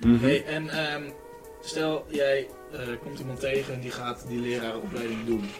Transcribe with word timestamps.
Mhm. 0.00 0.24
Hey, 0.24 0.44
en 0.44 0.68
ehm, 0.68 1.02
stel 1.60 2.06
jij 2.08 2.48
eh, 2.72 2.80
komt 3.02 3.18
iemand 3.18 3.40
tegen 3.40 3.74
en 3.74 3.80
die 3.80 3.90
gaat 3.90 4.24
die 4.28 4.40
lerarenopleiding 4.40 5.26
doen. 5.26 5.50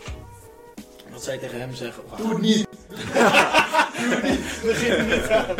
Wat 1.10 1.24
je 1.24 1.38
tegen 1.38 1.60
hem 1.60 1.74
zeggen? 1.74 2.02
Oh, 2.10 2.16
Doe 2.16 2.28
het 2.28 2.40
niet. 2.40 2.68
Begin 4.62 5.06
niet 5.06 5.28
aan. 5.28 5.54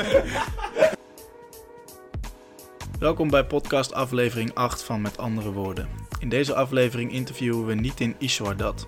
Welkom 2.98 3.30
bij 3.30 3.44
podcast 3.44 3.92
aflevering 3.92 4.54
8 4.54 4.82
van 4.82 5.00
Met 5.00 5.18
Andere 5.18 5.52
Woorden. 5.52 5.88
In 6.18 6.28
deze 6.28 6.54
aflevering 6.54 7.12
interviewen 7.12 7.66
we 7.66 7.74
Nitin 7.74 8.14
Ishwardat. 8.18 8.86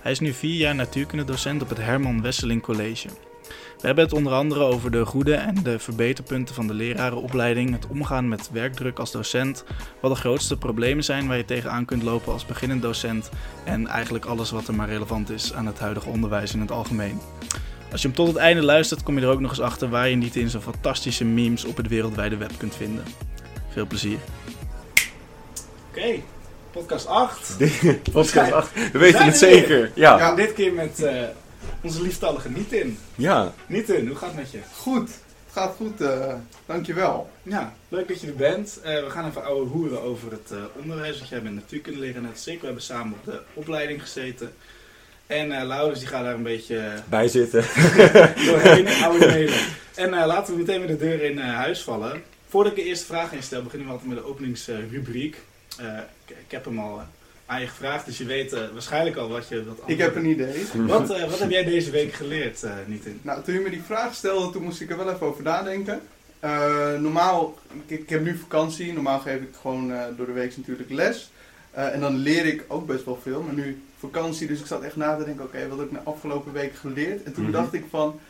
Hij 0.00 0.12
is 0.12 0.20
nu 0.20 0.32
vier 0.32 0.56
jaar 0.56 0.74
natuurkundedocent 0.74 1.62
op 1.62 1.68
het 1.68 1.78
Herman 1.78 2.22
Wesseling 2.22 2.62
College. 2.62 3.08
We 3.78 3.86
hebben 3.86 4.04
het 4.04 4.12
onder 4.12 4.32
andere 4.32 4.60
over 4.60 4.90
de 4.90 5.04
goede 5.06 5.34
en 5.34 5.62
de 5.62 5.78
verbeterpunten 5.78 6.54
van 6.54 6.66
de 6.66 6.74
lerarenopleiding, 6.74 7.72
het 7.72 7.86
omgaan 7.86 8.28
met 8.28 8.50
werkdruk 8.52 8.98
als 8.98 9.10
docent, 9.10 9.64
wat 10.00 10.14
de 10.14 10.20
grootste 10.20 10.56
problemen 10.56 11.04
zijn 11.04 11.26
waar 11.26 11.36
je 11.36 11.44
tegenaan 11.44 11.84
kunt 11.84 12.02
lopen 12.02 12.32
als 12.32 12.46
beginnend 12.46 12.82
docent 12.82 13.30
en 13.64 13.86
eigenlijk 13.86 14.24
alles 14.24 14.50
wat 14.50 14.68
er 14.68 14.74
maar 14.74 14.88
relevant 14.88 15.30
is 15.30 15.54
aan 15.54 15.66
het 15.66 15.78
huidige 15.78 16.08
onderwijs 16.08 16.54
in 16.54 16.60
het 16.60 16.70
algemeen. 16.70 17.20
Als 17.92 18.02
je 18.02 18.06
hem 18.06 18.16
tot 18.16 18.26
het 18.26 18.36
einde 18.36 18.62
luistert, 18.62 19.02
kom 19.02 19.18
je 19.18 19.24
er 19.24 19.32
ook 19.32 19.40
nog 19.40 19.50
eens 19.50 19.60
achter 19.60 19.88
waar 19.88 20.08
je 20.08 20.16
niet 20.16 20.36
in 20.36 20.50
zo'n 20.50 20.60
fantastische 20.60 21.24
memes 21.24 21.64
op 21.64 21.76
het 21.76 21.88
wereldwijde 21.88 22.36
web 22.36 22.52
kunt 22.56 22.76
vinden. 22.76 23.04
Veel 23.68 23.86
plezier. 23.86 24.18
Oké, 25.90 26.20
podcast 26.70 27.06
8. 27.06 27.56
Podcast 28.12 28.52
8. 28.52 28.70
We 28.92 28.98
weten 28.98 29.24
het 29.24 29.36
zeker. 29.36 29.90
Ja. 29.94 30.18
Ja. 30.18 30.34
Dit 30.34 30.52
keer 30.52 30.72
met 30.72 31.02
eh, 31.02 31.22
onze 31.80 32.02
lieftallige 32.02 32.50
Nitin. 32.50 32.98
Ja. 33.14 33.54
Nitin, 33.66 34.06
hoe 34.06 34.16
gaat 34.16 34.28
het 34.28 34.38
met 34.38 34.50
je? 34.50 34.58
Goed. 34.76 35.08
Het 35.08 35.62
gaat 35.62 35.74
goed. 35.76 36.00
eh 36.00 36.34
dankjewel. 36.66 37.30
Ja, 37.42 37.74
leuk 37.88 38.08
dat 38.08 38.20
je 38.20 38.26
er 38.26 38.36
bent. 38.36 38.80
Eh, 38.82 39.04
we 39.04 39.10
gaan 39.10 39.28
even 39.28 39.44
ouwe 39.44 39.66
hoeren 39.66 40.02
over 40.02 40.30
het 40.30 40.50
eh, 40.50 40.58
onderwijs. 40.80 41.18
Want 41.18 41.28
jij 41.30 41.42
bent 41.42 41.54
natuurkundeleraar 41.54 42.22
net 42.22 42.40
zeker. 42.40 42.60
We 42.60 42.66
hebben 42.66 42.84
samen 42.84 43.12
op 43.12 43.24
de 43.24 43.40
opleiding 43.54 44.02
gezeten. 44.02 44.52
En 45.26 45.52
eh 45.52 45.66
Laurens 45.66 45.98
die 45.98 46.08
gaat 46.08 46.24
daar 46.24 46.34
een 46.34 46.42
beetje 46.42 46.92
Bij 47.08 47.28
zitten. 47.28 47.60
doorheen, 48.46 48.88
oude 49.02 49.26
mailen. 49.26 49.60
En 49.94 50.14
eh, 50.14 50.26
laten 50.26 50.52
we 50.52 50.58
meteen 50.58 50.80
met 50.80 50.88
de 50.88 50.96
deur 50.96 51.22
in 51.22 51.38
huis 51.38 51.82
vallen. 51.82 52.22
Voordat 52.48 52.72
ik 52.72 52.78
de 52.78 52.84
eerste 52.84 53.06
vraag 53.06 53.32
instel, 53.32 53.62
beginnen 53.62 53.86
we 53.88 53.92
altijd 53.92 54.10
met 54.10 54.18
de 54.18 54.28
openingsrubriek. 54.28 55.36
Eh, 55.78 55.86
ik, 56.26 56.36
ik 56.46 56.50
heb 56.50 56.64
hem 56.64 56.78
al 56.78 57.02
aan 57.46 57.60
je 57.60 57.66
gevraagd, 57.66 58.06
dus 58.06 58.18
je 58.18 58.24
weet 58.24 58.52
eh, 58.52 58.60
waarschijnlijk 58.72 59.16
al 59.16 59.28
wat 59.28 59.48
je... 59.48 59.64
Wat 59.64 59.78
Ik 59.86 59.98
heb 59.98 60.16
een 60.16 60.24
idee. 60.26 60.64
wat, 60.86 61.10
eh, 61.10 61.28
wat 61.30 61.38
heb 61.38 61.50
jij 61.50 61.64
deze 61.64 61.90
week 61.90 62.12
geleerd, 62.12 62.62
Nitin? 62.86 63.18
Nou, 63.22 63.42
toen 63.42 63.54
je 63.54 63.60
me 63.60 63.70
die 63.70 63.82
vraag 63.82 64.14
stelde, 64.14 64.52
toen 64.52 64.62
moest 64.62 64.80
ik 64.80 64.90
er 64.90 64.96
wel 64.96 65.10
even 65.12 65.26
over 65.26 65.42
nadenken. 65.42 66.00
Normaal, 67.00 67.58
ik, 67.86 67.98
ik 68.00 68.08
heb 68.08 68.22
nu 68.24 68.36
vakantie. 68.36 68.92
Normaal 68.92 69.18
geef 69.20 69.40
ik 69.40 69.48
gewoon 69.60 69.92
door 70.16 70.26
de 70.26 70.32
week 70.32 70.56
natuurlijk 70.56 70.90
les. 70.90 71.30
En 71.70 72.00
dan 72.00 72.16
leer 72.16 72.46
ik 72.46 72.64
ook 72.68 72.86
best 72.86 73.04
wel 73.04 73.18
veel. 73.22 73.42
Maar 73.42 73.54
nu 73.54 73.82
vakantie, 73.98 74.46
dus 74.46 74.60
ik 74.60 74.66
zat 74.66 74.82
echt 74.82 74.96
na 74.96 75.16
te 75.16 75.24
denken, 75.24 75.44
oké, 75.44 75.68
wat 75.68 75.78
heb 75.78 75.86
ik 75.86 75.92
de 75.92 76.10
afgelopen 76.10 76.52
week 76.52 76.74
geleerd? 76.74 77.22
En 77.22 77.32
toen 77.32 77.42
Mhm. 77.42 77.52
dacht 77.52 77.72
ik 77.72 77.84
van, 77.90 78.20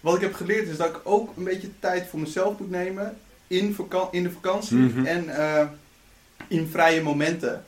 wat 0.00 0.14
ik 0.14 0.20
heb 0.20 0.34
geleerd 0.34 0.68
is 0.68 0.76
dat 0.76 0.88
ik 0.88 1.00
ook 1.02 1.36
een 1.36 1.44
beetje 1.44 1.68
tijd 1.78 2.06
voor 2.06 2.20
mezelf 2.20 2.58
moet 2.58 2.70
nemen 2.70 3.16
in, 3.46 3.76
in 4.10 4.22
de 4.22 4.30
vakantie 4.30 4.76
Mhm. 4.76 5.06
en 5.06 5.30
in 6.48 6.68
vrije 6.70 7.02
momenten, 7.02 7.64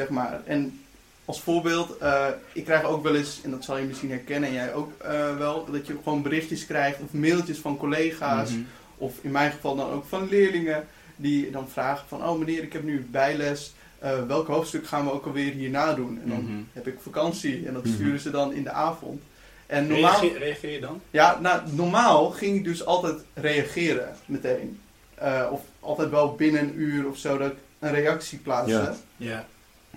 zeg 0.00 0.08
maar. 0.08 0.40
En 0.44 0.80
als 1.24 1.40
voorbeeld, 1.40 1.96
eh, 1.98 2.26
ik 2.52 2.64
krijg 2.64 2.84
ook 2.84 3.02
wel 3.02 3.14
eens, 3.14 3.40
en 3.44 3.50
dat 3.50 3.64
zal 3.64 3.76
je 3.78 3.84
misschien 3.86 4.10
herkennen, 4.10 4.48
en 4.48 4.54
jij 4.54 4.74
ook 4.74 4.92
eh, 4.98 5.36
wel, 5.36 5.64
dat 5.72 5.86
je 5.86 5.96
gewoon 6.02 6.22
berichtjes 6.22 6.66
krijgt 6.66 7.00
of 7.00 7.12
mailtjes 7.12 7.58
van 7.58 7.76
collega's, 7.76 8.50
Mhm. 8.50 8.60
of 8.98 9.12
in 9.20 9.30
mijn 9.30 9.50
geval 9.52 9.76
dan 9.76 9.90
ook 9.90 10.04
van 10.08 10.28
leerlingen, 10.28 10.86
die 11.16 11.50
dan 11.50 11.68
vragen 11.68 12.08
van, 12.08 12.24
oh 12.28 12.38
meneer, 12.38 12.62
ik 12.62 12.72
heb 12.72 12.82
nu 12.82 13.06
bijles, 13.10 13.74
eh, 13.98 14.26
welk 14.26 14.46
hoofdstuk 14.46 14.86
gaan 14.86 15.04
we 15.04 15.12
ook 15.12 15.26
alweer 15.26 15.52
hierna 15.52 15.92
doen? 15.94 16.20
En 16.22 16.28
dan 16.28 16.42
Mhm. 16.44 16.60
heb 16.72 16.86
ik 16.86 16.96
vakantie 17.02 17.66
en 17.66 17.72
dat 17.72 17.84
Mhm. 17.84 17.94
sturen 17.94 18.20
ze 18.20 18.30
dan 18.30 18.52
in 18.52 18.62
de 18.62 18.70
avond. 18.70 19.22
En 19.66 19.86
normaal, 19.86 20.20
Reageer, 20.20 20.38
reageer 20.38 20.70
je 20.70 20.80
dan? 20.80 21.00
ja, 21.10 21.38
nou, 21.40 21.60
normaal 21.72 22.30
ging 22.30 22.56
ik 22.56 22.64
dus 22.64 22.84
altijd 22.84 23.18
reageren 23.34 24.08
meteen. 24.26 24.80
Of 25.50 25.60
altijd 25.80 26.10
wel 26.10 26.34
binnen 26.34 26.62
een 26.62 26.80
uur 26.80 27.08
of 27.08 27.16
zo 27.16 27.38
dat 27.38 27.50
ik 27.50 27.56
een 27.78 27.92
reactie 27.94 28.38
plaatste. 28.38 28.72
Ja. 28.72 28.94
Ja. 29.16 29.46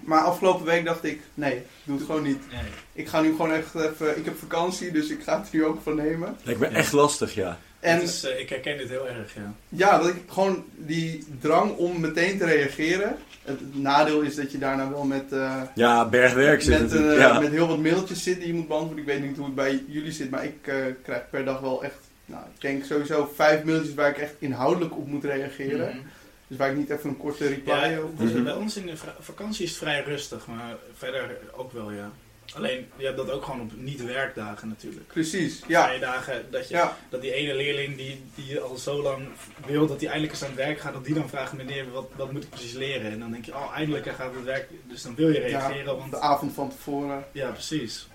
Maar 0.05 0.19
afgelopen 0.19 0.65
week 0.65 0.85
dacht 0.85 1.03
ik, 1.03 1.21
nee, 1.33 1.55
ik 1.55 1.63
doe 1.83 1.97
het 1.97 2.05
gewoon 2.05 2.23
niet. 2.23 2.41
Nee. 2.51 2.61
Ik 2.93 3.07
ga 3.07 3.21
nu 3.21 3.29
gewoon 3.29 3.51
echt 3.51 3.75
even, 3.75 4.17
ik 4.17 4.25
heb 4.25 4.37
vakantie, 4.37 4.91
dus 4.91 5.09
ik 5.09 5.23
ga 5.23 5.37
het 5.37 5.49
er 5.51 5.55
nu 5.55 5.65
ook 5.65 5.81
van 5.83 5.95
nemen. 5.95 6.37
Lijkt 6.43 6.59
me 6.59 6.67
echt 6.67 6.91
lastig, 6.91 7.33
ja. 7.33 7.57
En 7.79 8.01
is, 8.01 8.23
eh, 8.23 8.39
ik 8.39 8.49
herken 8.49 8.77
dit 8.77 8.89
heel 8.89 9.07
erg, 9.07 9.33
ja. 9.35 9.53
ja, 9.69 9.97
dat 9.97 10.07
ik 10.07 10.15
gewoon 10.27 10.63
die 10.75 11.25
drang 11.39 11.75
om 11.75 11.99
meteen 11.99 12.37
te 12.37 12.45
reageren. 12.45 13.17
Het, 13.43 13.75
nadeel 13.75 14.21
is 14.21 14.35
dat 14.35 14.51
je 14.51 14.57
daarna 14.57 14.89
wel 14.89 15.03
met, 15.03 15.31
eh, 15.31 15.61
Ja, 15.75 16.09
bergwerk 16.09 16.61
zit 16.61 16.81
met, 16.81 16.93
eh, 16.93 17.17
ja. 17.17 17.39
met 17.39 17.51
heel 17.51 17.67
wat 17.67 17.79
mailtjes 17.79 18.23
zit 18.23 18.37
die 18.37 18.47
je 18.47 18.53
moet 18.53 18.67
beantwoorden. 18.67 19.05
Ik 19.05 19.11
weet 19.11 19.21
niet 19.21 19.37
hoe 19.37 19.45
het 19.45 19.55
bij 19.55 19.83
jullie 19.87 20.11
zit, 20.11 20.29
maar 20.29 20.43
ik 20.43 20.67
eh, 20.67 20.75
krijg 21.03 21.29
per 21.29 21.45
dag 21.45 21.59
wel 21.59 21.83
echt, 21.83 21.99
nou, 22.25 22.43
ik 22.55 22.61
denk 22.61 22.83
sowieso 22.83 23.31
vijf 23.35 23.63
mailtjes 23.63 23.93
waar 23.93 24.09
ik 24.09 24.17
echt 24.17 24.33
inhoudelijk 24.39 24.97
op 24.97 25.07
moet 25.07 25.23
reageren. 25.23 25.95
Mhm. 25.95 26.05
Dus 26.53 26.61
waar 26.61 26.71
ik 26.71 26.77
niet 26.77 26.89
even 26.89 27.09
een 27.09 27.17
korte 27.17 27.47
reply 27.47 27.73
Ja, 27.73 28.01
op 28.01 28.19
dus 28.19 28.31
Mhm. 28.31 28.43
bij 28.43 28.53
ons 28.53 28.77
in 28.77 28.85
de 28.85 28.93
vakantie 29.19 29.63
is 29.63 29.69
het 29.69 29.79
vrij 29.79 30.03
rustig, 30.03 30.47
maar 30.47 30.75
verder 30.97 31.37
ook 31.55 31.71
wel, 31.71 31.91
ja. 31.91 32.11
Alleen, 32.55 32.87
je 32.97 33.05
hebt 33.05 33.17
dat 33.17 33.31
ook 33.31 33.43
gewoon 33.43 33.61
op 33.61 33.71
niet-werkdagen 33.75 34.67
natuurlijk. 34.67 35.07
Precies, 35.07 35.61
ja. 35.67 35.83
Vrije 35.83 35.99
dagen, 35.99 36.45
dat, 36.51 36.67
je, 36.67 36.73
Ja, 36.75 36.97
dat 37.09 37.21
die 37.21 37.33
ene 37.33 37.55
leerling 37.55 37.97
die, 37.97 38.23
die 38.35 38.59
al 38.59 38.75
zo 38.75 39.01
lang 39.01 39.27
wil 39.65 39.87
dat 39.87 39.99
hij 39.99 40.09
eindelijk 40.09 40.33
eens 40.33 40.43
aan 40.43 40.49
het 40.49 40.57
werk 40.65 40.79
gaat, 40.79 40.93
dat 40.93 41.05
die 41.05 41.13
dan 41.13 41.29
vraagt, 41.29 41.53
meneer, 41.53 41.91
wat, 41.91 42.09
wat 42.15 42.31
moet 42.31 42.43
ik 42.43 42.49
precies 42.49 42.73
leren? 42.73 43.11
En 43.11 43.19
dan 43.19 43.31
denk 43.31 43.45
je, 43.45 43.53
oh, 43.53 43.73
eindelijk 43.75 44.05
gaat 44.07 44.33
het 44.35 44.43
werk, 44.43 44.67
dus 44.89 45.01
dan 45.01 45.15
wil 45.15 45.29
je 45.29 45.39
reageren, 45.39 45.85
ja, 45.85 45.95
want... 45.95 46.11
de 46.11 46.19
avond 46.19 46.53
van 46.53 46.69
tevoren, 46.69 47.25
Ja, 47.31 47.49
precies. 47.51 48.07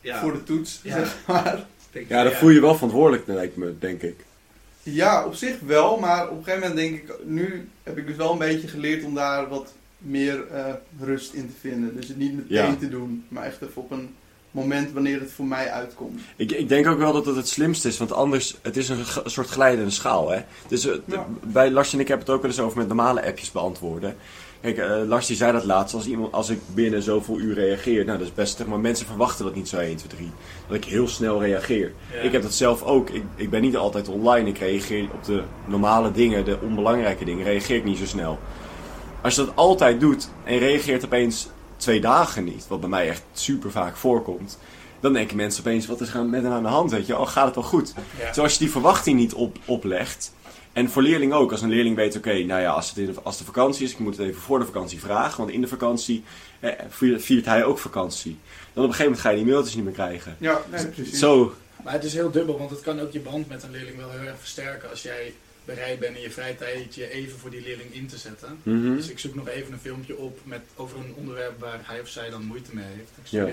Ja, 0.00 0.20
voor 0.20 0.32
de 0.32 0.42
toets, 0.42 0.80
Ja. 0.82 0.92
zeg 0.98 1.16
maar. 1.26 1.64
Ja, 2.08 2.22
dat 2.22 2.32
voel 2.34 2.50
je 2.50 2.60
wel 2.60 2.74
verantwoordelijk, 2.74 3.26
lijkt 3.26 3.56
me, 3.56 3.78
denk 3.78 4.02
ik. 4.02 4.24
Ja, 4.92 5.24
op 5.24 5.34
zich 5.34 5.60
wel, 5.60 5.96
maar 5.98 6.28
op 6.28 6.38
een 6.38 6.44
gegeven 6.44 6.68
moment 6.68 6.76
denk 6.88 6.94
ik, 7.02 7.14
nu 7.24 7.68
heb 7.82 7.98
ik 7.98 8.06
dus 8.06 8.16
wel 8.16 8.32
een 8.32 8.38
beetje 8.38 8.68
geleerd 8.68 9.04
om 9.04 9.14
daar 9.14 9.48
wat 9.48 9.72
meer 9.98 10.46
eh, 10.52 10.64
rust 11.00 11.32
in 11.32 11.46
te 11.46 11.54
vinden. 11.68 11.96
Dus 11.96 12.08
het 12.08 12.16
niet 12.16 12.32
meteen 12.36 12.70
Ja. 12.70 12.76
te 12.76 12.88
doen, 12.88 13.24
maar 13.28 13.44
echt 13.44 13.62
even 13.62 13.82
op 13.82 13.90
een 13.90 14.14
moment 14.50 14.92
wanneer 14.92 15.20
het 15.20 15.30
voor 15.32 15.44
mij 15.44 15.70
uitkomt. 15.70 16.20
ik. 16.36 16.52
Ik 16.52 16.68
denk 16.68 16.86
ook 16.86 16.98
wel 16.98 17.12
dat 17.12 17.26
het 17.26 17.36
het 17.36 17.48
slimste 17.48 17.88
is, 17.88 17.98
want 17.98 18.12
anders, 18.12 18.56
het 18.62 18.76
is 18.76 18.88
een, 18.88 18.98
een 19.24 19.30
soort 19.30 19.48
glijdende 19.48 19.90
schaal, 19.90 20.30
hè. 20.30 20.40
Dus 20.68 20.86
eh, 20.86 20.94
Ja. 21.04 21.26
bij 21.44 21.70
Lars 21.70 21.92
en 21.92 22.00
ik 22.00 22.08
heb 22.08 22.18
het 22.18 22.30
ook 22.30 22.42
wel 22.42 22.50
eens 22.50 22.60
over 22.60 22.78
met 22.78 22.86
normale 22.88 23.26
appjes 23.26 23.50
beantwoorden. 23.52 24.16
Kijk, 24.60 24.78
eh, 24.78 24.96
Lars 25.06 25.26
die 25.26 25.36
zei 25.36 25.52
dat 25.52 25.64
laatst, 25.64 25.94
als, 25.94 26.06
iemand, 26.06 26.32
als 26.32 26.48
ik 26.48 26.60
binnen 26.74 27.02
zoveel 27.02 27.38
uur 27.38 27.54
reageer, 27.54 28.04
nou 28.04 28.18
dat 28.18 28.26
is 28.26 28.34
best, 28.34 28.56
zeg 28.56 28.66
maar 28.66 28.80
mensen 28.80 29.06
verwachten 29.06 29.44
dat 29.44 29.54
niet 29.54 29.68
zo 29.68 29.76
1, 29.76 29.96
2, 29.96 30.08
3. 30.08 30.30
Dat 30.66 30.76
ik 30.76 30.84
heel 30.84 31.08
snel 31.08 31.40
reageer. 31.42 31.92
ja. 32.14 32.20
Ik 32.20 32.32
heb 32.32 32.42
dat 32.42 32.54
zelf 32.54 32.82
ook. 32.82 33.10
Ik, 33.10 33.22
ik 33.34 33.50
ben 33.50 33.62
niet 33.62 33.76
altijd 33.76 34.08
online. 34.08 34.48
Ik 34.48 34.58
reageer 34.58 35.08
op 35.12 35.24
de 35.24 35.42
normale 35.66 36.12
dingen, 36.12 36.44
de 36.44 36.58
onbelangrijke 36.62 37.24
dingen, 37.24 37.44
reageer 37.44 37.76
ik 37.76 37.84
niet 37.84 37.98
zo 37.98 38.06
snel. 38.06 38.38
Als 39.22 39.34
je 39.34 39.44
dat 39.44 39.56
altijd 39.56 40.00
doet 40.00 40.28
en 40.44 40.58
reageert 40.58 41.04
opeens 41.04 41.48
twee 41.76 42.00
dagen 42.00 42.44
niet, 42.44 42.66
wat 42.68 42.80
bij 42.80 42.88
mij 42.88 43.08
echt 43.08 43.22
super 43.32 43.70
vaak 43.70 43.96
voorkomt, 43.96 44.58
dan 45.00 45.12
denken 45.12 45.36
mensen 45.36 45.60
opeens, 45.60 45.86
wat 45.86 46.00
is 46.00 46.14
er 46.14 46.24
met 46.24 46.42
hem 46.42 46.52
aan 46.52 46.62
de 46.62 46.68
hand? 46.68 46.90
Weet 46.90 47.06
je, 47.06 47.18
oh, 47.18 47.28
gaat 47.28 47.44
het 47.46 47.54
wel 47.54 47.64
goed? 47.64 47.94
Ja. 48.18 48.32
Zoals 48.32 48.52
je 48.52 48.58
die 48.58 48.70
verwachting 48.70 49.18
niet 49.18 49.34
op, 49.34 49.56
oplegt. 49.64 50.32
En 50.76 50.90
voor 50.90 51.02
leerlingen 51.02 51.36
ook. 51.36 51.50
Als 51.50 51.62
een 51.62 51.68
leerling 51.68 51.96
weet, 51.96 52.16
oké, 52.16 52.42
nou 52.42 52.60
ja, 52.60 52.70
als 52.70 52.88
het 52.88 52.98
in 52.98 53.06
de, 53.06 53.20
als 53.22 53.38
de 53.38 53.44
vakantie 53.44 53.84
is, 53.84 53.92
ik 53.92 53.98
moet 53.98 54.16
het 54.16 54.26
even 54.26 54.40
voor 54.40 54.58
de 54.58 54.64
vakantie 54.64 55.00
vragen. 55.00 55.38
Want 55.38 55.50
in 55.50 55.60
de 55.60 55.68
vakantie 55.68 56.24
eh, 56.60 56.70
viert, 57.16 57.44
hij 57.44 57.64
ook 57.64 57.78
vakantie. 57.78 58.38
Dan 58.72 58.84
op 58.84 58.90
een 58.90 58.96
gegeven 58.96 59.04
moment 59.04 59.20
ga 59.20 59.30
je 59.30 59.36
die 59.36 59.46
mailtjes 59.46 59.74
niet 59.74 59.84
meer 59.84 59.92
krijgen. 59.92 60.36
Ja, 60.38 60.60
nee, 60.70 60.86
precies. 60.86 61.18
Zo, 61.18 61.54
Maar 61.84 61.92
het 61.92 62.04
is 62.04 62.12
heel 62.12 62.30
dubbel, 62.30 62.58
want 62.58 62.70
het 62.70 62.80
kan 62.80 63.00
ook 63.00 63.12
je 63.12 63.20
band 63.20 63.48
met 63.48 63.62
een 63.62 63.70
leerling 63.70 63.96
wel 63.96 64.10
heel 64.10 64.28
erg 64.28 64.38
versterken 64.38 64.90
als 64.90 65.02
jij 65.02 65.32
bereid 65.64 65.98
bent 65.98 66.16
in 66.16 66.22
je 66.22 66.30
vrije 66.30 66.56
tijd 66.56 66.94
je 66.94 67.10
even 67.10 67.38
voor 67.38 67.50
die 67.50 67.62
leerling 67.62 67.94
in 67.94 68.06
te 68.06 68.18
zetten. 68.18 68.58
mhm. 68.62 68.96
Dus 68.96 69.08
ik 69.08 69.18
zoek 69.18 69.34
nog 69.34 69.48
even 69.48 69.72
een 69.72 69.78
filmpje 69.78 70.18
op 70.18 70.38
met, 70.44 70.60
over 70.76 70.98
een 70.98 71.14
onderwerp 71.16 71.60
waar 71.60 71.80
hij 71.82 72.00
of 72.00 72.08
zij 72.08 72.30
dan 72.30 72.44
moeite 72.44 72.70
mee 72.74 72.84
heeft. 72.84 73.10
Ik 73.22 73.26
Ja. 73.26 73.48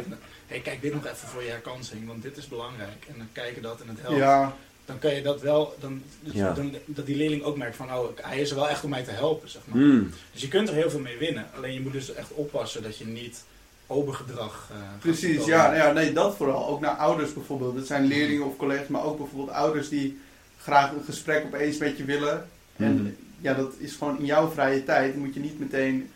hey, 0.48 0.60
kijk 0.60 0.82
dit 0.82 0.94
nog 0.94 1.06
even 1.06 1.28
voor 1.28 1.44
je 1.44 1.50
herkansing, 1.50 2.08
want 2.08 2.22
dit 2.22 2.38
is 2.38 2.48
belangrijk. 2.48 3.06
En 3.08 3.14
dan 3.18 3.28
kijken 3.32 3.62
dat 3.62 3.82
en 3.82 3.88
het 3.88 4.02
helpt. 4.02 4.18
Ja, 4.18 4.56
Dan 4.86 5.00
kan 5.00 5.14
je 5.16 5.22
dat 5.22 5.42
wel, 5.42 5.76
dan, 5.80 6.02
dus 6.20 6.34
Ja. 6.34 6.54
dan, 6.54 6.76
dat 6.86 7.06
die 7.06 7.16
leerling 7.16 7.44
ook 7.44 7.58
merkt 7.58 7.76
van, 7.76 7.94
oh, 7.94 8.08
hij 8.22 8.40
is 8.40 8.50
er 8.50 8.56
wel 8.56 8.70
echt 8.70 8.84
om 8.84 8.90
mij 8.90 9.04
te 9.04 9.12
helpen, 9.12 9.50
zeg 9.50 9.62
maar. 9.66 9.82
Hmm. 9.82 10.10
Dus 10.32 10.42
je 10.42 10.48
kunt 10.48 10.70
er 10.70 10.76
heel 10.76 10.90
veel 10.90 11.00
mee 11.00 11.18
winnen. 11.18 11.46
Alleen 11.56 11.74
je 11.74 11.82
moet 11.82 11.92
dus 11.94 12.14
echt 12.14 12.32
oppassen 12.34 12.84
dat 12.84 12.98
je 12.98 13.06
niet 13.06 13.44
obergedrag 13.88 14.70
eh 14.72 14.78
gaat 14.78 15.00
precies. 15.00 15.46
Ja, 15.46 15.64
nou 15.66 15.76
ja, 15.76 15.92
nee, 15.92 16.14
dat 16.14 16.36
vooral. 16.36 16.68
Ook 16.68 16.80
naar 16.80 16.96
ouders 16.96 17.34
bijvoorbeeld. 17.34 17.76
Dat 17.76 17.88
zijn 17.88 18.06
leerlingen 18.06 18.46
of 18.46 18.58
collega's, 18.58 18.88
maar 18.88 19.04
ook 19.04 19.18
bijvoorbeeld 19.18 19.50
ouders 19.58 19.90
die 19.90 20.20
graag 20.58 20.92
een 20.92 21.04
gesprek 21.04 21.44
opeens 21.46 21.78
met 21.78 21.98
je 21.98 22.04
willen. 22.06 22.50
En 22.76 23.18
ja, 23.42 23.54
dat 23.54 23.74
is 23.78 23.94
gewoon 23.96 24.20
in 24.20 24.26
jouw 24.26 24.50
vrije 24.52 24.84
tijd. 24.84 25.14
Dan 25.14 25.22
moet 25.24 25.34
je 25.34 25.40
niet 25.40 25.60
meteen. 25.60 26.10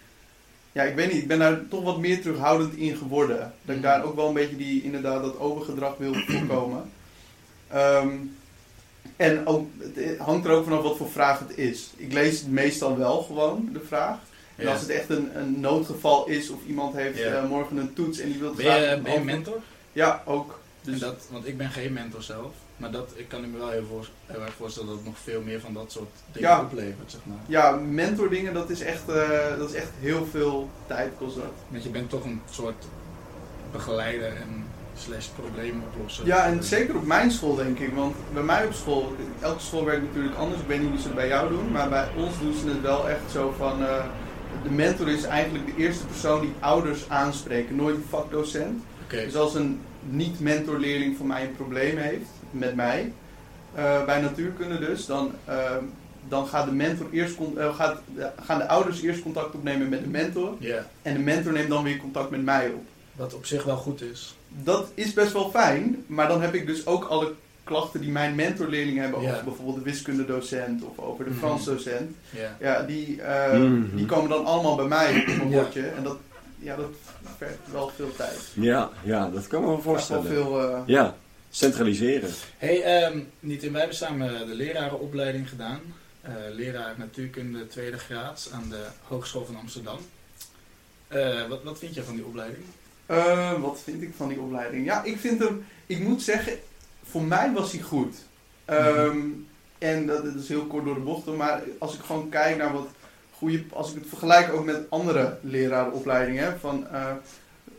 Ja, 0.72 0.84
ik 0.84 0.96
weet 0.96 1.12
niet. 1.14 1.22
Ik 1.22 1.28
ben 1.28 1.40
daar 1.40 1.68
toch 1.70 1.84
wat 1.84 1.98
meer 2.00 2.22
terughoudend 2.22 2.74
in 2.76 2.98
geworden. 2.98 3.38
Dat 3.38 3.76
ik 3.76 3.82
Mhm. 3.82 3.82
daar 3.82 4.04
ook 4.04 4.16
wel 4.16 4.28
een 4.28 4.34
beetje 4.34 4.56
die, 4.58 4.84
inderdaad, 4.84 5.22
dat 5.24 5.40
overgedrag 5.40 5.98
wil 5.98 6.14
voorkomen. 6.14 6.92
Ehm, 7.68 8.10
En 9.18 9.48
ook, 9.48 9.68
het 9.94 10.18
hangt 10.18 10.46
er 10.46 10.52
ook 10.52 10.64
vanaf 10.64 10.82
wat 10.84 10.98
voor 10.98 11.10
vraag 11.10 11.40
het 11.40 11.58
is. 11.58 11.90
Ik 11.96 12.14
lees 12.14 12.40
het 12.40 12.52
meestal 12.52 12.98
wel 12.98 13.22
gewoon, 13.22 13.70
de 13.74 13.82
vraag. 13.88 14.18
En 14.56 14.66
Ja. 14.66 14.72
als 14.72 14.82
het 14.82 14.90
echt 14.90 15.10
een, 15.10 15.38
een 15.40 15.60
noodgeval 15.60 16.28
is 16.28 16.50
of 16.50 16.60
iemand 16.68 16.96
heeft 16.96 17.18
Ja. 17.18 17.26
eh, 17.26 17.50
morgen 17.50 17.78
een 17.78 17.94
toets 17.94 18.20
en 18.20 18.30
die 18.32 18.40
wil 18.40 18.54
Ben 18.54 18.66
je, 18.66 18.72
graag... 18.72 19.02
ben 19.02 19.14
je 19.14 19.20
mentor? 19.20 19.58
Ja, 19.92 20.22
ook. 20.26 20.60
Dus 20.82 21.00
dat, 21.00 21.28
want 21.32 21.48
ik 21.48 21.58
ben 21.58 21.70
geen 21.70 21.94
mentor 21.94 22.22
zelf. 22.24 22.52
Maar 22.78 22.92
dat, 22.92 23.12
ik 23.16 23.28
kan 23.28 23.52
me 23.52 23.58
wel 23.58 23.70
heel, 23.70 23.86
voor, 23.90 24.08
heel 24.26 24.42
erg 24.42 24.54
voorstellen 24.54 24.88
dat 24.90 24.98
het 24.98 25.06
nog 25.06 25.18
veel 25.24 25.42
meer 25.42 25.60
van 25.60 25.74
dat 25.74 25.92
soort 25.92 26.10
dingen 26.32 26.50
Ja. 26.50 26.62
oplevert, 26.62 27.12
zeg 27.12 27.20
maar. 27.24 27.38
ja, 27.46 27.72
mentordingen, 27.72 28.54
dat 28.54 28.70
is 28.70 28.82
echt, 28.82 29.10
eh, 29.10 29.58
dat 29.58 29.70
is 29.70 29.76
echt 29.76 29.92
heel 30.00 30.26
veel 30.32 30.70
tijd 30.88 31.12
kost 31.18 31.36
dat. 31.36 31.46
Want 31.68 31.84
je 31.84 31.90
bent 31.90 32.10
toch 32.10 32.24
een 32.24 32.42
soort 32.52 32.86
begeleider 33.72 34.36
en 34.36 34.66
slash 34.98 35.28
probleemoplosser. 35.28 36.26
Ja, 36.26 36.46
en 36.46 36.64
zeker 36.64 36.96
op 36.96 37.06
mijn 37.06 37.32
school 37.32 37.56
denk 37.56 37.80
ik. 37.80 37.94
Want 37.94 38.16
bij 38.34 38.44
mij 38.44 38.66
op 38.66 38.74
school, 38.74 39.16
elke 39.40 39.62
school 39.62 39.86
werkt 39.86 40.04
natuurlijk 40.04 40.36
anders. 40.36 40.62
Ik 40.62 40.68
weet 40.68 40.80
niet 40.82 40.90
hoe 40.90 41.00
ze 41.00 41.06
het 41.06 41.16
bij 41.16 41.28
jou 41.28 41.50
doen. 41.50 41.72
Maar 41.72 41.90
bij 41.90 42.08
ons 42.18 42.40
doen 42.40 42.54
ze 42.54 42.68
het 42.68 42.82
wel 42.82 43.10
echt 43.10 43.32
zo 43.32 43.54
van... 43.58 43.84
eh, 43.84 44.06
de 44.64 44.70
mentor 44.70 45.10
is 45.10 45.24
eigenlijk 45.24 45.66
de 45.66 45.84
eerste 45.84 46.06
persoon 46.06 46.42
die 46.42 46.54
ouders 46.60 47.10
aanspreken. 47.10 47.76
Nooit 47.76 47.96
een 47.96 48.06
vakdocent. 48.10 48.84
Dus 49.08 49.36
als 49.36 49.56
een 49.56 49.80
niet-mentorleerling 50.10 51.18
van 51.18 51.28
mij 51.28 51.44
een 51.44 51.56
probleem 51.56 51.98
heeft 51.98 52.30
met 52.52 52.76
mij, 52.76 53.14
eh, 53.74 54.06
bij 54.06 54.22
natuurkunde 54.22 54.80
dus, 54.80 55.06
dan, 55.06 55.32
eh, 55.46 55.72
dan 56.28 56.48
gaat 56.48 56.66
de 56.66 56.72
mentor 56.72 57.08
eerst 57.12 57.38
gaat, 57.76 58.02
gaan 58.46 58.58
de 58.58 58.68
ouders 58.68 59.02
eerst 59.02 59.22
contact 59.22 59.56
opnemen 59.56 59.90
met 59.90 60.04
de 60.04 60.10
mentor. 60.10 60.54
En 61.02 61.14
de 61.14 61.20
mentor 61.20 61.54
neemt 61.54 61.70
dan 61.70 61.84
weer 61.84 61.98
contact 61.98 62.30
met 62.30 62.44
mij 62.44 62.70
op. 62.70 62.84
wat 63.16 63.34
op 63.34 63.46
zich 63.46 63.64
wel 63.64 63.78
goed 63.78 64.02
is. 64.02 64.37
Dat 64.50 64.92
is 64.94 65.14
best 65.14 65.34
wel 65.34 65.50
fijn, 65.50 66.04
maar 66.08 66.28
dan 66.28 66.42
heb 66.42 66.54
ik 66.54 66.66
dus 66.68 66.86
ook 66.86 67.04
alle 67.06 67.34
klachten 67.64 68.02
die 68.02 68.12
mijn 68.12 68.36
mentorleerlingen 68.36 69.04
hebben 69.04 69.22
Ja. 69.22 69.32
over 69.32 69.44
bijvoorbeeld 69.44 69.78
de 69.78 69.84
wiskundedocent 69.84 70.84
of 70.84 71.00
over 71.00 71.24
de 71.26 71.30
Mhm. 71.30 71.40
Fransdocent. 71.40 72.16
Ja. 72.30 72.58
Ja, 72.60 72.82
die, 72.84 73.22
eh, 73.22 73.60
Mhm. 73.60 73.96
die 73.96 74.06
komen 74.06 74.30
dan 74.30 74.46
allemaal 74.46 74.76
bij 74.76 74.86
mij 74.88 75.20
op 75.20 75.26
mijn 75.38 75.50
Ja. 75.50 75.62
bordje. 75.62 75.88
En 75.88 76.04
dat, 76.04 76.18
ja, 76.60 76.76
dat 76.76 76.90
vergt 77.38 77.58
wel 77.72 77.92
veel 77.96 78.16
tijd. 78.16 78.40
Ja, 78.54 78.90
ja, 79.04 79.30
dat 79.30 79.48
kan 79.48 79.62
me 79.62 79.68
wel 79.68 79.82
Vraagt 79.82 80.08
wel 80.08 80.22
voorstellen. 80.24 80.44
veel... 80.50 80.76
eh, 80.76 80.82
Ja, 80.86 81.16
centraliseren. 81.50 82.30
Hey, 82.58 82.82
ehm 82.84 83.20
niet 83.40 83.64
in 83.64 83.72
wij 83.72 83.80
hebben 83.80 83.98
samen 83.98 84.48
de 84.48 84.54
lerarenopleiding 84.56 85.50
gedaan. 85.50 85.80
Eh, 86.22 86.34
leraar 86.54 86.94
natuurkunde 86.98 87.68
tweede 87.68 87.98
graad 87.98 88.50
aan 88.54 88.70
de 88.70 88.84
Hogeschool 89.04 89.46
van 89.46 89.56
Amsterdam. 89.56 89.98
Eh, 91.08 91.48
wat, 91.48 91.64
wat 91.64 91.80
vind 91.80 91.96
je 91.96 92.04
van 92.04 92.16
die 92.16 92.26
opleiding? 92.26 92.64
Eh, 93.08 93.62
wat 93.62 93.80
vind 93.84 94.02
ik 94.02 94.12
van 94.18 94.28
die 94.28 94.40
opleiding? 94.40 94.86
Ja, 94.86 95.04
ik 95.04 95.18
vind 95.18 95.40
hem, 95.40 95.66
ik 95.86 96.00
moet 96.00 96.22
zeggen, 96.22 96.54
voor 97.04 97.24
mij 97.24 97.52
was 97.54 97.72
hij 97.72 97.82
goed. 97.82 98.16
Ehm, 98.66 99.18
En 99.80 100.06
dat, 100.06 100.24
dat 100.24 100.36
is 100.36 100.48
heel 100.48 100.66
kort 100.66 100.86
door 100.86 100.94
de 100.94 101.00
bocht, 101.00 101.26
hoor, 101.26 101.36
maar 101.38 101.62
als 101.78 101.94
ik 101.96 102.02
gewoon 102.02 102.30
kijk 102.30 102.58
naar 102.58 102.74
wat 102.74 102.88
goede, 103.32 103.64
als 103.74 103.90
ik 103.94 104.00
het 104.00 104.10
vergelijk 104.10 104.54
ook 104.54 104.66
met 104.66 104.90
andere 104.90 105.38
lerarenopleidingen, 105.42 106.60
van 106.60 106.88
eh, 106.88 107.12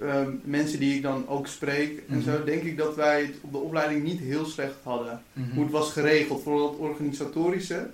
ehm, 0.00 0.30
mensen 0.44 0.78
die 0.78 0.94
ik 0.96 1.02
dan 1.02 1.28
ook 1.28 1.46
spreek 1.46 2.02
en 2.08 2.16
Mhm. 2.18 2.30
zo, 2.30 2.44
denk 2.44 2.62
ik 2.62 2.76
dat 2.76 2.94
wij 2.94 3.20
het 3.22 3.34
op 3.40 3.52
de 3.52 3.58
opleiding 3.58 4.02
niet 4.02 4.20
heel 4.20 4.44
slecht 4.46 4.74
hadden. 4.82 5.22
Mhm. 5.32 5.54
Hoe 5.54 5.62
het 5.62 5.72
was 5.72 5.92
geregeld, 5.92 6.42
vooral 6.42 6.70
het 6.70 6.78
organisatorische. 6.78 7.86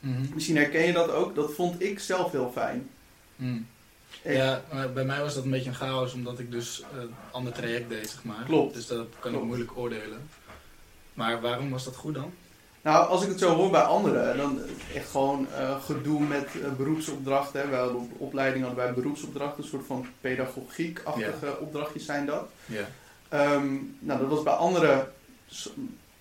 Mhm. 0.00 0.20
Misschien 0.34 0.56
herken 0.56 0.86
je 0.86 0.92
dat 0.92 1.10
ook, 1.10 1.34
dat 1.34 1.52
vond 1.52 1.82
ik 1.82 1.98
zelf 1.98 2.32
heel 2.32 2.50
fijn. 2.54 2.88
Ja, 4.24 4.62
bij 4.94 5.04
mij 5.04 5.20
was 5.20 5.34
dat 5.34 5.44
een 5.44 5.50
beetje 5.50 5.68
een 5.68 5.74
chaos, 5.74 6.12
omdat 6.14 6.38
ik 6.38 6.50
dus 6.50 6.82
een 6.98 7.14
ander 7.30 7.52
traject 7.52 7.88
deed, 7.88 8.10
zeg 8.10 8.24
maar. 8.24 8.44
Klopt. 8.46 8.74
Dus 8.74 8.86
dat 8.86 9.06
kan 9.18 9.34
ik 9.34 9.42
moeilijk 9.42 9.70
oordelen. 9.76 10.28
Maar 11.14 11.40
waarom 11.40 11.70
was 11.70 11.84
dat 11.84 11.96
goed 11.96 12.14
dan? 12.14 12.32
Nou, 12.82 13.08
als 13.08 13.22
ik 13.22 13.28
het 13.28 13.38
zo 13.38 13.54
hoor 13.54 13.70
bij 13.70 13.80
anderen, 13.80 14.36
dan 14.36 14.60
echt 14.94 15.10
gewoon 15.10 15.46
eh, 15.58 15.82
gedoe 15.84 16.20
met 16.20 16.44
eh, 16.62 16.72
beroepsopdrachten. 16.76 17.60
Hè. 17.60 17.68
We 17.68 17.76
hadden 17.76 17.96
op 17.96 18.10
opleiding 18.20 18.64
hadden 18.64 18.84
wij 18.84 18.94
beroepsopdrachten, 18.94 19.62
een 19.62 19.68
soort 19.68 19.86
van 19.86 20.06
pedagogiek-achtige 20.20 21.58
opdrachtjes 21.60 22.04
zijn 22.04 22.26
dat. 22.26 22.48
Ja. 22.66 22.88
Ehm, 23.28 23.74
nou, 23.98 24.20
dat 24.20 24.28
was 24.28 24.42
bij 24.42 24.52
andere 24.52 25.08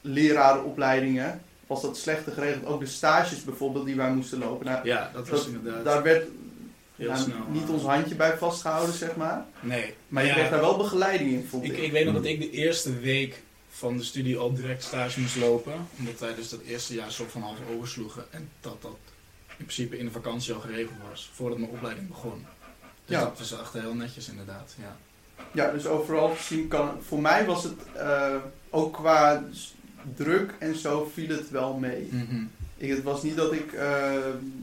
lerarenopleidingen, 0.01 1.41
was 1.67 1.81
dat 1.81 1.97
slechter 1.97 2.31
geregeld. 2.33 2.65
Ook 2.65 2.79
de 2.79 2.85
stages 2.85 3.43
bijvoorbeeld 3.43 3.85
die 3.85 3.95
wij 3.95 4.11
moesten 4.11 4.39
lopen. 4.39 4.65
Nou, 4.65 4.85
Ja, 4.85 5.09
dat 5.13 5.29
was 5.29 5.39
dat- 5.45 5.53
inderdaad 5.53 5.83
daar 5.83 6.03
werd 6.03 6.27
heel 6.99 7.15
snel. 7.15 7.37
niet 7.51 7.69
ons 7.69 7.83
handje 7.83 8.15
bij 8.15 8.37
vastgehouden, 8.37 8.95
zeg 8.95 9.15
maar. 9.15 9.45
Nee. 9.59 9.93
Maar 10.07 10.25
je 10.25 10.31
kreeg 10.31 10.49
daar 10.49 10.59
wel 10.59 10.77
begeleiding 10.77 11.31
in, 11.31 11.47
vond 11.49 11.63
ik, 11.63 11.71
ik. 11.71 11.77
ik 11.83 11.91
weet 11.91 12.05
nog 12.05 12.13
dat 12.13 12.25
ik 12.25 12.39
de 12.39 12.49
eerste 12.51 12.99
week 12.99 13.41
van 13.69 13.97
de 13.97 14.03
studie 14.03 14.37
al 14.37 14.53
direct 14.53 14.83
stage 14.83 15.19
moest 15.19 15.35
lopen. 15.35 15.73
Omdat 15.99 16.19
wij 16.19 16.35
dus 16.35 16.49
dat 16.49 16.61
eerste 16.61 16.93
jaar 16.93 17.11
soort 17.11 17.31
van 17.31 17.41
half 17.41 17.57
oversloegen. 17.75 18.23
En 18.31 18.49
dat 18.61 18.81
dat 18.81 18.97
in 19.47 19.65
principe 19.65 19.97
in 19.97 20.05
de 20.05 20.11
vakantie 20.11 20.53
al 20.53 20.59
geregeld 20.59 20.97
was, 21.09 21.29
voordat 21.33 21.57
mijn 21.59 21.71
opleiding 21.71 22.07
begon. 22.07 22.45
Dus 23.05 23.17
Ja. 23.17 23.23
dat 23.23 23.37
was 23.39 23.59
echt 23.59 23.73
heel 23.73 23.93
netjes 23.93 24.29
inderdaad, 24.29 24.75
ja. 24.81 24.97
Ja, 25.53 25.71
dus 25.71 25.85
overal 25.85 26.29
gezien 26.35 26.67
kan... 26.67 26.91
Voor 27.07 27.21
mij 27.21 27.45
was 27.45 27.63
het 27.63 27.73
eh, 27.95 28.35
ook 28.69 28.93
qua 28.93 29.43
druk 30.15 30.53
en 30.59 30.75
zo 30.75 31.11
viel 31.13 31.27
het 31.29 31.49
wel 31.49 31.73
mee. 31.73 32.07
Mhm. 32.11 32.43
Ik, 32.81 32.89
het 32.89 33.03
was 33.03 33.23
niet 33.23 33.35
dat 33.35 33.53
ik, 33.53 33.73
eh, 33.73 34.11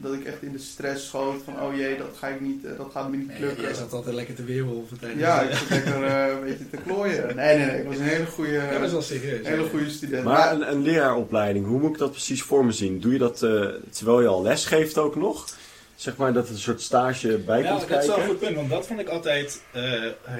dat 0.03 0.13
ik 0.13 0.25
echt 0.25 0.43
in 0.43 0.53
de 0.53 0.59
stress 0.59 1.07
schoot 1.07 1.43
van 1.45 1.61
oh 1.61 1.77
jee, 1.77 1.97
dat, 1.99 2.07
ga 2.19 2.29
ik 2.29 2.41
niet, 2.41 2.65
eh, 2.65 2.71
dat 2.77 2.89
gaat 2.93 3.11
me 3.11 3.17
niet 3.17 3.29
Nee, 3.29 3.41
lukken. 3.41 3.63
jij 3.63 3.75
zat 3.75 3.93
altijd 3.93 4.15
lekker 4.15 4.35
te 4.35 4.45
weerwolven 4.45 4.99
tijdens 4.99 5.21
ja, 5.21 5.41
ik 5.43 5.55
zat 5.57 5.71
lekker 5.71 6.05
eh, 6.05 6.29
een 6.29 6.41
beetje 6.45 6.71
te 6.71 6.77
klooien. 6.77 7.37
Nee, 7.37 7.57
nee, 7.59 7.67
nee. 7.67 7.79
Ik 7.81 7.87
was 7.87 7.97
een 7.97 8.03
hele 8.03 8.27
goede, 8.27 8.53
Ja, 8.53 8.79
dat 8.79 9.05
serieus. 9.05 9.47
hele 9.47 9.63
ja. 9.63 9.69
goede 9.69 9.91
student. 9.91 10.25
Maar 10.25 10.53
een, 10.53 10.71
een 10.71 10.83
leraaropleiding, 10.83 11.67
hoe 11.67 11.79
moet 11.81 11.91
ik 11.93 11.99
dat 11.99 12.11
precies 12.11 12.43
voor 12.43 12.65
me 12.65 12.73
zien? 12.73 13.01
Doe 13.01 13.13
je 13.13 13.19
dat 13.19 13.43
eh, 13.43 13.67
terwijl 13.91 14.21
je 14.21 14.27
al 14.27 14.43
les 14.43 14.65
geeft 14.65 14.99
ook 14.99 15.17
nog? 15.17 15.47
Zeg 15.95 16.17
maar 16.17 16.33
dat 16.33 16.47
er 16.47 16.53
een 16.53 16.59
soort 16.61 16.81
stage 16.81 17.39
bij 17.39 17.63
Ja, 17.63 17.69
komt 17.77 17.89
dat 17.89 18.01
is 18.03 18.07
wel 18.07 18.17
kijken? 18.17 18.23
een 18.23 18.29
goed 18.29 18.39
punt, 18.47 18.57
want 18.57 18.71
dat 18.71 18.87
vond 18.87 19.01
ik 19.01 19.09
altijd 19.09 19.63
eh, 19.73 19.83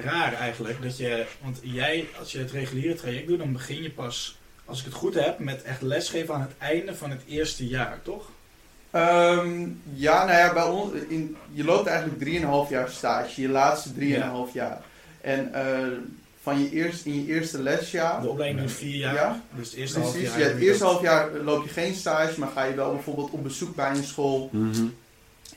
raar 0.03 0.33
eigenlijk. 0.33 0.81
Dat 0.81 0.97
je, 0.97 1.25
want 1.43 1.59
jij, 1.61 2.07
als 2.19 2.31
je 2.31 2.37
het 2.39 2.51
reguliere 2.51 2.95
traject 2.95 3.27
doet, 3.27 3.37
dan 3.37 3.53
begin 3.53 3.81
je 3.83 3.91
pas, 3.91 4.36
als 4.67 4.79
ik 4.79 4.85
het 4.85 4.93
goed 4.93 5.13
heb, 5.13 5.39
met 5.39 5.63
echt 5.63 5.81
lesgeven 5.81 6.33
aan 6.33 6.41
het 6.41 6.57
einde 6.57 6.95
van 6.95 7.09
het 7.09 7.21
eerste 7.27 7.67
jaar, 7.67 7.99
toch? 8.03 8.29
Ehm, 8.91 9.67
ja, 9.93 10.25
nou 10.25 10.37
ja, 10.37 10.53
bij 10.53 10.63
ons, 10.63 10.91
in, 11.07 11.37
je 11.51 11.63
loopt 11.63 11.87
eigenlijk 11.87 12.19
3,5 12.65 12.69
jaar 12.69 12.89
stage, 12.89 13.41
je 13.41 13.49
laatste 13.49 13.89
3,5 13.89 14.53
jaar. 14.53 14.81
En 15.21 15.53
eh, 15.53 15.87
van 16.41 16.59
je 16.59 16.71
eerst, 16.71 17.05
in 17.05 17.25
je 17.25 17.33
eerste 17.33 17.61
lesjaar, 17.61 18.21
De 18.21 18.29
opleiding 18.29 18.59
duurt 18.59 18.71
vier 18.71 18.95
jaar, 18.95 19.13
Ja, 19.13 19.41
dus 19.55 19.69
het 19.69 19.77
eerste 19.77 19.99
half 19.99 20.11
precies, 20.11 20.29
jaar... 20.29 20.39
ja, 20.39 20.45
heb 20.45 20.53
het 20.53 20.63
eerste 20.63 20.83
half 20.83 21.01
jaar 21.01 21.29
loop 21.43 21.63
je 21.63 21.69
geen 21.69 21.93
stage, 21.93 22.39
maar 22.39 22.49
ga 22.49 22.63
je 22.63 22.75
wel 22.75 22.91
bijvoorbeeld 22.91 23.31
op 23.31 23.43
bezoek 23.43 23.75
bij 23.75 23.89
een 23.89 24.03
school. 24.03 24.49
Mhm. 24.51 24.85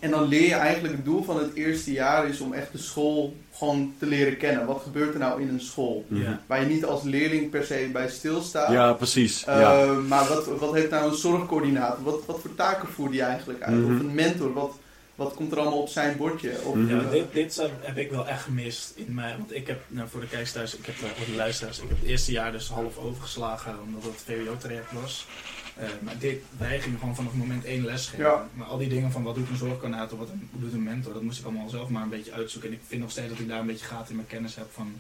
En 0.01 0.11
dan 0.11 0.29
leer 0.29 0.49
je 0.49 0.55
eigenlijk, 0.55 0.95
het 0.95 1.05
doel 1.05 1.23
van 1.23 1.39
het 1.39 1.55
eerste 1.55 1.93
jaar 1.93 2.29
is 2.29 2.41
om 2.41 2.53
echt 2.53 2.73
de 2.73 2.79
school 2.79 3.37
gewoon 3.61 3.95
te 3.99 4.07
leren 4.07 4.37
kennen. 4.37 4.67
Wat 4.67 4.81
gebeurt 4.83 5.13
er 5.15 5.21
nou 5.21 5.43
in 5.43 5.49
een 5.49 5.61
school? 5.61 6.05
Mhm. 6.09 6.23
Ja. 6.23 6.41
Waar 6.47 6.61
je 6.61 6.67
niet 6.67 6.85
als 6.85 7.03
leerling 7.03 7.51
per 7.51 7.65
se 7.65 7.89
bij 7.93 8.09
stilstaat. 8.09 8.71
Ja, 8.73 8.93
precies. 8.93 9.45
Uh, 9.49 9.61
ja. 9.61 9.85
Maar 9.93 10.29
wat, 10.29 10.47
wat 10.59 10.75
heeft 10.75 10.91
nou 10.91 11.11
een 11.11 11.17
zorgcoördinator? 11.17 12.05
Wat, 12.05 12.21
wat 12.27 12.41
voor 12.41 12.55
taken 12.55 12.89
voert 12.89 13.11
die 13.13 13.23
eigenlijk 13.23 13.63
uit? 13.63 13.77
Mhm. 13.77 13.95
Of 13.95 14.01
een 14.01 14.15
mentor? 14.15 14.53
Wat, 14.53 14.73
wat 15.15 15.35
komt 15.35 15.53
er 15.53 15.59
allemaal 15.59 15.81
op 15.81 15.89
zijn 15.89 16.17
bordje? 16.17 16.51
Of, 16.65 16.75
Mhm. 16.75 16.95
Ja, 16.97 17.03
eh, 17.03 17.11
dit, 17.11 17.33
dit 17.33 17.55
zou- 17.55 17.71
heb 17.81 17.97
ik 17.99 18.11
wel 18.11 18.27
echt 18.29 18.43
gemist 18.43 18.93
in 18.97 19.15
mij. 19.15 19.35
Want 19.39 19.55
ik 19.55 19.67
heb, 19.67 19.81
nou, 19.89 20.09
voor 20.09 20.21
de 20.21 20.27
kijkers 20.29 20.53
thuis, 20.53 20.77
ik 20.77 20.87
heb 20.87 20.95
eh, 20.95 21.09
voor 21.17 21.27
de 21.27 21.37
luisteraars, 21.37 21.79
ik 21.81 21.89
heb 21.89 21.99
het 22.01 22.09
eerste 22.09 22.33
jaar 22.33 22.53
dus 22.53 22.69
half 22.69 22.99
overgeslagen 22.99 23.75
omdat 23.87 24.03
het 24.05 24.23
VWO-traject 24.27 24.93
was. 25.03 25.27
Eh, 25.81 25.89
maar 26.01 26.15
dit, 26.19 26.43
wij 26.59 26.81
gingen 26.81 26.99
gewoon 26.99 27.15
vanaf 27.15 27.33
moment 27.33 27.65
één 27.65 27.85
les 27.85 28.07
geven. 28.07 28.25
Ja. 28.25 28.49
Maar 28.55 28.67
al 28.67 28.79
die 28.79 28.89
dingen 28.89 29.13
van 29.13 29.23
wat 29.23 29.35
doet 29.35 29.49
een 29.49 29.57
zorgcoördinator, 29.57 30.19
wat 30.19 30.29
een, 30.29 30.49
doet 30.53 30.73
een 30.73 30.83
mentor, 30.83 31.13
dat 31.13 31.23
moest 31.23 31.39
ik 31.39 31.45
allemaal 31.45 31.69
zelf 31.69 31.89
maar 31.89 32.03
een 32.03 32.09
beetje 32.09 32.33
uitzoeken. 32.33 32.71
En 32.71 32.77
ik 32.77 32.83
vind 32.87 33.01
nog 33.01 33.11
steeds 33.11 33.29
dat 33.29 33.39
ik 33.39 33.49
daar 33.49 33.61
een 33.61 33.67
beetje 33.67 33.85
gaten 33.87 34.09
in 34.11 34.17
mijn 34.17 34.29
kennis 34.29 34.55
heb 34.57 34.67
van 34.73 34.95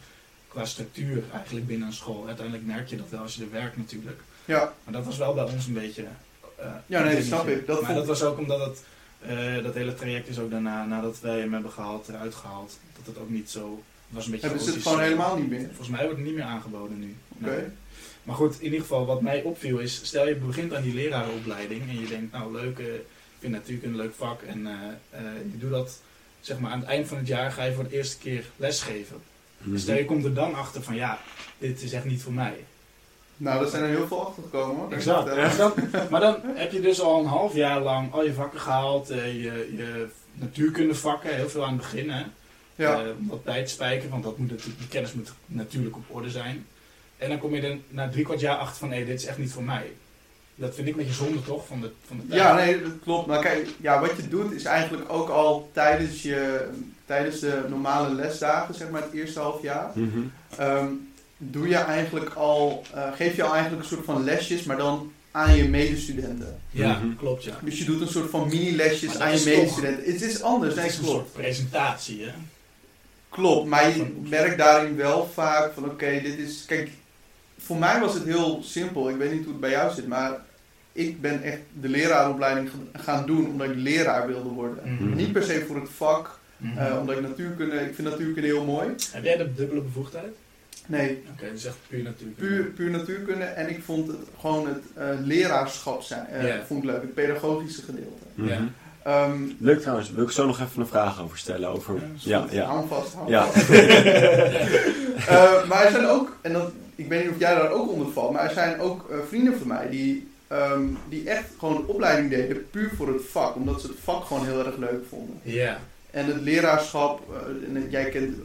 qua 0.48 0.64
structuur 0.64 1.22
eigenlijk 1.34 1.66
binnen 1.66 1.86
een 1.86 1.92
school. 1.94 2.26
Uiteindelijk 2.26 2.66
merk 2.66 2.88
je 2.88 2.96
dat 2.96 3.08
wel 3.10 3.20
als 3.20 3.34
je 3.34 3.42
er 3.42 3.50
werkt 3.50 3.76
natuurlijk. 3.76 4.20
ja, 4.44 4.72
Maar 4.84 4.92
dat 4.94 5.04
was 5.04 5.16
wel 5.16 5.34
bij 5.34 5.44
ons 5.44 5.66
een 5.66 5.72
beetje. 5.72 6.04
eh, 6.56 6.66
Ja, 6.86 7.02
nee, 7.02 7.14
dat 7.14 7.24
snap 7.24 7.48
ik. 7.48 7.66
Dat 7.66 7.76
maar 7.76 7.84
vond- 7.90 7.98
dat 7.98 8.06
was 8.06 8.22
ook 8.22 8.38
omdat 8.38 8.60
het, 8.66 8.82
eh, 9.20 9.62
dat 9.62 9.74
hele 9.74 9.94
traject 9.94 10.28
is 10.28 10.38
ook 10.38 10.50
daarna, 10.50 10.84
nadat 10.86 11.20
wij 11.20 11.38
hem 11.40 11.52
hebben 11.52 11.70
gehaald, 11.70 12.08
eruit 12.08 12.34
gehaald. 12.34 12.78
Dat 12.96 13.06
het 13.06 13.18
ook 13.18 13.30
niet 13.30 13.50
zo. 13.50 13.82
Was 14.08 14.24
een 14.24 14.30
beetje. 14.30 14.46
hebben 14.46 14.64
ze 14.66 14.72
het 14.72 14.82
gewoon 14.82 15.00
helemaal 15.00 15.36
niet 15.38 15.48
meer? 15.50 15.66
Volgens 15.66 15.88
mij 15.88 16.00
wordt 16.02 16.16
het 16.16 16.26
niet 16.26 16.34
meer 16.34 16.44
aangeboden 16.44 16.98
nu. 16.98 17.16
Oké. 17.28 17.50
Nee. 17.50 17.64
Maar 18.22 18.36
goed, 18.36 18.58
in 18.58 18.64
ieder 18.64 18.80
geval, 18.80 19.06
wat 19.06 19.20
mij 19.20 19.42
opviel 19.42 19.78
is, 19.78 20.00
stel 20.02 20.28
je 20.28 20.34
begint 20.34 20.74
aan 20.74 20.82
die 20.82 20.94
lerarenopleiding 20.94 21.88
en 21.88 22.00
je 22.00 22.06
denkt, 22.06 22.32
nou 22.32 22.52
leuk, 22.52 22.78
eh, 22.78 22.94
ik 22.94 23.38
vind 23.38 23.52
natuurlijk 23.52 23.86
een 23.86 23.96
leuk 23.96 24.14
vak 24.14 24.42
en 24.42 24.66
eh, 24.66 24.72
eh, 25.10 25.20
je 25.52 25.58
doet 25.58 25.70
dat, 25.70 26.00
zeg 26.40 26.58
maar, 26.58 26.70
aan 26.70 26.80
het 26.80 26.88
eind 26.88 27.08
van 27.08 27.16
het 27.16 27.26
jaar 27.26 27.52
ga 27.52 27.64
je 27.64 27.72
voor 27.72 27.88
de 27.88 27.96
eerste 27.96 28.18
keer 28.18 28.44
lesgeven. 28.56 29.16
Mhm. 29.58 29.78
Stel 29.78 29.96
je 29.96 30.04
komt 30.04 30.24
er 30.24 30.34
dan 30.34 30.54
achter 30.54 30.82
van, 30.82 30.94
ja, 30.94 31.18
dit 31.58 31.82
is 31.82 31.92
echt 31.92 32.04
niet 32.04 32.22
voor 32.22 32.32
mij. 32.32 32.64
Nou, 33.40 33.64
er 33.64 33.70
zijn 33.70 33.82
er 33.82 33.88
heel 33.88 34.06
veel 34.06 34.26
achter 34.26 34.42
gekomen 34.42 34.76
hoor. 34.76 34.92
Exact. 34.92 35.26
Dat, 35.26 35.36
Maar 35.36 35.56
dan, 35.56 35.72
maar 36.10 36.20
dan 36.20 36.36
heb 36.44 36.72
je 36.72 36.80
dus 36.80 37.00
al 37.00 37.20
een 37.20 37.26
half 37.26 37.54
jaar 37.54 37.80
lang 37.80 38.12
al 38.12 38.24
je 38.24 38.32
vakken 38.32 38.60
gehaald, 38.60 39.10
eh, 39.10 39.42
je, 39.42 39.74
je 39.76 40.06
natuurkundevakken, 40.32 41.34
heel 41.34 41.48
veel 41.48 41.64
aan 41.64 41.72
het 41.72 41.80
begin, 41.80 42.10
hè. 42.10 42.22
ja. 42.74 43.02
Eh, 43.02 43.08
om 43.18 43.28
wat 43.28 43.44
bij 43.44 43.64
te 43.64 43.70
spijken, 43.70 44.10
want 44.10 44.22
dat 44.22 44.38
moet 44.38 44.50
natuurlijk, 44.50 44.78
die 44.78 44.88
kennis 44.88 45.12
moet 45.12 45.32
natuurlijk 45.46 45.96
op 45.96 46.04
orde 46.08 46.30
zijn. 46.30 46.66
En 47.20 47.28
dan 47.28 47.38
kom 47.38 47.54
je 47.54 47.60
er 47.62 47.78
na 47.88 48.08
drie 48.08 48.24
kwart 48.24 48.40
jaar 48.40 48.56
achter 48.56 48.78
van, 48.78 48.88
nee, 48.88 49.04
dit 49.04 49.20
is 49.20 49.26
echt 49.26 49.38
niet 49.38 49.52
voor 49.52 49.62
mij. 49.62 49.92
Dat 50.54 50.74
vind 50.74 50.86
ik 50.88 50.92
een 50.92 50.98
beetje 50.98 51.24
zonde 51.24 51.42
toch, 51.42 51.66
van 51.66 51.80
de, 51.80 51.90
van 52.06 52.16
de 52.16 52.26
tijd. 52.26 52.40
Ja, 52.40 52.54
nee, 52.54 52.82
dat 52.82 52.92
klopt. 53.04 53.26
Maar 53.26 53.40
kijk, 53.40 53.68
ja, 53.80 54.00
wat 54.00 54.16
je 54.16 54.28
doet 54.28 54.52
is 54.52 54.64
eigenlijk 54.64 55.12
ook 55.12 55.28
al 55.28 55.70
tijdens, 55.72 56.22
je, 56.22 56.68
tijdens 57.06 57.40
de 57.40 57.64
normale 57.68 58.14
lesdagen, 58.14 58.74
zeg 58.74 58.90
maar 58.90 59.02
het 59.02 59.12
eerste 59.12 59.40
half 59.40 59.62
jaar, 59.62 59.90
Mhm. 59.94 60.18
ehm, 60.56 60.86
doe 61.36 61.68
je 61.68 61.76
eigenlijk 61.76 62.34
al, 62.34 62.82
eh, 62.94 63.12
geef 63.14 63.36
je 63.36 63.42
al 63.42 63.52
eigenlijk 63.52 63.82
een 63.82 63.88
soort 63.88 64.04
van 64.04 64.24
lesjes, 64.24 64.62
maar 64.64 64.76
dan 64.76 65.12
aan 65.30 65.56
je 65.56 65.68
medestudenten. 65.68 66.58
Ja, 66.70 66.98
Mhm. 66.98 67.16
klopt 67.16 67.44
ja. 67.44 67.58
Dus 67.62 67.78
je 67.78 67.84
doet 67.84 68.00
een 68.00 68.08
soort 68.08 68.30
van 68.30 68.48
mini-lesjes 68.48 69.18
aan 69.18 69.30
je 69.32 69.36
toch- 69.36 69.44
medestudenten. 69.54 70.12
Het 70.12 70.22
is 70.22 70.42
anders, 70.42 70.74
Het 70.74 70.80
nee, 70.82 70.90
is 70.90 70.96
een 70.98 71.04
klopt. 71.04 71.18
soort 71.18 71.32
presentatie 71.32 72.22
hè. 72.24 72.30
Klopt, 73.28 73.68
maar 73.68 73.96
je 73.96 74.06
merkt 74.28 74.58
daarin 74.58 74.96
wel 74.96 75.30
vaak 75.34 75.72
van 75.72 75.84
oké, 75.84 76.20
dit 76.22 76.38
is... 76.38 76.64
Kijk, 76.66 76.90
voor 77.70 77.78
mij 77.78 78.00
was 78.00 78.14
het 78.14 78.24
heel 78.24 78.60
simpel. 78.62 79.10
Ik 79.10 79.16
weet 79.16 79.32
niet 79.32 79.42
hoe 79.42 79.52
het 79.52 79.60
bij 79.60 79.70
jou 79.70 79.94
zit, 79.94 80.06
maar 80.06 80.32
ik 80.92 81.20
ben 81.20 81.42
echt 81.42 81.58
de 81.80 81.88
leraaropleiding 81.88 82.70
gaan 82.92 83.26
doen 83.26 83.46
omdat 83.46 83.68
ik 83.70 83.76
leraar 83.76 84.26
wilde 84.26 84.48
worden. 84.48 84.78
Mhm. 84.94 85.14
Niet 85.16 85.32
per 85.32 85.42
se 85.42 85.64
voor 85.66 85.76
het 85.80 85.90
vak, 85.90 86.38
Mhm. 86.56 86.78
eh, 86.78 86.98
omdat 87.00 87.16
ik 87.16 87.22
natuurkunde... 87.22 87.76
Ik 87.76 87.94
vind 87.94 88.08
natuurkunde 88.08 88.48
heel 88.48 88.64
mooi. 88.64 88.88
Heb 89.12 89.24
jij 89.24 89.36
de 89.36 89.54
dubbele 89.54 89.80
bevoegdheid? 89.80 90.32
Nee, 90.86 91.22
Oké, 91.32 91.50
dus 91.52 91.64
echt 91.64 91.76
puur 91.88 92.02
natuurlijk. 92.02 92.36
puur, 92.38 92.64
puur 92.64 92.90
natuurkunde. 92.90 93.44
En 93.44 93.68
ik 93.68 93.82
vond 93.82 94.06
het 94.08 94.16
gewoon 94.40 94.66
het 94.68 94.82
eh, 94.94 95.08
leraarschap 95.24 96.02
zijn, 96.02 96.26
eh, 96.26 96.54
vond 96.66 96.82
ik 96.84 96.90
leuk. 96.90 97.00
Het 97.00 97.14
pedagogische 97.14 97.82
gedeelte. 97.82 98.24
Mhm. 98.34 98.48
Ja. 98.48 98.58
Ehm 99.04 99.42
Leuk 99.58 99.80
trouwens, 99.80 100.10
wil 100.10 100.24
ik 100.24 100.30
zo 100.30 100.46
nog 100.46 100.60
even 100.60 100.80
een 100.80 100.86
vraag 100.86 101.22
over 101.22 101.38
stellen? 101.38 101.68
Over... 101.68 101.94
Ja, 101.94 102.38
Ja, 102.38 102.46
ja. 102.50 102.64
Hou 102.64 102.78
hem 102.78 102.88
vast, 102.88 103.14
hou 103.14 103.24
hem 103.24 103.32
Ja. 103.34 103.44
vast. 103.46 103.68
Eh, 105.28 105.68
maar 105.68 105.84
er 105.84 105.90
zijn 105.90 106.06
ook, 106.06 106.36
en 106.40 106.52
dat, 106.52 106.70
ik 106.94 107.08
weet 107.08 107.22
niet 107.24 107.32
of 107.32 107.38
jij 107.38 107.54
daar 107.54 107.70
ook 107.70 107.90
onder 107.90 108.12
valt, 108.12 108.32
maar 108.32 108.44
er 108.44 108.50
zijn 108.54 108.80
ook 108.80 109.10
eh, 109.10 109.16
vrienden 109.28 109.58
van 109.58 109.66
mij 109.68 109.88
die, 109.90 110.28
ehm, 110.46 110.82
die 111.08 111.28
echt 111.30 111.44
gewoon 111.58 111.76
een 111.76 111.86
opleiding 111.86 112.30
deden 112.30 112.70
puur 112.70 112.90
voor 112.96 113.08
het 113.08 113.22
vak, 113.30 113.54
omdat 113.56 113.80
ze 113.80 113.86
het 113.86 113.96
vak 114.04 114.24
gewoon 114.24 114.44
heel 114.46 114.66
erg 114.66 114.76
leuk 114.76 115.04
vonden. 115.08 115.40
Ja. 115.42 115.78
En 116.10 116.26
het 116.26 116.40
leraarschap, 116.40 117.20
eh, 117.32 117.68
en 117.68 117.74
het- 117.82 117.90
jij 117.90 118.04
kent, 118.08 118.36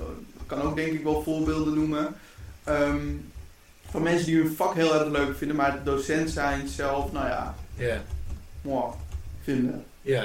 kan 0.45 0.61
ook 0.61 0.75
denk 0.75 0.91
ik 0.91 1.03
wel 1.03 1.23
voorbeelden 1.23 1.73
noemen, 1.73 2.15
ehm, 2.63 2.99
van 3.89 4.01
mensen 4.03 4.25
die 4.25 4.37
hun 4.41 4.53
vak 4.55 4.73
heel 4.73 4.93
erg 4.99 5.07
leuk 5.09 5.37
vinden, 5.37 5.55
maar 5.57 5.71
het 5.71 5.85
docent 5.85 6.29
zijn 6.29 6.67
zelf, 6.67 7.11
nou 7.11 7.27
ja, 7.27 7.55
Ja. 7.77 8.01
mwah, 8.61 8.91
vinden. 9.43 9.83
Ja. 10.01 10.23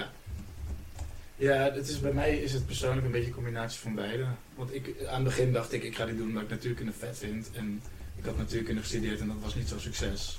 Ja, 1.40 1.72
het 1.72 1.88
is, 1.88 2.00
bij 2.00 2.12
mij 2.12 2.36
is 2.36 2.52
het 2.52 2.66
persoonlijk 2.66 3.06
een 3.06 3.12
beetje 3.12 3.26
een 3.26 3.34
combinatie 3.34 3.80
van 3.80 3.94
beide. 3.94 4.24
Want 4.54 4.74
ik, 4.74 4.94
aan 5.08 5.14
het 5.14 5.24
begin 5.24 5.52
dacht 5.52 5.72
ik, 5.72 5.82
ik 5.82 5.96
ga 5.96 6.04
dit 6.04 6.16
doen 6.16 6.28
omdat 6.28 6.42
ik 6.42 6.48
natuurkunde 6.48 6.92
vet 6.92 7.18
vind. 7.18 7.50
En 7.52 7.82
ik 8.16 8.24
had 8.24 8.36
natuurkunde 8.36 8.80
gestudeerd 8.80 9.20
en 9.20 9.26
dat 9.26 9.36
was 9.42 9.54
niet 9.54 9.68
zo'n 9.68 9.80
succes. 9.80 10.38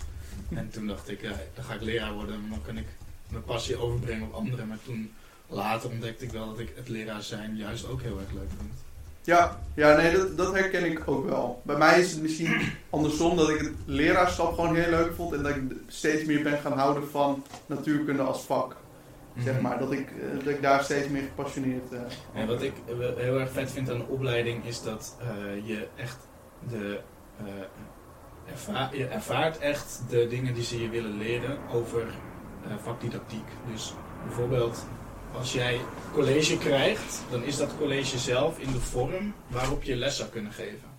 En 0.49 0.69
toen 0.69 0.87
dacht 0.87 1.09
ik, 1.09 1.21
ja, 1.21 1.31
dan 1.55 1.63
ga 1.63 1.73
ik 1.73 1.81
leraar 1.81 2.13
worden. 2.13 2.35
En 2.35 2.49
dan 2.49 2.61
kan 2.65 2.77
ik 2.77 2.85
mijn 3.29 3.43
passie 3.43 3.77
overbrengen 3.77 4.27
op 4.27 4.33
anderen. 4.33 4.67
Maar 4.67 4.77
toen, 4.83 5.13
later 5.47 5.89
ontdekte 5.89 6.25
ik 6.25 6.31
wel 6.31 6.47
dat 6.47 6.59
ik 6.59 6.73
het 6.75 6.89
leraar 6.89 7.23
zijn 7.23 7.55
juist 7.55 7.87
ook 7.87 8.01
heel 8.01 8.19
erg 8.19 8.31
leuk 8.31 8.49
vind. 8.57 8.73
Ja, 9.21 9.61
ja 9.73 9.95
nee, 9.95 10.17
dat, 10.17 10.37
dat 10.37 10.53
herken 10.53 10.85
ik 10.85 11.07
ook 11.07 11.29
wel. 11.29 11.61
Bij 11.65 11.77
mij 11.77 11.99
is 11.99 12.11
het 12.11 12.21
misschien 12.21 12.61
andersom 12.89 13.37
dat 13.37 13.49
ik 13.49 13.59
het 13.59 13.73
leraarschap 13.85 14.55
gewoon 14.55 14.75
heel 14.75 14.89
leuk 14.89 15.15
vond 15.15 15.33
en 15.33 15.43
dat 15.43 15.55
ik 15.55 15.61
steeds 15.87 16.23
meer 16.23 16.43
ben 16.43 16.59
gaan 16.59 16.77
houden 16.77 17.09
van 17.09 17.43
natuurkunde 17.65 18.21
als 18.21 18.41
vak. 18.41 18.75
Zeg 19.43 19.61
maar, 19.61 19.79
dat 19.79 19.91
ik, 19.91 20.09
eh, 20.11 20.37
dat 20.43 20.53
ik 20.53 20.61
daar 20.61 20.83
steeds 20.83 21.07
meer 21.07 21.21
gepassioneerd... 21.21 21.91
eh 21.91 21.99
En 22.41 22.47
wat 22.47 22.61
ik 22.61 22.73
eh, 22.87 22.95
heel 23.15 23.39
erg 23.39 23.51
vet 23.51 23.71
vind 23.71 23.89
aan 23.89 23.97
de 23.97 24.07
opleiding 24.07 24.65
is 24.65 24.81
dat 24.83 25.17
eh, 25.21 25.67
je 25.67 25.87
echt 25.95 26.17
de. 26.69 26.99
eh, 27.37 27.45
erva- 28.51 28.89
je 28.93 29.05
ervaart 29.07 29.57
echt 29.57 30.01
de 30.09 30.27
dingen 30.27 30.53
die 30.53 30.63
ze 30.63 30.81
je 30.81 30.89
willen 30.89 31.17
leren 31.17 31.57
over 31.73 32.01
eh, 32.67 32.71
vakdidactiek. 32.83 33.47
Dus 33.71 33.93
bijvoorbeeld, 34.25 34.85
als 35.37 35.53
jij 35.53 35.79
college 36.13 36.57
krijgt, 36.57 37.21
dan 37.29 37.43
is 37.43 37.57
dat 37.57 37.77
college 37.77 38.17
zelf 38.17 38.59
in 38.59 38.71
de 38.71 38.79
vorm 38.79 39.33
waarop 39.47 39.83
je 39.83 39.95
les 39.95 40.15
zou 40.17 40.29
kunnen 40.29 40.51
geven. 40.51 40.89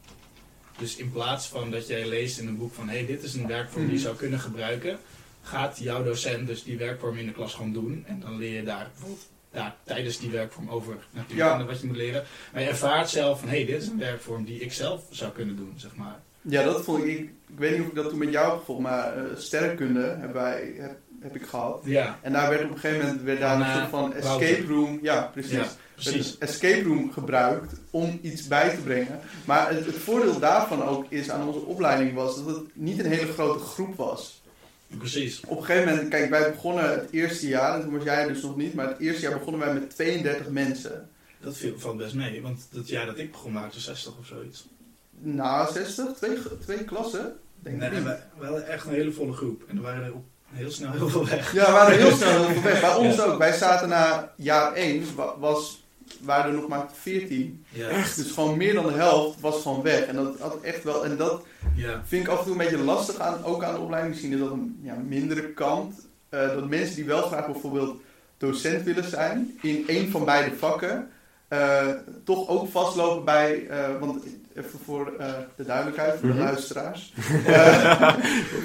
Dus 0.79 0.97
in 0.97 1.13
plaats 1.13 1.49
van 1.49 1.71
dat 1.71 1.87
jij 1.87 2.07
leest 2.09 2.39
in 2.39 2.47
een 2.49 2.59
boek 2.59 2.75
van 2.75 2.89
hé, 2.89 2.97
hey, 2.97 3.07
dit 3.07 3.23
is 3.23 3.35
een 3.35 3.47
werkvorm 3.47 3.83
die 3.85 3.91
je 3.93 3.97
Mhm. 3.99 4.07
zou 4.07 4.17
kunnen 4.17 4.41
gebruiken, 4.41 4.99
gaat 5.43 5.79
jouw 5.79 6.03
docent 6.05 6.47
dus 6.47 6.63
die 6.65 6.79
werkvorm 6.79 7.17
in 7.17 7.27
de 7.27 7.33
klas 7.33 7.55
gewoon 7.55 7.73
doen. 7.73 8.05
En 8.07 8.21
dan 8.21 8.39
leer 8.39 8.55
je 8.57 8.63
daar 8.63 8.89
bijvoorbeeld 8.93 9.31
daar, 9.51 9.77
tijdens 9.85 10.19
die 10.19 10.31
werkvorm 10.31 10.69
over 10.71 10.97
natuurkunde 11.11 11.43
Ja. 11.63 11.65
wat 11.65 11.81
je 11.81 11.87
moet 11.87 11.97
leren. 11.97 12.25
Maar 12.53 12.63
je 12.63 12.69
ervaart 12.69 13.09
zelf 13.11 13.41
van 13.41 13.49
hé, 13.49 13.57
hey, 13.57 13.67
dit 13.67 13.83
is 13.83 13.89
een 13.89 13.99
werkvorm 13.99 14.45
die 14.45 14.61
ik 14.61 14.73
zelf 14.73 15.03
zou 15.11 15.33
kunnen 15.33 15.57
doen, 15.57 15.73
zeg 15.77 15.97
maar. 15.97 16.21
Ja, 16.41 16.63
dat 16.63 16.85
vond 16.85 17.05
ik, 17.05 17.19
ik... 17.19 17.31
Ik 17.49 17.59
weet 17.59 17.71
niet 17.73 17.81
of 17.81 17.87
ik 17.87 17.95
dat 17.95 18.09
toen 18.09 18.19
met 18.19 18.33
jou 18.33 18.49
heb 18.51 18.59
gevolgd, 18.59 18.81
maar 18.83 19.17
eh 19.17 19.23
sterrenkunde 19.37 20.01
hebben 20.01 20.33
wij, 20.43 20.75
heb, 20.79 20.97
heb 21.21 21.37
ik 21.37 21.47
gehad. 21.47 21.81
Ja, 21.85 22.19
En 22.23 22.33
daar 22.33 22.49
werd 22.51 22.65
op 22.65 22.71
een 22.71 22.79
gegeven 22.79 23.07
moment 23.07 23.23
werd 23.23 23.41
daar 23.41 23.59
Van, 23.59 23.61
een 23.61 23.67
eh, 23.67 23.77
soort 23.77 23.91
van 23.91 24.01
Wouter. 24.23 24.49
escape 24.49 24.73
room... 24.73 24.99
Ja, 25.03 25.23
precies. 25.33 25.53
ja 25.53 25.59
werd 25.59 25.77
precies. 25.95 26.39
escape 26.39 26.83
room 26.83 27.13
gebruikt 27.13 27.73
om 27.91 28.19
iets 28.23 28.47
bij 28.49 28.71
te 28.71 28.81
brengen. 28.81 29.21
Maar 29.45 29.71
het, 29.71 29.87
het 29.87 29.95
voordeel 29.97 30.39
daarvan 30.39 30.83
ook 30.83 31.05
is 31.09 31.31
aan 31.31 31.47
onze 31.47 31.59
opleiding 31.61 32.15
was 32.15 32.37
dat 32.37 32.47
het 32.57 32.77
niet 32.77 32.99
een 33.05 33.11
hele 33.11 33.33
grote 33.33 33.65
groep 33.65 33.97
was. 33.97 34.42
Precies. 34.99 35.41
Op 35.47 35.59
een 35.59 35.65
gegeven 35.65 35.89
moment, 35.89 36.09
kijk, 36.09 36.31
wij 36.31 36.51
begonnen 36.53 36.91
het 36.91 37.11
eerste 37.11 37.49
jaar, 37.49 37.75
en 37.75 37.83
toen 37.83 37.93
was 37.97 38.05
jij 38.05 38.27
dus 38.27 38.43
nog 38.43 38.57
niet, 38.57 38.75
maar 38.75 38.89
het 38.89 38.99
eerste 38.99 39.23
jaar 39.23 39.39
begonnen 39.39 39.61
wij 39.61 39.75
met 39.75 39.95
32 39.95 40.49
mensen. 40.49 41.09
Dat 41.41 41.57
viel, 41.57 41.79
valt 41.79 41.97
best 41.97 42.15
mee, 42.15 42.43
want 42.43 42.67
dat 42.71 42.89
jaar 42.89 43.07
dat 43.07 43.19
ik 43.19 43.31
begon 43.33 43.53
waren 43.53 43.73
er 43.73 43.81
60 43.81 44.19
of 44.19 44.27
zoiets. 44.27 44.67
Na 45.19 45.73
60, 45.73 46.13
twee, 46.17 46.39
twee 46.61 46.85
klassen, 46.85 47.37
denk 47.61 47.77
Nee, 47.79 47.91
ik. 47.91 48.03
we, 48.05 48.17
we 48.39 48.45
hadden 48.45 48.67
echt 48.69 48.87
een 48.87 48.93
hele 48.93 49.13
volle 49.13 49.33
groep. 49.33 49.63
En 49.69 49.77
er 49.77 49.83
waren 49.83 50.05
er 50.05 50.13
op 50.15 50.25
heel 50.53 50.71
snel 50.71 50.93
heel 50.93 51.09
veel 51.09 51.27
weg. 51.27 51.53
Ja, 51.53 51.67
we 51.67 51.73
waren 51.73 51.99
heel 51.99 52.17
snel 52.17 52.45
heel 52.45 52.53
veel 52.53 52.63
weg. 52.63 52.81
Bij 52.81 52.95
ons 52.95 53.21
ook. 53.21 53.39
Wij 53.39 53.53
zaten 53.53 53.89
na 53.89 54.33
jaar 54.37 54.73
1, 54.73 55.05
was, 55.39 55.82
waren 56.23 56.51
er 56.51 56.57
nog 56.61 56.69
maar 56.69 56.87
14. 57.01 57.65
Ja. 57.69 57.89
Dus 58.17 58.31
gewoon 58.35 58.57
meer 58.57 58.75
dan 58.75 58.87
de 58.87 58.93
helft 58.93 59.41
was 59.41 59.63
gewoon 59.63 59.83
weg. 59.83 60.05
En 60.05 60.15
dat 60.17 60.39
had 60.41 60.59
echt 60.63 60.85
wel, 60.85 61.05
en 61.05 61.17
dat 61.17 61.43
Ja. 61.75 62.03
vind 62.07 62.25
ik 62.27 62.31
af 62.33 62.39
en 62.39 62.45
toe 62.45 62.53
een 62.53 62.59
beetje 62.59 62.79
lastig 62.85 63.19
aan, 63.19 63.45
ook 63.45 63.65
aan 63.65 63.75
de 63.75 63.81
opleiding. 63.81 64.13
Misschien 64.15 64.33
is 64.33 64.39
dat 64.39 64.51
een 64.51 64.79
ja, 64.83 64.95
mindere 65.09 65.49
kant. 65.53 65.95
Eh, 66.29 66.49
dat 66.49 66.69
mensen 66.69 66.95
die 66.97 67.05
wel 67.05 67.23
graag 67.23 67.47
bijvoorbeeld 67.47 68.01
docent 68.39 68.83
willen 68.83 69.05
zijn 69.09 69.59
in 69.63 69.85
één 69.87 70.11
van 70.11 70.25
beide 70.25 70.57
vakken, 70.57 71.09
eh, 71.49 71.87
toch 72.25 72.49
ook 72.49 72.69
vastlopen 72.71 73.25
bij, 73.25 73.67
eh, 73.69 73.99
want 74.01 74.23
even 74.55 74.79
voor 74.85 75.15
eh, 75.19 75.33
de 75.57 75.65
duidelijkheid, 75.65 76.19
voor 76.19 76.29
de 76.29 76.35
Mhm. 76.35 76.43
luisteraars. 76.45 77.13
Eh. 77.47 78.15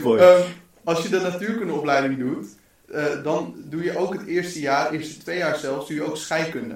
Ehm, 0.05 0.41
als 0.83 1.01
je 1.03 1.09
de 1.09 1.19
natuurkundeopleiding 1.21 2.17
doet, 2.19 2.47
eh, 2.91 3.03
dan 3.23 3.55
doe 3.65 3.83
je 3.83 3.97
ook 3.97 4.13
het 4.13 4.25
eerste 4.25 4.59
jaar, 4.59 4.91
eerste 4.91 5.17
twee 5.17 5.37
jaar 5.37 5.55
zelfs, 5.55 5.87
doe 5.87 5.95
je 5.97 6.03
ook 6.03 6.17
scheikunde. 6.17 6.75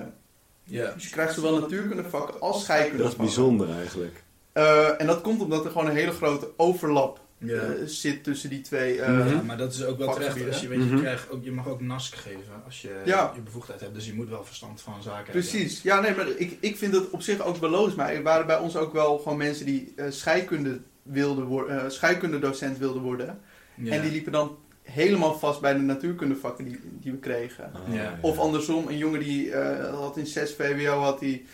Ja. 0.63 0.91
Dus 0.94 1.03
je 1.03 1.10
krijgt 1.10 1.34
zowel 1.34 1.60
natuurkundevakken 1.60 2.39
als 2.41 2.63
scheikunde. 2.63 3.03
dat 3.03 3.12
is 3.12 3.18
bijzonder 3.18 3.70
eigenlijk. 3.77 4.24
Eh, 4.53 5.01
en 5.01 5.08
dat 5.08 5.22
komt 5.22 5.41
omdat 5.41 5.65
er 5.65 5.72
gewoon 5.72 5.88
een 5.88 5.96
hele 5.96 6.12
grote 6.12 6.50
overlap 6.58 7.20
Ja. 7.38 7.56
eh, 7.62 7.70
zit 7.86 8.24
tussen 8.24 8.50
die 8.50 8.62
twee. 8.62 9.01
eh, 9.01 9.18
Mhm. 9.18 9.30
Ja, 9.36 9.41
maar 9.41 9.58
dat 9.58 9.74
is 9.74 9.84
ook 9.86 9.98
wel 9.98 10.13
terecht. 10.13 10.48
Als 10.48 10.62
je, 10.62 10.68
weet, 10.68 10.80
je, 10.80 10.86
Mhm. 10.86 11.00
krijgt 11.00 11.30
ook, 11.30 11.44
je 11.44 11.51
mag 11.51 11.68
ook 11.68 11.82
NASC 11.82 12.15
geven 12.15 12.62
als 12.65 12.82
je 12.82 13.01
Ja. 13.06 13.32
je 13.36 13.41
bevoegdheid 13.41 13.80
hebt. 13.80 13.94
Dus 13.94 14.06
je 14.06 14.13
moet 14.13 14.30
wel 14.30 14.46
verstand 14.46 14.82
van 14.82 14.94
zaken 15.03 15.32
Precies. 15.32 15.82
Ja, 15.82 16.00
nee, 16.00 16.15
maar 16.15 16.27
ik, 16.27 16.58
ik 16.60 16.77
vind 16.77 16.94
het 16.94 17.10
op 17.10 17.22
zich 17.22 17.41
ook 17.41 17.62
logisch. 17.62 17.96
Maar 17.96 18.10
er 18.13 18.24
waren 18.24 18.46
bij 18.48 18.58
ons 18.58 18.75
ook 18.75 18.94
wel 18.94 19.18
gewoon 19.18 19.38
mensen 19.38 19.65
die 19.65 19.94
eh 19.96 20.06
scheikunde 20.10 20.80
wilden 21.03 21.46
worden, 21.46 21.84
eh, 21.84 21.89
scheikundedocent 21.89 22.77
wilden 22.77 23.01
worden. 23.01 23.25
hebben. 23.25 23.46
Ja. 23.86 23.91
En 23.94 24.01
die 24.01 24.12
liepen 24.12 24.32
dan 24.32 24.58
helemaal 24.83 25.33
vast 25.39 25.61
bij 25.61 25.73
de 25.73 25.79
natuurkundevakken 25.79 26.65
die, 26.65 26.79
die 26.83 27.11
we 27.11 27.17
kregen. 27.17 27.71
Ah, 27.73 27.93
Ja. 27.95 28.17
Of 28.21 28.38
andersom, 28.39 28.88
een 28.88 28.97
jongen 28.97 29.19
die 29.19 29.51
eh, 29.51 29.93
had 30.00 30.17
in 30.17 30.25
6 30.25 30.53
VWO 30.55 31.00
had 31.00 31.19
hij 31.19 31.45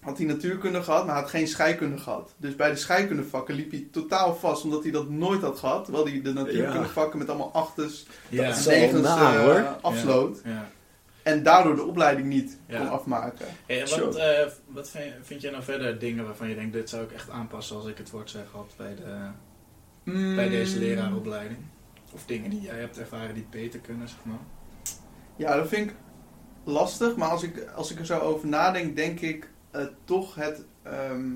had 0.00 0.18
hij 0.18 0.26
natuurkunde 0.26 0.82
gehad, 0.82 1.06
maar 1.06 1.14
had 1.14 1.28
geen 1.30 1.48
scheikunde 1.48 1.98
gehad. 1.98 2.34
Dus 2.36 2.56
bij 2.56 2.70
de 2.70 2.76
scheikundevakken 2.76 3.54
liep 3.54 3.70
hij 3.70 3.88
totaal 3.92 4.34
vast, 4.34 4.64
omdat 4.64 4.82
hij 4.82 4.92
dat 4.92 5.08
nooit 5.08 5.42
had 5.42 5.58
gehad. 5.58 5.84
Terwijl 5.84 6.04
hij 6.06 6.22
de 6.22 6.32
natuurkundevakken 6.32 7.18
met 7.18 7.28
allemaal 7.28 7.52
achters 7.52 8.06
ja. 8.28 8.42
negens 8.66 9.02
naar, 9.02 9.34
eh, 9.34 9.40
hoor. 9.42 9.76
afsloot. 9.80 10.40
Ja. 10.44 10.68
En 11.22 11.42
daardoor 11.42 11.74
de 11.74 11.82
opleiding 11.84 12.28
niet 12.28 12.58
Ja. 12.66 12.78
kon 12.78 12.88
afmaken. 12.90 13.46
Hey, 13.66 13.80
en 13.80 13.88
Sure. 13.88 14.04
wat, 14.04 14.16
eh, 14.16 14.46
wat 14.66 14.90
vind, 14.90 15.12
vind 15.22 15.40
jij 15.42 15.50
nou 15.50 15.62
verder 15.62 15.98
dingen 15.98 16.24
waarvan 16.24 16.48
je 16.48 16.54
denkt, 16.54 16.72
dit 16.72 16.88
zou 16.88 17.02
ik 17.02 17.12
echt 17.12 17.30
aanpassen 17.30 17.76
als 17.76 17.86
ik 17.86 17.96
het 17.98 18.10
woord 18.10 18.30
zeg 18.30 18.44
had 18.52 18.74
bij, 18.76 18.94
de, 18.94 20.34
bij 20.34 20.48
deze 20.48 20.78
leraaropleiding? 20.78 21.58
Of 22.12 22.26
dingen 22.26 22.50
die 22.50 22.60
jij 22.60 22.78
hebt 22.78 22.98
ervaren 22.98 23.34
die 23.34 23.46
beter 23.50 23.80
kunnen, 23.80 24.08
zeg 24.08 24.24
maar? 24.24 24.38
Ja, 25.36 25.56
dat 25.56 25.68
vind 25.68 25.90
ik 25.90 25.96
lastig. 26.64 27.16
Maar 27.16 27.28
als 27.28 27.42
ik, 27.42 27.68
als 27.74 27.90
ik 27.90 27.98
er 27.98 28.06
zo 28.06 28.18
over 28.18 28.48
nadenk, 28.48 28.96
denk 28.96 29.20
ik 29.20 29.48
eh, 29.70 29.84
toch 30.04 30.34
het, 30.34 30.64
ehm, 30.82 31.32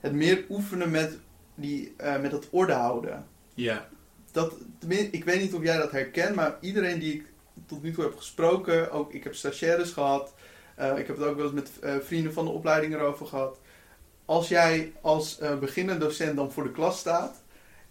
het 0.00 0.12
meer 0.12 0.44
oefenen 0.48 0.90
met, 0.90 1.18
die, 1.54 1.94
eh, 1.96 2.20
met 2.20 2.32
het 2.32 2.48
orde 2.50 2.72
houden. 2.72 3.26
Ja. 3.54 3.88
dat, 4.32 4.54
ik 4.88 5.24
weet 5.24 5.40
niet 5.40 5.54
of 5.54 5.62
jij 5.62 5.76
dat 5.76 5.90
herkent, 5.90 6.34
maar 6.34 6.56
iedereen 6.60 6.98
die 6.98 7.14
ik 7.14 7.24
tot 7.66 7.82
nu 7.82 7.92
toe 7.92 8.04
heb 8.04 8.16
gesproken, 8.16 8.90
ook 8.90 9.12
ik 9.12 9.24
heb 9.24 9.34
stagiaires 9.34 9.92
gehad, 9.92 10.34
eh, 10.76 10.98
ik 10.98 11.06
heb 11.06 11.16
het 11.16 11.26
ook 11.26 11.36
wel 11.36 11.44
eens 11.44 11.54
met 11.54 11.70
vrienden 12.04 12.32
van 12.32 12.44
de 12.44 12.50
opleiding 12.50 12.94
erover 12.94 13.26
gehad. 13.26 13.58
Als 14.24 14.48
jij 14.48 14.92
als 15.00 15.38
eh 15.38 15.58
beginnend 15.58 16.00
docent 16.00 16.36
dan 16.36 16.52
voor 16.52 16.62
de 16.62 16.70
klas 16.70 16.98
staat 16.98 17.39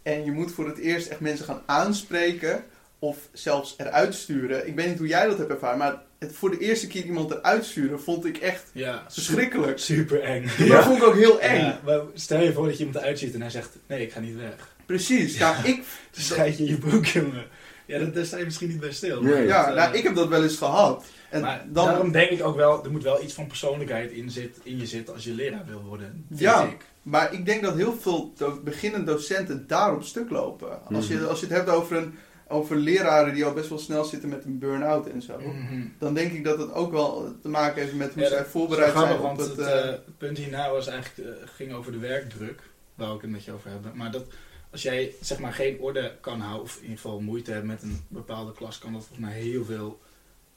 En 0.10 0.25
je 0.25 0.32
moet 0.32 0.51
voor 0.51 0.68
het 0.68 0.78
eerst 0.78 1.08
echt 1.08 1.20
mensen 1.20 1.46
gaan 1.46 1.62
aanspreken 1.66 2.63
of 3.00 3.18
zelfs 3.32 3.75
eruit 3.78 4.16
sturen. 4.16 4.68
Ik 4.68 4.75
weet 4.75 4.88
niet 4.88 4.98
hoe 4.98 5.08
jij 5.08 5.25
dat 5.25 5.38
hebt 5.38 5.50
ervaren, 5.50 5.78
maar 5.78 6.01
het 6.20 6.36
voor 6.36 6.50
de 6.51 6.58
eerste 6.58 6.88
keer 6.88 7.04
iemand 7.04 7.32
eruit 7.32 7.66
sturen 7.66 8.01
vond 8.01 8.25
ik 8.25 8.38
echt 8.38 8.63
Ja, 8.74 9.06
verschrikkelijk. 9.10 9.80
Super 9.80 10.22
eng. 10.22 10.44
Dat 10.68 10.84
vond 10.84 10.98
ik 10.98 11.04
ook 11.04 11.16
heel 11.16 11.42
eng. 11.42 11.60
Ja, 11.60 11.80
maar 11.86 12.01
stel 12.13 12.42
je 12.42 12.54
voor 12.54 12.66
dat 12.66 12.78
je 12.78 12.86
iemand 12.86 13.04
eruit 13.04 13.20
ziet 13.20 13.34
en 13.34 13.42
hij 13.42 13.50
zegt: 13.50 13.78
Nee, 13.88 14.01
ik 14.01 14.12
ga 14.12 14.20
niet 14.20 14.36
weg. 14.36 14.75
Precies. 14.86 15.38
Ja, 15.38 15.63
ik, 15.63 15.84
scheid 16.12 16.58
je 16.58 16.63
in 16.63 16.70
je 16.70 16.78
broek, 16.78 17.06
jongen. 17.06 17.46
Ja, 17.89 18.00
dat, 18.00 18.13
daar 18.13 18.25
sta 18.25 18.38
je 18.38 18.46
misschien 18.46 18.69
niet 18.69 18.79
bij 18.79 18.91
stil. 18.91 19.22
Nee. 19.22 19.34
maar 19.34 19.43
ja, 19.43 19.65
dat, 19.65 19.75
nou, 19.75 19.91
eh, 19.91 19.98
ik 19.98 20.03
heb 20.03 20.15
dat 20.15 20.27
wel 20.27 20.43
eens 20.43 20.58
gehad. 20.58 21.05
En 21.29 21.41
maar 21.41 21.65
dan, 21.69 21.86
daarom 21.86 22.12
denk 22.12 22.29
ik 22.29 22.43
ook 22.43 22.55
wel, 22.55 22.84
er 22.84 22.91
moet 22.91 23.03
wel 23.03 23.24
iets 23.24 23.34
van 23.34 23.48
persoonlijkheid 23.48 24.12
in, 24.12 24.29
zit, 24.31 24.58
in 24.63 24.77
je 24.79 24.86
zitten 24.86 25.13
als 25.13 25.24
je 25.24 25.34
leraar 25.34 25.65
wil 25.67 25.81
worden. 25.81 26.25
vind 26.27 26.39
Ja. 26.39 26.63
ik. 26.63 26.86
Maar 27.01 27.34
ik 27.34 27.46
denk 27.46 27.62
dat 27.63 27.75
heel 27.75 27.93
veel 28.00 28.34
do- 28.38 28.60
beginnende 28.63 29.12
docenten 29.12 29.63
daar 29.67 29.93
op 29.96 30.03
stuk 30.03 30.29
lopen. 30.29 30.86
Als, 30.93 31.08
je, 31.08 31.15
Mhm. 31.15 31.25
als 31.25 31.39
je 31.39 31.46
het 31.46 31.55
hebt 31.55 31.69
over, 31.69 31.98
een, 31.98 32.13
over 32.48 32.75
leraren 32.75 33.34
die 33.34 33.46
al 33.46 33.53
best 33.53 33.69
wel 33.69 33.79
snel 33.79 34.03
zitten 34.03 34.29
met 34.29 34.46
een 34.46 34.60
burn-out 34.60 35.08
en 35.08 35.22
zo. 35.22 35.39
Mhm. 35.39 35.81
Dan 36.00 36.13
denk 36.13 36.31
ik 36.31 36.43
dat 36.43 36.58
het 36.58 36.74
ook 36.74 36.91
wel 36.91 37.34
te 37.41 37.50
maken 37.50 37.81
heeft 37.81 37.93
met 37.96 38.13
hoe 38.13 38.24
Ja, 38.24 38.29
zij 38.29 38.38
dat 38.38 38.48
voorbereid 38.48 38.91
zijn 38.93 39.13
op 39.13 39.22
want 39.22 39.39
het... 39.39 39.50
het, 39.50 39.60
eh, 39.60 39.77
eh, 39.79 39.86
het 39.86 40.17
punt 40.17 40.38
hierna 40.38 40.72
was 40.72 40.88
eigenlijk, 40.88 41.38
ging 41.55 41.74
over 41.74 41.91
de 41.91 41.98
werkdruk. 42.00 42.60
Waar 42.96 43.15
ik 43.15 43.22
het 43.22 43.29
met 43.31 43.43
je 43.43 43.51
over 43.51 43.69
hebben. 43.69 43.91
Maar 43.96 44.12
dat 44.12 44.25
als 44.72 44.82
jij 44.82 45.16
zeg 45.22 45.40
maar 45.40 45.54
geen 45.54 45.80
orde 45.80 46.18
kan 46.22 46.40
houden, 46.40 46.64
of 46.64 46.76
in 46.76 46.82
ieder 46.82 46.96
geval 46.98 47.20
moeite 47.20 47.52
hebt 47.52 47.66
met 47.66 47.82
een 47.82 48.06
bepaalde 48.08 48.54
klas, 48.54 48.78
kan 48.78 48.94
dat 48.94 49.06
volgens 49.06 49.28
mij 49.28 49.40
heel 49.40 49.66
veel 49.66 50.00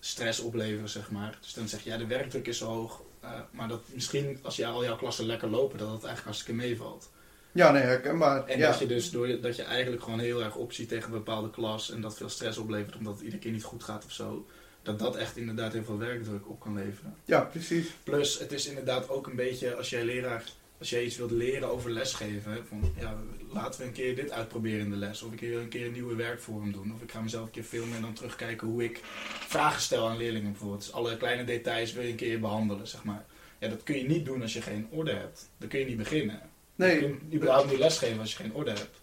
stress 0.01 0.41
opleveren, 0.41 0.89
zeg 0.89 1.11
maar. 1.11 1.39
Dus 1.41 1.53
dan 1.55 1.69
zeg 1.69 1.83
je, 1.85 1.91
ja, 1.91 1.97
de 1.97 2.07
werkdruk 2.07 2.47
is 2.47 2.59
zo 2.59 2.67
hoog. 2.67 3.03
eh, 3.21 3.31
maar 3.51 3.69
dat 3.69 3.83
misschien 3.87 4.39
als 4.43 4.57
je 4.57 4.67
al 4.67 4.85
jouw 4.85 4.97
klassen 4.97 5.27
lekker 5.27 5.49
lopen, 5.49 5.79
dat 5.79 5.87
het 5.89 6.05
eigenlijk 6.05 6.25
hartstikke 6.25 6.63
meevalt. 6.63 7.11
ja, 7.53 7.71
nee, 7.71 7.83
herkenbaar. 7.83 8.47
En 8.47 8.59
ja. 8.59 8.71
dat 8.71 8.79
je 8.79 8.87
dus 8.87 9.11
door 9.11 9.41
dat 9.41 9.57
je 9.57 9.63
eigenlijk 9.63 10.03
gewoon 10.03 10.19
heel 10.19 10.43
erg 10.43 10.55
opziet 10.55 10.89
tegen 10.89 11.05
een 11.05 11.19
bepaalde 11.19 11.51
klas 11.51 11.91
en 11.91 12.01
dat 12.01 12.17
veel 12.17 12.29
stress 12.29 12.59
oplevert 12.59 12.97
omdat 12.97 13.13
het 13.13 13.23
iedere 13.23 13.43
keer 13.43 13.53
niet 13.53 13.63
goed 13.65 13.83
gaat 13.85 14.05
of 14.05 14.13
zo. 14.13 14.47
Dat 14.83 14.99
dat 14.99 15.17
echt 15.17 15.37
inderdaad 15.37 15.73
heel 15.73 15.85
veel 15.85 15.99
werkdruk 15.99 16.49
op 16.49 16.61
kan 16.61 16.75
leveren. 16.75 17.17
ja, 17.25 17.41
precies. 17.41 17.87
Plus, 18.05 18.39
het 18.39 18.53
is 18.53 18.67
inderdaad 18.67 19.09
ook 19.09 19.27
een 19.27 19.37
beetje 19.37 19.75
als 19.77 19.91
jij 19.91 20.05
leraar, 20.05 20.45
als 20.83 20.91
jij 20.91 21.05
iets 21.05 21.17
wilt 21.17 21.31
leren 21.31 21.69
over 21.69 21.91
lesgeven, 21.91 22.67
van 22.69 22.93
ja, 23.01 23.17
laten 23.53 23.81
we 23.81 23.87
een 23.87 23.93
keer 23.93 24.15
dit 24.17 24.31
uitproberen 24.31 24.81
in 24.81 24.91
de 24.91 24.97
les, 24.97 25.23
of 25.23 25.33
ik 25.33 25.41
wil 25.41 25.61
een 25.61 25.69
keer 25.69 25.87
een 25.87 25.93
nieuwe 25.93 26.15
werkvorm 26.15 26.73
doen, 26.73 26.93
of 26.95 27.03
ik 27.03 27.11
ga 27.11 27.21
mezelf 27.21 27.45
een 27.45 27.51
keer 27.51 27.63
filmen 27.63 27.97
en 27.97 28.03
dan 28.03 28.13
terugkijken 28.13 28.67
hoe 28.69 28.85
ik 28.85 29.01
vragen 29.49 29.81
stel 29.81 30.09
aan 30.09 30.17
leerlingen 30.17 30.51
bijvoorbeeld. 30.51 30.81
Dus 30.81 30.93
alle 30.93 31.17
kleine 31.17 31.45
details 31.45 31.93
wil 31.93 32.03
je 32.03 32.09
een 32.11 32.17
keer 32.17 32.41
behandelen, 32.41 32.89
zeg 32.89 33.05
maar. 33.05 33.25
Ja, 33.59 33.69
dat 33.69 33.83
kun 33.83 33.97
je 33.99 34.05
niet 34.05 34.25
doen 34.25 34.43
als 34.43 34.53
je 34.53 34.63
geen 34.63 34.87
orde 34.91 35.13
hebt. 35.13 35.49
Dan 35.59 35.69
kun 35.69 35.79
je 35.79 35.85
niet 35.87 35.97
beginnen. 35.97 36.35
Je 36.75 36.85
Nee, 36.85 36.99
kunt 36.99 37.35
überhaupt 37.35 37.71
niet 37.71 37.79
lesgeven 37.79 38.21
als 38.21 38.31
je 38.31 38.37
geen 38.43 38.55
orde 38.55 38.71
hebt. 38.71 39.01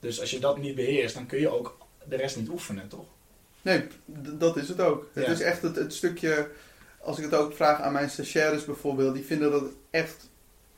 Dus 0.00 0.20
als 0.20 0.30
je 0.30 0.38
dat 0.38 0.58
niet 0.58 0.74
beheerst, 0.74 1.14
dan 1.14 1.26
kun 1.26 1.40
je 1.40 1.48
ook 1.48 1.78
de 2.08 2.16
rest 2.16 2.36
niet 2.36 2.48
oefenen, 2.48 2.88
toch? 2.88 3.06
nee 3.62 3.82
dat 4.38 4.56
is 4.56 4.68
het 4.68 4.80
ook. 4.80 5.10
Het 5.12 5.26
Ja. 5.26 5.32
is 5.32 5.40
echt 5.40 5.62
het, 5.62 5.76
het 5.76 5.94
stukje... 5.94 6.50
Als 7.02 7.18
ik 7.18 7.24
het 7.24 7.34
ook 7.34 7.54
vraag 7.54 7.80
aan 7.80 7.92
mijn 7.92 8.10
stagiaires 8.10 8.64
bijvoorbeeld, 8.64 9.14
die 9.14 9.24
vinden 9.24 9.50
dat 9.50 9.64
echt 9.90 10.29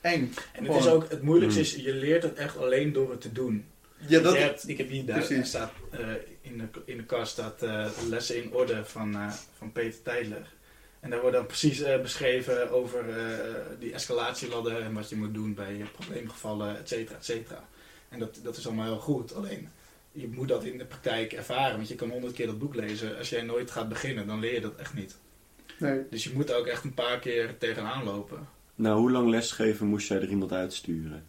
eng. 0.03 0.33
En 0.53 0.65
het 0.65 0.75
is 0.75 0.87
ook, 0.87 1.09
het 1.09 1.21
moeilijkste 1.21 1.59
Mm. 1.59 1.65
is, 1.65 1.75
je 1.75 1.93
leert 1.93 2.23
het 2.23 2.33
echt 2.37 2.57
alleen 2.57 2.93
door 2.93 3.11
het 3.11 3.21
te 3.21 3.31
doen. 3.31 3.65
Ja, 4.07 4.19
dat, 4.19 4.37
hebt- 4.37 4.67
ik 4.69 4.77
heb 4.77 4.89
hier 4.89 5.05
daar 5.05 5.17
Precies. 5.25 5.47
staat 5.47 5.71
eh, 5.91 5.99
in, 6.41 6.57
de, 6.57 6.81
in 6.85 6.97
de 6.97 7.03
kast 7.03 7.31
staat 7.31 7.61
eh, 7.63 7.87
lessen 8.09 8.43
in 8.43 8.53
orde 8.53 8.85
van, 8.85 9.13
eh, 9.15 9.31
van 9.57 9.71
Peter 9.71 10.01
Tijdler. 10.01 10.53
En 10.99 11.09
daar 11.09 11.21
wordt 11.21 11.35
dan 11.35 11.45
precies 11.45 11.83
beschreven 12.01 12.71
over 12.71 13.09
eh, 13.09 13.37
die 13.79 13.93
escalatieladder 13.93 14.81
en 14.81 14.93
wat 14.93 15.09
je 15.09 15.15
moet 15.15 15.33
doen 15.33 15.53
bij 15.53 15.85
probleemgevallen, 15.95 16.77
et 16.77 16.87
cetera, 16.87 17.17
et 17.17 17.25
cetera. 17.25 17.67
En 18.09 18.19
dat, 18.19 18.39
dat 18.43 18.57
is 18.57 18.65
allemaal 18.67 18.85
heel 18.85 18.99
goed. 18.99 19.33
Alleen 19.35 19.69
je 20.11 20.27
moet 20.27 20.47
dat 20.47 20.63
in 20.63 20.77
de 20.77 20.85
praktijk 20.85 21.33
ervaren, 21.33 21.75
want 21.75 21.87
je 21.87 21.95
kan 21.95 22.09
honderd 22.09 22.33
keer 22.33 22.45
dat 22.45 22.59
boek 22.59 22.75
lezen. 22.75 23.17
Als 23.17 23.29
jij 23.29 23.41
nooit 23.41 23.71
gaat 23.71 23.89
beginnen, 23.89 24.27
dan 24.27 24.39
leer 24.39 24.53
je 24.53 24.61
dat 24.61 24.75
echt 24.75 24.93
niet. 24.93 25.15
nee. 25.79 26.01
Dus 26.09 26.23
je 26.23 26.33
moet 26.33 26.49
er 26.49 26.55
ook 26.55 26.67
echt 26.67 26.83
een 26.83 26.93
paar 26.93 27.19
keer 27.19 27.57
tegenaan 27.57 28.03
lopen. 28.03 28.47
Nou, 28.75 28.99
hoe 28.99 29.11
lang 29.11 29.29
lesgeven 29.29 29.87
moest 29.87 30.07
jij 30.07 30.17
er 30.21 30.29
iemand 30.29 30.51
uitsturen? 30.51 31.23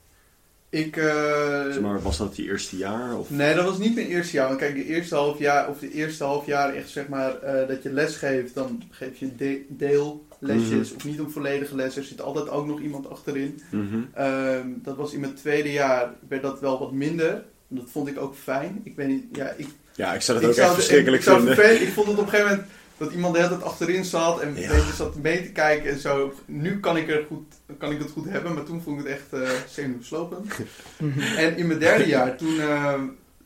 Ik... 0.68 0.96
eh, 0.96 1.64
Zeg 1.64 1.80
maar, 1.80 2.02
was 2.02 2.16
dat 2.18 2.35
die 2.35 2.44
eerste 2.48 2.76
jaar? 2.76 3.18
Of? 3.18 3.30
Nee, 3.30 3.54
dat 3.54 3.64
was 3.64 3.78
niet 3.78 3.94
mijn 3.94 4.07
eerste 4.07 4.37
jaar. 4.37 4.46
Want 4.48 4.59
kijk, 4.61 4.74
de 4.74 4.85
eerste 4.87 5.14
half 5.14 5.38
jaar, 5.38 5.68
of 5.68 5.78
de 5.78 5.92
eerste 5.92 6.24
half 6.24 6.46
jaar 6.46 6.74
echt 6.74 6.88
zeg 6.88 7.09
maar, 7.09 7.38
eh, 7.42 7.68
dat 7.68 7.83
je 7.83 7.92
les 7.92 8.16
geeft, 8.16 8.54
dan 8.54 8.83
geef 8.90 9.18
je 9.18 9.37
de- 9.37 9.64
deellesjes 9.68 10.88
Mhm. 10.88 10.96
of 10.96 11.04
niet 11.04 11.18
een 11.18 11.30
volledige 11.30 11.74
les. 11.76 11.96
Er 11.96 12.04
zit 12.04 12.20
altijd 12.20 12.48
ook 12.48 12.66
nog 12.66 12.80
iemand 12.80 13.11
achterin. 13.11 13.61
Mhm. 13.70 13.98
Ehm, 14.14 14.66
dat 14.83 14.96
was 14.96 15.12
in 15.12 15.20
mijn 15.20 15.35
tweede 15.35 15.72
jaar, 15.72 16.12
werd 16.28 16.42
dat 16.42 16.61
wel 16.61 16.78
wat 16.78 16.92
minder. 16.92 17.42
Dat 17.68 17.90
vond 17.90 18.09
ik 18.09 18.18
ook 18.20 18.35
fijn. 18.37 18.80
Ik 18.85 18.96
niet, 19.07 19.24
ja, 19.33 19.54
ik, 19.57 19.66
Ja, 19.96 20.14
ik 20.14 20.20
zou 20.20 20.38
ik 20.38 20.44
ook 20.44 20.50
echt 20.54 20.66
het- 20.66 20.74
verschrikkelijk 20.74 21.22
ik, 21.24 21.28
vinden. 21.33 21.54
vervelend- 21.54 21.80
ik 21.88 21.92
vond 21.92 22.07
het 22.09 22.18
op 22.18 22.24
een 22.24 22.30
gegeven 22.30 22.50
moment 22.50 22.68
dat 22.98 23.12
iemand 23.12 23.35
de 23.35 23.40
hele 23.40 23.50
tijd 23.52 23.62
achterin 23.62 24.04
zat 24.04 24.40
en 24.40 24.57
Ja. 24.57 24.62
een 24.70 24.76
beetje 24.76 24.92
zat 24.92 25.14
mee 25.16 25.42
te 25.42 25.52
kijken 25.52 25.90
en 25.90 25.98
zo. 25.98 26.33
Nu 26.46 26.80
kan 26.80 26.96
ik, 26.96 27.09
er 27.11 27.24
goed, 27.28 27.54
kan 27.78 27.92
ik 27.92 27.98
het 27.98 28.11
goed 28.11 28.28
hebben, 28.28 28.54
maar 28.54 28.64
toen 28.64 28.83
vond 28.83 29.00
ik 29.00 29.07
het 29.07 29.14
echt 29.14 29.42
eh 29.42 29.50
zenuwslopend. 29.68 30.52
En 31.37 31.57
in 31.57 31.66
mijn 31.66 31.78
derde 31.78 32.07
jaar, 32.07 32.37
toen, 32.37 32.61
eh, 32.61 32.94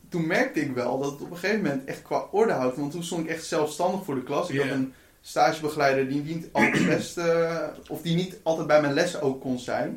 toen 0.09 0.27
merkte 0.27 0.59
ik 0.61 0.71
wel 0.73 0.99
dat 0.99 1.11
het 1.11 1.21
op 1.21 1.31
een 1.31 1.37
gegeven 1.37 1.61
moment 1.61 1.85
echt 1.85 2.01
qua 2.01 2.25
orde 2.31 2.51
houdt. 2.53 2.77
Want 2.77 2.91
toen 2.91 3.03
stond 3.03 3.23
ik 3.25 3.29
echt 3.31 3.45
zelfstandig 3.45 4.03
voor 4.05 4.15
de 4.15 4.23
klas. 4.23 4.49
Ik 4.49 4.59
had 4.59 4.69
een 4.69 4.93
stagebegeleider 5.21 6.07
die 6.07 6.21
niet 6.23 6.47
altijd 6.51 6.85
best, 6.87 7.17
eh, 7.17 7.63
of 7.89 8.01
die 8.01 8.15
niet 8.15 8.35
altijd 8.43 8.67
bij 8.67 8.81
mijn 8.81 8.93
lessen 8.93 9.21
ook 9.21 9.41
kon 9.41 9.59
zijn. 9.59 9.95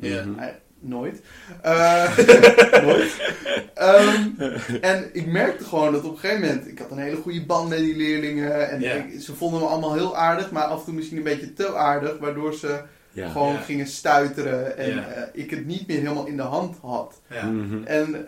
Nooit. 0.85 1.21
Eh, 1.63 2.17
nooit. 2.87 3.21
Ehm, 3.75 4.29
en 4.81 5.11
ik 5.13 5.27
merkte 5.27 5.65
gewoon 5.65 5.93
dat 5.93 6.05
op 6.05 6.13
een 6.13 6.19
gegeven 6.19 6.41
moment, 6.41 6.69
ik 6.69 6.79
had 6.79 6.91
een 6.91 6.99
hele 6.99 7.17
goede 7.17 7.45
band 7.45 7.69
met 7.69 7.79
die 7.79 7.97
leerlingen. 7.97 8.71
En 8.71 8.83
ik- 8.83 9.21
ze 9.21 9.35
vonden 9.35 9.61
me 9.61 9.67
allemaal 9.67 9.95
heel 9.95 10.17
aardig, 10.17 10.51
maar 10.51 10.63
af 10.65 10.79
en 10.79 10.85
toe 10.85 10.95
misschien 10.95 11.17
een 11.17 11.23
beetje 11.23 11.53
te 11.53 11.75
aardig. 11.77 12.19
Waardoor 12.19 12.55
ze 12.55 12.81
Ja. 13.13 13.29
gewoon 13.29 13.53
Ja. 13.53 13.59
gingen 13.61 13.87
stuiteren 13.87 14.77
en 14.79 14.95
Ja. 14.95 15.07
eh, 15.09 15.23
ik 15.33 15.51
het 15.51 15.67
niet 15.67 15.87
meer 15.87 15.99
helemaal 16.01 16.27
in 16.27 16.37
de 16.37 16.43
hand 16.43 16.77
had. 16.83 17.21
Mhm. 17.53 17.85
En 17.85 18.27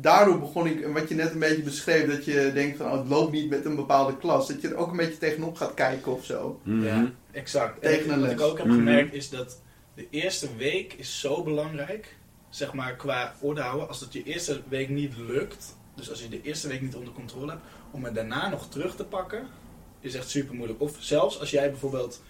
daardoor 0.00 0.38
begon 0.38 0.66
ik, 0.66 0.80
en 0.80 0.92
wat 0.92 1.08
je 1.08 1.14
net 1.14 1.32
een 1.32 1.38
beetje 1.38 1.62
beschreef, 1.62 2.06
dat 2.10 2.24
je 2.24 2.50
denkt 2.54 2.76
van 2.76 2.86
oh, 2.86 2.98
het 2.98 3.08
loopt 3.08 3.32
niet 3.32 3.50
met 3.50 3.64
een 3.64 3.76
bepaalde 3.76 4.16
klas. 4.16 4.48
Dat 4.48 4.60
je 4.60 4.68
er 4.68 4.76
ook 4.76 4.90
een 4.90 4.96
beetje 4.96 5.18
tegenop 5.18 5.56
gaat 5.56 5.74
kijken 5.74 6.12
of 6.12 6.24
zo. 6.24 6.60
Mhm. 6.64 6.84
Ja, 6.84 7.10
exact. 7.32 7.80
Tegen 7.82 8.04
en 8.04 8.12
een 8.12 8.20
wat 8.20 8.28
les. 8.28 8.38
ik 8.40 8.40
ook 8.46 8.56
heb 8.58 8.66
Mhm. 8.66 8.76
gemerkt 8.76 9.14
is 9.14 9.30
dat 9.30 9.60
de 9.94 10.06
eerste 10.10 10.56
week 10.56 10.92
is 10.92 11.20
zo 11.20 11.42
belangrijk, 11.42 12.16
zeg 12.50 12.72
maar 12.72 12.96
qua 12.96 13.34
orde 13.40 13.60
houden. 13.60 13.88
Als 13.88 14.00
dat 14.00 14.12
je 14.12 14.22
eerste 14.22 14.60
week 14.68 14.88
niet 14.88 15.16
lukt, 15.16 15.76
dus 15.94 16.10
als 16.10 16.22
je 16.22 16.28
de 16.28 16.42
eerste 16.42 16.68
week 16.68 16.80
niet 16.80 16.94
onder 16.96 17.12
controle 17.12 17.50
hebt, 17.50 17.62
om 17.90 18.04
het 18.04 18.14
daarna 18.14 18.48
nog 18.48 18.68
terug 18.68 18.96
te 18.96 19.04
pakken, 19.04 19.46
is 20.00 20.14
echt 20.14 20.28
super 20.30 20.54
moeilijk. 20.54 20.80
Of 20.80 20.96
zelfs 20.98 21.40
als 21.40 21.50
jij 21.50 21.70
bijvoorbeeld 21.70 22.22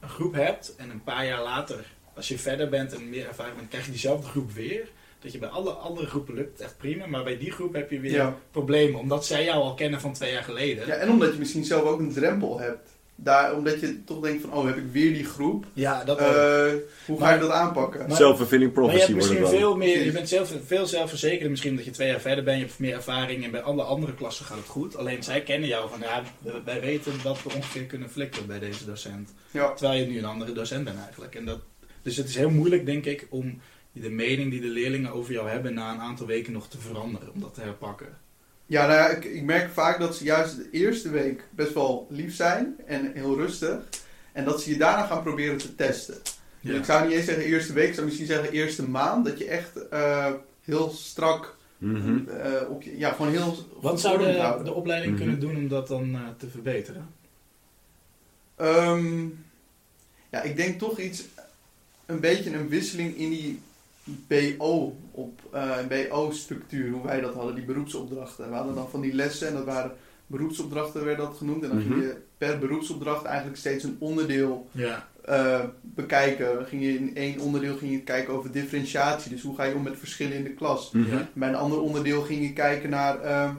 een 0.00 0.08
groep 0.08 0.34
hebt 0.34 0.74
en 0.76 0.90
een 0.90 1.02
paar 1.04 1.26
jaar 1.26 1.42
later, 1.42 1.84
als 2.14 2.28
je 2.28 2.38
verder 2.38 2.68
bent 2.68 2.92
en 2.94 3.08
meer 3.08 3.26
ervaring 3.28 3.56
bent, 3.56 3.68
krijg 3.68 3.84
je 3.84 3.90
diezelfde 3.90 4.28
groep 4.28 4.50
weer. 4.52 4.88
Dat 5.20 5.32
je 5.32 5.38
bij 5.38 5.48
alle 5.48 5.70
andere 5.70 6.06
groepen 6.06 6.34
lukt 6.34 6.60
echt 6.60 6.76
prima, 6.78 7.06
maar 7.06 7.24
bij 7.24 7.38
die 7.38 7.50
groep 7.52 7.72
heb 7.72 7.90
je 7.90 8.00
weer 8.00 8.12
Ja. 8.12 8.36
problemen, 8.50 9.00
omdat 9.00 9.26
zij 9.26 9.44
jou 9.44 9.62
al 9.62 9.74
kennen 9.74 10.00
van 10.00 10.12
twee 10.12 10.32
jaar 10.32 10.42
geleden. 10.42 10.86
ja, 10.86 10.94
en 10.94 11.10
omdat 11.10 11.32
je 11.32 11.38
misschien 11.38 11.64
zelf 11.64 11.82
ook 11.82 11.98
een 11.98 12.12
drempel 12.12 12.58
hebt. 12.60 12.90
Daar, 13.20 13.54
omdat 13.54 13.80
je 13.80 14.04
toch 14.04 14.20
denkt 14.20 14.40
van, 14.42 14.52
oh, 14.52 14.66
heb 14.66 14.76
ik 14.76 14.84
weer 14.92 15.12
die 15.12 15.24
groep? 15.24 15.66
Ja, 15.72 16.04
dat. 16.04 16.18
Eh, 16.18 16.26
hoe 17.06 17.18
ga 17.18 17.32
je 17.32 17.40
dat 17.40 17.50
aanpakken? 17.50 18.08
Je 18.60 18.70
prophecy 18.70 18.98
hebt 18.98 19.12
wordt 19.12 19.28
misschien 19.28 19.40
het 19.40 19.60
veel 19.60 19.76
meer, 19.76 20.04
je 20.04 20.12
bent 20.12 20.28
zelf, 20.28 20.52
veel 20.66 20.86
zelfverzekerder 20.86 21.50
misschien 21.50 21.70
omdat 21.70 21.84
je 21.84 21.90
twee 21.90 22.08
jaar 22.08 22.20
verder 22.20 22.44
bent, 22.44 22.58
je 22.58 22.64
hebt 22.64 22.78
meer 22.78 22.94
ervaring 22.94 23.44
en 23.44 23.50
bij 23.50 23.62
alle 23.62 23.82
andere 23.82 24.14
klassen 24.14 24.44
gaat 24.44 24.56
het 24.56 24.66
goed. 24.66 24.96
Alleen 24.96 25.22
zij 25.22 25.42
kennen 25.42 25.68
jou 25.68 25.90
van, 25.90 26.00
ja, 26.00 26.22
wij 26.64 26.80
weten 26.80 27.12
wat 27.22 27.42
we 27.42 27.54
ongeveer 27.54 27.84
kunnen 27.84 28.10
flikken 28.10 28.46
bij 28.46 28.58
deze 28.58 28.84
docent. 28.84 29.34
Ja. 29.50 29.72
Terwijl 29.72 30.00
je 30.00 30.06
nu 30.06 30.18
een 30.18 30.24
andere 30.24 30.52
docent 30.52 30.84
bent 30.84 30.98
eigenlijk. 30.98 31.34
En 31.34 31.44
dat, 31.44 31.58
dus 32.02 32.16
het 32.16 32.28
is 32.28 32.36
heel 32.36 32.50
moeilijk 32.50 32.86
denk 32.86 33.04
ik 33.04 33.26
om 33.30 33.60
de 33.92 34.10
mening 34.10 34.50
die 34.50 34.60
de 34.60 34.68
leerlingen 34.68 35.12
over 35.12 35.32
jou 35.32 35.48
hebben 35.48 35.74
na 35.74 35.92
een 35.92 36.00
aantal 36.00 36.26
weken 36.26 36.52
nog 36.52 36.68
te 36.68 36.78
veranderen, 36.78 37.32
om 37.32 37.40
dat 37.40 37.54
te 37.54 37.60
herpakken. 37.60 38.18
Ja, 38.68 38.86
nou 38.86 38.98
ja, 38.98 39.08
ik, 39.08 39.24
ik 39.24 39.42
merk 39.42 39.70
vaak 39.72 39.98
dat 39.98 40.16
ze 40.16 40.24
juist 40.24 40.56
de 40.56 40.68
eerste 40.70 41.10
week 41.10 41.44
best 41.50 41.74
wel 41.74 42.06
lief 42.10 42.34
zijn 42.34 42.76
en 42.86 43.12
heel 43.14 43.36
rustig. 43.36 43.78
En 44.32 44.44
dat 44.44 44.62
ze 44.62 44.70
je 44.70 44.76
daarna 44.78 45.06
gaan 45.06 45.22
proberen 45.22 45.56
te 45.56 45.74
testen. 45.74 46.16
Dus 46.60 46.76
ik 46.76 46.84
zou 46.84 47.06
niet 47.06 47.16
eens 47.16 47.24
zeggen 47.24 47.44
eerste 47.44 47.72
week, 47.72 47.88
ik 47.88 47.94
zou 47.94 48.06
misschien 48.06 48.26
zeggen 48.26 48.50
eerste 48.52 48.88
maand. 48.88 49.24
Dat 49.24 49.38
je 49.38 49.44
echt 49.48 49.88
eh, 49.88 50.32
heel 50.64 50.90
strak, 50.90 51.56
op 52.68 52.82
je, 52.82 52.98
ja, 52.98 53.12
gewoon 53.12 53.30
heel 53.30 53.56
Wat 53.80 54.00
zou 54.00 54.18
de, 54.18 54.60
de 54.64 54.72
opleiding 54.72 55.12
Mhm. 55.12 55.22
kunnen 55.22 55.40
doen 55.40 55.56
om 55.56 55.68
dat 55.68 55.88
dan 55.88 56.14
eh, 56.14 56.20
te 56.38 56.48
verbeteren? 56.48 57.08
Ehm, 58.56 59.26
ja, 60.30 60.42
ik 60.42 60.56
denk 60.56 60.78
toch 60.78 60.98
iets, 60.98 61.24
een 62.06 62.20
beetje 62.20 62.54
een 62.54 62.68
wisseling 62.68 63.16
in 63.16 63.30
die 63.30 63.60
BO, 64.28 64.96
op, 65.10 65.40
eh, 65.52 65.76
BO-structuur, 65.88 66.90
hoe 66.90 67.06
wij 67.06 67.20
dat 67.20 67.34
hadden, 67.34 67.54
die 67.54 67.64
beroepsopdrachten. 67.64 68.48
We 68.48 68.54
hadden 68.54 68.74
dan 68.74 68.88
van 68.90 69.00
die 69.00 69.14
lessen 69.14 69.48
en 69.48 69.54
dat 69.54 69.64
waren 69.64 69.92
beroepsopdrachten, 70.26 71.04
werd 71.04 71.18
dat 71.18 71.34
genoemd. 71.36 71.62
En 71.62 71.68
dan 71.68 71.78
ging 71.80 71.90
Mhm. 71.94 72.00
je 72.00 72.16
per 72.38 72.58
beroepsopdracht 72.58 73.24
eigenlijk 73.24 73.58
steeds 73.58 73.84
een 73.84 73.96
onderdeel 73.98 74.68
Ja. 74.72 75.08
eh, 75.24 75.60
bekijken. 75.82 76.66
Ging 76.66 76.82
je 76.82 76.94
in 76.94 77.16
één 77.16 77.38
onderdeel 77.40 77.76
ging 77.76 77.92
je 77.92 78.02
kijken 78.02 78.34
over 78.34 78.52
differentiatie. 78.52 79.30
Dus 79.30 79.42
hoe 79.42 79.54
ga 79.56 79.64
je 79.64 79.74
om 79.74 79.82
met 79.82 79.98
verschillen 79.98 80.36
in 80.36 80.44
de 80.44 80.50
klas. 80.54 80.90
Mhm. 80.92 81.10
Ja. 81.16 81.28
Bij 81.32 81.48
een 81.48 81.54
ander 81.54 81.80
onderdeel 81.80 82.22
ging 82.22 82.42
je 82.42 82.52
kijken 82.52 82.90
naar 82.90 83.20
ehm, 83.20 83.54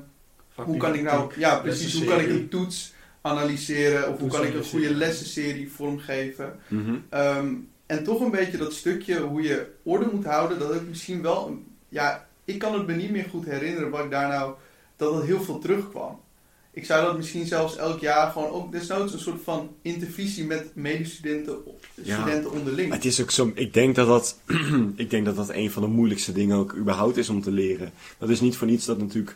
hoe 0.55 0.77
kan 0.77 0.93
ik 0.93 1.01
nou, 1.01 1.31
ja 1.37 1.55
precies, 1.59 1.93
hoe 1.97 2.05
kan 2.07 2.19
ik 2.19 2.29
een 2.29 2.49
toets 2.49 2.93
analyseren 3.21 4.13
of 4.13 4.19
hoe 4.19 4.29
kan 4.29 4.43
ik 4.45 4.53
een 4.53 4.63
goede 4.63 4.93
lessenserie 4.95 5.71
vormgeven. 5.71 6.55
Mhm. 6.67 6.95
Ehm, 7.09 7.53
en 7.89 8.03
toch 8.03 8.21
een 8.21 8.31
beetje 8.31 8.57
dat 8.57 8.73
stukje 8.73 9.19
hoe 9.19 9.41
je 9.41 9.67
orde 9.83 10.09
moet 10.13 10.25
houden, 10.25 10.59
dat 10.59 10.75
ik 10.75 10.87
misschien 10.87 11.21
wel, 11.21 11.57
ja, 11.89 12.27
ik 12.45 12.59
kan 12.59 12.73
het 12.73 12.87
me 12.87 12.93
niet 12.93 13.11
meer 13.11 13.27
goed 13.29 13.45
herinneren 13.45 13.89
wat 13.89 14.03
ik 14.03 14.11
daar 14.11 14.27
nou, 14.27 14.53
dat 14.95 15.13
het 15.15 15.25
heel 15.25 15.41
veel 15.41 15.59
terugkwam. 15.59 16.19
Ik 16.71 16.85
zou 16.85 17.05
dat 17.05 17.17
misschien 17.17 17.45
zelfs 17.45 17.77
elk 17.77 17.99
jaar 17.99 18.31
gewoon 18.31 18.49
ook 18.49 18.71
desnoods 18.71 19.13
een 19.13 19.19
soort 19.19 19.43
van 19.43 19.69
intervisie 19.81 20.45
met 20.45 20.75
medestudenten, 20.75 21.57
Ja. 21.93 22.15
studenten 22.15 22.51
onderling. 22.51 22.93
Het 22.93 23.05
is 23.05 23.21
ook 23.21 23.31
zo, 23.31 23.51
ik 23.55 23.73
denk 23.73 23.95
dat 23.95 24.07
dat, 24.07 24.39
ik 24.95 25.09
denk 25.09 25.25
dat 25.25 25.35
dat 25.35 25.49
een 25.49 25.71
van 25.71 25.81
de 25.81 25.87
moeilijkste 25.87 26.31
dingen 26.31 26.57
ook 26.57 26.75
überhaupt 26.75 27.17
is 27.17 27.29
om 27.29 27.41
te 27.41 27.51
leren. 27.51 27.91
Dat 28.17 28.29
is 28.29 28.41
niet 28.41 28.57
voor 28.57 28.67
niets 28.67 28.85
dat 28.85 28.97
natuurlijk 28.97 29.35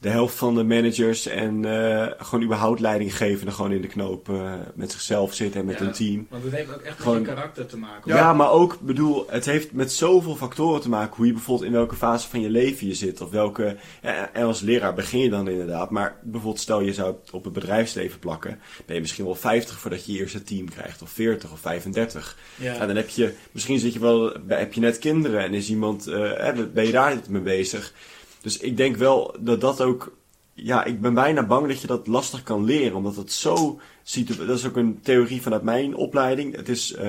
de 0.00 0.08
helft 0.08 0.34
van 0.36 0.54
de 0.54 0.62
managers 0.64 1.26
en 1.26 1.64
eh, 1.64 2.06
gewoon 2.18 2.44
überhaupt 2.44 2.80
leidinggevenden 2.80 3.54
gewoon 3.54 3.72
in 3.72 3.80
de 3.80 3.86
knoop 3.88 4.28
eh, 4.28 4.52
met 4.74 4.92
zichzelf 4.92 5.34
zitten 5.34 5.60
en 5.60 5.66
met 5.66 5.78
Ja. 5.78 5.84
hun 5.84 5.92
team. 5.92 6.26
Want 6.30 6.44
het 6.44 6.52
heeft 6.52 6.74
ook 6.74 6.80
echt 6.80 7.00
Gewoon- 7.00 7.18
met 7.18 7.28
je 7.28 7.34
karakter 7.34 7.66
te 7.66 7.76
maken. 7.78 8.10
Ja. 8.14 8.16
Ja. 8.16 8.32
maar 8.32 8.50
ook, 8.50 8.80
bedoel, 8.80 9.26
het 9.28 9.44
heeft 9.44 9.72
met 9.72 9.92
zoveel 9.92 10.36
factoren 10.36 10.80
te 10.80 10.88
maken 10.88 11.16
hoe 11.16 11.26
je 11.26 11.32
bijvoorbeeld 11.32 11.66
in 11.66 11.72
welke 11.74 11.94
fase 11.94 12.28
van 12.28 12.40
je 12.40 12.50
leven 12.50 12.86
je 12.86 12.94
zit. 12.94 13.20
Of 13.20 13.30
welke, 13.30 13.76
ja, 14.02 14.30
en 14.32 14.44
als 14.44 14.60
leraar 14.60 14.94
begin 14.94 15.20
je 15.20 15.30
dan 15.30 15.48
inderdaad. 15.48 15.90
Maar 15.90 16.16
bijvoorbeeld 16.22 16.62
stel 16.62 16.80
je 16.80 16.92
zou 16.92 17.14
het 17.20 17.30
op 17.30 17.44
het 17.44 17.52
bedrijfsleven 17.52 18.18
plakken. 18.18 18.58
Ben 18.86 18.94
je 18.94 19.00
misschien 19.00 19.24
wel 19.24 19.34
50 19.34 19.78
voordat 19.78 20.06
je 20.06 20.12
je 20.12 20.18
eerste 20.18 20.42
team 20.42 20.68
krijgt. 20.68 21.02
Of 21.02 21.10
40 21.10 21.52
of 21.52 21.60
35. 21.60 22.38
Ja. 22.56 22.72
Ja, 22.74 22.86
dan 22.86 22.96
heb 22.96 23.08
je, 23.08 23.32
misschien 23.52 23.78
zit 23.78 23.92
je 23.92 23.98
wel, 23.98 24.32
heb 24.48 24.72
je 24.72 24.80
net 24.80 24.98
kinderen 24.98 25.40
en 25.40 25.54
is 25.54 25.70
iemand, 25.70 26.06
eh, 26.06 26.52
ben 26.72 26.86
je 26.86 26.92
daar 26.92 27.16
mee 27.28 27.42
bezig. 27.42 27.92
Dus 28.40 28.58
ik 28.58 28.76
denk 28.76 28.96
wel 28.96 29.36
dat 29.40 29.60
dat 29.60 29.80
ook, 29.80 30.16
ja, 30.54 30.84
ik 30.84 31.00
ben 31.00 31.14
bijna 31.14 31.46
bang 31.46 31.68
dat 31.68 31.80
je 31.80 31.86
dat 31.86 32.06
lastig 32.06 32.42
kan 32.42 32.64
leren, 32.64 32.96
omdat 32.96 33.16
het 33.16 33.32
zo, 33.32 33.80
situ- 34.02 34.46
dat 34.46 34.58
is 34.58 34.66
ook 34.66 34.76
een 34.76 34.98
theorie 35.02 35.42
vanuit 35.42 35.62
mijn 35.62 35.94
opleiding. 35.94 36.56
Het 36.56 36.68
is, 36.68 36.92
eh, 36.92 37.04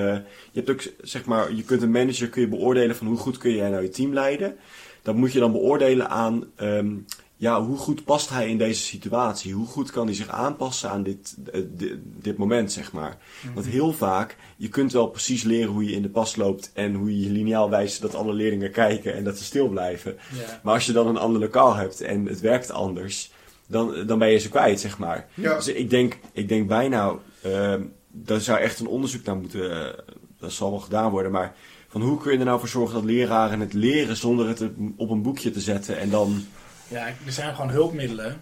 je 0.52 0.60
hebt 0.60 0.70
ook, 0.70 0.82
zeg 1.00 1.24
maar, 1.24 1.52
je 1.54 1.62
kunt 1.62 1.82
een 1.82 1.90
manager 1.90 2.28
kun 2.28 2.42
je 2.42 2.48
beoordelen 2.48 2.96
van 2.96 3.06
hoe 3.06 3.16
goed 3.16 3.38
kun 3.38 3.54
jij 3.54 3.70
nou 3.70 3.82
je 3.82 3.88
team 3.88 4.12
leiden. 4.12 4.56
Dat 5.02 5.14
moet 5.14 5.32
je 5.32 5.38
dan 5.38 5.52
beoordelen 5.52 6.10
aan, 6.10 6.44
ehm, 6.56 6.94
ja, 7.42 7.62
hoe 7.62 7.76
goed 7.76 8.04
past 8.04 8.28
hij 8.28 8.48
in 8.48 8.58
deze 8.58 8.82
situatie? 8.82 9.52
Hoe 9.52 9.66
goed 9.66 9.90
kan 9.90 10.06
hij 10.06 10.14
zich 10.14 10.28
aanpassen 10.28 10.90
aan 10.90 11.02
dit, 11.02 11.36
eh, 11.52 11.60
dit, 11.68 11.96
dit 12.02 12.36
moment, 12.36 12.72
zeg 12.72 12.92
maar? 12.92 13.18
Mhm. 13.42 13.54
Want 13.54 13.66
heel 13.66 13.92
vaak, 13.92 14.36
je 14.56 14.68
kunt 14.68 14.92
wel 14.92 15.06
precies 15.06 15.42
leren 15.42 15.72
hoe 15.72 15.84
je 15.84 15.92
in 15.92 16.02
de 16.02 16.08
pas 16.08 16.36
loopt 16.36 16.70
en 16.74 16.94
hoe 16.94 17.20
je 17.20 17.30
lineaal 17.30 17.70
wijst 17.70 18.00
dat 18.00 18.14
alle 18.14 18.32
leerlingen 18.32 18.70
kijken 18.70 19.14
en 19.14 19.24
dat 19.24 19.38
ze 19.38 19.44
stil 19.44 19.68
blijven. 19.68 20.16
Ja. 20.34 20.60
Maar 20.62 20.74
als 20.74 20.86
je 20.86 20.92
dan 20.92 21.06
een 21.06 21.16
ander 21.16 21.40
lokaal 21.40 21.74
hebt 21.74 22.00
en 22.00 22.26
het 22.26 22.40
werkt 22.40 22.70
anders, 22.70 23.32
dan, 23.66 24.06
dan 24.06 24.18
ben 24.18 24.28
je 24.28 24.38
ze 24.38 24.48
kwijt, 24.48 24.80
zeg 24.80 24.98
maar. 24.98 25.28
Ja. 25.34 25.54
Dus 25.54 25.68
ik 25.68 25.90
denk, 25.90 26.18
ik 26.32 26.48
denk 26.48 26.68
bijna, 26.68 27.14
ehm 27.42 27.82
daar 28.12 28.40
zou 28.40 28.58
echt 28.58 28.80
een 28.80 28.86
onderzoek 28.86 29.24
naar 29.24 29.36
moeten, 29.36 29.70
eh, 29.70 29.98
dat 30.38 30.52
zal 30.52 30.70
wel 30.70 30.80
gedaan 30.80 31.10
worden, 31.10 31.32
maar 31.32 31.54
van 31.88 32.02
hoe 32.02 32.18
kun 32.18 32.32
je 32.32 32.38
er 32.38 32.44
nou 32.44 32.58
voor 32.58 32.68
zorgen 32.68 32.94
dat 32.94 33.04
leraren 33.04 33.60
het 33.60 33.72
leren 33.72 34.16
zonder 34.16 34.48
het 34.48 34.68
op 34.96 35.10
een 35.10 35.22
boekje 35.22 35.50
te 35.50 35.60
zetten 35.60 35.98
en 35.98 36.10
dan... 36.10 36.44
Ja, 36.92 37.06
er 37.06 37.32
zijn 37.32 37.54
gewoon 37.54 37.70
hulpmiddelen. 37.70 38.40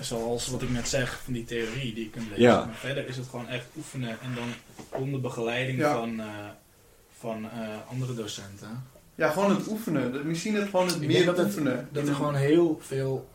Zoals 0.00 0.46
wat 0.48 0.62
ik 0.62 0.70
net 0.70 0.88
zeg 0.88 1.20
van 1.24 1.32
die 1.32 1.44
theorie 1.44 1.94
die 1.94 2.04
je 2.04 2.10
kunt 2.10 2.28
lezen. 2.28 2.42
Ja. 2.42 2.64
Maar 2.64 2.74
verder 2.74 3.08
is 3.08 3.16
het 3.16 3.26
gewoon 3.30 3.48
echt 3.48 3.64
oefenen 3.76 4.08
en 4.08 4.34
dan 4.34 4.48
onder 5.00 5.20
begeleiding 5.20 5.78
Ja. 5.78 5.94
van, 5.94 6.20
eh, 6.20 6.26
van 7.18 7.44
eh, 7.44 7.50
andere 7.90 8.14
docenten. 8.14 8.84
Ja, 9.14 9.30
gewoon 9.30 9.56
het 9.56 9.66
oefenen. 9.68 10.12
Dat- 10.12 10.24
Misschien 10.24 10.54
het 10.54 10.64
gewoon 10.68 10.86
het 10.86 10.94
Ik 10.94 11.00
meer 11.00 11.10
denk 11.12 11.24
dat 11.26 11.36
het- 11.36 11.46
oefenen. 11.46 11.88
Dat 11.92 12.08
er 12.08 12.14
gewoon 12.14 12.34
heel 12.34 12.80
veel 12.86 13.28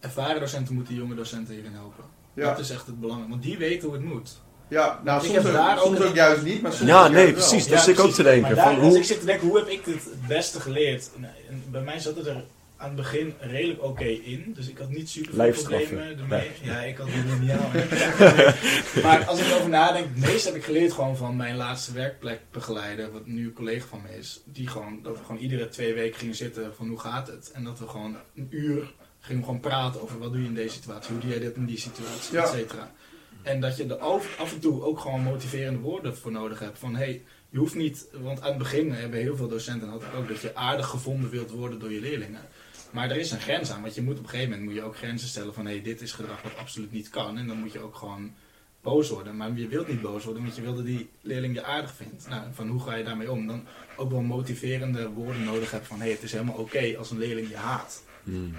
ervaren 0.00 0.40
docenten 0.40 0.74
moeten 0.74 0.94
jonge 0.94 1.14
docenten 1.14 1.54
hierin 1.54 1.72
helpen. 1.72 2.04
ja. 2.34 2.48
Dat 2.50 2.58
is 2.58 2.70
echt 2.70 2.86
het 2.86 3.00
belang. 3.00 3.28
Want 3.28 3.42
die 3.42 3.58
weten 3.58 3.88
hoe 3.88 3.96
het 3.96 4.04
moet. 4.06 4.30
ja, 4.68 5.00
nou 5.04 5.18
Ik 5.18 5.24
soms, 5.24 5.36
heb 5.36 5.46
ook, 5.46 5.52
daar 5.52 5.78
soms 5.78 5.98
ook- 6.00 6.04
ook 6.06 6.14
juist 6.14 6.42
niet, 6.42 6.62
maar 6.62 6.72
soms 6.72 6.88
Ja, 6.90 7.08
nee, 7.08 7.24
wel. 7.24 7.32
precies. 7.32 7.66
dat 7.68 7.80
zit 7.80 7.98
ik 7.98 8.04
ook 8.04 8.12
te 8.12 8.22
denken. 8.22 8.42
Maar 8.42 8.54
daar, 8.54 8.64
Van 8.64 8.74
als 8.78 8.88
hoe... 8.88 8.96
ik 8.98 9.04
zit 9.04 9.20
te 9.20 9.26
denken, 9.26 9.48
hoe 9.48 9.56
heb 9.58 9.68
ik 9.68 9.84
dit 9.84 9.94
het 10.04 10.26
beste 10.26 10.60
geleerd? 10.60 11.10
En 11.48 11.62
bij 11.70 11.80
mij 11.82 11.98
zat 11.98 12.16
het 12.16 12.26
er 12.26 12.44
aan 12.84 12.90
het 12.90 12.96
begin 12.96 13.34
redelijk 13.40 13.82
oké 13.82 14.04
in. 14.04 14.52
Dus 14.54 14.68
ik 14.68 14.78
had 14.78 14.88
niet 14.90 15.08
super 15.08 15.34
veel 15.34 15.52
problemen 15.52 16.18
ermee. 16.18 16.26
Nee. 16.28 16.50
Ja, 16.62 16.82
ik 16.82 16.96
had 16.96 17.06
het 17.10 17.38
lineaal. 17.40 17.70
maar 19.04 19.24
als 19.24 19.40
ik 19.40 19.46
erover 19.46 19.68
nadenk, 19.68 20.06
het 20.14 20.30
meeste 20.30 20.48
heb 20.48 20.56
ik 20.56 20.64
geleerd 20.64 20.92
gewoon 20.92 21.16
van 21.16 21.36
mijn 21.36 21.56
laatste 21.56 21.92
werkplekbegeleider, 21.92 23.12
wat 23.12 23.26
nu 23.26 23.44
een 23.44 23.52
collega 23.52 23.86
van 23.86 24.02
me 24.02 24.18
is. 24.18 24.40
Die 24.44 24.68
gewoon, 24.68 25.02
dat 25.02 25.18
we 25.18 25.24
gewoon 25.24 25.40
iedere 25.40 25.68
twee 25.68 25.94
weken 25.94 26.18
gingen 26.18 26.34
zitten 26.34 26.74
van 26.74 26.88
hoe 26.88 27.00
gaat 27.00 27.26
het? 27.26 27.50
En 27.50 27.64
dat 27.64 27.78
we 27.78 27.88
gewoon 27.88 28.16
een 28.36 28.48
uur 28.50 28.92
gingen 29.20 29.44
gewoon 29.44 29.60
praten 29.60 30.02
over 30.02 30.18
wat 30.18 30.32
doe 30.32 30.40
je 30.40 30.48
in 30.48 30.54
deze 30.54 30.74
situatie, 30.74 31.12
hoe 31.12 31.20
doe 31.20 31.30
jij 31.30 31.38
dit 31.40 31.56
in 31.56 31.66
die 31.66 31.78
situatie, 31.78 32.32
Ja. 32.34 32.42
et 32.42 32.48
cetera. 32.48 32.92
En 33.42 33.60
dat 33.60 33.76
je 33.76 33.86
er 33.86 33.96
af, 33.96 34.38
af 34.40 34.52
en 34.52 34.60
toe 34.60 34.82
ook 34.82 34.98
gewoon 35.00 35.20
motiverende 35.22 35.78
woorden 35.78 36.16
voor 36.16 36.32
nodig 36.32 36.58
hebt. 36.58 36.78
Van 36.78 36.96
hey, 36.96 37.22
je 37.48 37.58
hoeft 37.58 37.74
niet, 37.74 38.08
want 38.12 38.40
aan 38.40 38.48
het 38.48 38.58
begin 38.58 38.92
hebben 38.92 39.20
heel 39.20 39.36
veel 39.36 39.48
docenten 39.48 39.88
had 39.88 40.02
ik 40.02 40.14
ook 40.16 40.28
dat 40.28 40.40
je 40.40 40.54
aardig 40.54 40.86
gevonden 40.86 41.30
wilt 41.30 41.50
worden 41.50 41.78
door 41.78 41.92
je 41.92 42.00
leerlingen. 42.00 42.40
Maar 42.94 43.10
er 43.10 43.16
is 43.16 43.30
een 43.30 43.40
grens 43.40 43.70
aan, 43.70 43.82
want 43.82 43.94
je 43.94 44.02
moet 44.02 44.18
op 44.18 44.22
een 44.22 44.28
gegeven 44.28 44.50
moment 44.50 44.68
moet 44.68 44.78
je 44.78 44.82
ook 44.82 44.96
grenzen 44.96 45.28
stellen 45.28 45.54
van 45.54 45.66
hé, 45.66 45.80
dit 45.80 46.00
is 46.00 46.12
gedrag 46.12 46.42
wat 46.42 46.56
absoluut 46.56 46.92
niet 46.92 47.08
kan. 47.08 47.38
En 47.38 47.46
dan 47.46 47.58
moet 47.58 47.72
je 47.72 47.80
ook 47.80 47.94
gewoon 47.94 48.32
boos 48.82 49.08
worden. 49.08 49.36
Maar 49.36 49.52
je 49.52 49.68
wilt 49.68 49.88
niet 49.88 50.00
boos 50.00 50.24
worden, 50.24 50.42
want 50.42 50.56
je 50.56 50.62
wil 50.62 50.74
dat 50.74 50.84
die 50.84 51.10
leerling 51.20 51.54
je 51.54 51.64
aardig 51.64 51.94
vindt. 51.94 52.28
Nou, 52.28 52.42
van 52.52 52.68
hoe 52.68 52.80
ga 52.80 52.94
je 52.94 53.04
daarmee 53.04 53.30
om? 53.30 53.46
Dan 53.46 53.66
ook 53.96 54.10
wel 54.10 54.20
motiverende 54.20 55.08
woorden 55.08 55.44
nodig 55.44 55.70
hebt 55.70 55.86
van 55.86 56.00
hé, 56.00 56.10
het 56.10 56.22
is 56.22 56.32
helemaal 56.32 56.54
oké 56.54 56.94
als 56.98 57.10
een 57.10 57.18
leerling 57.18 57.48
je 57.48 57.56
haat. 57.56 58.02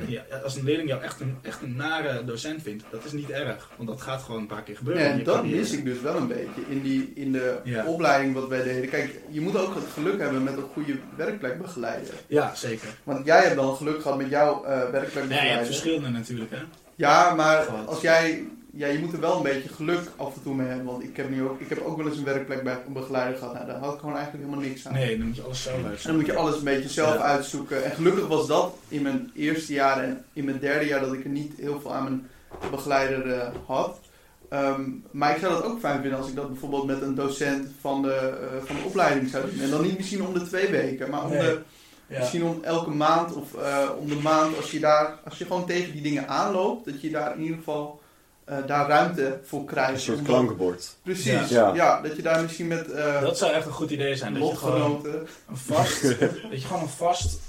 Ja, 0.07 0.21
als 0.43 0.55
een 0.55 0.63
leerling 0.63 0.89
jou 0.89 1.01
echt 1.01 1.19
een, 1.19 1.37
echt 1.41 1.61
een 1.61 1.75
nare 1.75 2.25
docent 2.25 2.61
vindt, 2.61 2.83
dat 2.91 3.05
is 3.05 3.11
niet 3.11 3.29
erg. 3.29 3.69
Want 3.75 3.89
dat 3.89 4.01
gaat 4.01 4.21
gewoon 4.21 4.41
een 4.41 4.47
paar 4.47 4.63
keer 4.63 4.77
gebeuren. 4.77 5.03
Ja, 5.03 5.09
en 5.11 5.23
dat 5.23 5.45
mis 5.45 5.71
ik 5.71 5.85
dus 5.85 6.01
wel 6.01 6.15
een 6.15 6.27
beetje 6.27 6.61
in, 6.69 6.81
die, 6.81 7.11
in 7.15 7.31
de 7.31 7.57
Ja. 7.63 7.85
opleiding 7.85 8.33
wat 8.33 8.47
wij 8.47 8.63
deden. 8.63 8.89
Kijk, 8.89 9.19
je 9.29 9.41
moet 9.41 9.57
ook 9.57 9.75
het 9.75 9.83
geluk 9.93 10.19
hebben 10.19 10.43
met 10.43 10.57
een 10.57 10.67
goede 10.73 10.95
werkplekbegeleider. 11.17 12.13
Ja, 12.27 12.55
zeker. 12.55 12.87
Want 13.03 13.25
jij 13.25 13.41
hebt 13.43 13.55
dan 13.55 13.75
geluk 13.75 14.01
gehad 14.01 14.17
met 14.17 14.29
jouw 14.29 14.63
eh 14.63 14.67
Nee, 14.69 14.75
je 14.75 14.79
hebt 14.81 14.91
werkplekbegeleider. 14.91 15.65
verschillende 15.65 16.09
natuurlijk, 16.09 16.51
hè. 16.51 16.57
Ja, 16.95 17.33
maar 17.35 17.65
als 17.67 18.01
jij, 18.01 18.47
ja, 18.75 18.87
je 18.87 18.99
moet 18.99 19.13
er 19.13 19.19
wel 19.19 19.37
een 19.37 19.43
beetje 19.43 19.69
geluk 19.69 20.01
af 20.15 20.35
en 20.35 20.41
toe 20.43 20.55
mee 20.55 20.67
hebben. 20.67 20.85
Want 20.85 21.03
ik 21.03 21.17
heb, 21.17 21.29
nu 21.29 21.43
ook, 21.43 21.59
ik 21.59 21.69
heb 21.69 21.81
ook 21.81 21.97
wel 21.97 22.05
eens 22.07 22.17
een 22.17 22.23
werkplekbegeleider 22.23 23.37
gehad. 23.37 23.53
Nou, 23.53 23.65
daar 23.65 23.79
had 23.79 23.93
ik 23.93 23.99
gewoon 23.99 24.15
eigenlijk 24.15 24.45
helemaal 24.45 24.65
niks 24.67 24.87
aan. 24.87 24.93
Nee, 24.93 25.17
dan 25.17 25.27
moet 25.27 25.35
je 25.35 25.41
alles 25.43 25.63
zelf 25.63 25.75
En 25.75 25.81
dan 25.81 25.91
uitzoeken. 25.91 26.19
moet 26.21 26.25
je 26.29 26.35
alles 26.35 26.57
een 26.57 26.63
beetje 26.63 26.89
zelf 26.89 27.13
Ja. 27.13 27.21
uitzoeken. 27.21 27.83
En 27.83 27.91
gelukkig 27.91 28.27
was 28.27 28.47
dat 28.47 28.75
in 28.87 29.01
mijn 29.01 29.31
eerste 29.35 29.73
jaar 29.73 30.03
en 30.03 30.25
in 30.33 30.45
mijn 30.45 30.59
derde 30.59 30.85
jaar 30.85 30.99
dat 30.99 31.13
ik 31.13 31.23
er 31.23 31.29
niet 31.29 31.53
heel 31.57 31.79
veel 31.81 31.93
aan 31.93 32.03
mijn 32.03 32.27
begeleider 32.71 33.31
eh, 33.31 33.47
had. 33.65 33.99
Ehm, 34.49 34.81
maar 35.11 35.31
ik 35.35 35.39
zou 35.41 35.53
dat 35.53 35.63
ook 35.63 35.79
fijn 35.79 36.01
vinden 36.01 36.19
als 36.19 36.27
ik 36.29 36.35
dat 36.35 36.47
bijvoorbeeld 36.47 36.85
met 36.85 37.01
een 37.01 37.15
docent 37.15 37.67
van 37.81 38.01
de, 38.01 38.13
eh, 38.13 38.65
van 38.65 38.75
de 38.75 38.81
opleiding 38.85 39.29
zou 39.29 39.49
doen. 39.49 39.59
En 39.59 39.69
dan 39.69 39.81
niet 39.81 39.97
misschien 39.97 40.25
om 40.25 40.33
de 40.33 40.43
twee 40.47 40.67
weken, 40.69 41.09
maar 41.09 41.23
om 41.23 41.29
Nee. 41.31 41.39
de, 41.39 41.59
Ja. 42.07 42.19
misschien 42.19 42.43
om 42.43 42.59
elke 42.63 42.89
maand 42.89 43.33
of 43.33 43.53
eh, 43.53 43.89
om 43.99 44.07
de 44.09 44.15
maand. 44.15 44.57
Als 44.57 44.71
je, 44.71 44.79
daar, 44.79 45.19
als 45.25 45.37
je 45.37 45.45
gewoon 45.45 45.65
tegen 45.65 45.91
die 45.93 46.01
dingen 46.01 46.27
aanloopt, 46.27 46.85
dat 46.85 47.01
je 47.01 47.09
daar 47.09 47.35
in 47.35 47.41
ieder 47.41 47.57
geval 47.57 48.01
eh, 48.45 48.57
daar 48.67 48.87
ruimte 48.87 49.39
voor 49.43 49.65
krijgt. 49.65 49.91
Een 49.93 49.99
soort 49.99 50.17
Omdat- 50.17 50.33
klankenbord. 50.33 50.95
Precies, 51.03 51.49
Ja. 51.49 51.73
ja. 51.73 52.01
Dat 52.01 52.15
je 52.15 52.21
daar 52.21 52.41
misschien 52.41 52.67
met 52.67 52.91
eh 52.91 53.21
Dat 53.21 53.37
zou 53.37 53.51
echt 53.53 53.65
een 53.65 53.71
goed 53.71 53.91
idee 53.91 54.15
zijn. 54.15 54.33
Dat 54.33 54.49
je 54.49 54.55
gewoon 54.55 55.05
een 55.05 55.57
vast, 55.57 56.01
dat 56.51 56.61
je 56.61 56.67
gewoon 56.67 56.81
een 56.81 56.89
vast 56.89 57.39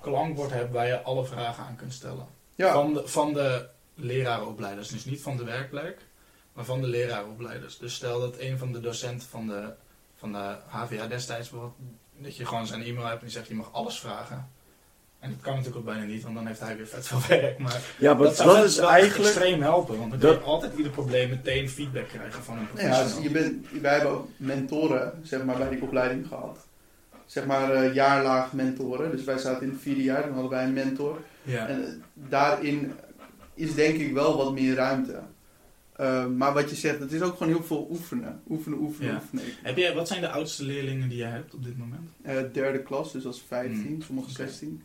klankbord 0.00 0.50
hebt 0.50 0.72
waar 0.72 0.86
je 0.86 1.02
alle 1.02 1.24
vragen 1.24 1.64
aan 1.64 1.76
kunt 1.76 1.92
stellen. 1.92 2.26
Ja, 2.54 2.72
Van, 2.72 2.94
de, 2.94 3.02
van 3.08 3.32
de 3.32 3.66
lerarenopleiders. 3.94 4.88
Dus 4.88 5.04
niet 5.04 5.22
van 5.22 5.36
de 5.36 5.44
werkplek, 5.44 5.98
maar 6.52 6.64
van 6.64 6.80
de 6.80 6.86
lerarenopleiders. 6.86 7.78
Dus 7.78 7.94
stel 7.94 8.20
dat 8.20 8.34
een 8.38 8.58
van 8.58 8.72
de 8.72 8.80
docenten 8.80 9.28
van 9.28 9.46
de, 9.46 9.72
van 10.18 10.32
de 10.32 10.56
HVA 10.66 11.06
destijds 11.06 11.50
bijvoorbeeld, 11.50 11.80
dat 12.18 12.36
je 12.36 12.46
gewoon 12.46 12.66
zijn 12.66 12.82
e-mail 12.82 13.06
hebt 13.06 13.18
en 13.20 13.26
die 13.26 13.34
zegt 13.36 13.48
je 13.48 13.54
mag 13.54 13.72
alles 13.72 13.98
vragen. 14.00 14.50
En 15.24 15.30
dat 15.30 15.40
kan 15.40 15.52
natuurlijk 15.52 15.78
ook 15.78 15.84
bijna 15.94 16.04
niet, 16.04 16.22
want 16.22 16.34
dan 16.34 16.46
heeft 16.46 16.60
hij 16.60 16.76
weer 16.76 16.86
vet 16.86 17.06
veel 17.06 17.18
werk. 17.40 17.58
Maar 17.58 17.80
Ja, 17.98 18.14
maar 18.14 18.22
dat, 18.22 18.36
dat, 18.36 18.46
zou 18.46 18.56
vet- 18.56 18.64
is 18.64 18.76
wel 18.78 18.90
eigenlijk... 18.90 19.24
extreem 19.34 19.62
helpen, 19.62 19.98
want 19.98 20.10
dan 20.10 20.20
Dat- 20.20 20.30
kun 20.30 20.38
je 20.40 20.44
altijd 20.46 20.76
ieder 20.76 20.92
probleem 20.92 21.28
meteen 21.28 21.68
feedback 21.68 22.08
krijgen 22.08 22.42
van 22.42 22.56
een 22.58 22.66
Nou 22.74 22.86
ja, 22.86 22.92
professional. 22.94 23.22
je 23.22 23.30
bent, 23.30 23.66
wij 23.82 23.92
hebben 23.92 24.10
ook 24.10 24.28
mentoren 24.36 25.12
zeg 25.22 25.44
maar, 25.44 25.56
bij 25.56 25.68
die 25.68 25.82
opleiding 25.82 26.26
gehad. 26.26 26.66
Zeg 27.26 27.46
maar 27.46 27.72
eh, 27.72 27.94
jaarlaag 27.94 28.52
mentoren. 28.52 29.10
Dus 29.10 29.24
wij 29.24 29.38
zaten 29.38 29.62
in 29.66 29.72
het 29.72 29.80
vierde 29.82 30.02
jaar, 30.02 30.22
dan 30.22 30.32
hadden 30.32 30.50
wij 30.50 30.64
een 30.64 30.72
mentor. 30.72 31.18
ja. 31.42 31.66
En 31.68 31.84
eh, 31.84 31.90
daarin 32.30 32.92
is 33.54 33.74
denk 33.74 33.96
ik 33.96 34.12
wel 34.12 34.36
wat 34.36 34.52
meer 34.52 34.74
ruimte. 34.74 35.20
Eh, 35.96 36.26
maar 36.26 36.52
wat 36.52 36.70
je 36.70 36.76
zegt, 36.76 36.98
het 36.98 37.12
is 37.12 37.20
ook 37.22 37.36
gewoon 37.36 37.52
heel 37.52 37.62
veel 37.64 37.86
oefenen. 37.90 38.42
Oefenen, 38.48 38.78
oefenen, 38.78 39.10
Ja. 39.12 39.16
oefenen. 39.22 39.44
Heb 39.62 39.76
jij, 39.76 39.94
wat 39.94 40.08
zijn 40.08 40.20
de 40.20 40.28
oudste 40.28 40.64
leerlingen 40.64 41.08
die 41.08 41.18
jij 41.18 41.30
hebt 41.30 41.54
op 41.54 41.64
dit 41.64 41.78
moment? 41.78 42.08
Eh, 42.22 42.36
derde 42.52 42.82
klas, 42.82 43.12
dus 43.12 43.22
dat 43.22 43.34
is 43.34 43.42
15, 43.48 43.80
Hmm. 43.86 44.02
sommige 44.02 44.26
Oké. 44.30 44.36
16. 44.36 44.82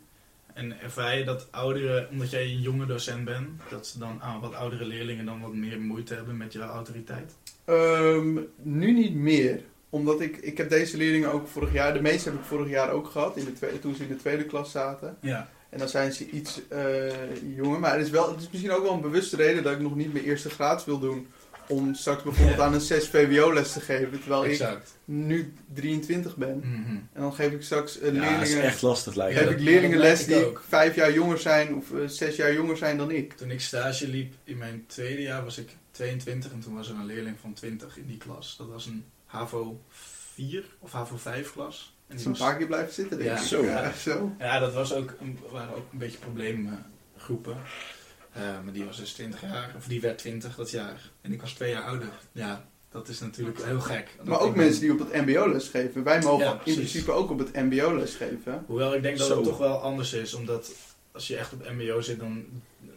En 0.59 0.81
ervaar 0.81 1.17
je 1.17 1.23
dat 1.23 1.47
oudere, 1.51 2.07
omdat 2.11 2.29
jij 2.29 2.43
een 2.43 2.61
jonge 2.61 2.85
docent 2.85 3.25
bent, 3.25 3.49
dat 3.69 3.87
ze 3.87 3.99
dan 3.99 4.21
aan 4.21 4.39
wat 4.39 4.53
oudere 4.53 4.85
leerlingen 4.85 5.25
dan 5.25 5.41
wat 5.41 5.53
meer 5.53 5.79
moeite 5.79 6.13
hebben 6.13 6.37
met 6.37 6.53
jouw 6.53 6.69
autoriteit? 6.69 7.35
Ehm, 7.65 8.39
nu 8.61 8.91
niet 8.91 9.15
meer. 9.15 9.61
omdat 9.91 10.21
ik, 10.21 10.37
ik 10.37 10.57
heb 10.57 10.69
deze 10.69 10.97
leerlingen 10.97 11.31
ook 11.31 11.47
vorig 11.47 11.73
jaar, 11.73 11.93
de 11.93 12.01
meeste 12.01 12.29
heb 12.29 12.39
ik 12.39 12.45
vorig 12.45 12.69
jaar 12.69 12.91
ook 12.91 13.07
gehad, 13.07 13.37
in 13.37 13.45
de 13.45 13.53
tweede, 13.53 13.79
toen 13.79 13.95
ze 13.95 14.03
in 14.03 14.09
de 14.09 14.15
tweede 14.15 14.45
klas 14.45 14.71
zaten. 14.71 15.17
Ja. 15.21 15.49
En 15.69 15.79
dan 15.79 15.89
zijn 15.89 16.13
ze 16.13 16.29
iets 16.29 16.67
eh, 16.67 17.55
jonger. 17.55 17.79
Maar 17.79 17.97
het 17.97 18.05
is, 18.05 18.09
wel, 18.09 18.31
het 18.31 18.39
is 18.39 18.49
misschien 18.51 18.71
ook 18.71 18.83
wel 18.83 18.93
een 18.93 19.01
bewuste 19.01 19.35
reden 19.35 19.63
dat 19.63 19.73
ik 19.73 19.79
nog 19.79 19.95
niet 19.95 20.13
mijn 20.13 20.25
eerste 20.25 20.49
graads 20.49 20.85
wil 20.85 20.99
doen. 20.99 21.27
Om 21.69 21.93
straks 21.95 22.23
bijvoorbeeld 22.23 22.57
Ja. 22.57 22.63
aan 22.63 22.73
een 22.73 22.81
6 22.81 23.07
VWO 23.07 23.53
les 23.53 23.71
te 23.73 23.79
geven. 23.81 24.19
Terwijl 24.19 24.45
ik 24.45 24.77
nu 25.05 25.53
23 25.73 26.35
ben. 26.35 26.57
Mhm. 26.57 26.89
En 27.13 27.21
dan 27.21 27.33
geef 27.33 27.51
ik 27.51 27.61
straks 27.61 27.99
eh, 27.99 28.13
Ja, 28.13 28.19
dat 28.21 28.23
is 28.23 28.37
leerlingen, 28.37 28.63
echt 28.63 28.81
lastig 28.81 29.15
lijkt 29.15 29.33
geef 29.37 29.43
me. 29.45 29.51
Ja, 29.51 29.57
ik 29.57 29.63
leerlingen 29.63 29.97
les 29.99 30.25
die 30.25 30.45
ook. 30.45 30.63
vijf 30.67 30.95
jaar 30.95 31.13
jonger 31.13 31.37
zijn 31.37 31.75
of 31.75 31.91
eh, 31.93 32.07
zes 32.07 32.35
jaar 32.35 32.53
jonger 32.53 32.77
zijn 32.77 32.97
dan 32.97 33.11
ik. 33.11 33.33
Toen 33.33 33.51
ik 33.51 33.61
stage 33.61 34.07
liep 34.07 34.33
in 34.43 34.57
mijn 34.57 34.83
tweede 34.87 35.21
jaar 35.21 35.43
was 35.43 35.57
ik 35.57 35.69
22 35.91 36.51
en 36.51 36.59
toen 36.59 36.75
was 36.75 36.89
er 36.89 36.95
een 36.95 37.05
leerling 37.05 37.35
van 37.41 37.53
20 37.53 37.97
in 37.97 38.05
die 38.07 38.17
klas. 38.17 38.55
Dat 38.57 38.67
was 38.67 38.85
een 38.85 39.05
HAVO 39.25 39.81
4 40.33 40.63
of 40.79 40.91
HAVO 40.91 41.17
5 41.17 41.51
klas. 41.51 41.93
En 42.07 42.15
die 42.15 42.17
is 42.19 42.25
een 42.25 42.31
was- 42.31 42.39
paar 42.41 42.57
keer 42.57 42.67
blijven 42.67 42.93
zitten 42.93 43.17
denk 43.17 43.29
Ja. 43.29 43.35
ik. 43.37 43.47
Zo. 43.47 43.63
Ja, 43.63 43.91
zo. 43.93 44.35
Ja, 44.39 44.59
dat 44.59 44.73
was 44.73 44.93
ook, 44.93 45.13
een- 45.19 45.39
waren 45.51 45.75
ook 45.75 45.91
een 45.91 45.97
beetje 45.97 46.17
probleemgroepen. 46.17 47.57
Eh, 48.33 48.41
maar 48.63 48.73
die 48.73 48.85
was 48.85 48.97
dus 48.97 49.11
20 49.13 49.41
jaar, 49.41 49.73
of 49.77 49.85
die 49.85 50.01
werd 50.01 50.17
20 50.17 50.55
dat 50.55 50.71
jaar. 50.71 51.09
En 51.21 51.31
ik 51.33 51.41
was 51.41 51.53
twee 51.53 51.71
jaar 51.71 51.83
ouder. 51.83 52.09
Ja, 52.31 52.65
dat 52.91 53.07
is 53.07 53.19
natuurlijk 53.19 53.63
heel 53.63 53.79
gek. 53.79 54.15
Maar 54.23 54.39
ook 54.39 54.55
mensen 54.55 54.81
die 54.81 54.91
op 54.91 54.99
het 54.99 55.25
mbo 55.25 55.49
les 55.51 55.67
geven. 55.67 56.03
Wij 56.03 56.21
mogen 56.21 56.45
Ja, 56.45 56.61
in 56.63 56.75
principe 56.75 57.11
ook 57.11 57.29
op 57.29 57.39
het 57.39 57.53
mbo 57.53 57.95
les 57.97 58.15
geven. 58.15 58.63
Hoewel 58.65 58.95
ik 58.95 59.01
denk 59.01 59.17
dat 59.17 59.27
Zo. 59.27 59.35
het 59.35 59.43
toch 59.43 59.57
wel 59.57 59.77
anders 59.81 60.13
is, 60.13 60.33
omdat 60.33 60.71
als 61.11 61.27
je 61.27 61.37
echt 61.37 61.53
op 61.53 61.69
MBO 61.71 62.01
zit, 62.01 62.19
dan 62.19 62.45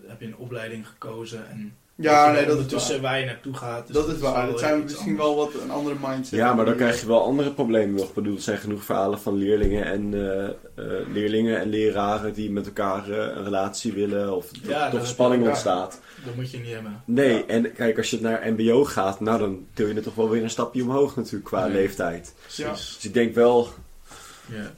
heb 0.07 0.21
je 0.21 0.27
een 0.27 0.37
opleiding 0.37 0.89
gekozen 0.89 1.49
en 1.51 1.77
Ja, 2.03 2.27
je 2.27 2.33
nee, 2.33 2.45
dat 2.47 2.55
ondertussen 2.55 3.01
waar. 3.01 3.19
je 3.19 3.25
naartoe 3.27 3.55
gaat. 3.55 3.87
dus 3.87 3.97
Dat 3.97 4.09
is 4.09 4.19
waar. 4.19 4.47
Dat 4.47 4.59
zijn 4.59 4.83
misschien 4.83 5.01
anders. 5.11 5.27
wel 5.27 5.37
wat 5.37 5.51
een 5.63 5.71
andere 5.71 5.97
mindset. 6.07 6.39
Ja, 6.39 6.55
maar 6.55 6.65
dan 6.65 6.75
krijg 6.77 7.01
je 7.01 7.07
wel 7.07 7.23
andere 7.25 7.53
problemen 7.53 7.95
nog. 7.95 8.09
Ik 8.09 8.15
bedoel, 8.15 8.35
er 8.37 8.41
zijn 8.43 8.59
genoeg 8.59 8.85
verhalen 8.85 9.21
van 9.21 9.37
leerlingen 9.37 9.85
en, 9.85 10.15
eh, 10.15 10.45
eh, 10.47 11.07
leerlingen 11.13 11.61
en 11.61 11.69
leraren 11.69 12.33
die 12.33 12.51
met 12.51 12.67
elkaar 12.67 13.11
eh, 13.11 13.17
een 13.37 13.45
relatie 13.45 13.93
willen 13.93 14.37
of 14.37 14.47
dat 14.51 14.61
Ja, 14.71 14.85
er 14.85 14.91
toch 14.91 15.01
dat- 15.01 15.09
spanning 15.09 15.47
ontstaat. 15.49 16.01
Dat 16.25 16.35
moet 16.35 16.51
je 16.51 16.59
niet 16.59 16.73
hebben. 16.73 17.03
Nee, 17.05 17.45
en 17.45 17.73
kijk, 17.73 17.97
als 17.97 18.11
je 18.11 18.21
naar 18.21 18.53
MBO 18.57 18.85
gaat, 18.85 19.21
nou 19.21 19.39
dan 19.39 19.67
til 19.75 19.87
je 19.89 19.95
er 19.95 20.03
toch 20.03 20.15
wel 20.15 20.29
weer 20.31 20.43
een 20.43 20.51
stapje 20.51 20.83
omhoog 20.83 21.17
natuurlijk 21.17 21.45
qua 21.45 21.67
leeftijd. 21.67 22.35
Ja. 22.57 22.67
Precies. 22.69 22.95
Dus 22.95 23.05
ik 23.05 23.15
denk 23.15 23.35
wel, 23.35 23.69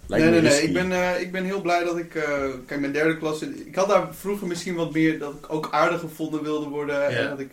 Nee, 0.07 0.31
nee, 0.31 0.40
nee. 0.40 0.62
Ik 0.62 0.72
ben, 0.72 0.92
eh, 0.92 1.20
ik 1.20 1.33
ben 1.33 1.44
heel 1.44 1.61
blij 1.61 1.85
dat 1.85 1.98
ik... 1.98 2.14
eh, 2.14 2.44
kijk, 2.66 2.81
mijn 2.81 2.92
derde 2.92 3.18
klas... 3.18 3.42
Ik 3.42 3.74
had 3.74 3.88
daar 3.88 4.14
vroeger 4.14 4.46
misschien 4.46 4.74
wat 4.74 4.92
meer... 4.92 5.18
Dat 5.18 5.35
ik 5.35 5.53
ook 5.53 5.68
aardig 5.70 6.00
gevonden 6.00 6.42
wilde 6.42 6.68
worden. 6.68 6.94
Ja. 6.94 7.09
En 7.09 7.29
dat 7.29 7.40
ik... 7.40 7.53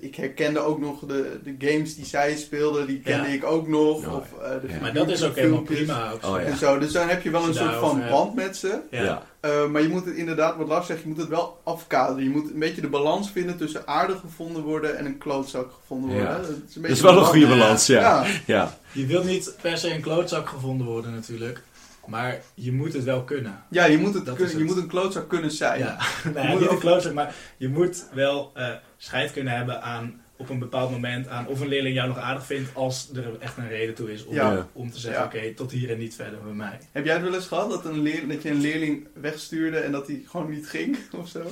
ik 0.00 0.14
herkende 0.14 0.58
ook 0.58 0.80
nog 0.80 1.00
de, 1.00 1.38
de 1.44 1.54
games 1.58 1.94
die 1.94 2.04
zij 2.04 2.36
speelden. 2.36 2.86
Die 2.86 3.00
kende 3.00 3.28
Ja. 3.28 3.34
ik 3.34 3.44
ook 3.44 3.68
nog. 3.68 4.02
Ja, 4.02 4.14
of, 4.14 4.32
eh, 4.42 4.50
de 4.60 4.68
ja. 4.72 4.80
Maar 4.80 4.92
dat 4.92 5.08
is 5.08 5.22
ook 5.22 5.34
helemaal 5.34 5.62
prima. 5.62 6.10
Ook 6.12 6.22
zo. 6.22 6.32
Oh, 6.34 6.40
ja. 6.40 6.46
En 6.46 6.56
zo. 6.56 6.78
Dus 6.78 6.92
dan 6.92 7.08
heb 7.08 7.22
je 7.22 7.30
wel 7.30 7.46
een 7.46 7.54
soort 7.54 7.74
van 7.74 8.02
band 8.10 8.34
met 8.34 8.56
ze. 8.56 8.80
Ja. 8.90 9.02
Ja. 9.02 9.22
Eh, 9.40 9.66
maar 9.66 9.82
je 9.82 9.88
moet 9.88 10.04
het 10.04 10.14
inderdaad, 10.14 10.56
wat 10.56 10.68
Lars 10.68 10.86
zegt, 10.86 11.02
je 11.02 11.08
moet 11.08 11.16
het 11.16 11.28
wel 11.28 11.60
afkaderen. 11.64 12.22
Je 12.22 12.30
moet 12.30 12.50
een 12.50 12.58
beetje 12.58 12.80
de 12.80 12.88
balans 12.88 13.30
vinden 13.30 13.56
tussen 13.56 13.86
aardig 13.86 14.20
gevonden 14.20 14.62
worden 14.62 14.96
en 14.98 15.06
een 15.06 15.18
klootzak 15.18 15.70
gevonden 15.80 16.10
worden. 16.10 16.28
Ja. 16.30 16.36
Dat 16.36 16.48
is, 16.48 16.76
een 16.76 16.82
Dat 16.82 16.90
is 16.90 17.00
wel 17.00 17.18
een 17.18 17.24
goede 17.24 17.46
balans, 17.46 17.86
ja. 17.86 18.00
Ja. 18.00 18.26
ja. 18.46 18.78
Je 18.92 19.06
wilt 19.06 19.24
niet 19.24 19.54
per 19.62 19.78
se 19.78 19.94
een 19.94 20.00
klootzak 20.00 20.48
gevonden 20.48 20.86
worden 20.86 21.12
natuurlijk, 21.12 21.62
maar 22.08 22.40
je 22.54 22.72
moet 22.72 22.92
het 22.92 23.04
wel 23.04 23.24
kunnen. 23.24 23.62
Ja, 23.70 23.84
je 23.84 23.98
moet, 23.98 24.14
het 24.14 24.26
Dat 24.26 24.36
kunnen, 24.36 24.58
je 24.58 24.64
moet 24.64 24.76
een 24.76 24.86
klootzak 24.88 25.28
kunnen 25.28 25.50
zijn. 25.50 25.78
Ja, 25.78 25.96
nou 26.24 26.36
ja, 26.36 26.42
Je 26.42 26.48
moet 26.48 26.60
niet 26.60 26.68
een 26.68 26.74
ook- 26.74 26.80
klootzak, 26.80 27.12
maar 27.12 27.34
je 27.56 27.68
moet 27.68 28.04
wel 28.14 28.50
eh 28.54 28.70
scheid 28.96 29.32
kunnen 29.32 29.56
hebben 29.56 29.82
aan 29.82 30.20
op 30.36 30.48
een 30.48 30.58
bepaald 30.58 30.90
moment 30.90 31.28
aan 31.28 31.46
of 31.46 31.60
een 31.60 31.68
leerling 31.68 31.94
jou 31.94 32.08
nog 32.08 32.18
aardig 32.18 32.46
vindt 32.46 32.74
als 32.74 33.10
er 33.14 33.38
echt 33.40 33.56
een 33.56 33.68
reden 33.68 33.94
toe 33.94 34.12
is 34.12 34.24
om, 34.24 34.34
Ja. 34.34 34.66
om 34.72 34.90
te 34.90 34.98
zeggen 34.98 35.20
Ja. 35.20 35.26
oké, 35.26 35.54
tot 35.54 35.70
hier 35.70 35.90
en 35.90 35.98
niet 35.98 36.14
verder 36.14 36.42
bij 36.42 36.52
mij. 36.52 36.78
Heb 36.92 37.04
jij 37.04 37.14
het 37.14 37.22
wel 37.22 37.34
eens 37.34 37.46
gehad 37.46 37.70
dat, 37.70 37.84
een 37.84 38.00
leer, 38.02 38.28
dat 38.28 38.42
je 38.42 38.50
een 38.50 38.60
leerling 38.60 39.06
wegstuurde 39.14 39.78
en 39.78 39.92
dat 39.92 40.06
hij 40.06 40.22
gewoon 40.26 40.50
niet 40.50 40.68
ging 40.68 40.96
of 41.20 41.28
zo? 41.28 41.42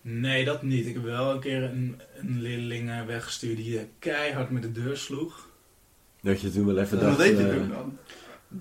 Nee, 0.00 0.44
dat 0.44 0.62
niet. 0.62 0.86
Ik 0.86 0.94
heb 0.94 1.02
wel 1.04 1.30
een 1.30 1.40
keer 1.40 1.62
een, 1.62 2.00
een 2.16 2.40
leerling 2.40 2.90
eh, 2.90 3.04
weggestuurd 3.06 3.56
die 3.56 3.78
eh, 3.78 3.84
keihard 3.98 4.50
met 4.50 4.62
de 4.62 4.72
deur 4.72 4.96
sloeg. 4.96 5.48
Dat 6.22 6.40
je 6.40 6.50
toen 6.52 6.66
wel 6.66 6.78
even 6.78 6.98
En 6.98 7.04
dacht... 7.04 7.16
wat 7.16 7.26
deed 7.26 7.38
je 7.38 7.44
eh, 7.48 7.54
toen 7.54 7.68
dan? 7.68 7.98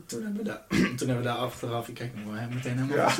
Toen 0.06 0.24
hebben 0.24 0.44
we 0.44 0.50
daar, 0.50 0.62
toen 0.98 1.08
hebben 1.08 1.18
we 1.18 1.24
daar 1.24 1.36
achteraf, 1.38 1.88
ik 1.88 1.94
kijk 1.94 2.16
nog 2.16 2.26
wel, 2.26 2.34
hè, 2.34 2.48
meteen 2.48 2.78
helemaal 2.80 2.98
Ja. 2.98 3.10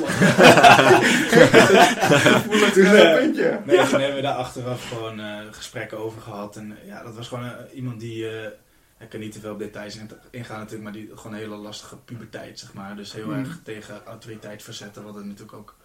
Voel 2.40 2.70
Toen, 2.70 2.84
het 2.84 3.04
een 3.04 3.14
puntje. 3.18 3.60
Nee, 3.64 3.76
toen 3.76 4.00
hebben 4.00 4.14
we 4.16 4.22
daar 4.22 4.34
achteraf 4.34 4.88
gewoon 4.88 5.20
eh, 5.20 5.38
gesprekken 5.50 5.98
over 5.98 6.22
gehad. 6.22 6.56
En 6.56 6.76
ja, 6.84 7.02
dat 7.02 7.14
was 7.14 7.28
gewoon 7.28 7.44
eh, 7.44 7.74
iemand 7.76 8.00
die. 8.00 8.28
eh, 8.28 8.50
ik 8.98 9.08
kan 9.08 9.20
niet 9.20 9.32
te 9.32 9.40
veel 9.40 9.52
op 9.52 9.58
details 9.58 9.96
in- 9.96 10.10
ingaan 10.30 10.56
natuurlijk, 10.58 10.82
maar 10.82 10.92
die 10.92 11.10
gewoon 11.14 11.32
een 11.32 11.38
hele 11.38 11.56
lastige 11.56 11.96
puberteit, 11.96 12.58
zeg 12.58 12.72
maar. 12.74 12.96
Dus 12.96 13.12
heel 13.12 13.26
Mm. 13.26 13.38
erg 13.44 13.58
tegen 13.64 14.04
autoriteit 14.04 14.62
verzetten, 14.62 15.04
wat 15.04 15.16
er 15.16 15.26
natuurlijk 15.26 15.52
ook 15.58 15.76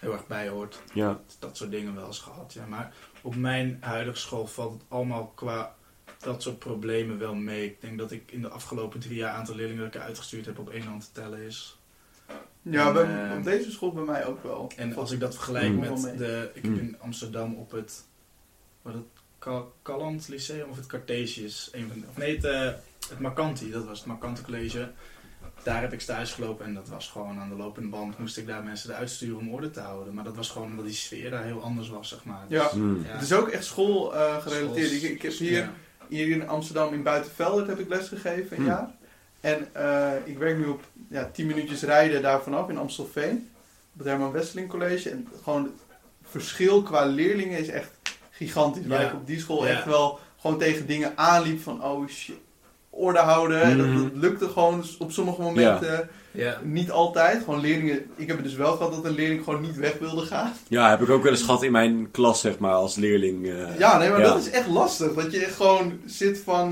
heel 0.00 0.12
erg 0.12 0.26
bij 0.26 0.48
hoort. 0.48 0.80
Ja. 0.92 1.20
Dat 1.38 1.56
soort 1.56 1.70
dingen 1.70 1.94
wel 1.94 2.06
eens 2.06 2.18
gehad, 2.18 2.52
ja. 2.52 2.66
Maar 2.66 2.92
op 3.22 3.36
mijn 3.36 3.76
huidige 3.80 4.18
school 4.18 4.46
valt 4.46 4.72
het 4.72 4.82
allemaal 4.88 5.26
qua 5.34 5.74
dat 6.26 6.42
soort 6.42 6.58
problemen 6.58 7.18
wel 7.18 7.34
mee. 7.34 7.64
Ik 7.64 7.80
denk 7.80 7.98
dat 7.98 8.10
ik 8.10 8.30
in 8.32 8.40
de 8.40 8.48
afgelopen 8.48 9.00
drie 9.00 9.14
jaar 9.16 9.32
aantal 9.32 9.54
leerlingen 9.54 9.84
dat 9.84 9.94
ik 9.94 10.00
uitgestuurd 10.00 10.46
heb 10.46 10.58
op 10.58 10.70
één 10.70 10.82
hand 10.82 11.02
te 11.04 11.20
tellen 11.20 11.38
is. 11.40 11.78
Ja, 12.62 12.86
en, 12.86 12.92
bij, 12.92 13.30
eh, 13.30 13.36
op 13.36 13.44
deze 13.44 13.70
school 13.70 13.92
bij 13.92 14.04
mij 14.04 14.24
ook 14.26 14.42
wel. 14.42 14.70
En 14.76 14.96
als 14.96 15.10
ik 15.10 15.20
dat 15.20 15.34
vergelijk 15.34 15.68
Mm. 15.72 15.78
met 15.80 16.18
de... 16.18 16.50
Ik 16.54 16.62
Mm. 16.64 16.72
heb 16.74 16.82
in 16.82 16.96
Amsterdam 17.00 17.54
op 17.54 17.70
het... 17.70 18.04
Wat 18.82 18.94
het 18.94 19.02
Cal- 19.38 19.72
Calland 19.82 20.28
Lyceum 20.28 20.68
of 20.70 20.76
het 20.76 20.86
Cartesius? 20.86 21.68
Een 21.72 21.88
van 21.88 22.00
de, 22.00 22.06
of 22.10 22.16
nee, 22.16 22.34
het, 22.34 22.44
eh, 22.44 22.60
het 23.08 23.18
Marcanti. 23.18 23.70
Dat 23.70 23.84
was 23.84 23.98
het 23.98 24.06
Marcanti 24.06 24.42
College. 24.42 24.90
Daar 25.62 25.80
heb 25.80 25.92
ik 25.92 26.00
stage 26.00 26.34
gelopen 26.34 26.64
en 26.66 26.74
dat 26.74 26.88
was 26.88 27.08
gewoon 27.10 27.38
aan 27.38 27.48
de 27.48 27.54
lopende 27.56 27.88
band. 27.88 28.18
Moest 28.18 28.36
ik 28.36 28.46
daar 28.46 28.62
mensen 28.62 28.90
eruit 28.90 29.10
sturen 29.10 29.38
om 29.38 29.50
orde 29.54 29.70
te 29.70 29.80
houden. 29.80 30.14
Maar 30.14 30.24
dat 30.24 30.36
was 30.36 30.50
gewoon 30.50 30.70
omdat 30.70 30.84
die 30.84 30.94
sfeer 30.94 31.30
daar 31.30 31.44
heel 31.44 31.62
anders 31.62 31.88
was, 31.88 32.08
zeg 32.08 32.24
maar. 32.24 32.44
Dus, 32.48 32.58
Ja. 32.58 32.68
Hmm. 32.70 33.02
ja. 33.04 33.10
Het 33.12 33.22
is 33.22 33.32
ook 33.32 33.48
echt 33.48 33.64
school 33.64 34.14
eh, 34.14 34.42
gerelateerd. 34.42 34.86
Schools- 34.88 35.02
Ik, 35.02 35.10
ik 35.10 35.22
heb 35.22 35.32
hier, 35.32 35.52
ja. 35.52 35.72
Hier 36.08 36.28
in 36.30 36.48
Amsterdam 36.48 36.92
in 36.94 37.02
Buitenveldert 37.02 37.68
heb 37.68 37.78
ik 37.78 37.88
lesgegeven 37.88 38.50
een 38.56 38.62
Hmm. 38.62 38.66
jaar. 38.66 38.90
En 39.40 39.68
eh, 39.72 40.10
ik 40.24 40.38
werk 40.38 40.58
nu 40.58 40.66
op 40.66 40.82
ja, 41.08 41.30
10 41.32 41.46
minuutjes 41.46 41.82
rijden 41.82 42.22
daar 42.22 42.42
vanaf 42.42 42.68
in 42.68 42.78
Amstelveen. 42.78 43.50
Op 43.92 43.98
het 43.98 44.06
Herman 44.06 44.32
Wesseling 44.32 44.68
College. 44.68 45.10
En 45.10 45.28
gewoon 45.42 45.62
het 45.64 45.72
verschil 46.30 46.82
qua 46.82 47.04
leerlingen 47.04 47.58
is 47.58 47.68
echt 47.68 47.90
gigantisch. 48.30 48.82
Ja. 48.82 48.88
Waar 48.88 49.04
ik 49.04 49.12
op 49.14 49.26
die 49.26 49.40
school 49.40 49.66
Ja. 49.66 49.72
echt 49.72 49.84
wel 49.84 50.18
gewoon 50.40 50.58
tegen 50.58 50.86
dingen 50.86 51.12
aanliep 51.18 51.62
van 51.62 51.84
oh 51.84 52.08
shit, 52.08 52.36
orde 52.96 53.18
houden. 53.18 53.62
En 53.62 53.78
dat, 53.78 53.86
Mhm. 53.86 54.02
dat 54.02 54.10
lukte 54.14 54.48
gewoon 54.48 54.84
op 54.98 55.12
sommige 55.12 55.40
momenten 55.42 56.08
Ja. 56.30 56.60
niet 56.62 56.90
altijd. 56.90 57.42
Gewoon 57.44 57.60
leerlingen, 57.60 58.04
ik 58.16 58.26
heb 58.26 58.36
het 58.36 58.44
dus 58.46 58.54
wel 58.54 58.76
gehad 58.76 58.92
dat 58.92 59.04
een 59.04 59.14
leerling 59.14 59.44
gewoon 59.44 59.60
niet 59.60 59.76
weg 59.76 59.98
wilde 59.98 60.26
gaan. 60.26 60.52
ja, 60.68 60.90
heb 60.90 61.00
ik 61.02 61.08
ook 61.10 61.22
wel 61.22 61.32
eens 61.32 61.42
gehad 61.42 61.62
in 61.62 61.72
mijn 61.72 62.10
klas, 62.10 62.40
zeg 62.40 62.58
maar, 62.58 62.72
als 62.74 62.94
leerling. 62.96 63.48
eh, 63.48 63.78
Ja, 63.78 63.98
nee, 63.98 64.10
maar 64.10 64.18
Ja. 64.20 64.24
dat 64.26 64.38
is 64.38 64.50
echt 64.50 64.66
lastig. 64.68 65.12
Dat 65.14 65.32
je 65.32 65.38
gewoon 65.40 66.00
zit 66.06 66.38
van... 66.44 66.64
eh, 66.64 66.70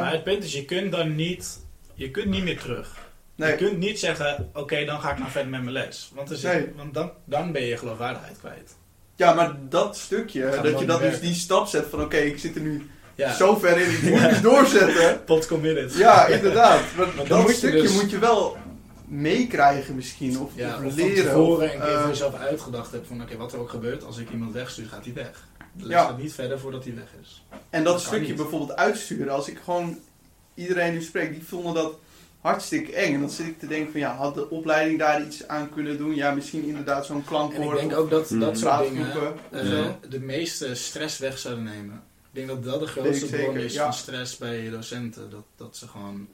Maar 0.00 0.12
het 0.12 0.24
punt 0.24 0.44
is, 0.44 0.52
je 0.52 0.64
kunt 0.64 0.92
dan 0.92 1.14
niet... 1.14 1.60
Je 1.94 2.10
kunt 2.10 2.26
niet 2.26 2.44
meer 2.44 2.58
terug. 2.60 2.96
Je 3.34 3.54
kunt 3.56 3.78
niet 3.78 3.98
zeggen, 3.98 4.50
oké, 4.54 4.84
dan 4.84 5.00
ga 5.00 5.10
ik 5.12 5.18
nou 5.18 5.30
verder 5.30 5.50
met 5.50 5.60
mijn 5.62 5.72
les. 5.72 6.10
Want, 6.14 6.30
er 6.30 6.36
zit- 6.36 6.52
Nee. 6.52 6.66
want 6.76 6.94
dan, 6.94 7.10
dan 7.24 7.52
ben 7.52 7.62
je 7.64 7.76
geloofwaardigheid 7.76 8.38
kwijt. 8.38 8.76
ja, 9.16 9.32
maar 9.32 9.56
dat 9.68 9.96
stukje, 9.96 10.58
dat 10.62 10.78
je 10.80 10.86
dan 10.86 11.00
dus 11.00 11.20
die 11.20 11.34
stap 11.34 11.66
zet 11.66 11.86
van 11.90 12.00
oké, 12.00 12.16
ik 12.16 12.38
zit 12.38 12.54
er 12.54 12.60
nu 12.60 12.90
Ja, 13.14 13.34
zo 13.34 13.56
ver 13.56 13.78
in, 13.78 13.90
ik 13.90 14.02
moet 14.02 14.20
het 14.20 14.42
doorzetten. 14.42 15.20
pot 15.24 15.46
committed. 15.46 15.94
Ja, 15.96 16.26
inderdaad. 16.26 16.80
Maar 16.96 17.06
dat 17.28 17.40
moet 17.40 17.50
je 17.50 17.56
stukje 17.56 17.82
dus- 17.82 17.94
moet 18.00 18.10
je 18.10 18.18
wel 18.18 18.56
meekrijgen 19.06 19.94
misschien, 19.94 20.38
of, 20.40 20.50
Ja, 20.54 20.76
of 20.78 20.84
of 20.84 20.94
leren. 20.94 21.14
van 21.16 21.24
tevoren 21.24 21.72
een 21.74 21.80
keer 21.80 21.88
eh, 21.94 22.00
voor 22.00 22.08
jezelf 22.08 22.34
uitgedacht 22.34 22.92
hebt 22.92 23.06
van 23.06 23.22
oké, 23.22 23.36
wat 23.36 23.52
er 23.52 23.58
ook 23.58 23.70
gebeurt, 23.70 24.04
als 24.04 24.18
ik 24.18 24.30
iemand 24.30 24.52
wegstuur, 24.52 24.86
gaat 24.88 25.04
hij 25.04 25.14
weg. 25.14 25.46
Les 25.76 25.88
Ja. 25.88 26.04
gaat 26.04 26.18
niet 26.18 26.32
verder 26.32 26.58
voordat 26.58 26.84
hij 26.84 26.94
weg 26.94 27.08
is. 27.22 27.44
en 27.70 27.84
dat 27.84 27.92
dat 27.92 28.02
stukje 28.02 28.26
niet. 28.26 28.36
bijvoorbeeld 28.36 28.76
uitsturen, 28.76 29.32
als 29.32 29.48
ik 29.48 29.58
gewoon 29.64 29.98
iedereen 30.54 30.92
nu 30.92 31.02
spreek, 31.02 31.32
die 31.32 31.44
vonden 31.48 31.74
dat 31.74 31.98
hartstikke 32.40 32.92
eng. 32.92 33.14
En 33.14 33.20
dan 33.20 33.30
zit 33.30 33.46
ik 33.46 33.58
te 33.58 33.66
denken 33.66 33.90
van 33.92 34.00
ja, 34.00 34.14
had 34.16 34.34
de 34.34 34.50
opleiding 34.50 34.98
daar 34.98 35.22
iets 35.22 35.48
aan 35.48 35.70
kunnen 35.70 35.98
doen? 35.98 36.14
Ja, 36.14 36.30
misschien 36.30 36.64
inderdaad 36.64 37.06
zo'n 37.06 37.16
En 37.16 37.22
ik 37.22 37.28
klankwoord 37.28 37.78
denk 37.78 37.96
ook 37.96 38.10
dat 38.10 38.30
Mm. 38.30 38.40
dat 38.40 38.58
soort 38.58 38.82
dingen 38.88 39.12
zo. 39.12 39.36
de 40.08 40.20
meeste 40.20 40.74
stress 40.74 41.18
weg 41.18 41.38
zouden 41.38 41.64
nemen. 41.64 42.02
Ik 42.32 42.38
denk 42.38 42.48
dat 42.48 42.64
dat 42.64 42.80
de 42.80 42.86
grootste 42.86 43.26
bron 43.26 43.56
is 43.56 43.72
ja. 43.72 43.82
van 43.82 43.92
stress 43.92 44.36
bij 44.36 44.70
docenten. 44.70 45.30
Dat, 45.30 45.44
dat 45.56 45.76
ze 45.76 45.88
gewoon... 45.88 46.28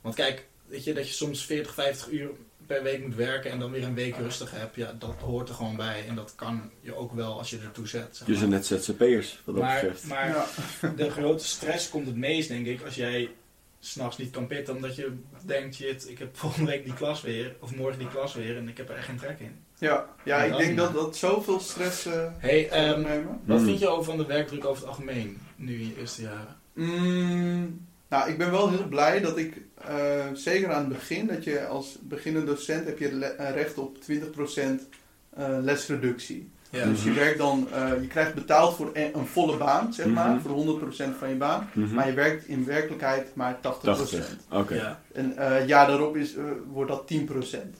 Want 0.00 0.14
kijk, 0.14 0.46
weet 0.66 0.84
je, 0.84 0.94
dat 0.94 1.06
je 1.06 1.14
soms 1.14 1.44
40, 1.44 1.74
50 1.74 2.10
uur 2.10 2.30
per 2.66 2.82
week 2.82 3.02
moet 3.02 3.14
werken 3.14 3.50
en 3.50 3.58
dan 3.58 3.70
weer 3.70 3.84
een 3.84 3.94
week 3.94 4.16
rustig 4.16 4.50
hebt, 4.50 4.76
ja, 4.76 4.92
dat 4.98 5.14
hoort 5.20 5.48
er 5.48 5.54
gewoon 5.54 5.76
bij. 5.76 6.04
En 6.08 6.14
dat 6.14 6.34
kan 6.34 6.70
je 6.80 6.94
ook 6.94 7.12
wel 7.12 7.38
als 7.38 7.50
je 7.50 7.58
ertoe 7.58 7.86
zet. 7.86 8.16
Zeg 8.16 8.26
Je 8.26 8.36
zijn 8.36 8.50
net 8.50 8.66
ZZP'ers, 8.66 9.40
wat 9.44 9.54
dat 9.54 9.64
maar, 9.64 9.80
betreft. 9.80 10.06
maar 10.06 10.28
Ja. 10.28 10.46
de 10.96 11.10
grote 11.10 11.44
stress 11.44 11.88
komt 11.88 12.06
het 12.06 12.16
meest, 12.16 12.48
denk 12.48 12.66
ik, 12.66 12.82
als 12.82 12.94
jij 12.94 13.30
s'nachts 13.78 14.16
niet 14.16 14.30
kan 14.30 14.46
pitten. 14.46 14.74
Omdat 14.74 14.96
je 14.96 15.12
denkt, 15.44 15.74
shit, 15.74 16.08
ik 16.08 16.18
heb 16.18 16.36
volgende 16.36 16.70
week 16.70 16.84
die 16.84 16.94
klas 16.94 17.22
weer. 17.22 17.56
Of 17.60 17.74
morgen 17.74 17.98
die 17.98 18.08
klas 18.08 18.34
weer. 18.34 18.56
En 18.56 18.68
ik 18.68 18.76
heb 18.76 18.88
er 18.88 18.96
echt 18.96 19.06
geen 19.06 19.18
trek 19.18 19.40
in. 19.40 19.61
Ja, 19.82 20.06
ja, 20.24 20.42
ik 20.42 20.56
denk 20.56 20.76
dat 20.76 20.94
dat 20.94 21.16
zoveel 21.16 21.60
stress 21.60 22.06
eh 22.06 22.12
hey, 22.38 22.68
ehm, 22.68 22.90
opnemen. 23.00 23.40
wat 23.44 23.56
Hmm. 23.56 23.66
vind 23.66 23.78
je 23.78 23.88
over 23.88 24.04
van 24.04 24.16
de 24.16 24.26
werkdruk 24.26 24.64
over 24.64 24.80
het 24.80 24.88
algemeen? 24.88 25.38
Nu 25.56 25.74
in 25.80 25.86
je 25.86 25.96
eerste 26.00 26.22
jaren. 26.22 26.56
Mm, 26.72 27.86
Nou, 28.08 28.30
ik 28.30 28.38
ben 28.38 28.50
wel 28.50 28.70
heel 28.70 28.86
blij 28.88 29.20
dat 29.20 29.36
ik, 29.36 29.60
eh, 29.86 29.94
zeker 30.34 30.72
aan 30.72 30.78
het 30.84 30.88
begin, 30.92 31.26
dat 31.26 31.44
je 31.44 31.66
als 31.66 31.98
beginnend 32.00 32.46
docent 32.46 32.84
heb 32.86 32.98
je 32.98 33.12
le- 33.14 33.26
eh, 33.26 33.54
recht 33.54 33.78
op 33.78 34.00
20% 34.02 34.88
eh, 35.36 35.46
lesreductie. 35.60 36.50
Ja. 36.70 36.84
Dus 36.84 37.04
je 37.04 37.12
werkt 37.12 37.38
dan, 37.38 37.68
eh, 37.72 38.00
je 38.00 38.06
krijgt 38.06 38.34
betaald 38.34 38.76
voor 38.76 38.90
een, 38.92 39.16
een 39.16 39.26
volle 39.26 39.56
baan, 39.56 39.92
zeg 39.92 40.06
maar, 40.06 40.30
Mhm. 40.30 40.40
voor 40.40 40.50
100% 40.50 41.16
van 41.18 41.28
je 41.28 41.34
baan. 41.34 41.68
Mhm. 41.72 41.94
Maar 41.94 42.06
je 42.06 42.14
werkt 42.14 42.46
in 42.48 42.64
werkelijkheid 42.64 43.34
maar 43.34 43.58
80%. 43.60 44.20
80. 44.20 44.36
Oké. 44.50 44.74
Ja. 44.74 45.00
En 45.12 45.36
eh, 45.36 45.58
het 45.58 45.68
jaar 45.68 45.86
daarop 45.86 46.16
is, 46.16 46.34
wordt 46.72 46.90
dat 46.90 47.06
10%. 47.06 47.76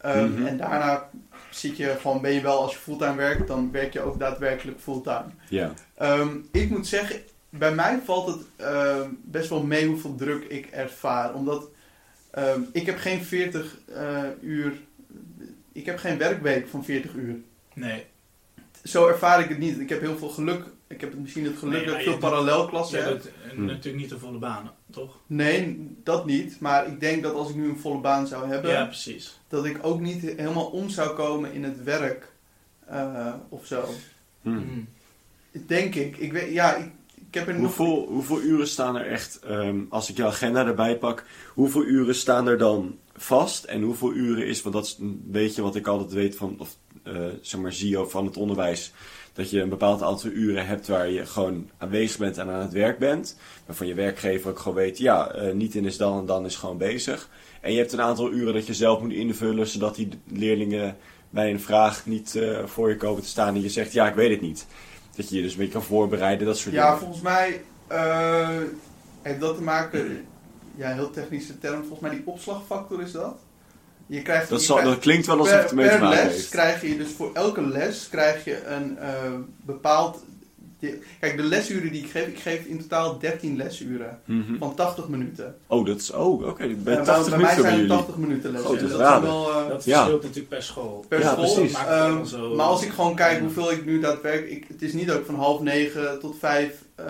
Ehm, 0.00 0.32
Mhm. 0.32 0.46
En 0.46 0.56
daarna 0.56 1.08
zit 1.54 1.76
je 1.76 1.96
gewoon, 2.00 2.20
ben 2.20 2.32
je 2.32 2.40
wel, 2.40 2.62
als 2.62 2.72
je 2.72 2.78
fulltime 2.78 3.14
werkt, 3.14 3.46
dan 3.46 3.70
werk 3.70 3.92
je 3.92 4.00
ook 4.00 4.18
daadwerkelijk 4.18 4.80
fulltime. 4.80 5.30
Ja. 5.48 5.72
Ehm, 5.94 6.36
ik 6.52 6.70
moet 6.70 6.86
zeggen, 6.86 7.20
bij 7.48 7.74
mij 7.74 8.00
valt 8.04 8.26
het 8.26 8.46
ehm, 8.56 9.10
best 9.22 9.48
wel 9.48 9.62
mee 9.62 9.86
hoeveel 9.86 10.14
druk 10.14 10.44
ik 10.44 10.66
ervaar. 10.66 11.34
Omdat 11.34 11.68
ehm, 12.30 12.60
ik 12.72 12.86
heb 12.86 12.98
geen 12.98 13.24
40 13.24 13.78
eh, 13.94 14.22
uur, 14.40 14.80
ik 15.72 15.86
heb 15.86 15.98
geen 15.98 16.18
werkweek 16.18 16.68
van 16.68 16.84
40 16.84 17.14
uur. 17.14 17.36
Nee. 17.74 18.06
Zo 18.84 19.06
ervaar 19.06 19.40
ik 19.40 19.48
het 19.48 19.58
niet. 19.58 19.80
Ik 19.80 19.88
heb 19.88 20.00
heel 20.00 20.18
veel 20.18 20.28
geluk. 20.28 20.64
Ik 20.92 21.00
heb 21.00 21.14
misschien 21.14 21.44
het 21.44 21.56
geluk 21.58 21.74
Nee, 21.74 21.84
dat 21.86 21.94
ik 21.94 22.00
je 22.00 22.10
veel 22.10 22.18
parallelklassen 22.18 22.98
Je 22.98 23.04
heb. 23.04 23.12
hebt 23.12 23.30
Hm. 23.54 23.64
natuurlijk 23.64 23.96
niet 23.96 24.08
de 24.08 24.18
volle 24.18 24.38
banen, 24.38 24.70
toch? 24.90 25.16
Nee, 25.26 25.88
dat 26.02 26.26
niet. 26.26 26.60
Maar 26.60 26.86
ik 26.86 27.00
denk 27.00 27.22
dat 27.22 27.34
als 27.34 27.48
ik 27.48 27.54
nu 27.56 27.68
een 27.68 27.78
volle 27.78 28.00
baan 28.00 28.26
zou 28.26 28.48
hebben, 28.48 28.70
Ja, 28.70 28.84
precies. 28.84 29.40
dat 29.48 29.64
ik 29.64 29.78
ook 29.82 30.00
niet 30.00 30.20
helemaal 30.22 30.64
om 30.66 30.88
zou 30.88 31.14
komen 31.16 31.52
in 31.52 31.64
het 31.64 31.82
werk 31.82 32.32
eh, 32.86 33.34
of 33.48 33.66
zo. 33.66 33.84
Hm. 34.42 34.48
Hm. 34.50 34.62
Denk 35.66 35.94
ik. 35.94 36.16
ik 36.16 36.32
weet, 36.32 36.52
ja, 36.52 36.74
ik, 36.76 36.90
ik 37.28 37.34
heb 37.34 37.48
er 37.48 37.52
nog... 37.60 37.76
Hoeveel, 37.76 38.06
hoeveel 38.08 38.40
uren 38.40 38.68
staan 38.68 38.96
er 38.96 39.06
echt, 39.06 39.38
ehm, 39.40 39.78
als 39.88 40.10
ik 40.10 40.16
je 40.16 40.24
agenda 40.24 40.66
erbij 40.66 40.98
pak, 40.98 41.24
hoeveel 41.54 41.84
uren 41.84 42.14
staan 42.14 42.46
er 42.46 42.58
dan 42.58 42.98
vast 43.16 43.64
en 43.64 43.82
hoeveel 43.82 44.12
uren 44.12 44.46
is, 44.46 44.62
want 44.62 44.74
dat 44.74 44.84
is 44.84 44.96
een 45.00 45.22
beetje 45.24 45.62
wat 45.62 45.76
ik 45.76 45.86
altijd 45.86 46.12
weet 46.12 46.36
van, 46.36 46.56
of 46.58 46.76
eh, 47.02 47.26
zeg 47.40 47.60
maar 47.60 47.72
zie 47.72 47.98
ook 47.98 48.10
van 48.10 48.26
het 48.26 48.36
onderwijs, 48.36 48.92
dat 49.32 49.50
je 49.50 49.60
een 49.60 49.68
bepaald 49.68 50.02
aantal 50.02 50.30
uren 50.30 50.66
hebt 50.66 50.88
waar 50.88 51.08
je 51.08 51.26
gewoon 51.26 51.70
aanwezig 51.78 52.18
bent 52.18 52.38
en 52.38 52.48
aan 52.50 52.60
het 52.60 52.72
werk 52.72 52.98
bent, 52.98 53.36
waarvan 53.66 53.86
je 53.86 53.94
werkgever 53.94 54.50
ook 54.50 54.58
gewoon 54.58 54.76
weet, 54.76 54.98
ja, 54.98 55.30
eh, 55.30 55.52
niet 55.54 55.74
in 55.74 55.84
is 55.84 55.96
dan 55.96 56.18
en 56.18 56.26
dan 56.26 56.44
is 56.44 56.56
gewoon 56.56 56.78
bezig. 56.78 57.28
En 57.60 57.72
je 57.72 57.78
hebt 57.78 57.92
een 57.92 58.00
aantal 58.00 58.32
uren 58.32 58.54
dat 58.54 58.66
je 58.66 58.74
zelf 58.74 59.00
moet 59.00 59.12
invullen, 59.12 59.66
zodat 59.66 59.94
die 59.94 60.08
leerlingen 60.26 60.96
bij 61.30 61.50
een 61.50 61.60
vraag 61.60 62.06
niet 62.06 62.34
eh, 62.36 62.64
voor 62.64 62.88
je 62.88 62.96
komen 62.96 63.22
te 63.22 63.28
staan 63.28 63.54
en 63.54 63.62
je 63.62 63.68
zegt, 63.68 63.92
ja, 63.92 64.08
ik 64.08 64.14
weet 64.14 64.30
het 64.30 64.40
niet. 64.40 64.66
Dat 65.16 65.28
je 65.28 65.36
je 65.36 65.42
dus 65.42 65.52
een 65.52 65.58
beetje 65.58 65.72
kan 65.72 65.82
voorbereiden, 65.82 66.46
dat 66.46 66.58
soort 66.58 66.74
Ja, 66.74 66.84
dingen. 66.84 66.98
volgens 66.98 67.22
mij 67.22 67.62
eh, 67.86 68.48
heeft 69.22 69.40
dat 69.40 69.56
te 69.56 69.62
maken... 69.62 70.24
Ja, 70.74 70.92
heel 70.94 71.10
technische 71.10 71.58
term. 71.58 71.78
Volgens 71.80 72.00
mij 72.00 72.10
die 72.10 72.22
opslagfactor 72.24 73.02
is 73.02 73.12
dat. 73.12 73.38
Je 74.14 74.22
krijgt, 74.22 74.48
Dat, 74.48 74.60
je 74.60 74.66
zal, 74.66 74.76
krijgt- 74.76 74.94
dat 74.94 75.02
klinkt 75.02 75.26
wel 75.26 75.36
alsof 75.38 75.50
per, 75.52 75.58
het 75.60 75.68
te 75.68 75.74
maken 75.74 76.08
les 76.08 76.18
heeft. 76.20 76.48
krijg 76.48 76.82
je 76.82 76.96
dus 76.96 77.10
voor 77.16 77.30
elke 77.32 77.66
les 77.68 78.08
krijg 78.10 78.44
je 78.44 78.64
een 78.66 78.98
eh, 78.98 79.08
bepaald... 79.66 80.24
Kijk, 81.20 81.36
de 81.36 81.42
lesuren 81.42 81.92
die 81.92 82.02
ik 82.04 82.10
geef, 82.10 82.26
ik 82.26 82.38
geef 82.38 82.64
in 82.64 82.80
totaal 82.80 83.18
13 83.18 83.56
lesuren 83.56 84.18
Mhm. 84.24 84.58
van 84.58 84.74
80 84.74 85.08
minuten. 85.08 85.54
Oh, 85.66 85.86
dat 85.86 85.96
is... 86.00 86.10
Oh, 86.10 86.46
oké. 86.46 86.66
bij 86.68 86.96
Eh, 86.96 87.02
80 87.04 87.28
bij 87.30 87.38
mij 87.38 87.56
minuten 87.56 87.62
bij 87.62 87.70
zijn 87.70 87.72
het 87.72 87.74
jullie. 87.74 87.88
80 87.96 88.16
minuten 88.16 88.50
lessen. 88.52 88.88
Dat 88.88 88.98
zijn 89.08 89.22
wel, 89.22 89.50
eh, 89.50 89.68
Dat 89.68 89.84
Ja. 89.84 89.96
verschilt 89.98 90.22
natuurlijk 90.22 90.48
per 90.48 90.62
school. 90.62 91.04
per 91.08 91.20
Ja, 91.20 91.32
school. 91.32 91.54
precies. 91.54 91.74
Ehm, 91.78 92.24
zo- 92.24 92.54
maar 92.54 92.66
als 92.66 92.82
ik 92.82 92.90
gewoon 92.90 93.14
kijk 93.14 93.40
hoeveel 93.40 93.72
ik 93.72 93.84
nu 93.84 94.00
daadwerkelijk... 94.00 94.50
Ik, 94.52 94.64
het 94.68 94.82
is 94.82 94.92
niet 94.92 95.06
dat 95.06 95.18
ik 95.18 95.26
van 95.26 95.34
half 95.34 95.60
negen 95.60 96.18
tot 96.20 96.36
vijf... 96.38 96.72
eh, 96.94 97.04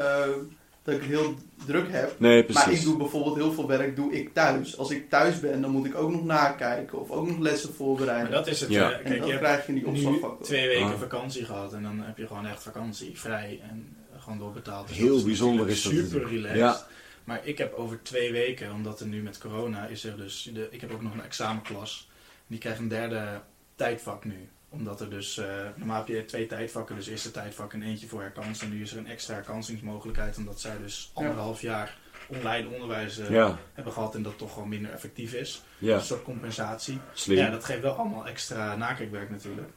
dat 0.84 0.94
ik 0.94 1.02
heel 1.02 1.34
druk 1.66 1.90
heb. 1.92 2.14
Nee, 2.18 2.44
precies. 2.44 2.64
Maar 2.64 2.74
ik 2.74 2.82
doe 2.82 2.96
bijvoorbeeld 2.96 3.36
heel 3.36 3.52
veel 3.52 3.66
werk 3.66 3.96
doe 3.96 4.12
ik 4.12 4.34
thuis. 4.34 4.78
Als 4.78 4.90
ik 4.90 5.08
thuis 5.10 5.40
ben, 5.40 5.60
dan 5.60 5.70
moet 5.70 5.86
ik 5.86 5.94
ook 5.94 6.10
nog 6.12 6.24
nakijken 6.24 7.00
of 7.00 7.10
ook 7.10 7.26
nog 7.26 7.38
lessen 7.38 7.68
Maar 7.68 7.76
voorbereiden. 7.76 8.30
dat 8.32 8.46
is 8.46 8.60
het. 8.60 8.68
Ja. 8.70 8.90
eh, 8.90 8.96
en 8.96 9.02
kijk, 9.02 9.16
dat 9.18 9.26
je 9.26 9.32
hebt 9.32 9.44
krijg 9.44 9.66
je 9.66 9.68
in 9.68 9.74
die 9.74 9.82
nu 9.84 9.90
opslagfactor. 9.90 10.46
twee 10.46 10.66
weken 10.68 10.84
Ah. 10.84 10.98
vakantie 11.00 11.44
gehad 11.44 11.72
en 11.72 11.82
dan 11.82 12.00
heb 12.00 12.18
je 12.18 12.26
gewoon 12.26 12.46
echt 12.46 12.62
vakantie 12.62 13.18
vrij 13.18 13.60
en 13.70 13.96
eh, 14.14 14.22
gewoon 14.22 14.38
doorbetaald. 14.38 14.88
Dus 14.88 14.96
Heel 14.96 15.16
dat 15.16 15.24
bijzonder 15.24 15.68
is 15.68 15.82
dat 15.82 15.92
Super 15.92 16.28
relaxed. 16.28 16.56
Ja. 16.58 16.86
Maar 17.24 17.40
ik 17.44 17.58
heb 17.58 17.74
over 17.74 18.02
twee 18.02 18.32
weken, 18.32 18.72
omdat 18.72 19.00
er 19.00 19.06
nu 19.06 19.22
met 19.22 19.38
corona 19.38 19.86
is 19.86 20.04
er 20.04 20.16
dus, 20.16 20.50
de, 20.54 20.68
ik 20.70 20.80
heb 20.80 20.92
ook 20.92 21.02
nog 21.02 21.12
een 21.14 21.22
examenklas. 21.24 22.10
Die 22.46 22.58
krijgt 22.58 22.78
een 22.78 22.88
derde 22.88 23.40
tijdvak 23.74 24.24
nu. 24.24 24.48
Omdat 24.72 25.00
er 25.00 25.10
dus, 25.10 25.38
eh, 25.38 25.46
normaal 25.76 25.98
heb 25.98 26.08
je 26.08 26.24
twee 26.24 26.46
tijdvakken, 26.46 26.96
dus 26.96 27.06
eerste 27.06 27.30
tijdvak 27.30 27.72
en 27.72 27.82
eentje 27.82 28.06
voor 28.06 28.20
herkans. 28.20 28.62
En 28.62 28.70
nu 28.70 28.82
is 28.82 28.92
er 28.92 28.98
een 28.98 29.06
extra 29.06 29.34
herkansingsmogelijkheid, 29.34 30.36
omdat 30.36 30.60
zij 30.60 30.78
dus 30.78 31.10
anderhalf 31.14 31.60
jaar 31.60 31.96
online 32.26 32.68
onderwijs 32.68 33.18
eh, 33.18 33.30
Ja, 33.30 33.58
hebben 33.72 33.92
gehad 33.92 34.14
en 34.14 34.22
dat 34.22 34.38
toch 34.38 34.52
gewoon 34.52 34.68
minder 34.68 34.92
effectief 34.92 35.32
is. 35.32 35.62
ja. 35.78 35.94
Een 35.94 36.00
soort 36.00 36.22
compensatie. 36.22 36.98
Slim. 37.12 37.36
Ja, 37.36 37.50
dat 37.50 37.64
geeft 37.64 37.80
wel 37.80 37.92
allemaal 37.92 38.26
extra 38.26 38.76
nakijkwerk 38.76 39.30
natuurlijk. 39.30 39.68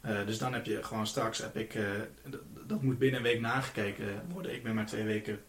Eh, 0.00 0.26
dus 0.26 0.38
dan 0.38 0.52
heb 0.52 0.66
je 0.66 0.82
gewoon 0.82 1.06
straks, 1.06 1.38
heb 1.38 1.56
ik, 1.56 1.74
eh, 1.74 1.82
dat 2.66 2.82
moet 2.82 2.98
binnen 2.98 3.20
een 3.20 3.26
week 3.26 3.40
nagekeken 3.40 4.22
worden. 4.32 4.54
Ik 4.54 4.62
ben 4.62 4.74
maar 4.74 4.86
twee, 4.86 5.04
weken, 5.04 5.40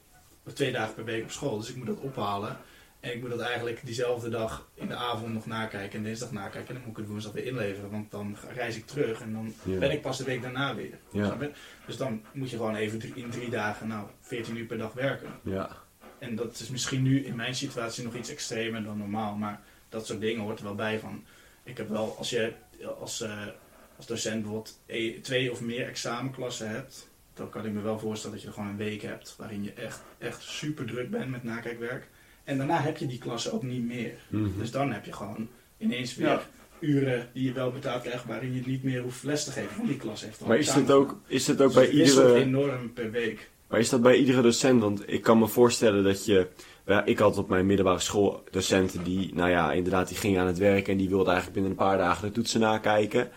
twee 0.53 0.71
dagen 0.71 0.93
per 0.93 1.05
week 1.05 1.23
op 1.23 1.31
school, 1.31 1.57
dus 1.57 1.69
ik 1.69 1.75
moet 1.75 1.87
dat 1.87 1.99
ophalen. 1.99 2.57
En 3.05 3.11
ik 3.11 3.21
moet 3.21 3.29
dat 3.29 3.39
eigenlijk 3.39 3.79
diezelfde 3.83 4.29
dag 4.29 4.67
in 4.73 4.87
de 4.87 4.95
avond 4.95 5.33
nog 5.33 5.45
nakijken 5.45 5.97
en 5.97 6.03
dinsdag 6.03 6.31
nakijken. 6.31 6.67
En 6.67 6.73
dan 6.73 6.81
moet 6.81 6.91
ik 6.91 6.97
het 6.97 7.07
woensdag 7.07 7.31
weer 7.31 7.45
inleveren, 7.45 7.89
want 7.91 8.11
dan 8.11 8.37
reis 8.53 8.75
ik 8.75 8.85
terug 8.85 9.21
en 9.21 9.33
dan 9.33 9.53
ben 9.63 9.91
ik 9.91 10.01
pas 10.01 10.17
de 10.17 10.23
week 10.23 10.41
daarna 10.41 10.75
weer. 10.75 10.97
Dus 11.85 11.97
dan 11.97 12.23
moet 12.33 12.49
je 12.49 12.57
gewoon 12.57 12.75
even 12.75 13.15
in 13.15 13.29
drie 13.29 13.49
dagen, 13.49 13.87
nou, 13.87 14.07
14 14.21 14.57
uur 14.57 14.65
per 14.65 14.77
dag 14.77 14.93
werken. 14.93 15.29
Ja. 15.43 15.69
En 16.19 16.35
dat 16.35 16.59
is 16.59 16.69
misschien 16.69 17.01
nu 17.01 17.25
in 17.25 17.35
mijn 17.35 17.55
situatie 17.55 18.03
nog 18.03 18.15
iets 18.15 18.29
extremer 18.29 18.83
dan 18.83 18.97
normaal. 18.97 19.35
Maar 19.35 19.61
dat 19.89 20.05
soort 20.05 20.19
dingen 20.19 20.41
hoort 20.41 20.59
er 20.59 20.65
wel 20.65 20.75
bij 20.75 20.99
van. 20.99 21.23
Ik 21.63 21.77
heb 21.77 21.89
wel, 21.89 22.15
als 22.17 22.29
je 22.29 22.53
als, 22.99 23.21
eh, 23.21 23.47
als 23.97 24.05
docent 24.05 24.41
bijvoorbeeld 24.41 24.79
e- 24.85 25.19
twee 25.19 25.51
of 25.51 25.61
meer 25.61 25.87
examenklassen 25.87 26.69
hebt. 26.69 27.09
Dan 27.33 27.49
kan 27.49 27.65
ik 27.65 27.71
me 27.71 27.81
wel 27.81 27.99
voorstellen 27.99 28.35
dat 28.35 28.41
je 28.41 28.49
er 28.49 28.53
gewoon 28.53 28.69
een 28.69 28.77
week 28.77 29.01
hebt. 29.01 29.35
Waarin 29.37 29.63
je 29.63 29.73
echt, 29.73 30.01
echt 30.17 30.41
super 30.41 30.85
druk 30.85 31.09
bent 31.09 31.29
met 31.29 31.43
nakijkwerk. 31.43 32.07
En 32.45 32.57
daarna 32.57 32.81
heb 32.81 32.97
je 32.97 33.05
die 33.05 33.17
klassen 33.17 33.53
ook 33.53 33.63
niet 33.63 33.85
meer. 33.85 34.13
Mhm. 34.27 34.59
Dus 34.59 34.71
dan 34.71 34.91
heb 34.91 35.05
je 35.05 35.13
gewoon 35.13 35.47
ineens 35.77 36.15
weer 36.15 36.27
Ja. 36.27 36.41
uren 36.79 37.29
die 37.33 37.43
je 37.43 37.51
wel 37.53 37.71
betaald 37.71 38.01
krijgt. 38.01 38.25
Waarin 38.25 38.53
je 38.53 38.61
niet 38.65 38.83
meer 38.83 39.01
hoeft 39.01 39.23
les 39.23 39.43
te 39.43 39.51
geven. 39.51 39.75
Want 39.75 39.87
die 39.87 39.97
klas 39.97 40.21
heeft 40.21 40.41
al 40.41 40.47
Maar 40.47 40.57
is 40.57 40.73
dit 40.73 40.91
ook, 40.91 41.17
is 41.27 41.45
dit 41.45 41.61
ook 41.61 41.73
Dus 41.73 41.83
bij 41.83 41.89
iedere... 41.89 42.33
enorm 42.35 42.93
per 42.93 43.11
week. 43.11 43.49
Maar 43.67 43.79
is 43.79 43.89
dat 43.89 44.01
bij 44.01 44.15
iedere 44.15 44.41
docent? 44.41 44.81
Want 44.81 45.11
ik 45.11 45.21
kan 45.21 45.39
me 45.39 45.47
voorstellen 45.47 46.03
dat 46.03 46.25
je... 46.25 46.47
Ja, 46.85 47.05
ik 47.05 47.19
had 47.19 47.37
op 47.37 47.49
mijn 47.49 47.65
middelbare 47.65 47.99
school 47.99 48.43
docenten 48.51 49.03
die, 49.03 49.33
nou 49.33 49.49
ja, 49.49 49.71
inderdaad, 49.71 50.07
die 50.07 50.17
gingen 50.17 50.41
aan 50.41 50.47
het 50.47 50.57
werk 50.57 50.87
en 50.87 50.97
die 50.97 51.09
wilden 51.09 51.33
eigenlijk 51.33 51.53
binnen 51.53 51.71
een 51.71 51.87
paar 51.87 51.97
dagen 51.97 52.27
de 52.27 52.33
toetsen 52.33 52.59
nakijken. 52.59 53.29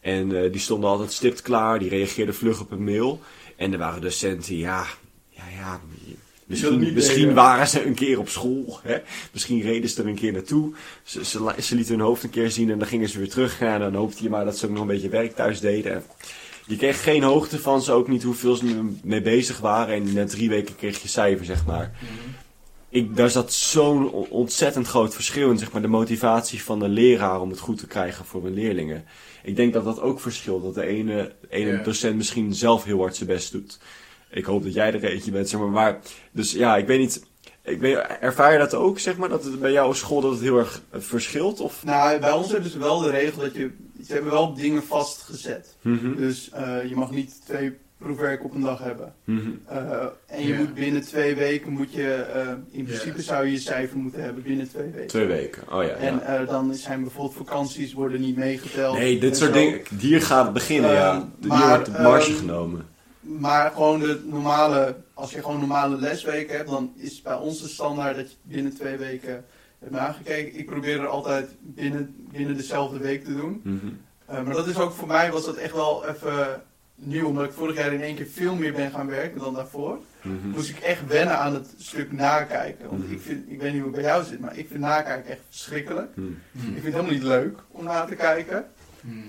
En 0.00 0.36
eh, 0.36 0.52
die 0.52 0.60
stonden 0.60 0.90
altijd 0.90 1.12
stipt 1.12 1.42
klaar, 1.42 1.78
die 1.78 1.88
reageerden 1.88 2.34
vlug 2.34 2.60
op 2.60 2.70
een 2.70 2.84
mail. 2.84 3.20
En 3.56 3.72
er 3.72 3.78
waren 3.78 4.00
docenten, 4.00 4.56
ja, 4.56 4.86
ja, 5.28 5.42
ja. 5.56 5.80
Misschien, 6.46 6.92
misschien 6.94 7.34
waren 7.34 7.68
ze 7.68 7.86
een 7.86 7.94
keer 7.94 8.18
op 8.18 8.28
school. 8.28 8.80
Hè? 8.82 8.98
Misschien 9.32 9.60
reden 9.60 9.90
ze 9.90 10.02
er 10.02 10.08
een 10.08 10.14
keer 10.14 10.32
naartoe. 10.32 10.74
Ze, 11.02 11.24
ze, 11.24 11.74
lieten 11.74 11.94
hun 11.94 12.04
hoofd 12.04 12.22
een 12.22 12.30
keer 12.30 12.50
zien 12.50 12.70
en 12.70 12.78
dan 12.78 12.88
gingen 12.88 13.08
ze 13.08 13.18
weer 13.18 13.28
terug. 13.30 13.60
En 13.60 13.80
dan 13.80 13.94
hoopte 13.94 14.22
je 14.22 14.30
maar 14.30 14.44
dat 14.44 14.58
ze 14.58 14.66
ook 14.66 14.72
nog 14.72 14.80
een 14.80 14.86
beetje 14.86 15.08
werk 15.08 15.34
thuis 15.34 15.60
deden. 15.60 15.94
En 15.94 16.02
je 16.66 16.76
kreeg 16.76 17.02
geen 17.02 17.22
hoogte 17.22 17.58
van 17.58 17.82
ze, 17.82 17.92
ook 17.92 18.08
niet 18.08 18.22
hoeveel 18.22 18.56
ze 18.56 18.88
mee 19.02 19.22
bezig 19.22 19.58
waren. 19.58 19.94
En 19.94 20.12
na 20.12 20.26
drie 20.26 20.48
weken 20.48 20.76
kreeg 20.76 21.02
je 21.02 21.08
cijfer, 21.08 21.44
zeg 21.44 21.66
maar. 21.66 21.92
Ik, 22.88 23.16
daar 23.16 23.30
zat 23.30 23.52
zo'n 23.52 24.10
on- 24.10 24.28
ontzettend 24.28 24.86
groot 24.86 25.14
verschil 25.14 25.50
in, 25.50 25.58
zeg 25.58 25.72
maar, 25.72 25.82
de 25.82 25.88
motivatie 25.88 26.62
van 26.62 26.78
de 26.78 26.88
leraar 26.88 27.40
om 27.40 27.50
het 27.50 27.58
goed 27.58 27.78
te 27.78 27.86
krijgen 27.86 28.24
voor 28.24 28.44
hun 28.44 28.54
leerlingen. 28.54 29.04
Ik 29.42 29.56
denk 29.56 29.72
dat 29.72 29.84
dat 29.84 30.00
ook 30.00 30.20
verschilt, 30.20 30.62
dat 30.62 30.74
de 30.74 30.86
ene, 30.86 31.32
ene 31.48 31.82
docent 31.82 32.16
misschien 32.16 32.54
zelf 32.54 32.84
heel 32.84 32.98
hard 32.98 33.16
zijn 33.16 33.28
best 33.28 33.52
doet. 33.52 33.78
Ik 34.36 34.44
hoop 34.44 34.62
dat 34.62 34.74
jij 34.74 34.92
er 34.92 35.04
eentje 35.04 35.30
bent, 35.30 35.48
zeg 35.48 35.60
maar. 35.60 35.68
maar 35.68 35.98
dus 36.32 36.52
ja, 36.52 36.76
ik 36.76 36.86
weet 36.86 36.98
niet, 36.98 37.24
ik 37.62 37.80
weet, 37.80 37.96
ervaar 38.20 38.52
je 38.52 38.58
dat 38.58 38.74
ook, 38.74 38.98
zeg 38.98 39.16
maar, 39.16 39.28
dat 39.28 39.44
het 39.44 39.60
bij 39.60 39.72
jouw 39.72 39.92
school 39.92 40.20
dat 40.20 40.30
het 40.32 40.40
heel 40.40 40.58
erg 40.58 40.82
eh, 40.90 41.00
verschilt? 41.00 41.60
Of? 41.60 41.84
Nou, 41.84 42.18
bij 42.20 42.32
ons 42.32 42.50
hebben 42.52 42.70
ze 42.70 42.78
wel 42.78 42.98
de 42.98 43.10
regel 43.10 43.40
dat 43.40 43.54
je... 43.54 43.70
Ze 44.06 44.12
hebben 44.12 44.32
wel 44.32 44.54
dingen 44.54 44.82
vastgezet. 44.82 45.76
Mhm, 45.80 46.16
Dus 46.16 46.50
eh, 46.50 46.88
je 46.88 46.94
mag 46.94 47.10
niet 47.10 47.40
twee 47.46 47.76
proefwerken 47.98 48.44
op 48.44 48.54
een 48.54 48.60
dag 48.60 48.78
hebben. 48.78 49.14
mhm. 49.24 49.40
Eh, 49.66 50.04
en 50.26 50.46
je 50.46 50.54
moet 50.54 50.74
binnen 50.74 51.02
twee 51.02 51.34
weken, 51.34 51.72
moet 51.72 51.92
je, 51.92 52.24
in 52.70 52.84
principe 52.84 53.22
zou 53.22 53.44
je 53.46 53.52
je 53.52 53.58
cijfer 53.58 53.96
moeten 53.98 54.22
hebben 54.22 54.42
binnen 54.42 54.68
twee 54.68 54.90
weken. 54.90 55.06
Twee 55.06 55.26
weken, 55.26 55.62
oh 55.72 55.82
ja. 55.82 55.88
En 55.88 56.14
ja. 56.14 56.20
eh, 56.20 56.48
dan 56.48 56.74
zijn 56.74 57.02
bijvoorbeeld 57.02 57.36
vakanties 57.36 57.92
worden 57.92 58.20
niet 58.20 58.36
meegeteld. 58.36 58.98
Nee, 58.98 59.18
dit 59.18 59.36
soort 59.36 59.54
zo. 59.54 59.58
dingen, 59.58 59.80
hier 59.98 60.22
gaat 60.22 60.44
het 60.44 60.52
beginnen, 60.54 60.90
ja. 60.92 61.10
Ehm, 61.12 61.22
Hier 61.40 61.48
maar, 61.48 61.68
wordt 61.68 61.84
de 61.86 62.02
marge 62.02 62.30
ehm, 62.30 62.38
genomen. 62.38 62.86
Maar 63.26 63.70
gewoon 63.70 63.98
de 64.00 64.22
normale, 64.24 64.96
als 65.14 65.30
je 65.30 65.42
gewoon 65.42 65.58
normale 65.58 65.96
lesweken 65.96 66.56
hebt, 66.56 66.70
dan 66.70 66.92
is 66.96 67.22
bij 67.22 67.34
ons 67.34 67.62
de 67.62 67.68
standaard 67.68 68.16
dat 68.16 68.30
je 68.30 68.36
binnen 68.42 68.74
twee 68.74 68.96
weken 68.96 69.44
hebt 69.78 69.92
nagekeken. 69.92 70.58
Ik 70.58 70.66
probeer 70.66 71.00
er 71.00 71.06
altijd 71.06 71.48
binnen, 71.60 72.14
binnen 72.32 72.56
dezelfde 72.56 72.98
week 72.98 73.24
te 73.24 73.36
doen. 73.36 73.60
Mhm. 73.64 73.86
Eh, 74.26 74.42
maar 74.42 74.54
dat 74.54 74.66
is 74.66 74.78
ook 74.78 74.92
voor 74.92 75.08
mij 75.08 75.30
was 75.30 75.44
dat 75.44 75.56
echt 75.56 75.72
wel 75.72 76.06
even 76.06 76.62
nu, 76.94 77.22
omdat 77.22 77.44
ik 77.44 77.52
vorig 77.52 77.76
jaar 77.76 77.92
in 77.92 78.02
één 78.02 78.16
keer 78.16 78.26
veel 78.26 78.54
meer 78.54 78.72
ben 78.72 78.90
gaan 78.90 79.06
werken 79.06 79.40
dan 79.40 79.54
daarvoor, 79.54 79.98
Mhm. 80.22 80.48
moest 80.48 80.68
ik 80.70 80.78
echt 80.78 81.06
wennen 81.06 81.38
aan 81.38 81.54
het 81.54 81.74
stuk 81.76 82.12
nakijken. 82.12 82.88
Want 82.90 83.02
Mhm. 83.04 83.12
ik, 83.12 83.20
vind, 83.20 83.50
ik 83.50 83.60
weet 83.60 83.72
niet 83.72 83.82
hoe 83.82 83.90
het 83.92 84.00
bij 84.00 84.10
jou 84.10 84.24
zit, 84.24 84.40
maar 84.40 84.56
ik 84.58 84.68
vind 84.68 84.80
nakijken 84.80 85.30
echt 85.30 85.40
verschrikkelijk. 85.48 86.10
Ik 86.16 86.22
vind 86.52 86.74
het 86.74 86.82
helemaal 86.84 87.12
niet 87.12 87.22
leuk 87.22 87.58
om 87.70 87.84
na 87.84 88.04
te 88.04 88.14
kijken. 88.14 88.66
Hmm. 89.00 89.24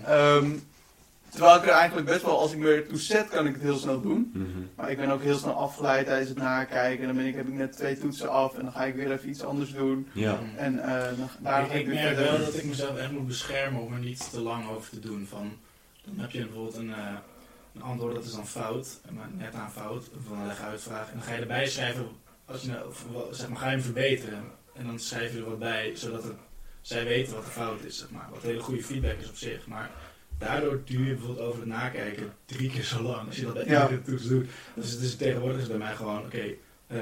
Terwijl 1.30 1.56
ik 1.56 1.64
er 1.64 1.70
eigenlijk 1.70 2.08
best 2.08 2.22
wel, 2.22 2.40
als 2.40 2.52
ik 2.52 2.58
me 2.58 2.74
ertoe 2.74 2.98
zet, 2.98 3.30
kan 3.30 3.46
ik 3.48 3.54
het 3.54 3.62
heel 3.62 3.78
snel 3.78 4.02
doen. 4.02 4.32
Mhm. 4.34 4.48
Maar 4.76 4.92
ik 4.92 4.98
ben 4.98 5.10
ook 5.10 5.22
heel 5.22 5.38
snel 5.38 5.54
afgeleid 5.54 6.06
tijdens 6.06 6.30
het 6.30 6.38
nakijken. 6.38 7.00
En 7.00 7.08
dan 7.08 7.16
ben 7.16 7.26
ik, 7.26 7.36
heb 7.36 7.48
ik 7.48 7.54
net 7.54 7.72
twee 7.72 7.98
toetsen 7.98 8.30
af 8.30 8.56
en 8.56 8.64
dan 8.64 8.72
ga 8.72 8.86
ik 8.86 8.96
weer 8.96 9.12
even 9.12 9.30
iets 9.30 9.44
anders 9.44 9.74
doen. 9.74 10.08
Ja. 10.14 10.40
En 10.56 10.80
eh, 10.80 11.18
dan, 11.18 11.30
daar 11.40 11.66
ik, 11.66 11.74
ik 11.74 11.86
weer 11.86 11.96
merk 11.96 12.16
wel 12.18 12.38
dat 12.38 12.56
ik 12.56 12.64
mezelf 12.64 12.98
echt 12.98 13.12
moet 13.12 13.28
beschermen 13.28 13.82
om 13.82 13.94
er 13.94 14.00
niet 14.00 14.32
te 14.32 14.40
lang 14.40 14.70
over 14.70 14.90
te 14.90 15.00
doen. 15.00 15.26
Van, 15.30 15.52
dan 16.06 16.20
heb 16.20 16.32
je 16.32 16.46
bijvoorbeeld 16.46 16.76
een, 16.76 16.94
eh, 16.94 17.14
een 17.76 17.82
antwoord 17.82 18.16
dat 18.16 18.24
is 18.26 18.34
dan 18.34 18.48
fout, 18.48 19.00
maar 19.10 19.30
net 19.38 19.54
aan 19.54 19.72
fout, 19.72 20.10
van 20.28 20.38
een 20.40 20.48
leguitvraag. 20.48 21.08
En 21.08 21.14
dan 21.18 21.24
ga 21.28 21.34
je 21.34 21.42
erbij 21.42 21.68
schrijven, 21.68 22.08
als 22.46 22.62
je, 22.62 22.68
nou- 22.68 22.94
zeg 23.32 23.50
maar, 23.50 23.58
ga 23.58 23.66
je 23.66 23.72
hem 23.72 23.82
verbeteren. 23.82 24.44
En 24.74 24.86
dan 24.86 25.00
schrijf 25.00 25.34
je 25.34 25.40
er 25.40 25.50
wat 25.50 25.60
bij, 25.60 25.92
zodat 25.96 26.24
het, 26.24 26.36
zij 26.82 27.04
weten 27.06 27.34
wat 27.34 27.46
de 27.46 27.52
fout 27.52 27.84
is, 27.84 27.98
zeg 27.98 28.10
maar. 28.10 28.28
Wat 28.32 28.42
hele 28.42 28.60
goede 28.60 28.84
feedback 28.84 29.20
is 29.20 29.30
op 29.30 29.36
zich. 29.36 29.68
Maar 29.68 29.90
daardoor 30.38 30.82
duur 30.86 31.06
je 31.08 31.14
bijvoorbeeld 31.14 31.48
over 31.48 31.60
het 31.60 31.70
nakijken 31.70 32.34
drie 32.46 32.70
keer 32.70 32.84
zo 32.84 33.02
lang 33.02 33.28
als 33.28 33.36
je 33.36 33.44
dat 33.46 33.54
bij 33.54 33.66
Ja. 33.66 33.82
iedere 33.84 34.02
toets 34.02 34.28
doet. 34.28 34.50
Dus 34.76 34.92
het 34.92 35.02
is 35.02 35.16
tegenwoordig 35.16 35.58
is 35.58 35.64
het 35.68 35.78
bij 35.78 35.88
mij 35.88 35.96
gewoon, 35.96 36.20
oké, 36.26 36.44
eh, 36.88 37.00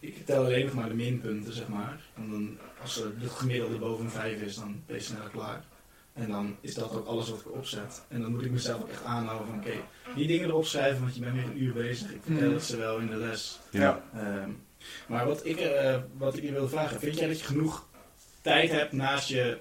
ik 0.00 0.26
tel 0.26 0.44
alleen 0.44 0.64
nog 0.64 0.74
maar 0.74 0.88
de 0.88 0.94
minpunten, 0.94 1.52
zeg 1.52 1.68
maar. 1.68 2.00
En 2.16 2.30
dan, 2.30 2.58
als 2.82 3.00
er 3.00 3.18
de 3.18 3.28
gemiddelde 3.28 3.76
boven 3.78 4.04
een 4.04 4.10
5 4.10 4.40
is, 4.40 4.54
dan 4.54 4.82
ben 4.86 4.96
je 4.96 5.02
sneller 5.02 5.30
klaar. 5.30 5.64
En 6.12 6.28
dan 6.30 6.56
is 6.60 6.74
dat 6.74 6.92
ook 6.96 7.06
alles 7.06 7.28
wat 7.30 7.40
ik 7.40 7.52
opzet. 7.52 8.02
En 8.08 8.20
dan 8.20 8.30
moet 8.30 8.44
ik 8.44 8.50
mezelf 8.50 8.80
ook 8.82 8.88
echt 8.88 9.04
aanhouden 9.04 9.46
van, 9.46 9.58
oké, 9.58 9.72
die 10.14 10.26
dingen 10.26 10.48
erop 10.48 10.66
schrijven, 10.66 11.00
want 11.00 11.14
je 11.14 11.20
bent 11.20 11.34
weer 11.34 11.44
een 11.44 11.62
uur 11.62 11.72
bezig. 11.72 12.10
Ik 12.12 12.20
vertel 12.22 12.44
Mhm. 12.46 12.54
het 12.54 12.64
ze 12.64 12.76
wel 12.76 12.98
in 12.98 13.06
de 13.06 13.16
les. 13.16 13.58
Ja. 13.70 14.02
Ehm, 14.14 14.50
maar 15.08 15.26
wat 15.26 15.46
ik, 15.46 15.56
eh, 15.60 15.96
wat 16.16 16.36
ik 16.36 16.42
je 16.42 16.52
wilde 16.52 16.68
vragen, 16.68 17.00
vind 17.00 17.18
jij 17.18 17.28
dat 17.28 17.38
je 17.40 17.44
genoeg 17.46 17.86
tijd 18.40 18.70
hebt 18.70 18.92
naast 18.92 19.28
je 19.28 19.58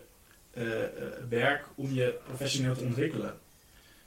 werk 1.30 1.66
om 1.76 1.94
je 1.94 2.16
professioneel 2.26 2.76
te 2.76 2.84
ontwikkelen? 2.84 3.38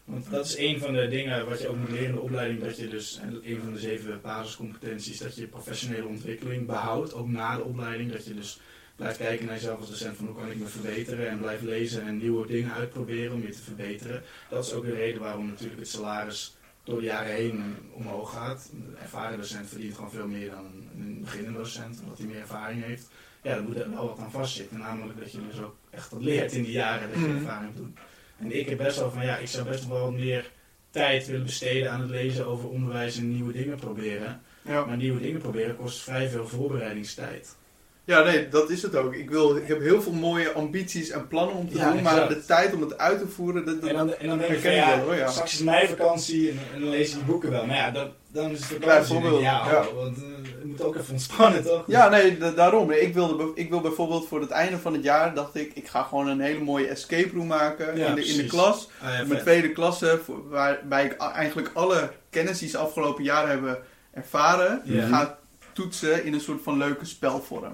Want 0.05 0.30
dat 0.30 0.46
is 0.46 0.59
een 0.59 0.78
van 0.78 0.92
de 0.92 1.09
dingen 1.09 1.49
wat 1.49 1.61
je 1.61 1.68
ook 1.68 1.76
moet 1.76 1.90
leren 1.90 2.07
in 2.07 2.14
de 2.14 2.20
opleiding, 2.20 2.62
dat 2.62 2.76
je 2.76 2.88
dus, 2.88 3.18
en 3.22 3.40
een 3.44 3.61
van 3.61 3.72
de 3.72 3.78
zeven 3.78 4.20
basiscompetenties, 4.20 5.18
dat 5.18 5.36
je 5.36 5.46
professionele 5.46 6.07
ontwikkeling 6.07 6.66
behoudt, 6.66 7.14
ook 7.14 7.28
na 7.28 7.57
de 7.57 7.62
opleiding. 7.62 8.12
Dat 8.12 8.24
je 8.24 8.34
dus 8.34 8.61
blijft 8.96 9.18
kijken 9.18 9.46
naar 9.46 9.55
jezelf 9.55 9.78
als 9.78 9.88
docent 9.88 10.16
van 10.16 10.26
hoe 10.26 10.36
kan 10.36 10.51
ik 10.51 10.59
me 10.59 10.66
verbeteren 10.66 11.28
en 11.28 11.38
blijft 11.38 11.62
lezen 11.62 12.03
en 12.03 12.16
nieuwe 12.16 12.46
dingen 12.46 12.72
uitproberen 12.72 13.32
om 13.32 13.42
je 13.42 13.51
te 13.51 13.62
verbeteren. 13.62 14.22
Dat 14.49 14.66
is 14.66 14.72
ook 14.72 14.84
de 14.84 14.94
reden 14.94 15.20
waarom 15.20 15.46
natuurlijk 15.46 15.80
het 15.80 15.88
salaris 15.88 16.57
door 16.84 17.01
de 17.01 17.07
jaren 17.07 17.34
heen 17.34 17.76
omhoog 17.92 18.32
gaat. 18.32 18.70
Een 18.72 18.96
ervaren 19.03 19.38
docent 19.38 19.68
verdient 19.68 19.94
gewoon 19.94 20.11
veel 20.11 20.28
meer 20.28 20.51
dan 20.51 20.66
een 20.96 21.20
beginnende 21.20 21.59
docent, 21.59 22.01
omdat 22.01 22.18
hij 22.18 22.26
meer 22.26 22.40
ervaring 22.40 22.84
heeft. 22.84 23.09
Ja, 23.43 23.55
dan 23.55 23.64
moet 23.64 23.78
er 23.78 23.91
wel 23.91 24.07
wat 24.07 24.18
aan 24.18 24.30
vastzitten. 24.30 24.78
Namelijk 24.78 25.18
dat 25.20 25.32
je 25.32 25.39
dus 25.51 25.61
ook 25.62 25.74
echt 25.91 26.11
wat 26.11 26.22
leert 26.22 26.53
in 26.53 26.62
die 26.62 26.72
jaren 26.72 27.09
dat 27.12 27.20
je 27.20 27.26
Mhm. 27.26 27.36
ervaring 27.36 27.64
hebt 27.64 27.76
doen. 27.76 27.97
En 28.39 28.59
ik 28.59 28.68
heb 28.68 28.78
best 28.78 28.99
wel 28.99 29.11
van, 29.11 29.24
ja, 29.24 29.36
ik 29.36 29.49
zou 29.49 29.68
best 29.68 29.86
wel 29.89 30.11
meer 30.12 30.51
tijd 30.91 31.26
willen 31.26 31.43
besteden 31.45 31.91
aan 31.91 32.01
het 32.01 32.11
lezen 32.11 32.47
over 32.47 32.68
onderwijs 32.68 33.16
en 33.18 33.30
nieuwe 33.32 33.53
dingen 33.53 33.76
proberen. 33.78 34.41
Ja. 34.62 34.84
Maar 34.84 34.97
nieuwe 34.97 35.20
dingen 35.20 35.41
proberen 35.41 35.76
kost 35.76 36.01
vrij 36.03 36.28
veel 36.28 36.47
voorbereidingstijd. 36.49 37.57
ja, 38.05 38.22
nee, 38.22 38.49
dat 38.49 38.70
is 38.70 38.82
het 38.82 38.97
ook. 38.97 39.14
Ik, 39.14 39.30
wil, 39.30 39.57
ik 39.57 39.66
heb 39.68 39.80
heel 39.80 40.03
veel 40.03 40.12
mooie 40.12 40.53
ambities 40.53 41.11
en 41.11 41.28
plannen 41.28 41.55
om 41.57 41.68
te 41.68 41.76
Ja, 41.76 41.93
doen, 41.93 42.03
maar 42.03 42.28
de 42.28 42.45
tijd 42.45 42.74
om 42.74 42.80
het 42.80 42.99
uit 42.99 43.18
te 43.18 43.28
voeren, 43.28 43.64
dat, 43.64 43.80
dat- 43.80 43.91
En 43.91 43.97
dan, 43.97 44.14
en 44.14 44.28
dan 44.28 44.39
denk 44.39 44.51
ik 44.51 44.61
van, 44.61 44.70
herken 44.70 44.89
ik 44.89 44.89
ja, 44.95 44.97
wel, 44.97 45.05
hoor, 45.07 45.14
ja. 45.14 45.30
straks 45.30 45.53
is 45.53 45.61
mijn 45.62 45.89
vakantie 45.89 46.51
en, 46.51 46.59
en 46.74 46.80
dan 46.80 46.89
lees 46.91 47.09
je 47.11 47.14
die 47.16 47.24
boeken 47.24 47.51
wel. 47.51 47.66
Maar 47.66 47.76
ja, 47.76 47.91
dat, 47.91 48.11
dan 48.32 48.51
is 48.51 48.59
het 48.59 48.66
vakantie. 48.68 49.12
Bijvoorbeeld, 49.14 49.43
ja, 49.43 49.70
ja. 49.70 49.86
oh, 49.86 49.95
want 49.95 50.16
eh, 50.16 50.22
je 50.61 50.66
moet 50.66 50.82
ook 50.82 50.96
even 50.96 51.12
ontspannen, 51.12 51.64
toch? 51.64 51.84
Ja, 51.86 52.09
nee, 52.09 52.38
da- 52.38 52.50
daarom. 52.50 52.90
Ik, 52.90 53.14
wilde, 53.14 53.50
ik 53.54 53.68
wil 53.70 53.80
bijvoorbeeld 53.80 54.28
voor 54.28 54.40
het 54.40 54.50
einde 54.50 54.78
van 54.78 54.92
het 54.92 55.02
jaar, 55.02 55.34
dacht 55.34 55.54
ik, 55.54 55.72
ik 55.74 55.88
ga 55.88 56.02
gewoon 56.02 56.26
een 56.28 56.40
hele 56.40 56.61
mooie 56.64 56.86
escape 56.86 57.30
room 57.34 57.46
maken 57.46 57.96
Ja, 57.96 58.06
in, 58.06 58.14
de, 58.14 58.24
in 58.26 58.36
de 58.36 58.46
klas. 58.46 58.88
Ah, 59.02 59.09
ja, 59.09 59.14
Mijn 59.16 59.28
vet. 59.28 59.40
tweede 59.40 59.72
klasse, 59.72 60.20
waarbij 60.48 61.04
ik 61.04 61.16
eigenlijk 61.16 61.70
alle 61.74 62.11
kennis 62.30 62.59
die 62.59 62.68
ze 62.68 62.78
afgelopen 62.78 63.24
jaren 63.24 63.50
hebben 63.50 63.78
ervaren, 64.12 64.80
Ja. 64.84 65.06
ga 65.06 65.38
toetsen 65.72 66.24
in 66.24 66.32
een 66.34 66.40
soort 66.40 66.62
van 66.62 66.76
leuke 66.78 67.04
spelvorm. 67.04 67.72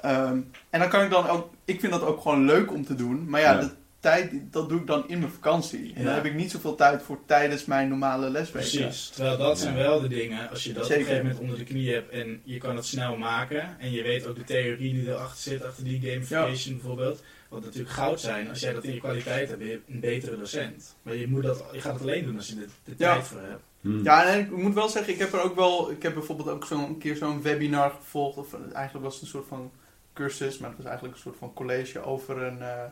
Ehm, 0.00 0.38
en 0.70 0.80
dan 0.80 0.88
kan 0.88 1.02
ik 1.02 1.10
dan 1.10 1.28
ook, 1.28 1.50
ik 1.64 1.80
vind 1.80 1.92
dat 1.92 2.02
ook 2.02 2.20
gewoon 2.22 2.44
leuk 2.44 2.72
om 2.72 2.84
te 2.86 2.94
doen, 2.94 3.28
maar 3.28 3.40
ja, 3.40 3.52
Ja. 3.52 3.70
Tijd, 4.10 4.32
dat 4.50 4.68
doe 4.68 4.80
ik 4.80 4.86
dan 4.86 5.08
in 5.08 5.18
mijn 5.18 5.30
vakantie. 5.30 5.92
En 5.94 6.00
Ja. 6.00 6.06
daar 6.06 6.14
heb 6.14 6.24
ik 6.24 6.34
niet 6.34 6.50
zoveel 6.50 6.74
tijd 6.74 7.02
voor 7.02 7.18
tijdens 7.26 7.64
mijn 7.64 7.88
normale 7.88 8.30
lesweken. 8.30 8.70
Precies. 8.70 9.08
Terwijl 9.08 9.36
dat 9.38 9.58
zijn 9.58 9.74
wel 9.74 10.00
de 10.00 10.08
dingen, 10.08 10.50
als 10.50 10.64
je 10.64 10.72
dat 10.72 10.82
op 10.82 10.88
Zeker. 10.88 11.00
een 11.00 11.06
gegeven 11.08 11.26
moment 11.26 11.42
onder 11.42 11.58
de 11.58 11.64
knie 11.72 11.92
hebt 11.92 12.10
en 12.10 12.40
je 12.44 12.58
kan 12.58 12.76
het 12.76 12.84
snel 12.86 13.16
maken 13.16 13.76
en 13.80 13.90
je 13.92 14.02
weet 14.02 14.26
ook 14.26 14.36
de 14.36 14.44
theorie 14.44 14.92
die 14.92 15.08
erachter 15.08 15.38
zit, 15.52 15.64
achter 15.64 15.84
die 15.84 16.00
gamification 16.00 16.74
bijvoorbeeld, 16.74 17.22
wat 17.48 17.64
natuurlijk 17.64 17.90
goud 17.94 18.20
zijn. 18.20 18.48
Als 18.48 18.60
jij 18.60 18.72
dat 18.72 18.84
in 18.84 18.92
je 18.94 19.00
kwaliteit 19.00 19.48
hebt, 19.48 19.58
ben 19.60 19.68
je 19.68 19.80
een 19.88 20.00
betere 20.00 20.38
docent. 20.38 20.96
Maar 21.02 21.14
je, 21.14 21.28
moet 21.28 21.42
dat, 21.42 21.64
je 21.72 21.80
gaat 21.80 21.92
het 21.92 22.02
alleen 22.02 22.24
doen 22.24 22.36
als 22.36 22.48
je 22.48 22.54
er 22.54 22.68
de 22.84 22.94
Ja. 22.96 23.12
tijd 23.14 23.26
voor 23.26 23.40
hebt. 23.40 23.62
Mhm. 23.80 24.04
Ja, 24.04 24.26
en 24.32 24.40
ik 24.40 24.50
moet 24.50 24.74
wel 24.74 24.88
zeggen, 24.88 25.12
ik 25.12 25.18
heb 25.18 25.32
er 25.32 25.40
ook 25.42 25.54
wel, 25.56 25.90
ik 25.90 26.02
heb 26.02 26.14
bijvoorbeeld 26.14 26.48
ook 26.48 26.64
zo'n 26.64 26.98
keer 26.98 27.16
zo'n 27.16 27.42
webinar 27.42 27.90
gevolgd, 27.90 28.36
of 28.38 28.54
eigenlijk 28.72 29.04
was 29.04 29.14
het 29.14 29.22
een 29.22 29.28
soort 29.28 29.46
van 29.48 29.70
cursus, 30.12 30.58
maar 30.58 30.68
het 30.68 30.78
was 30.78 30.86
eigenlijk 30.86 31.16
een 31.16 31.22
soort 31.22 31.36
van 31.38 31.52
college 31.52 32.00
over 32.04 32.42
een, 32.42 32.60
eh, 32.62 32.82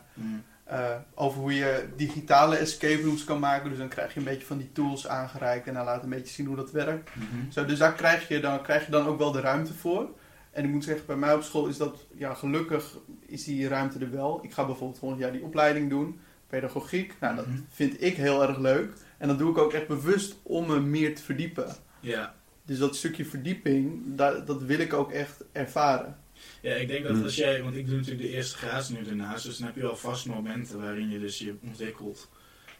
eh, 0.65 0.95
over 1.15 1.39
hoe 1.39 1.53
je 1.55 1.85
digitale 1.95 2.55
escape 2.55 3.01
rooms 3.01 3.23
kan 3.23 3.39
maken. 3.39 3.69
Dus 3.69 3.77
dan 3.77 3.87
krijg 3.87 4.13
je 4.13 4.19
een 4.19 4.25
beetje 4.25 4.45
van 4.47 4.57
die 4.57 4.71
tools 4.71 5.07
aangereikt 5.07 5.67
en 5.67 5.73
dan 5.73 5.85
laat 5.85 6.03
een 6.03 6.09
beetje 6.09 6.33
zien 6.33 6.45
hoe 6.45 6.55
dat 6.55 6.71
werkt. 6.71 7.09
Mhm. 7.15 7.51
Zo, 7.51 7.65
dus 7.65 7.77
daar 7.79 7.93
krijg 7.93 8.27
je, 8.27 8.39
dan, 8.39 8.61
krijg 8.61 8.85
je 8.85 8.91
dan 8.91 9.05
ook 9.07 9.17
wel 9.17 9.31
de 9.31 9.39
ruimte 9.41 9.73
voor. 9.73 10.09
En 10.51 10.63
ik 10.63 10.69
moet 10.69 10.83
zeggen, 10.83 11.05
bij 11.05 11.15
mij 11.15 11.33
op 11.33 11.41
school 11.43 11.67
is 11.67 11.77
dat, 11.77 12.05
ja, 12.17 12.33
gelukkig 12.33 12.97
is 13.25 13.43
die 13.43 13.67
ruimte 13.67 13.99
er 13.99 14.11
wel. 14.11 14.39
Ik 14.43 14.53
ga 14.53 14.65
bijvoorbeeld 14.65 14.99
volgend 14.99 15.21
jaar 15.21 15.31
die 15.31 15.43
opleiding 15.43 15.89
doen, 15.89 16.19
pedagogiek. 16.47 17.13
Nou, 17.19 17.35
dat 17.35 17.45
Mhm. 17.47 17.57
vind 17.69 18.01
ik 18.03 18.15
heel 18.15 18.43
erg 18.43 18.57
leuk. 18.57 18.93
En 19.17 19.27
dat 19.27 19.37
doe 19.37 19.51
ik 19.51 19.57
ook 19.57 19.73
echt 19.73 19.87
bewust 19.87 20.35
om 20.43 20.67
me 20.67 20.79
meer 20.79 21.15
te 21.15 21.21
verdiepen. 21.23 21.75
Ja. 21.99 22.33
Dus 22.65 22.77
dat 22.77 22.95
stukje 22.95 23.25
verdieping, 23.25 24.01
dat, 24.05 24.47
dat 24.47 24.61
wil 24.61 24.79
ik 24.79 24.93
ook 24.93 25.11
echt 25.11 25.43
ervaren. 25.51 26.17
Ja, 26.65 26.75
ik 26.75 26.87
denk 26.87 27.03
dat 27.03 27.11
Hmm. 27.11 27.23
als 27.23 27.35
jij, 27.35 27.63
want 27.63 27.75
ik 27.75 27.87
doe 27.87 27.95
natuurlijk 27.95 28.23
de 28.27 28.33
eerste 28.33 28.57
graad 28.57 28.89
nu 28.89 29.03
daarnaast, 29.03 29.45
dus 29.45 29.57
dan 29.57 29.65
heb 29.67 29.75
je 29.75 29.81
wel 29.81 29.95
vast 29.97 30.25
momenten 30.25 30.81
waarin 30.81 31.09
je 31.09 31.19
dus 31.19 31.37
je 31.39 31.55
ontwikkelt. 31.63 32.29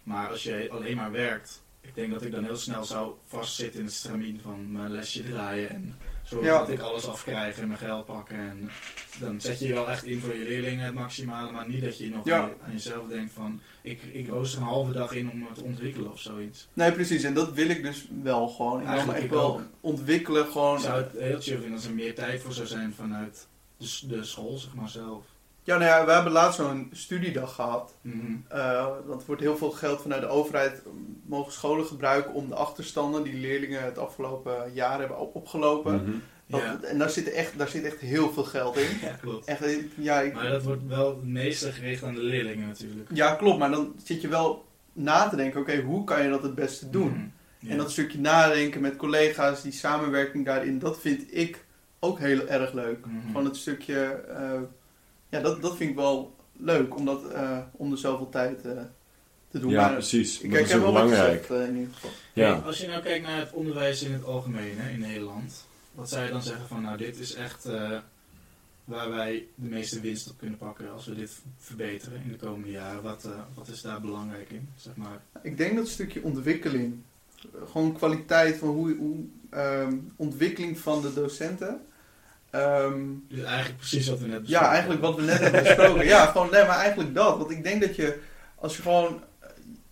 Maar 0.04 0.30
als 0.30 0.44
jij 0.44 0.72
alleen 0.72 0.96
maar 0.96 1.12
werkt, 1.12 1.64
ik 1.82 1.96
denk 1.96 2.12
dat 2.12 2.22
ik 2.24 2.32
dan 2.32 2.44
heel 2.44 2.56
snel 2.56 2.84
zou 2.84 3.14
vastzitten 3.28 3.80
in 3.80 3.86
het 3.86 3.94
stramien 3.94 4.40
van 4.44 4.72
mijn 4.72 4.92
lesje 4.92 5.24
draaien 5.24 5.70
en 5.70 5.96
zorgen 6.24 6.48
Ja. 6.50 6.60
dat 6.60 6.70
ik 6.70 6.80
alles 6.80 7.06
afkrijg 7.08 7.58
en 7.58 7.68
mijn 7.68 7.80
geld 7.80 8.06
pakken. 8.06 8.38
En 8.38 8.70
dan 9.20 9.42
zet 9.42 9.60
je 9.60 9.68
je 9.68 9.74
wel 9.74 9.90
echt 9.90 10.04
in 10.04 10.20
voor 10.20 10.36
je 10.36 10.44
leerlingen 10.44 10.86
het 10.86 10.94
maximale, 10.94 11.52
maar 11.52 11.68
niet 11.70 11.84
dat 11.84 11.98
je 11.98 12.10
nog 12.10 12.26
Ja. 12.26 12.40
aan, 12.42 12.48
je- 12.50 12.56
aan 12.66 12.72
jezelf 12.72 13.08
denkt 13.08 13.34
van 13.34 13.62
ik, 13.82 14.02
ik 14.04 14.28
rooster 14.30 14.60
een 14.60 14.66
halve 14.68 14.92
dag 14.92 15.14
in 15.14 15.32
om 15.32 15.40
me 15.40 15.46
te 15.54 15.64
ontwikkelen 15.64 16.12
of 16.12 16.20
zoiets. 16.20 16.68
Nee, 16.74 16.92
precies. 16.92 17.24
En 17.24 17.34
dat 17.34 17.54
wil 17.54 17.70
ik 17.70 17.84
dus 17.84 18.08
wel 18.24 18.48
gewoon. 18.48 18.82
Ik 18.82 18.88
Eigenlijk 18.88 19.18
echt 19.18 19.26
ik 19.28 19.32
wel 19.34 19.54
ook. 19.54 19.62
ontwikkelen. 19.82 20.46
Gewoon. 20.48 20.76
Ik 20.76 20.82
zou 20.84 21.04
het 21.04 21.12
heel 21.20 21.42
chill 21.42 21.56
vinden 21.58 21.74
als 21.74 21.86
er 21.86 21.94
meer 21.94 22.16
tijd 22.16 22.42
voor 22.42 22.54
zou 22.54 22.68
zijn 22.68 22.94
vanuit 22.94 23.48
de, 23.78 24.00
de 24.08 24.24
school, 24.24 24.58
zeg 24.58 24.74
maar 24.76 24.90
zelf. 24.90 25.24
Ja, 25.64 25.78
nou 25.78 25.90
ja, 25.90 26.06
we 26.06 26.12
hebben 26.12 26.32
laatst 26.32 26.58
zo'n 26.60 26.90
studiedag 26.92 27.56
gehad. 27.56 27.94
Mhm. 28.02 28.36
Eh, 28.48 28.88
dat 29.08 29.26
wordt 29.26 29.42
heel 29.42 29.58
veel 29.58 29.72
geld 29.72 30.02
vanuit 30.02 30.22
de 30.22 30.28
overheid 30.28 30.84
mogen 31.26 31.52
scholen 31.54 31.86
gebruiken 31.86 32.34
om 32.34 32.50
de 32.50 32.56
achterstanden 32.56 33.24
die 33.24 33.34
leerlingen 33.34 33.84
het 33.84 33.98
afgelopen 33.98 34.74
jaar 34.74 35.00
hebben 35.00 35.20
op- 35.20 35.36
opgelopen. 35.36 35.96
Mhm. 35.96 36.12
Dat- 36.48 36.62
Ja. 36.62 36.80
En 36.82 36.98
daar 36.98 37.10
zit, 37.10 37.32
echt, 37.32 37.58
daar 37.58 37.68
zit 37.68 37.84
echt 37.84 38.00
heel 38.00 38.32
veel 38.34 38.44
geld 38.44 38.78
in. 38.78 38.88
ja, 39.08 39.12
klopt. 39.22 39.46
Echt, 39.46 39.62
eh, 39.62 39.78
ja, 39.98 40.22
ik- 40.22 40.34
Maar 40.34 40.50
dat 40.50 40.64
wordt 40.64 40.88
wel 40.88 41.08
het 41.10 41.24
meeste 41.26 41.72
gericht 41.72 42.04
aan 42.04 42.14
de 42.16 42.24
leerlingen 42.24 42.68
natuurlijk. 42.68 43.10
ja, 43.14 43.36
klopt. 43.36 43.60
Maar 43.60 43.72
dan 43.72 43.94
zit 44.04 44.22
je 44.22 44.28
wel 44.28 44.66
na 44.94 45.30
te 45.30 45.36
denken, 45.36 45.60
oké, 45.62 45.82
hoe 45.82 46.04
kan 46.04 46.24
je 46.24 46.30
dat 46.30 46.44
het 46.44 46.56
beste 46.56 46.90
doen? 46.90 47.32
Mhm. 47.60 47.72
En 47.72 47.78
dat 47.78 47.92
stukje 47.92 48.20
nadenken 48.20 48.82
met 48.82 48.96
collega's, 48.96 49.62
die 49.62 49.72
samenwerking 49.72 50.46
daarin, 50.46 50.80
dat 50.80 51.00
vind 51.00 51.24
ik 51.36 51.65
ook 52.00 52.20
heel 52.20 52.48
erg 52.48 52.74
leuk. 52.74 53.06
Gewoon 53.26 53.46
het 53.46 53.58
stukje, 53.58 54.04
eh, 54.06 54.60
ja, 55.30 55.40
dat, 55.40 55.62
dat 55.62 55.78
vind 55.78 55.90
ik 55.90 55.96
wel 55.96 56.36
leuk, 56.58 56.96
om, 56.96 57.06
dat, 57.06 57.32
eh, 57.32 57.60
om 57.72 57.92
er 57.92 57.98
zoveel 57.98 58.30
tijd 58.30 58.66
eh, 58.66 58.72
te 59.48 59.60
doen. 59.60 59.72
Ja, 59.72 59.82
Maar 59.82 59.94
precies. 59.94 60.40
ik, 60.40 60.50
dat 60.52 60.60
ik 60.60 60.66
is 60.66 60.72
heb 60.72 60.82
ook 60.82 60.86
wel 60.86 60.94
wat 60.94 61.04
belangrijk. 61.04 61.46
gezegd, 61.46 61.68
in 61.70 61.76
ieder 61.78 61.94
geval. 61.94 62.10
Ja. 62.34 62.54
Hey, 62.54 62.62
als 62.62 62.78
je 62.78 62.88
nou 62.88 63.02
kijkt 63.02 63.26
naar 63.26 63.40
het 63.40 63.52
onderwijs 63.54 64.04
in 64.04 64.14
het 64.14 64.24
algemeen 64.24 64.78
hè, 64.78 64.90
in 64.90 65.00
Nederland, 65.00 65.66
wat 65.92 66.10
zou 66.10 66.26
je 66.26 66.32
dan 66.32 66.44
zeggen 66.44 66.68
van 66.68 66.82
nou 66.82 66.98
dit 66.98 67.20
is 67.20 67.34
echt 67.34 67.66
eh, 67.66 67.98
waar 68.84 69.10
wij 69.10 69.48
de 69.56 69.70
meeste 69.70 70.00
winst 70.00 70.30
op 70.30 70.38
kunnen 70.38 70.58
pakken 70.58 70.92
als 70.92 71.06
we 71.06 71.16
dit 71.16 71.32
verbeteren 71.58 72.22
in 72.24 72.30
de 72.32 72.36
komende 72.36 72.72
jaren? 72.72 73.02
Wat, 73.04 73.28
wat 73.54 73.68
is 73.68 73.82
daar 73.82 74.02
belangrijk 74.02 74.50
in? 74.50 74.70
Zeg 74.76 74.96
maar. 74.96 75.22
Ik 75.42 75.58
denk 75.58 75.76
dat 75.76 75.88
stukje 75.88 76.24
ontwikkeling, 76.24 77.02
gewoon 77.72 77.94
kwaliteit 77.94 78.58
van 78.58 78.70
hoe, 78.70 78.96
hoe 78.96 79.26
ehm, 79.56 79.94
ontwikkeling 80.16 80.80
van 80.80 81.02
de 81.02 81.14
docenten. 81.14 81.86
Ehm, 82.50 83.04
Dus 83.28 83.44
eigenlijk 83.44 83.78
precies 83.78 84.08
wat 84.08 84.20
we 84.20 84.28
net 84.28 84.32
Ja, 84.34 84.40
besproken 84.42 84.70
eigenlijk 84.70 85.02
wat 85.02 85.16
we 85.16 85.22
net 85.22 85.40
hebben 85.40 85.64
besproken. 85.64 86.06
Ja, 86.14 86.26
gewoon, 86.26 86.50
nee, 86.52 86.66
maar 86.66 86.78
eigenlijk 86.78 87.14
dat. 87.16 87.38
Want 87.38 87.52
ik 87.52 87.64
denk 87.64 87.82
dat 87.82 87.96
je, 87.96 88.20
als 88.56 88.76
je 88.76 88.82
gewoon, 88.82 89.24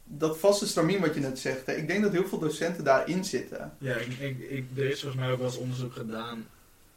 dat 0.03 0.38
vaste 0.38 0.68
stramien 0.68 0.99
wat 1.01 1.14
je 1.14 1.20
net 1.20 1.39
zegt, 1.39 1.66
hè, 1.66 1.74
ik 1.74 1.88
denk 1.88 2.03
dat 2.03 2.11
heel 2.11 2.28
veel 2.28 2.39
docenten 2.39 2.84
daarin 2.84 3.26
zitten. 3.26 3.74
Ja, 3.78 3.95
ik, 3.95 4.07
ik, 4.20 4.39
ik, 4.49 4.66
er 4.76 4.89
is 4.89 4.99
volgens 5.01 5.22
mij 5.22 5.32
ook 5.32 5.38
wel 5.38 5.47
eens 5.47 5.57
onderzoek 5.57 5.93
gedaan 5.93 6.47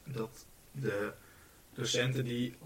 dat 0.04 0.44
de 0.72 1.10
docenten 1.74 2.24
die 2.24 2.56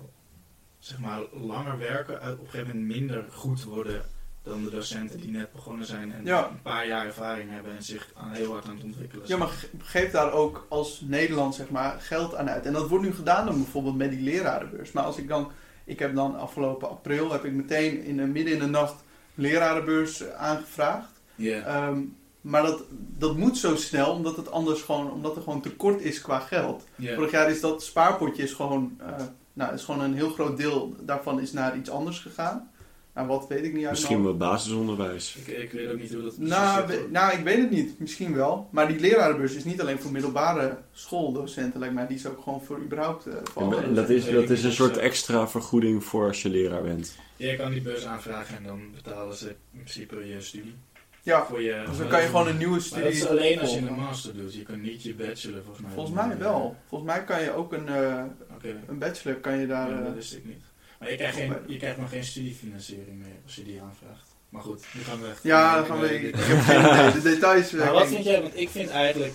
zeg 0.78 0.98
maar 0.98 1.20
langer 1.32 1.78
werken, 1.78 2.20
uit- 2.20 2.38
op 2.38 2.44
een 2.44 2.50
gegeven 2.50 2.76
moment 2.76 2.98
minder 2.98 3.24
goed 3.30 3.64
worden 3.64 4.02
dan 4.42 4.64
de 4.64 4.70
docenten 4.70 5.20
die 5.20 5.30
net 5.30 5.52
begonnen 5.52 5.86
zijn 5.86 6.12
en 6.12 6.24
Ja. 6.24 6.48
een 6.48 6.62
paar 6.62 6.86
jaar 6.86 7.06
ervaring 7.06 7.50
hebben 7.50 7.76
en 7.76 7.82
zich 7.82 8.10
aan, 8.16 8.30
heel 8.32 8.52
hard 8.52 8.64
aan 8.68 8.74
het 8.74 8.84
ontwikkelen 8.84 9.26
Ja, 9.28 9.36
maar 9.36 9.48
ge- 9.48 9.68
geef 9.78 10.10
daar 10.10 10.32
ook 10.32 10.66
als 10.68 11.00
Nederland 11.04 11.54
zeg 11.54 11.68
maar 11.70 11.96
geld 12.00 12.34
aan 12.34 12.50
uit. 12.50 12.66
En 12.66 12.72
dat 12.72 12.88
wordt 12.88 13.04
nu 13.04 13.14
gedaan 13.14 13.46
dan 13.46 13.56
bijvoorbeeld 13.56 13.96
met 13.96 14.10
die 14.10 14.20
lerarenbeurs. 14.22 14.92
Maar 14.92 15.04
als 15.04 15.16
ik 15.16 15.28
dan, 15.28 15.50
ik 15.84 15.98
heb 15.98 16.14
dan 16.14 16.38
afgelopen 16.38 16.88
april, 16.90 17.32
heb 17.32 17.44
ik 17.44 17.52
meteen 17.52 18.02
in 18.04 18.16
de, 18.16 18.22
midden 18.26 18.52
in 18.54 18.58
de 18.58 18.66
nacht 18.66 18.94
lerarenbeurs 19.34 20.20
eh, 20.20 20.34
aangevraagd. 20.34 21.20
Ja. 21.34 21.60
Ehm, 21.62 21.98
maar 22.40 22.62
dat, 22.62 22.82
dat 23.18 23.36
moet 23.36 23.58
zo 23.58 23.76
snel, 23.76 24.12
omdat 24.12 24.36
het 24.36 24.50
anders 24.50 24.82
gewoon, 24.82 25.10
omdat 25.12 25.36
er 25.36 25.42
gewoon 25.42 25.60
tekort 25.60 26.00
is 26.00 26.20
qua 26.20 26.38
geld. 26.38 26.84
Vorig 27.14 27.30
jaar 27.30 27.50
is 27.50 27.60
dat 27.60 27.82
spaarpotje 27.82 28.42
is 28.42 28.52
gewoon, 28.52 28.98
eh, 29.00 29.14
nou, 29.52 29.74
is 29.74 29.84
gewoon 29.84 30.00
een 30.00 30.14
heel 30.14 30.30
groot 30.30 30.56
deel 30.56 30.94
daarvan 31.00 31.40
is 31.40 31.52
naar 31.52 31.76
iets 31.76 31.90
anders 31.90 32.18
gegaan. 32.18 32.69
Nou, 33.26 33.38
wat 33.38 33.48
weet 33.48 33.64
ik 33.64 33.72
niet 33.72 33.82
uit 33.82 33.90
Misschien 33.90 34.22
mijn 34.22 34.38
wel 34.38 34.48
basisonderwijs. 34.48 35.36
Ik, 35.36 35.56
ik 35.58 35.72
weet 35.72 35.90
ook 35.90 35.98
niet 36.00 36.12
hoe 36.12 36.22
dat 36.22 36.34
precies 36.34 36.54
nou, 36.54 36.86
we- 36.86 37.06
nou, 37.10 37.32
ik 37.38 37.44
weet 37.44 37.56
het 37.58 37.70
niet. 37.70 37.98
Misschien 37.98 38.34
wel. 38.34 38.68
Maar 38.70 38.88
die 38.88 39.00
lerarenbeurs 39.00 39.54
is 39.54 39.64
niet 39.64 39.80
alleen 39.80 39.98
voor 39.98 40.12
middelbare 40.12 40.78
schooldocenten, 40.92 41.80
lijkt 41.80 41.94
mij. 41.94 42.06
Die 42.06 42.16
is 42.16 42.26
ook 42.26 42.42
gewoon 42.42 42.62
voor 42.62 42.78
überhaupt... 42.80 43.26
eh, 43.26 43.34
voor 43.52 43.74
En, 43.76 43.84
en 43.84 43.94
dat 43.94 44.08
is, 44.10 44.30
dat 44.30 44.50
is 44.50 44.64
een 44.64 44.72
soort 44.72 44.96
extra 44.96 45.48
vergoeding 45.48 46.04
voor 46.04 46.26
als 46.26 46.42
je 46.42 46.48
leraar 46.48 46.82
bent. 46.82 47.16
Je 47.36 47.56
kan 47.56 47.70
die 47.70 47.82
beurs 47.82 48.06
aanvragen 48.06 48.56
en 48.56 48.62
dan 48.62 48.80
betalen 48.94 49.36
ze 49.36 49.48
in 49.48 49.54
principe 49.72 50.26
je 50.26 50.40
studie. 50.40 50.74
Ja, 51.22 51.44
Voor 51.46 51.62
je, 51.62 51.82
dus 51.88 51.98
dan 51.98 52.08
kan 52.08 52.20
je 52.20 52.26
gewoon 52.26 52.48
een 52.48 52.56
nieuwe 52.56 52.72
Maar 52.72 52.80
studie... 52.80 53.04
dat 53.04 53.12
is 53.12 53.26
alleen 53.26 53.60
als 53.60 53.74
je 53.74 53.78
een 53.78 53.94
master 53.94 54.36
doet. 54.36 54.54
Je 54.54 54.62
kan 54.62 54.80
niet 54.80 55.02
je 55.02 55.14
bachelor 55.14 55.62
volgens 55.64 55.80
mij 55.86 55.90
Volgens 55.94 56.16
mij 56.16 56.38
wel. 56.38 56.76
Volgens 56.88 57.10
mij 57.10 57.24
kan 57.24 57.42
je 57.42 57.52
ook 57.54 57.72
een, 57.72 57.88
eh, 57.88 58.22
Oké. 58.54 58.80
een 58.88 58.98
bachelor 58.98 59.36
kan 59.36 59.58
je 59.58 59.66
daar... 59.66 59.90
Ja, 59.90 59.98
eh, 59.98 60.04
dat 60.04 60.14
wist 60.14 60.34
ik 60.34 60.44
niet. 60.44 60.62
Maar 61.00 61.10
je 61.10 61.16
krijgt, 61.16 61.36
geen, 61.36 61.54
je 61.66 61.76
krijgt 61.76 61.98
nog 61.98 62.10
geen 62.10 62.24
studiefinanciering 62.24 63.18
meer 63.18 63.36
als 63.44 63.54
je 63.54 63.64
die 63.64 63.82
aanvraagt. 63.82 64.36
Maar 64.48 64.62
goed, 64.62 64.84
nu 64.94 65.02
gaan 65.02 65.20
we 65.20 65.28
echt... 65.28 65.42
ja, 65.42 65.76
dan 65.76 65.86
gaan 65.86 66.00
we... 66.00 66.14
Ik 66.14 66.34
heb 66.34 66.60
geen 66.60 66.80
idee. 66.80 67.12
De 67.12 67.22
details... 67.22 67.70
Maar 67.70 67.92
wat 67.92 68.06
vind 68.06 68.24
jij? 68.24 68.42
Want 68.42 68.56
ik 68.58 68.68
vind 68.68 68.88
eigenlijk 68.88 69.32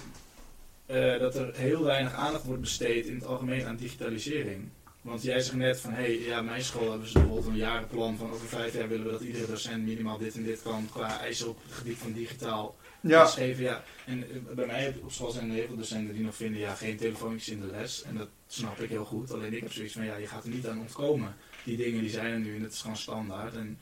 eh, 0.85 1.19
dat 1.19 1.35
er 1.35 1.55
heel 1.55 1.83
weinig 1.83 2.13
aandacht 2.13 2.43
wordt 2.43 2.61
besteed 2.61 3.05
in 3.05 3.15
het 3.15 3.25
algemeen 3.25 3.65
aan 3.65 3.75
digitalisering. 3.75 4.69
Want 5.01 5.23
jij 5.23 5.39
zegt 5.39 5.55
net 5.55 5.79
van, 5.79 5.91
hé, 5.91 6.01
hey, 6.01 6.19
ja, 6.19 6.41
mijn 6.41 6.63
school 6.63 6.89
hebben 6.89 7.07
ze 7.07 7.13
bijvoorbeeld 7.13 7.47
een 7.47 7.55
jarenplan 7.55 8.17
van 8.17 8.31
over 8.31 8.47
vijf 8.47 8.73
jaar 8.73 8.87
willen 8.87 9.05
we 9.05 9.11
dat 9.11 9.21
iedere 9.21 9.47
docent 9.47 9.85
minimaal 9.85 10.17
dit 10.17 10.35
en 10.35 10.43
dit 10.43 10.61
kan 10.61 10.89
qua 10.91 11.19
eisen 11.19 11.49
op 11.49 11.57
het 11.63 11.73
gebied 11.73 11.97
van 11.97 12.13
digitaal 12.13 12.75
Ja, 13.01 13.25
geven. 13.25 13.63
Ja. 13.63 13.83
En 14.05 14.23
eh, 14.23 14.55
bij 14.55 14.65
mij 14.65 14.95
op 15.03 15.11
school 15.11 15.31
zijn 15.31 15.49
er 15.49 15.55
heel 15.55 15.67
veel 15.67 15.77
docenten 15.77 16.13
die 16.13 16.23
nog 16.23 16.35
vinden, 16.35 16.59
ja, 16.59 16.73
geen 16.73 16.97
telefoontjes 16.97 17.49
in 17.49 17.59
de 17.59 17.67
les. 17.67 18.03
En 18.03 18.17
dat 18.17 18.27
snap 18.47 18.79
ik 18.79 18.89
heel 18.89 19.05
goed. 19.05 19.31
Alleen 19.31 19.53
ik 19.53 19.61
heb 19.61 19.71
zoiets 19.71 19.93
van, 19.93 20.05
ja, 20.05 20.15
je 20.15 20.27
gaat 20.27 20.43
er 20.43 20.49
niet 20.49 20.67
aan 20.67 20.79
ontkomen. 20.79 21.35
Die 21.63 21.77
dingen 21.77 22.01
die 22.01 22.09
zijn 22.09 22.33
er 22.33 22.39
nu 22.39 22.55
en 22.55 22.61
het 22.63 22.73
is 22.73 22.81
gewoon 22.81 22.97
standaard. 22.97 23.55
En 23.55 23.77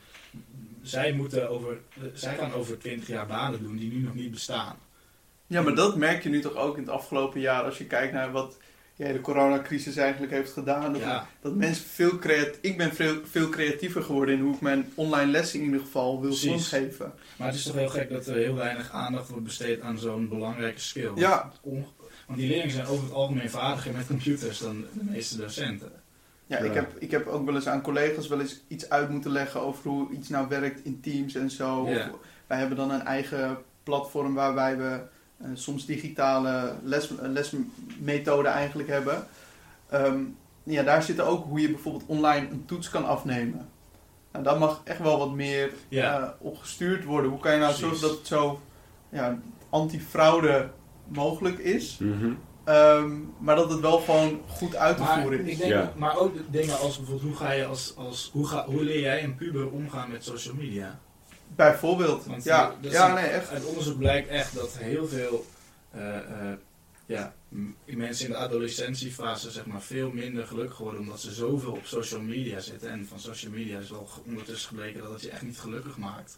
zij 0.82 1.12
moeten 1.14 1.50
over, 1.50 1.78
eh, 1.94 2.04
zij 2.14 2.36
gaan 2.38 2.54
over 2.54 2.80
twintig 2.80 3.08
jaar 3.08 3.28
banen 3.28 3.64
doen 3.64 3.78
die 3.78 3.92
nu 3.92 4.00
nog 4.00 4.14
niet 4.14 4.32
bestaan. 4.32 4.76
ja, 5.48 5.62
maar 5.62 5.76
dat 5.76 5.98
merk 5.98 6.24
je 6.24 6.30
nu 6.30 6.42
toch 6.42 6.56
ook 6.56 6.76
in 6.78 6.84
het 6.84 6.92
afgelopen 6.92 7.40
jaar. 7.40 7.64
Als 7.64 7.78
je 7.78 7.86
kijkt 7.86 8.14
naar 8.14 8.32
wat 8.32 8.58
ja, 8.96 9.12
de 9.12 9.22
coronacrisis 9.22 9.96
eigenlijk 9.96 10.32
heeft 10.32 10.52
gedaan. 10.52 10.94
Dat, 10.94 11.02
Ja. 11.02 11.28
dat 11.42 11.56
mensen 11.56 11.86
veel 11.86 12.18
creatief... 12.20 12.58
Ik 12.62 12.78
ben 12.78 12.94
veel, 12.94 13.16
veel 13.24 13.50
creatiever 13.50 14.04
geworden 14.04 14.36
in 14.36 14.42
hoe 14.42 14.54
ik 14.54 14.62
mijn 14.62 14.92
online 14.96 15.32
lessen 15.32 15.60
in 15.60 15.66
ieder 15.66 15.80
geval 15.80 16.22
wil 16.22 16.34
vormgeven. 16.34 17.14
Maar 17.38 17.48
het 17.48 17.58
is 17.58 17.64
toch 17.64 17.76
heel 17.76 17.90
gek 17.90 18.10
dat 18.10 18.28
er 18.28 18.36
heel 18.36 18.56
weinig 18.56 18.92
aandacht 18.92 19.30
wordt 19.30 19.44
besteed 19.44 19.82
aan 19.82 19.98
zo'n 19.98 20.30
belangrijke 20.30 20.80
skill. 20.80 21.12
Ja. 21.16 21.52
Want 22.34 22.48
die 22.48 22.48
leerlingen 22.48 22.76
zijn 22.76 22.88
over 22.88 23.04
het 23.04 23.14
algemeen 23.14 23.50
vaardiger 23.50 23.94
met 23.94 24.08
computers 24.08 24.60
dan 24.60 24.86
de 24.94 25.04
meeste 25.04 25.38
docenten. 25.38 25.92
Ja. 26.46 26.58
Ik, 26.58 26.74
heb, 26.74 26.96
ik 27.00 27.12
heb 27.12 27.28
ook 27.28 27.46
wel 27.46 27.56
eens 27.56 27.68
aan 27.68 27.82
collega's 27.82 28.28
wel 28.28 28.40
eens 28.40 28.62
iets 28.68 28.90
uit 28.90 29.10
moeten 29.10 29.32
leggen 29.32 29.62
over 29.62 29.90
hoe 29.90 30.12
iets 30.12 30.30
nou 30.30 30.48
werkt 30.48 30.86
in 30.86 31.00
Teams 31.02 31.36
en 31.36 31.50
zo. 31.50 31.80
Of 31.80 32.10
wij 32.48 32.58
hebben 32.58 32.78
dan 32.78 32.92
een 32.92 33.06
eigen 33.06 33.58
platform 33.84 34.34
waarbij 34.34 34.78
we 34.78 35.02
eh, 35.38 35.48
soms 35.54 35.86
digitale 35.86 36.76
les, 36.84 37.10
lesmethoden 37.22 38.52
eigenlijk 38.52 38.90
hebben. 38.90 39.28
Ehm, 39.90 40.20
ja, 40.64 40.84
daar 40.84 41.04
zit 41.04 41.20
ook 41.20 41.46
hoe 41.46 41.62
je 41.62 41.72
bijvoorbeeld 41.72 42.06
online 42.06 42.50
een 42.50 42.66
toets 42.66 42.90
kan 42.90 43.06
afnemen. 43.06 43.70
Nou, 44.32 44.44
daar 44.44 44.58
mag 44.58 44.82
echt 44.84 45.00
wel 45.00 45.18
wat 45.18 45.32
meer 45.34 45.74
eh, 45.90 46.24
op 46.38 46.58
gestuurd 46.58 47.04
worden. 47.04 47.32
Hoe 47.32 47.40
kan 47.40 47.52
je 47.52 47.60
nou 47.60 47.74
Precies. 47.74 47.90
zorgen 47.90 48.08
dat 48.08 48.18
het 48.18 48.28
zo 48.28 48.62
ja, 49.10 49.40
anti-fraude 49.70 50.70
mogelijk 51.16 51.58
is, 51.60 51.98
Mhm. 52.00 52.32
ehm, 52.64 53.12
maar 53.40 53.56
dat 53.56 53.70
het 53.70 53.80
wel 53.80 54.00
gewoon 54.00 54.42
goed 54.48 54.76
uit 54.76 54.98
te 54.98 55.04
Maar, 55.04 55.22
voeren 55.22 55.46
is. 55.46 55.52
ik 55.52 55.58
denk, 55.58 55.72
Ja. 55.72 55.94
maar 55.98 56.18
ook 56.18 56.34
de 56.36 56.44
dingen 56.50 56.80
als 56.80 56.98
bijvoorbeeld 56.98 57.28
hoe 57.28 57.36
ga 57.48 57.52
je 57.52 57.66
als, 57.66 57.94
als 57.96 58.30
hoe, 58.34 58.48
ga, 58.48 58.66
hoe 58.66 58.84
leer 58.84 59.00
jij 59.00 59.24
een 59.24 59.36
puber 59.36 59.70
omgaan 59.72 60.12
met 60.12 60.24
social 60.24 60.56
media? 60.56 61.00
Bijvoorbeeld. 61.56 62.26
Want 62.26 62.44
ja, 62.44 62.76
ja 62.82 63.14
nee, 63.14 63.26
echt. 63.26 63.50
Uit 63.50 63.66
onderzoek 63.66 63.98
blijkt 63.98 64.28
echt 64.30 64.56
dat 64.56 64.78
heel 64.78 65.08
veel 65.08 65.46
eh, 65.92 66.18
eh, 66.18 66.58
ja, 67.06 67.34
m- 67.50 67.68
mensen 67.86 68.26
in 68.26 68.32
de 68.32 68.38
adolescentiefase 68.38 69.52
zeg 69.52 69.66
maar, 69.66 69.82
veel 69.82 70.12
minder 70.12 70.48
gelukkig 70.48 70.78
worden 70.78 71.00
omdat 71.02 71.20
ze 71.20 71.32
zoveel 71.34 71.72
op 71.72 71.86
social 71.86 72.22
media 72.22 72.60
zitten. 72.60 72.90
En 72.90 73.06
van 73.08 73.20
social 73.20 73.52
media 73.52 73.80
is 73.80 73.90
wel 73.90 74.10
ondertussen 74.26 74.68
gebleken 74.70 75.02
dat 75.02 75.12
het 75.12 75.22
je 75.22 75.30
echt 75.30 75.42
niet 75.42 75.60
gelukkig 75.60 75.98
maakt. 75.98 76.38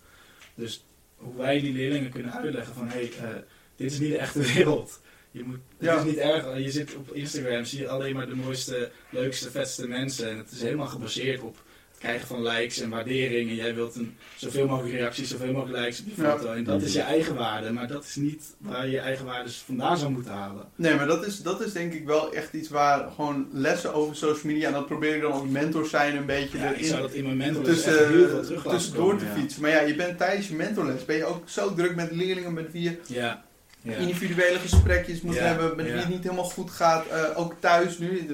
Dus 0.55 0.85
hoe 1.15 1.35
wij 1.37 1.59
die 1.59 1.73
leerlingen 1.73 2.11
kunnen 2.11 2.33
uitleggen 2.33 2.73
van 2.73 2.87
hé, 2.87 3.09
hey, 3.17 3.29
eh, 3.31 3.35
dit 3.75 3.91
is 3.91 3.99
niet 3.99 4.11
de 4.11 4.17
echte 4.17 4.39
wereld. 4.53 4.99
Je, 5.31 5.43
moet, 5.43 5.55
het 5.77 5.87
Ja. 5.87 5.97
is 5.97 6.03
niet 6.03 6.17
erg, 6.17 6.57
je 6.57 6.71
zit 6.71 6.95
op 6.95 7.11
Instagram, 7.13 7.65
zie 7.65 7.79
je 7.79 7.87
alleen 7.89 8.15
maar 8.15 8.27
de 8.27 8.35
mooiste, 8.35 8.91
leukste, 9.09 9.51
vetste 9.51 9.87
mensen. 9.87 10.29
En 10.29 10.37
het 10.37 10.51
is 10.51 10.61
helemaal 10.61 10.87
gebaseerd 10.87 11.41
op 11.41 11.55
het 11.91 12.03
krijgen 12.03 12.27
van 12.27 12.43
likes 12.43 12.79
en 12.79 12.89
waardering. 12.89 13.49
En 13.49 13.55
jij 13.55 13.75
wilt 13.75 13.95
een, 13.95 14.15
zoveel 14.35 14.67
mogelijk 14.67 14.93
reacties, 14.95 15.29
zoveel 15.29 15.51
mogelijk 15.53 15.77
likes 15.79 15.99
op 15.99 16.05
je 16.15 16.21
Ja. 16.21 16.37
foto. 16.37 16.51
En 16.51 16.63
dat 16.63 16.81
is 16.81 16.93
je 16.93 17.01
eigen 17.01 17.35
waarde, 17.35 17.71
maar 17.71 17.87
dat 17.87 18.03
is 18.05 18.15
niet 18.15 18.55
waar 18.57 18.85
je 18.85 18.91
je 18.91 18.99
eigen 18.99 19.25
waarde 19.25 19.51
vandaan 19.51 19.97
zou 19.97 20.11
moeten 20.11 20.31
halen. 20.31 20.65
Nee, 20.75 20.95
maar 20.95 21.07
dat 21.07 21.25
is, 21.25 21.41
dat 21.41 21.61
is 21.61 21.71
denk 21.73 21.93
ik 21.93 22.05
wel 22.05 22.33
echt 22.33 22.53
iets 22.53 22.69
waar 22.69 23.11
gewoon 23.15 23.47
lessen 23.51 23.93
over 23.93 24.15
social 24.15 24.51
media, 24.51 24.67
en 24.67 24.73
dat 24.73 24.85
probeer 24.85 25.15
ik 25.15 25.21
dan 25.21 25.31
ook 25.33 25.49
mentor 25.49 25.85
zijn 25.85 26.15
een 26.17 26.25
beetje 26.25 26.57
Ja, 26.57 26.73
ik 26.73 26.85
zou 26.85 27.01
dat 27.01 27.11
in 27.13 27.23
mijn 27.23 27.37
mentorles 27.37 27.83
echt 27.83 27.83
tussen, 27.83 28.09
heel 28.17 28.27
veel 28.27 28.43
terug 28.43 28.65
laten 28.65 28.79
tussendoor 28.79 29.17
te 29.17 29.25
fietsen. 29.35 29.61
Maar 29.61 29.71
ja, 29.71 29.81
je 29.81 29.95
bent 29.95 30.17
tijdens 30.17 30.47
je 30.47 30.55
mentorles, 30.55 31.05
ben 31.05 31.15
je 31.15 31.25
ook 31.25 31.49
zo 31.49 31.73
druk 31.73 31.95
met 31.95 32.11
leerlingen 32.11 32.53
met 32.53 32.71
wie 32.71 32.81
je 32.83 32.97
Ja. 33.07 33.45
Ja. 33.85 33.95
individuele 33.95 34.59
gesprekjes 34.59 35.21
moet 35.21 35.35
Ja, 35.35 35.43
hebben, 35.43 35.75
met 35.75 35.85
wie 35.85 35.95
het 35.95 36.09
niet 36.09 36.23
helemaal 36.23 36.43
goed 36.43 36.71
gaat. 36.71 37.07
Eh, 37.07 37.23
ook 37.39 37.53
thuis 37.59 37.97
nu, 37.97 38.27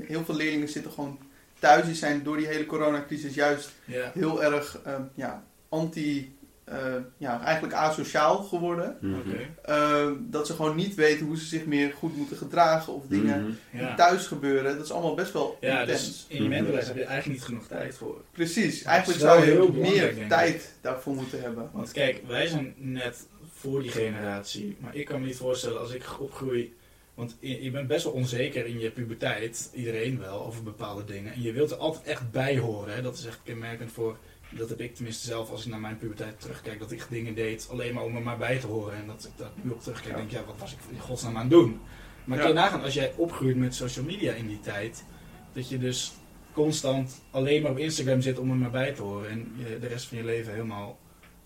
heel 0.00 0.24
veel 0.24 0.34
leerlingen 0.34 0.68
zitten 0.68 0.92
gewoon 0.92 1.18
thuis, 1.58 1.84
die 1.84 1.94
zijn 1.94 2.22
door 2.22 2.36
die 2.36 2.46
hele 2.46 2.66
coronacrisis 2.66 3.34
juist 3.34 3.70
heel 4.14 4.42
erg 4.44 4.78
eh, 4.84 4.94
ja, 5.14 5.42
anti, 5.68 6.36
eh, 6.64 6.76
ja, 7.16 7.42
eigenlijk 7.42 7.74
asociaal 7.74 8.36
geworden. 8.42 8.96
Mhm. 9.00 9.14
Oké. 9.18 9.36
Eh, 9.72 10.10
dat 10.20 10.46
ze 10.46 10.52
gewoon 10.54 10.76
niet 10.76 10.94
weten 10.94 11.26
hoe 11.26 11.36
ze 11.38 11.44
zich 11.44 11.66
meer 11.66 11.92
goed 11.98 12.16
moeten 12.16 12.36
gedragen 12.36 12.94
of 12.94 13.02
dingen 13.08 13.58
Mhm. 13.70 13.82
Ja. 13.82 13.94
thuis 13.94 14.26
gebeuren. 14.26 14.76
Dat 14.76 14.84
is 14.84 14.92
allemaal 14.92 15.14
best 15.14 15.32
wel 15.32 15.58
Ja, 15.60 15.80
intens. 15.80 16.06
dus 16.06 16.24
in 16.28 16.42
je 16.42 16.48
mentorles 16.48 16.86
heb 16.86 16.96
je 16.96 17.04
eigenlijk 17.04 17.38
niet 17.38 17.48
genoeg 17.48 17.66
tijd 17.66 17.96
voor. 17.96 18.20
Precies, 18.32 18.82
eigenlijk 18.82 19.20
zou 19.20 19.46
je 19.46 19.68
meer 19.72 20.28
tijd 20.28 20.72
daarvoor 20.80 21.14
moeten 21.14 21.40
hebben. 21.42 21.70
Want 21.72 21.92
kijk, 21.92 22.22
wij 22.26 22.46
zijn 22.46 22.74
net 22.76 23.26
voor 23.58 23.82
die 23.82 23.90
generatie. 23.90 24.76
Maar 24.80 24.94
ik 24.94 25.06
kan 25.06 25.20
me 25.20 25.26
niet 25.26 25.36
voorstellen 25.36 25.80
als 25.80 25.92
ik 25.92 26.20
opgroei. 26.20 26.74
Want 27.14 27.36
je, 27.40 27.70
bent 27.70 27.88
best 27.88 28.04
wel 28.04 28.12
onzeker 28.12 28.66
in 28.66 28.78
je 28.78 28.90
puberteit. 28.90 29.70
Iedereen 29.74 30.18
wel, 30.18 30.46
over 30.46 30.62
bepaalde 30.62 31.04
dingen. 31.04 31.32
En 31.32 31.42
je 31.42 31.52
wilt 31.52 31.70
er 31.70 31.76
altijd 31.76 32.04
echt 32.04 32.30
bij 32.30 32.58
horen. 32.58 32.94
Hè? 32.94 33.02
Dat 33.02 33.18
is 33.18 33.26
echt 33.26 33.40
kenmerkend 33.44 33.92
voor. 33.92 34.16
Dat 34.50 34.68
heb 34.68 34.80
ik 34.80 34.94
tenminste 34.94 35.26
zelf 35.26 35.50
als 35.50 35.64
ik 35.64 35.70
naar 35.70 35.80
mijn 35.80 35.98
puberteit 35.98 36.40
terugkijk. 36.40 36.78
Dat 36.78 36.92
ik 36.92 37.06
dingen 37.10 37.34
deed 37.34 37.68
alleen 37.70 37.94
maar 37.94 38.04
om 38.04 38.16
er 38.16 38.22
maar 38.22 38.38
bij 38.38 38.58
te 38.58 38.66
horen. 38.66 38.94
En 38.94 39.06
dat 39.06 39.24
ik 39.24 39.38
daar 39.38 39.50
nu 39.62 39.70
op 39.70 39.82
terugkijk 39.82 40.16
denk, 40.16 40.30
ja, 40.30 40.44
wat 40.44 40.58
was 40.58 40.72
ik 40.72 40.78
in 40.90 41.00
godsnaam 41.00 41.36
aan 41.36 41.40
het 41.40 41.50
doen? 41.50 41.80
Maar 42.24 42.36
Ja. 42.36 42.44
kun 42.44 42.52
je 42.52 42.58
nagaan, 42.60 42.82
als 42.82 42.94
jij 42.94 43.12
opgroeit 43.16 43.56
met 43.56 43.74
social 43.74 44.04
media 44.04 44.32
in 44.32 44.46
die 44.46 44.60
tijd. 44.60 45.04
Dat 45.52 45.68
je 45.68 45.78
dus 45.78 46.12
constant 46.52 47.22
alleen 47.30 47.62
maar 47.62 47.70
op 47.70 47.78
Instagram 47.78 48.20
zit 48.20 48.38
om 48.38 48.50
er 48.50 48.56
maar 48.56 48.70
bij 48.70 48.92
te 48.92 49.02
horen. 49.02 49.30
En 49.30 49.52
je 49.56 49.78
de 49.78 49.86
rest 49.86 50.06
van 50.06 50.18
je 50.18 50.24
leven 50.24 50.52
helemaal 50.52 50.98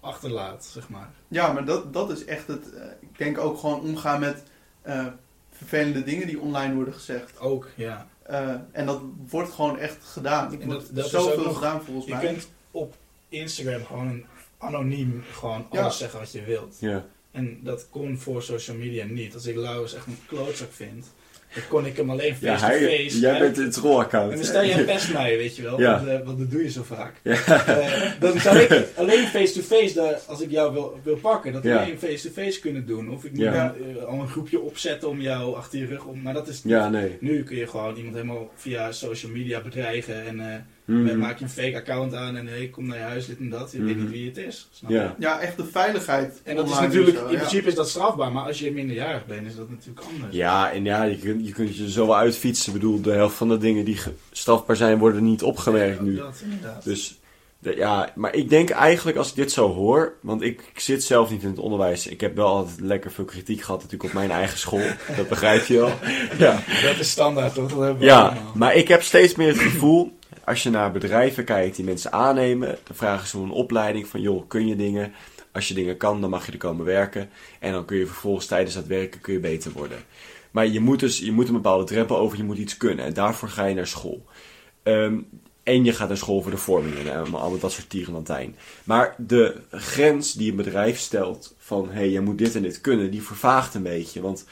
achterlaat, 0.03 0.64
zeg 0.64 0.88
maar. 0.88 1.11
Ja, 1.28 1.53
maar 1.53 1.64
dat, 1.64 1.92
dat 1.92 2.11
is 2.11 2.24
echt 2.24 2.46
het. 2.46 2.74
eh, 2.74 2.84
ik 3.00 3.18
denk 3.18 3.38
ook 3.38 3.59
gewoon 3.59 3.80
omgaan 3.80 4.20
met 4.20 4.42
eh, 4.82 5.07
vervelende 5.50 6.05
dingen 6.05 6.26
die 6.26 6.40
online 6.40 6.74
worden 6.74 6.94
gezegd. 6.94 7.38
Ook, 7.40 7.68
ja. 7.76 8.07
Eh, 8.22 8.55
en 8.72 8.86
dat 8.86 9.00
wordt 9.28 9.53
gewoon 9.53 9.78
echt 9.78 10.05
gedaan. 10.05 10.53
Ik 10.53 10.68
dat- 10.68 10.88
dat 10.92 11.07
is 11.07 11.14
ook 11.14 11.22
zoveel 11.30 11.44
nog- 11.44 11.55
gedaan 11.55 11.82
volgens 11.84 12.07
Je 12.07 12.12
mij. 12.14 12.26
kunt 12.26 12.48
op 12.70 12.94
Instagram 13.28 13.84
gewoon 13.84 14.09
een 14.09 14.24
anoniem 14.59 15.24
gewoon 15.32 15.66
Ja. 15.70 15.80
alles 15.80 15.98
zeggen 15.98 16.18
wat 16.18 16.32
je 16.32 16.42
wilt. 16.42 16.76
Ja. 16.80 17.05
En 17.30 17.61
dat 17.62 17.86
kon 17.90 18.18
voor 18.18 18.42
social 18.42 18.76
media 18.76 19.05
niet. 19.05 19.34
Als 19.34 19.46
ik 19.46 19.57
Laurens 19.57 19.94
echt 19.94 20.07
een 20.07 20.18
klootzak 20.26 20.72
vind 20.72 21.07
dan 21.55 21.62
kon 21.68 21.86
ik 21.86 21.96
hem 21.96 22.11
alleen 22.11 22.34
Ja, 22.40 22.59
face-to-face. 22.59 22.88
hij, 22.92 23.07
jij 23.20 23.32
hè. 23.32 23.38
bent 23.38 23.57
het 23.57 23.72
trollaccount. 23.72 24.30
En 24.30 24.36
dan 24.36 24.46
stel 24.46 24.62
je 24.62 24.72
een 24.72 24.84
pest 24.94 25.12
mij, 25.12 25.36
weet 25.36 25.57
je 25.57 25.62
wel, 25.62 25.80
Ja. 25.80 25.96
want, 25.96 26.09
eh, 26.09 26.26
want 26.26 26.38
dat 26.38 26.50
doe 26.50 26.62
je 26.62 26.70
zo 26.70 26.82
vaak. 26.82 27.14
Ja. 27.22 27.32
Eh, 27.66 28.11
dan 28.20 28.40
zou 28.40 28.59
ik 28.59 28.86
alleen 28.96 29.26
face-to-face, 29.26 29.94
daar- 29.94 30.20
als 30.26 30.40
ik 30.40 30.50
jou 30.50 30.72
wil, 30.72 31.00
wil 31.03 31.16
pakken, 31.16 31.53
dat 31.53 31.62
Ja. 31.62 31.76
alleen 31.82 31.98
face-to-face 31.98 32.61
kunnen 32.61 32.86
doen. 32.86 33.11
Of 33.11 33.24
ik 33.24 33.30
moet 33.30 33.40
Ja. 33.40 33.74
eh, 33.96 34.05
al 34.05 34.20
een 34.20 34.28
groepje 34.28 34.61
opzetten 34.61 35.09
om 35.09 35.20
jou 35.20 35.57
achter 35.57 35.78
je 35.78 35.86
rug 35.86 36.05
om. 36.05 36.22
Maar 36.22 36.34
dat 36.34 36.48
is 36.48 36.61
Ja, 36.64 36.88
nee. 36.88 37.16
Nu 37.20 37.42
kun 37.42 37.57
je 37.57 37.66
gewoon 37.66 37.96
iemand 37.96 38.14
helemaal 38.14 38.50
via 38.57 38.92
social 38.92 39.32
media 39.32 39.61
bedreigen 39.61 40.26
en 40.26 40.66
dan 40.85 41.18
maak 41.18 41.39
je 41.39 41.45
een 41.45 41.51
fake 41.51 41.76
account 41.76 42.14
aan 42.14 42.37
en 42.37 42.47
hey, 42.47 42.68
kom 42.68 42.87
naar 42.87 42.97
je 42.99 43.03
huis, 43.05 43.26
dit 43.26 43.39
en 43.39 43.51
dat. 43.51 43.72
Je 43.72 43.83
weet 43.83 43.97
niet 43.97 44.11
wie 44.11 44.26
het 44.26 44.37
is. 44.37 44.68
Snap 44.72 44.91
Ja. 44.91 45.03
je? 45.03 45.11
Ja, 45.18 45.41
echt 45.41 45.57
de 45.57 45.64
veiligheid. 45.64 46.41
En 46.45 46.57
dat 46.57 46.70
is 46.70 46.78
natuurlijk, 46.78 47.16
zo, 47.16 47.24
in 47.26 47.33
ja. 47.33 47.37
principe 47.39 47.68
is 47.68 47.74
dat 47.74 47.89
strafbaar, 47.89 48.33
maar 48.33 48.45
als 48.47 48.59
je 48.59 48.72
minderjarig 48.72 49.26
bent, 49.26 49.47
is 49.47 49.57
dat 49.57 49.70
natuurlijk 49.70 50.07
anders. 50.12 50.35
Ja, 50.37 50.72
en 50.72 50.85
ja, 50.85 51.03
je 51.03 51.18
kunt, 51.18 51.47
je 51.47 51.53
kunt 51.53 51.76
je 51.76 51.91
zo 51.91 52.07
wel 52.07 52.16
uitfietsen. 52.16 52.66
Ik 52.74 52.80
bedoel, 52.80 53.01
de 53.01 53.12
helft 53.12 53.37
van 53.37 53.49
de 53.49 53.59
dingen 53.59 53.85
die 53.85 53.99
strafbaar 54.33 54.76
zijn, 54.76 54.99
worden 54.99 55.24
niet 55.24 55.43
opgemerkt 55.43 55.97
Ja, 55.99 56.03
nu. 56.05 56.16
Dat, 56.16 56.41
inderdaad. 56.45 56.85
Dus 56.85 57.16
de- 57.59 57.76
ja, 57.76 58.12
maar 58.14 58.35
ik 58.35 58.49
denk 58.49 58.70
eigenlijk 58.70 59.16
als 59.16 59.28
ik 59.28 59.35
dit 59.35 59.53
zo 59.53 59.72
hoor, 59.74 60.12
want 60.20 60.43
ik, 60.43 60.62
ik 60.74 60.80
zit 60.80 61.05
zelf 61.05 61.30
niet 61.30 61.43
in 61.43 61.49
het 61.49 61.59
onderwijs. 61.59 62.07
Ik 62.07 62.20
heb 62.20 62.37
wel 62.37 62.47
altijd 62.47 62.80
lekker 62.80 63.12
veel 63.12 63.24
kritiek 63.24 63.61
gehad 63.62 63.76
natuurlijk 63.83 64.05
op 64.11 64.12
mijn 64.18 64.30
eigen 64.30 64.59
school. 64.59 64.83
dat 65.16 65.28
begrijp 65.28 65.64
je 65.64 65.78
wel. 65.78 65.91
Ja, 66.39 66.62
dat 66.83 66.99
is 66.99 67.11
standaard, 67.11 67.55
toch? 67.55 67.68
Dat 67.70 67.78
hebben 67.80 67.99
we 67.99 68.05
ja, 68.05 68.20
allemaal. 68.26 68.53
maar 68.55 68.74
ik 68.74 68.89
heb 68.89 69.03
steeds 69.03 69.35
meer 69.35 69.49
het 69.49 69.59
gevoel, 69.59 70.12
als 70.45 70.62
je 70.62 70.70
naar 70.70 70.93
bedrijven 70.93 71.45
kijkt 71.45 71.76
die 71.76 71.84
mensen 71.84 72.12
aannemen, 72.12 72.78
dan 72.84 72.97
vragen 72.97 73.28
ze 73.28 73.38
om 73.38 73.45
een 73.45 73.51
opleiding 73.51 74.07
van 74.07 74.20
joh, 74.20 74.49
kun 74.49 74.66
je 74.66 74.76
dingen? 74.76 75.12
Als 75.53 75.68
je 75.68 75.74
dingen 75.74 75.97
kan, 75.97 76.20
dan 76.20 76.30
mag 76.30 76.47
je 76.47 76.53
er 76.53 76.59
komen 76.59 76.84
werken. 76.84 77.30
En 77.61 77.72
dan 77.72 77.84
kun 77.84 77.97
je 77.97 78.07
vervolgens 78.07 78.47
tijdens 78.47 78.74
dat 78.74 78.86
werken 78.86 79.20
kun 79.20 79.32
je 79.32 79.40
beter 79.40 79.72
worden. 79.72 79.99
Maar 80.51 80.66
je 80.66 80.80
moet 80.80 81.01
dus 81.01 81.18
je 81.18 81.32
moet 81.32 81.49
een 81.49 81.55
bepaalde 81.55 81.84
drempel 81.84 82.18
over, 82.18 82.36
je 82.36 82.45
moet 82.45 82.59
iets 82.59 82.76
kunnen. 82.76 83.05
En 83.05 83.14
daarvoor 83.14 83.49
ga 83.49 83.64
je 83.64 83.74
naar 83.74 83.86
school. 83.86 84.24
Ehm, 84.82 85.18
en 85.62 85.84
je 85.84 85.93
gaat 85.93 86.09
naar 86.09 86.16
school 86.16 86.43
voor 86.43 86.51
de 86.51 86.57
vormingen 86.57 87.12
en 87.12 87.18
allemaal 87.18 87.59
dat 87.59 87.72
soort 87.72 87.90
tierenlantijn. 87.90 88.57
Maar 88.84 89.14
de 89.18 89.61
grens 89.70 90.32
die 90.32 90.51
een 90.51 90.57
bedrijf 90.57 90.99
stelt 90.99 91.55
van 91.59 91.88
hé, 91.88 91.95
hey, 91.95 92.11
jij 92.11 92.20
moet 92.20 92.38
dit 92.38 92.55
en 92.55 92.62
dit 92.62 92.80
kunnen, 92.80 93.11
die 93.11 93.22
vervaagt 93.22 93.74
een 93.74 93.82
beetje. 93.82 94.20
Want 94.20 94.45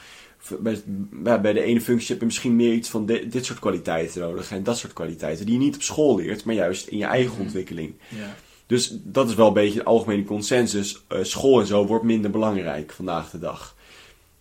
bij, 0.59 1.41
bij 1.41 1.53
de 1.53 1.61
ene 1.61 1.81
functie 1.81 2.07
heb 2.07 2.19
je 2.19 2.25
misschien 2.25 2.55
meer 2.55 2.73
iets 2.73 2.89
van 2.89 3.05
di- 3.05 3.27
dit 3.29 3.45
soort 3.45 3.59
kwaliteiten 3.59 4.21
nodig 4.21 4.51
en 4.51 4.63
dat 4.63 4.77
soort 4.77 4.93
kwaliteiten 4.93 5.45
die 5.45 5.53
je 5.59 5.59
niet 5.65 5.75
op 5.75 5.81
school 5.81 6.15
leert, 6.15 6.43
maar 6.45 6.55
juist 6.55 6.87
in 6.87 6.97
je 6.97 7.05
eigen 7.05 7.31
Mhm. 7.33 7.41
ontwikkeling. 7.41 7.93
Ja. 8.09 8.35
Dus 8.65 8.97
dat 9.03 9.29
is 9.29 9.35
wel 9.35 9.47
een 9.47 9.53
beetje 9.53 9.79
de 9.79 9.85
algemene 9.85 10.23
consensus. 10.23 11.03
Eh, 11.07 11.19
school 11.23 11.59
en 11.59 11.65
zo 11.67 11.85
wordt 11.85 12.03
minder 12.03 12.31
belangrijk 12.31 12.91
vandaag 12.91 13.29
de 13.29 13.39
dag. 13.39 13.75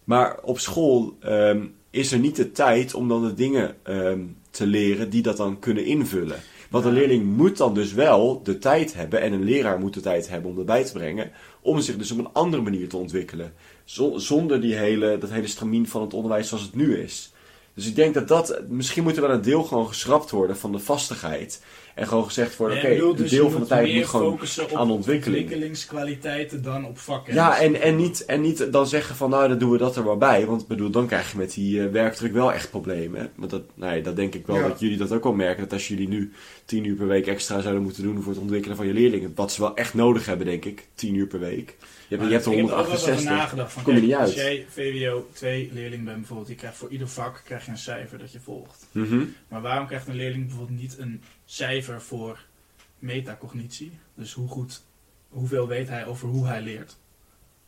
Maar 0.04 0.38
op 0.42 0.58
school 0.58 1.16
ehm, 1.20 1.64
is 1.90 2.12
er 2.12 2.18
niet 2.18 2.36
de 2.36 2.52
tijd 2.52 2.94
om 2.94 3.08
dan 3.08 3.22
de 3.26 3.34
dingen 3.34 3.76
ehm, 3.82 4.20
te 4.50 4.66
leren 4.66 5.10
die 5.10 5.22
dat 5.22 5.36
dan 5.36 5.58
kunnen 5.58 5.84
invullen. 5.84 6.36
Want 6.70 6.84
een 6.84 6.92
leerling 6.92 7.36
moet 7.36 7.56
dan 7.56 7.74
dus 7.74 7.92
wel 7.92 8.40
de 8.42 8.58
tijd 8.58 8.94
hebben, 8.94 9.20
en 9.20 9.32
een 9.32 9.44
leraar 9.44 9.78
moet 9.78 9.94
de 9.94 10.00
tijd 10.00 10.28
hebben 10.28 10.50
om 10.50 10.56
dat 10.56 10.66
bij 10.66 10.84
te 10.84 10.92
brengen, 10.92 11.30
om 11.60 11.80
zich 11.80 11.96
dus 11.96 12.10
op 12.10 12.18
een 12.18 12.32
andere 12.32 12.62
manier 12.62 12.88
te 12.88 12.96
ontwikkelen. 12.96 13.52
Zo- 13.90 14.18
zonder 14.18 14.60
die 14.60 14.74
hele, 14.74 15.18
dat 15.18 15.30
hele 15.30 15.46
stramien 15.46 15.88
van 15.88 16.02
het 16.02 16.14
onderwijs 16.14 16.48
zoals 16.48 16.64
het 16.64 16.74
nu 16.74 16.98
is. 16.98 17.32
Dus 17.74 17.86
ik 17.86 17.94
denk 17.94 18.14
dat 18.14 18.28
dat, 18.28 18.60
misschien 18.68 19.02
moet 19.02 19.16
er 19.16 19.22
wel 19.22 19.30
een 19.30 19.42
deel 19.42 19.62
gewoon 19.62 19.88
geschrapt 19.88 20.30
worden 20.30 20.56
van 20.56 20.72
de 20.72 20.78
vastigheid. 20.78 21.62
En 21.94 22.06
gewoon 22.08 22.24
gezegd 22.24 22.56
worden, 22.56 22.78
oké, 22.78 22.88
bedoel, 22.88 23.10
een 23.10 23.16
dus 23.16 23.30
deel 23.30 23.50
van 23.50 23.60
de 23.60 23.66
tijd 23.66 23.94
moet 23.94 24.06
gewoon 24.06 24.38
aan 24.74 24.90
ontwikkeling. 24.90 25.42
ontwikkelingskwaliteiten 25.42 26.62
dan 26.62 26.86
op 26.86 26.98
vakken. 26.98 27.34
Ja, 27.34 27.58
en, 27.60 27.80
en, 27.80 27.96
niet, 27.96 28.24
en 28.24 28.40
niet 28.40 28.72
dan 28.72 28.86
zeggen 28.86 29.16
van 29.16 29.30
nou, 29.30 29.48
dan 29.48 29.58
doen 29.58 29.70
we 29.70 29.78
dat 29.78 29.96
er 29.96 30.04
wel 30.04 30.16
bij. 30.16 30.46
Want 30.46 30.66
bedoel, 30.66 30.90
dan 30.90 31.06
krijg 31.06 31.30
je 31.32 31.38
met 31.38 31.52
die 31.54 31.82
eh, 31.82 31.90
werkdruk 31.90 32.32
wel 32.32 32.52
echt 32.52 32.70
problemen. 32.70 33.30
Want 33.36 33.50
dat, 33.50 33.62
nee, 33.74 34.02
dat 34.02 34.16
denk 34.16 34.34
ik 34.34 34.46
wel 34.46 34.56
Ja. 34.56 34.68
dat 34.68 34.80
jullie 34.80 34.96
dat 34.96 35.12
ook 35.12 35.22
wel 35.24 35.32
merken. 35.32 35.62
Dat 35.62 35.72
als 35.72 35.88
jullie 35.88 36.08
nu 36.08 36.32
tien 36.64 36.84
uur 36.84 36.96
per 36.96 37.06
week 37.06 37.26
extra 37.26 37.60
zouden 37.60 37.82
moeten 37.82 38.02
doen 38.02 38.22
voor 38.22 38.32
het 38.32 38.40
ontwikkelen 38.42 38.76
van 38.76 38.86
je 38.86 38.92
leerlingen. 38.92 39.32
Wat 39.34 39.52
ze 39.52 39.60
wel 39.60 39.76
echt 39.76 39.94
nodig 39.94 40.26
hebben, 40.26 40.46
denk 40.46 40.64
ik. 40.64 40.86
tien 40.94 41.14
uur 41.14 41.26
per 41.26 41.40
week. 41.40 41.76
Je 42.10 42.16
hebt, 42.16 42.28
je 42.28 42.34
hebt 42.34 42.46
er 42.46 42.52
ik 42.52 42.58
heb 42.58 42.68
er 42.68 42.74
ook 42.74 42.86
wel 42.86 42.92
eens 42.94 43.02
over 43.02 43.14
168. 43.14 43.30
nagedacht. 43.36 43.72
Van, 43.72 43.82
Kom 43.82 43.94
je 43.94 44.00
niet 44.00 44.14
als 44.14 44.20
uit. 44.22 44.34
jij 44.34 44.66
VWO 44.68 45.28
2 45.32 45.70
leerling 45.72 46.04
bent 46.04 46.16
bijvoorbeeld, 46.16 46.48
je 46.48 46.54
krijgt 46.54 46.76
voor 46.76 46.90
ieder 46.90 47.08
vak 47.08 47.42
krijg 47.44 47.64
je 47.64 47.70
een 47.70 47.78
cijfer 47.78 48.18
dat 48.18 48.32
je 48.32 48.40
volgt. 48.40 48.86
Mhm. 48.92 49.22
Maar 49.48 49.60
waarom 49.60 49.86
krijgt 49.86 50.08
een 50.08 50.14
leerling 50.16 50.46
bijvoorbeeld 50.46 50.78
niet 50.80 50.98
een 50.98 51.22
cijfer 51.44 52.02
voor 52.02 52.44
metacognitie? 52.98 53.92
Dus 54.14 54.32
hoe 54.32 54.48
goed, 54.48 54.82
hoeveel 55.28 55.68
weet 55.68 55.88
hij 55.88 56.06
over 56.06 56.28
hoe 56.28 56.46
hij 56.46 56.60
leert? 56.62 56.96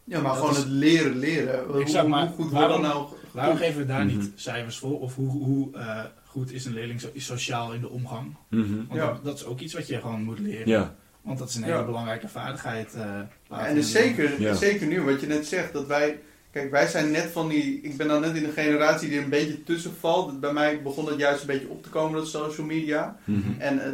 Ja, 0.04 0.20
maar 0.20 0.30
Dat 0.30 0.36
gewoon 0.40 0.50
is- 0.52 0.58
het 0.58 0.68
leren 0.68 1.16
leren. 1.18 1.64
Hoe, 1.66 1.80
Exact, 1.80 2.08
maar 2.08 2.26
hoe 2.26 2.34
goed 2.44 2.50
waarom- 2.52 2.80
nou... 2.80 3.06
Waarom 3.32 3.56
geven 3.56 3.80
we 3.80 3.86
daar 3.86 4.04
Mhm. 4.04 4.16
niet 4.18 4.30
cijfers 4.34 4.78
voor? 4.78 5.00
Of 5.00 5.14
hoe, 5.14 5.30
hoe 5.30 5.76
eh, 5.76 6.04
goed 6.24 6.52
is 6.52 6.64
een 6.64 6.72
leerling 6.74 7.00
so- 7.00 7.10
sociaal 7.14 7.72
in 7.72 7.80
de 7.80 7.88
omgang? 7.88 8.34
Mhm. 8.48 8.74
Want 8.74 9.00
Ja. 9.00 9.06
dat, 9.06 9.24
dat 9.24 9.36
is 9.38 9.44
ook 9.44 9.60
iets 9.60 9.74
wat 9.74 9.86
je 9.86 10.00
gewoon 10.00 10.22
moet 10.22 10.38
leren. 10.38 10.68
Ja. 10.68 10.94
Want 11.22 11.38
dat 11.38 11.48
is 11.48 11.54
een 11.54 11.64
Ja. 11.66 11.72
hele 11.72 11.84
belangrijke 11.84 12.28
vaardigheid. 12.28 12.94
eh, 12.94 13.02
Ja, 13.50 13.66
en 13.66 13.74
dus 13.74 13.92
de- 13.92 13.98
zeker, 13.98 14.40
Ja. 14.40 14.54
zeker 14.54 14.86
nu, 14.86 15.02
wat 15.02 15.20
je 15.20 15.26
net 15.26 15.46
zegt, 15.46 15.72
dat 15.72 15.86
wij... 15.86 16.20
Kijk, 16.50 16.70
wij 16.70 16.86
zijn 16.86 17.10
net 17.10 17.28
van 17.32 17.48
die... 17.48 17.80
Ik 17.82 17.96
ben 17.96 18.08
dan 18.08 18.20
net 18.20 18.36
in 18.36 18.44
een 18.44 18.52
generatie 18.52 19.08
die 19.08 19.18
er 19.18 19.24
een 19.24 19.30
beetje 19.30 19.62
tussen 19.64 19.94
valt. 20.00 20.40
Bij 20.40 20.52
mij 20.52 20.82
begon 20.82 21.06
het 21.06 21.18
juist 21.18 21.40
een 21.40 21.46
beetje 21.46 21.68
op 21.68 21.82
te 21.82 21.88
komen, 21.88 22.18
dat 22.18 22.28
social 22.28 22.66
media. 22.66 23.16
Mhm. 23.24 23.60
En 23.60 23.84
eh, 23.84 23.90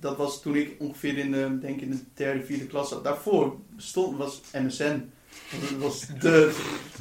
dat 0.00 0.16
was 0.16 0.42
toen 0.42 0.54
ik 0.56 0.70
ongeveer 0.78 1.18
in 1.18 1.32
de, 1.32 1.58
denk 1.60 1.80
in 1.80 1.90
de 1.90 1.98
derde, 2.14 2.44
vierde 2.44 2.66
klas 2.66 2.88
zat. 2.88 3.04
Daarvoor 3.04 3.56
stond, 3.76 4.18
was 4.18 4.40
MSN. 4.52 5.10
Dat 5.50 5.78
was 5.78 6.06
de, 6.20 6.50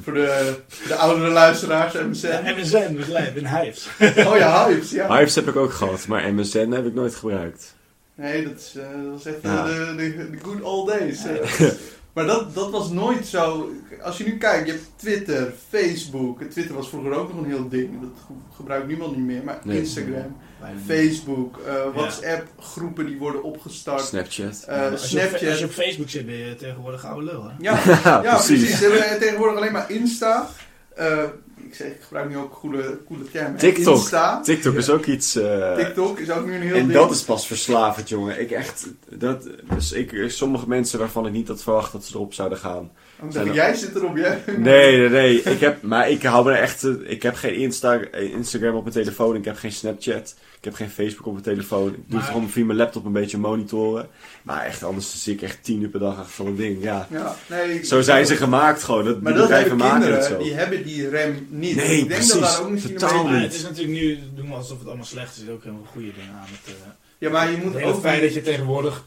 voor 0.01 0.13
de, 0.13 0.59
de 0.87 0.95
oudere 0.95 1.29
luisteraars, 1.31 1.93
MSN. 1.93 2.27
Ja, 2.27 2.41
MSN, 2.57 2.93
dus 2.95 3.07
lijp 3.07 3.37
in 3.37 3.47
Hives. 3.47 3.87
Oh 4.01 4.37
ja, 4.37 4.67
Hives, 4.67 4.91
ja. 4.91 5.17
Hives 5.17 5.35
heb 5.35 5.47
ik 5.47 5.55
ook 5.55 5.71
gehad, 5.73 6.07
maar 6.07 6.33
MSN 6.33 6.71
heb 6.71 6.85
ik 6.85 6.93
nooit 6.93 7.15
gebruikt. 7.15 7.74
Nee, 8.15 8.43
dat, 8.47 8.59
is, 8.59 8.75
eh, 8.75 8.83
dat 9.03 9.11
was 9.11 9.25
echt 9.25 9.41
Ja. 9.41 9.65
de, 9.65 9.93
de, 9.97 10.29
de 10.31 10.37
good 10.41 10.61
old 10.61 10.87
days. 10.87 11.25
eh. 11.25 11.69
maar 12.13 12.25
dat, 12.25 12.55
dat 12.55 12.71
was 12.71 12.89
nooit 12.89 13.25
zo. 13.27 13.69
Als 14.01 14.17
je 14.17 14.23
nu 14.23 14.37
kijkt, 14.37 14.65
je 14.67 14.71
hebt 14.73 14.85
Twitter, 14.95 15.53
Facebook. 15.69 16.43
Twitter 16.43 16.75
was 16.75 16.89
vroeger 16.89 17.11
ook 17.13 17.33
nog 17.33 17.43
een 17.43 17.49
heel 17.49 17.69
ding. 17.69 18.01
Dat 18.01 18.09
ge- 18.27 18.55
gebruikt 18.55 18.87
niemand 18.87 19.15
niet 19.15 19.25
meer. 19.25 19.43
Maar 19.43 19.59
Nee. 19.63 19.79
Instagram. 19.79 20.35
Facebook, 20.85 21.59
eh, 21.67 21.73
WhatsApp, 21.93 22.47
groepen 22.59 23.05
die 23.05 23.17
worden 23.17 23.43
opgestart. 23.43 24.01
Snapchat. 24.01 24.63
eh, 24.67 24.91
als, 24.91 25.09
je 25.11 25.17
op, 25.17 25.21
Snapchat. 25.27 25.49
als 25.49 25.59
je 25.59 25.65
op 25.65 25.71
Facebook 25.71 26.09
zit, 26.09 26.25
ben 26.25 26.35
je 26.35 26.55
tegenwoordig 26.55 27.05
oude 27.05 27.25
lul. 27.25 27.43
Hè? 27.43 27.49
Ja, 27.59 27.79
ja, 28.03 28.23
ja, 28.23 28.35
precies. 28.35 28.77
Ze 28.77 28.85
hebben 28.89 29.19
tegenwoordig 29.19 29.57
alleen 29.57 29.71
maar 29.71 29.91
Insta. 29.91 30.49
Ik, 31.57 31.75
zeg, 31.75 31.87
ik 31.87 32.01
gebruik 32.01 32.29
nu 32.29 32.37
ook 32.37 32.53
goede, 32.53 32.97
coole 33.07 33.31
termen. 33.31 33.57
TikTok. 33.59 33.95
Insta. 33.95 34.41
TikTok 34.41 34.75
is 34.75 34.89
ook 34.89 35.05
iets... 35.05 35.35
eh, 35.35 35.75
TikTok 35.75 36.19
is 36.19 36.29
ook 36.31 36.45
nu 36.45 36.55
een 36.55 36.61
heel 36.61 36.75
En 36.75 36.79
ding. 36.87 36.91
dat 36.91 37.11
is 37.11 37.21
pas 37.21 37.47
verslavend, 37.47 38.09
jongen. 38.09 38.39
Ik 38.41 38.51
echt, 38.51 38.87
dat, 39.09 39.47
dus 39.73 39.91
ik, 39.91 40.23
sommige 40.27 40.67
mensen 40.67 40.99
waarvan 40.99 41.25
ik 41.25 41.31
niet 41.33 41.47
had 41.47 41.63
verwacht 41.63 41.91
dat 41.91 42.05
ze 42.05 42.15
erop 42.15 42.33
zouden 42.33 42.57
gaan. 42.57 42.91
Zeg 43.29 43.53
jij 43.53 43.73
zit 43.73 43.95
erop, 43.95 44.17
jij. 44.17 44.39
Nee, 44.57 44.97
nee, 44.97 45.09
nee. 45.09 45.41
Ik 45.41 45.59
heb, 45.59 45.81
maar 45.81 46.09
ik 46.09 46.23
hou 46.23 46.45
me 46.45 46.51
echt, 46.51 46.87
ik 47.03 47.23
heb 47.23 47.35
geen 47.35 47.55
Insta, 47.55 47.99
eh, 47.99 48.33
Instagram 48.33 48.75
op 48.75 48.81
mijn 48.81 48.95
telefoon. 48.95 49.35
Ik 49.35 49.45
heb 49.45 49.57
geen 49.57 49.71
Snapchat. 49.71 50.35
Ik 50.57 50.63
heb 50.71 50.73
geen 50.73 50.89
Facebook 50.89 51.25
op 51.25 51.31
mijn 51.31 51.43
telefoon. 51.43 51.87
Ik 51.87 51.93
doe 51.95 52.03
Maar- 52.07 52.21
het 52.21 52.31
gewoon 52.31 52.49
via 52.49 52.65
mijn 52.65 52.77
laptop 52.77 53.05
een 53.05 53.11
beetje 53.11 53.37
monitoren. 53.37 54.07
Maar 54.43 54.65
echt, 54.65 54.83
anders 54.83 55.23
zit 55.23 55.33
ik 55.33 55.41
echt 55.41 55.57
tien 55.63 55.81
uur 55.81 55.89
per 55.89 55.99
dag 55.99 56.17
achter 56.19 56.45
zo'n 56.45 56.55
ding. 56.55 56.83
Ja. 56.83 57.07
Ja, 57.11 57.35
nee, 57.49 57.83
Zo 57.85 58.01
zijn 58.01 58.25
ze 58.25 58.35
gemaakt 58.35 58.83
gewoon. 58.83 59.05
Dat, 59.05 59.21
Maar 59.21 59.31
die 59.31 59.41
dat 59.41 59.49
bedrijven 59.49 59.69
hebben 59.69 59.87
maken 59.87 60.01
kinderen, 60.01 60.29
het 60.29 60.37
zo. 60.39 60.43
die 60.43 60.53
hebben 60.53 60.83
die 60.83 61.09
rem 61.09 61.44
niet. 61.49 61.75
Nee, 61.75 61.97
ik 61.97 62.07
denk 62.07 62.09
dat 62.09 62.17
precies. 62.17 62.39
daar 62.39 62.61
ook 62.61 62.69
misschien 62.69 62.97
Totaal 62.97 63.27
niet. 63.27 63.41
het 63.41 63.53
is 63.53 63.61
natuurlijk 63.63 63.99
nu, 63.99 64.19
doen 64.35 64.47
we 64.47 64.53
alsof 64.53 64.77
het 64.77 64.87
allemaal 64.87 65.05
slecht 65.05 65.37
is, 65.37 65.43
er 65.47 65.53
ook 65.53 65.61
veel 65.61 65.85
goede 65.91 66.13
dingen 66.13 66.33
aan. 66.33 66.47
Het, 66.47 66.75
eh, 66.75 66.89
Ja, 67.17 67.29
maar 67.29 67.49
je 67.49 67.55
het 67.55 67.63
moet 67.65 67.73
hele 67.73 67.93
ook... 67.93 67.99
feit 67.99 68.21
dat 68.21 68.33
je 68.33 68.41
tegenwoordig 68.41 69.05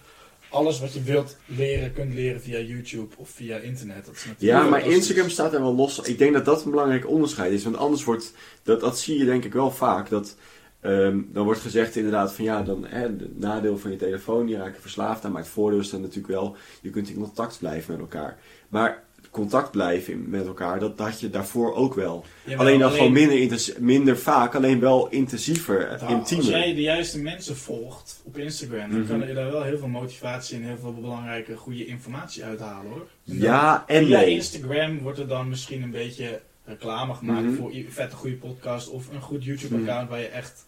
alles 0.49 0.81
wat 0.81 0.93
je 0.93 1.03
wilt 1.03 1.37
leren, 1.47 1.93
kunt 1.93 2.15
leren 2.15 2.41
via 2.41 2.59
YouTube 2.59 3.15
of 3.17 3.31
via 3.31 3.57
internet. 3.57 4.05
Dat 4.07 4.15
is 4.15 4.25
natuurlijk 4.25 4.63
Ja, 4.63 4.69
maar. 4.69 4.87
Instagram 4.87 5.29
staat 5.29 5.55
er 5.55 5.61
wel 5.61 5.75
los. 5.75 6.01
Ik 6.01 6.19
denk 6.19 6.33
dat 6.33 6.45
dat 6.45 6.65
een 6.65 6.71
belangrijk 6.71 7.09
onderscheid 7.09 7.53
is. 7.53 7.65
Want 7.65 7.77
anders 7.77 8.05
wordt, 8.05 8.33
dat, 8.63 8.81
dat 8.81 8.99
zie 8.99 9.19
je 9.19 9.25
denk 9.25 9.45
ik 9.45 9.53
wel 9.53 9.71
vaak, 9.71 10.09
dat 10.09 10.37
ehm, 10.81 11.21
dan 11.33 11.45
wordt 11.45 11.61
gezegd 11.61 11.97
inderdaad 11.97 12.33
van 12.33 12.45
ja, 12.45 12.63
dan 12.63 12.87
hè, 12.87 13.03
het 13.03 13.39
nadeel 13.39 13.79
van 13.79 13.91
je 13.91 13.97
telefoon, 13.97 14.47
die 14.47 14.57
raak 14.57 14.75
je 14.75 14.81
verslaafd 14.81 15.25
aan. 15.25 15.33
Maar 15.33 15.43
het 15.43 15.51
voordeel 15.51 15.81
is 15.81 15.91
dan 15.91 16.01
natuurlijk 16.01 16.29
wel, 16.29 16.57
je 16.81 16.91
kunt 16.91 17.09
in 17.09 17.15
contact 17.15 17.59
blijven 17.59 17.93
met 17.93 18.01
elkaar. 18.01 18.39
Maar 18.69 19.05
contact 19.31 19.71
blijven 19.71 20.31
met 20.31 20.47
elkaar, 20.47 20.79
dat 20.81 20.99
had 20.99 21.21
je 21.21 21.31
daarvoor 21.31 21.75
ook 21.75 21.95
wel. 21.95 22.25
Jawel, 22.45 22.59
alleen 22.67 22.79
dan 22.79 22.91
gewoon 22.91 23.13
minder, 23.13 23.75
minder 23.79 24.19
vaak, 24.19 24.55
alleen 24.55 24.81
wel 24.81 25.09
intensiever, 25.09 25.97
Nou, 26.01 26.13
intiemer. 26.13 26.47
Als 26.47 26.55
jij 26.55 26.75
de 26.75 26.81
juiste 26.81 27.19
mensen 27.23 27.57
volgt 27.57 28.21
op 28.25 28.39
Instagram, 28.39 28.91
dan 28.91 29.01
Mhm. 29.01 29.09
kan 29.19 29.29
je 29.29 29.35
daar 29.35 29.51
wel 29.51 29.63
heel 29.63 29.79
veel 29.79 29.89
motivatie 29.89 30.57
en 30.57 30.63
heel 30.63 30.79
veel 30.81 30.95
belangrijke, 30.95 31.57
goede 31.57 31.87
informatie 31.87 32.45
uithalen 32.45 32.91
hoor. 32.91 33.01
En 33.01 33.07
dan- 33.25 33.37
Ja 33.39 33.85
en 33.87 34.07
Via 34.07 34.19
nee. 34.21 34.31
Instagram 34.31 34.99
wordt 34.99 35.19
er 35.19 35.29
dan 35.29 35.49
misschien 35.49 35.83
een 35.83 35.91
beetje 35.91 36.41
reclame 36.65 37.15
gemaakt 37.15 37.45
Mhm. 37.47 37.55
voor 37.55 37.71
een 37.73 37.87
vette 37.89 38.17
goede 38.17 38.37
podcast 38.37 38.89
of 38.89 39.09
een 39.13 39.21
goed 39.23 39.45
YouTube-account 39.45 40.09
waar 40.09 40.21
je 40.21 40.27
echt, 40.27 40.65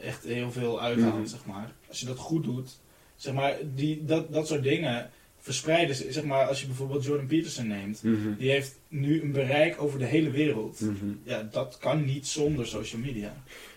echt 0.00 0.24
heel 0.24 0.52
veel 0.52 0.80
uithaalt, 0.80 1.14
Mhm. 1.14 1.26
zeg 1.26 1.44
maar. 1.46 1.72
Als 1.88 2.00
je 2.00 2.06
dat 2.06 2.18
goed 2.18 2.44
doet, 2.44 2.70
zeg 3.16 3.34
maar, 3.34 3.54
die, 3.74 4.04
dat, 4.04 4.32
dat 4.32 4.46
soort 4.46 4.62
dingen 4.62 5.10
verspreiden. 5.46 5.96
Zeg 6.12 6.24
maar, 6.24 6.46
als 6.46 6.60
je 6.60 6.66
bijvoorbeeld 6.66 7.04
Jordan 7.04 7.26
Peterson 7.26 7.66
neemt, 7.66 8.02
Mhm. 8.02 8.28
die 8.38 8.50
heeft 8.50 8.74
nu 8.88 9.22
een 9.22 9.32
bereik 9.32 9.82
over 9.82 9.98
de 9.98 10.04
hele 10.04 10.30
wereld. 10.30 10.80
Mhm. 10.80 10.94
Ja, 11.22 11.48
dat 11.52 11.76
kan 11.80 12.04
niet 12.04 12.26
zonder 12.26 12.66
social 12.66 13.00
media. 13.00 13.32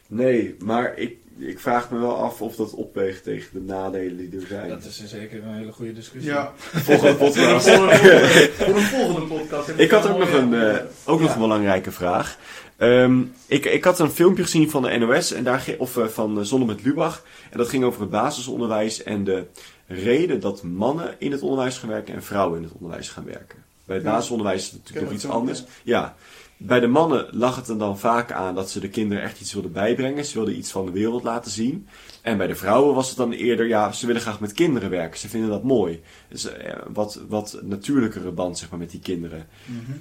Nee, 0.07 0.55
maar 0.59 0.97
ik, 0.97 1.15
ik 1.38 1.59
vraag 1.59 1.91
me 1.91 1.99
wel 1.99 2.15
af 2.17 2.41
of 2.41 2.55
dat 2.55 2.74
opweegt 2.74 3.24
tegen 3.24 3.49
de 3.53 3.59
nadelen 3.61 4.30
die 4.30 4.39
er 4.41 4.47
zijn. 4.47 4.70
Dat 4.70 4.84
is 4.86 5.03
zeker 5.05 5.43
een 5.43 5.53
hele 5.53 5.72
goede 5.72 5.93
discussie. 5.93 6.32
Ja, 6.32 6.53
Volgende 6.88 7.15
podcast. 7.15 7.70
voor 7.70 7.91
een, 7.91 7.97
voor 8.59 8.76
een 8.76 8.82
volgende 8.82 9.28
podcast. 9.36 9.70
Ik 9.78 9.91
had 9.91 10.07
ook 10.09 10.17
nog 10.20 10.34
een, 10.34 10.53
eh, 10.53 10.78
ook 11.05 11.20
nog 11.22 11.34
een 11.34 11.39
belangrijke 11.41 11.91
vraag. 11.91 12.38
Ehm, 12.78 13.22
ik, 13.47 13.65
ik 13.65 13.84
had 13.84 13.99
een 13.99 14.11
filmpje 14.11 14.43
gezien 14.43 14.70
van 14.70 14.82
de 14.82 14.97
NOS, 14.97 15.32
en 15.34 15.43
daar, 15.43 15.65
of 15.78 15.97
eh, 15.97 16.05
van 16.05 16.38
uh, 16.38 16.43
Zonne 16.43 16.65
met 16.65 16.84
Lubach. 16.84 17.26
En 17.51 17.57
dat 17.57 17.70
ging 17.70 17.84
over 17.84 18.01
het 18.01 18.09
basisonderwijs 18.09 19.03
en 19.03 19.24
de 19.24 19.43
reden 19.89 20.39
dat 20.39 20.63
mannen 20.63 21.15
in 21.17 21.31
het 21.31 21.41
onderwijs 21.41 21.77
gaan 21.77 21.89
werken 21.89 22.13
en 22.13 22.23
vrouwen 22.23 22.57
in 22.57 22.63
het 22.63 22.73
onderwijs 22.73 23.09
gaan 23.09 23.25
werken. 23.25 23.63
Bij 23.85 23.95
het 23.95 24.05
basisonderwijs 24.05 24.61
is 24.61 24.71
het 24.71 24.79
natuurlijk 24.79 25.05
nog 25.05 25.15
iets 25.15 25.27
anders. 25.27 25.63
Ja. 25.83 26.15
Bij 26.57 26.79
de 26.79 26.87
mannen 26.87 27.27
lag 27.31 27.55
het 27.55 27.67
er 27.67 27.77
dan 27.77 27.99
vaak 27.99 28.31
aan 28.31 28.55
dat 28.55 28.69
ze 28.69 28.79
de 28.79 28.89
kinderen 28.89 29.23
echt 29.23 29.41
iets 29.41 29.53
wilden 29.53 29.71
bijbrengen. 29.71 30.25
Ze 30.25 30.33
wilden 30.33 30.57
iets 30.57 30.71
van 30.71 30.85
de 30.85 30.91
wereld 30.91 31.23
laten 31.23 31.51
zien. 31.51 31.87
En 32.21 32.37
bij 32.37 32.47
de 32.47 32.55
vrouwen 32.55 32.95
was 32.95 33.07
het 33.07 33.17
dan 33.17 33.31
eerder, 33.31 33.67
ja, 33.67 33.91
ze 33.91 34.05
willen 34.05 34.21
graag 34.21 34.39
met 34.39 34.53
kinderen 34.53 34.89
werken. 34.89 35.19
Ze 35.19 35.29
vinden 35.29 35.49
dat 35.49 35.63
mooi. 35.63 36.01
Dus 36.27 36.45
eh, 36.45 36.75
wat, 36.93 37.21
wat 37.27 37.59
natuurlijkere 37.63 38.31
band, 38.31 38.57
zeg 38.57 38.69
maar, 38.69 38.79
met 38.79 38.91
die 38.91 38.99
kinderen. 38.99 39.47
Mhm. 39.65 39.97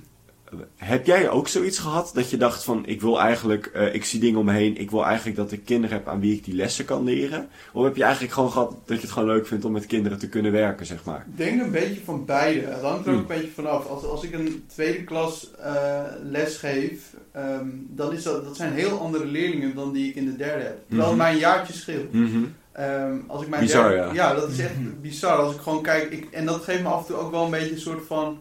Heb 0.76 1.06
jij 1.06 1.30
ook 1.30 1.48
zoiets 1.48 1.78
gehad 1.78 2.10
dat 2.14 2.30
je 2.30 2.36
dacht 2.36 2.64
van 2.64 2.86
ik 2.86 3.00
wil 3.00 3.20
eigenlijk, 3.20 3.66
eh, 3.66 3.94
ik 3.94 4.04
zie 4.04 4.20
dingen 4.20 4.38
om 4.38 4.44
me 4.44 4.52
heen, 4.52 4.76
ik 4.76 4.90
wil 4.90 5.04
eigenlijk 5.04 5.36
dat 5.36 5.52
ik 5.52 5.64
kinderen 5.64 5.96
heb 5.96 6.08
aan 6.08 6.20
wie 6.20 6.34
ik 6.34 6.44
die 6.44 6.54
lessen 6.54 6.84
kan 6.84 7.04
leren? 7.04 7.48
Of 7.72 7.84
heb 7.84 7.96
je 7.96 8.02
eigenlijk 8.02 8.32
gewoon 8.32 8.50
gehad 8.52 8.70
dat 8.86 8.96
je 8.96 9.02
het 9.02 9.10
gewoon 9.12 9.28
leuk 9.28 9.46
vindt 9.46 9.64
om 9.64 9.72
met 9.72 9.86
kinderen 9.86 10.18
te 10.18 10.28
kunnen 10.28 10.52
werken, 10.52 10.86
zeg 10.86 11.04
maar? 11.04 11.26
Ik 11.30 11.36
denk 11.36 11.60
een 11.62 11.70
beetje 11.70 12.00
van 12.04 12.24
beide. 12.24 12.60
Het 12.66 12.82
hangt 12.82 13.06
er 13.06 13.12
ook 13.12 13.18
Hmm. 13.20 13.30
een 13.30 13.40
beetje 13.40 13.50
vanaf. 13.54 13.86
Als, 13.86 14.04
als 14.04 14.22
ik 14.22 14.32
een 14.32 14.64
tweede 14.66 15.04
klas 15.04 15.50
eh, 15.62 16.02
les 16.22 16.56
geef, 16.56 17.14
ehm, 17.32 17.66
dan 17.88 18.12
is 18.12 18.22
dat, 18.22 18.44
dat 18.44 18.56
zijn 18.56 18.72
heel 18.72 18.98
andere 19.00 19.26
leerlingen 19.26 19.74
dan 19.74 19.92
die 19.92 20.08
ik 20.08 20.14
in 20.14 20.24
de 20.24 20.36
derde 20.36 20.62
heb. 20.62 20.78
Terwijl 20.88 21.08
Mhm. 21.10 21.18
het 21.18 21.26
mij 21.26 21.32
een 21.32 21.38
jaartje 21.38 21.72
scheelt. 21.72 22.12
Mhm. 22.12 22.38
Ehm, 22.72 23.16
als 23.26 23.42
ik 23.42 23.48
mijn 23.48 23.62
Bizar, 23.62 23.88
derde- 23.90 24.14
ja. 24.14 24.34
dat 24.34 24.50
is 24.50 24.58
echt 24.58 25.00
bizar. 25.00 25.36
Als 25.38 25.54
ik 25.54 25.60
gewoon 25.60 25.82
kijk, 25.82 26.10
ik, 26.12 26.26
en 26.30 26.46
dat 26.46 26.62
geeft 26.62 26.82
me 26.82 26.88
af 26.88 27.00
en 27.00 27.06
toe 27.06 27.16
ook 27.16 27.30
wel 27.30 27.44
een 27.44 27.50
beetje 27.50 27.72
een 27.74 27.80
soort 27.80 28.06
van, 28.06 28.38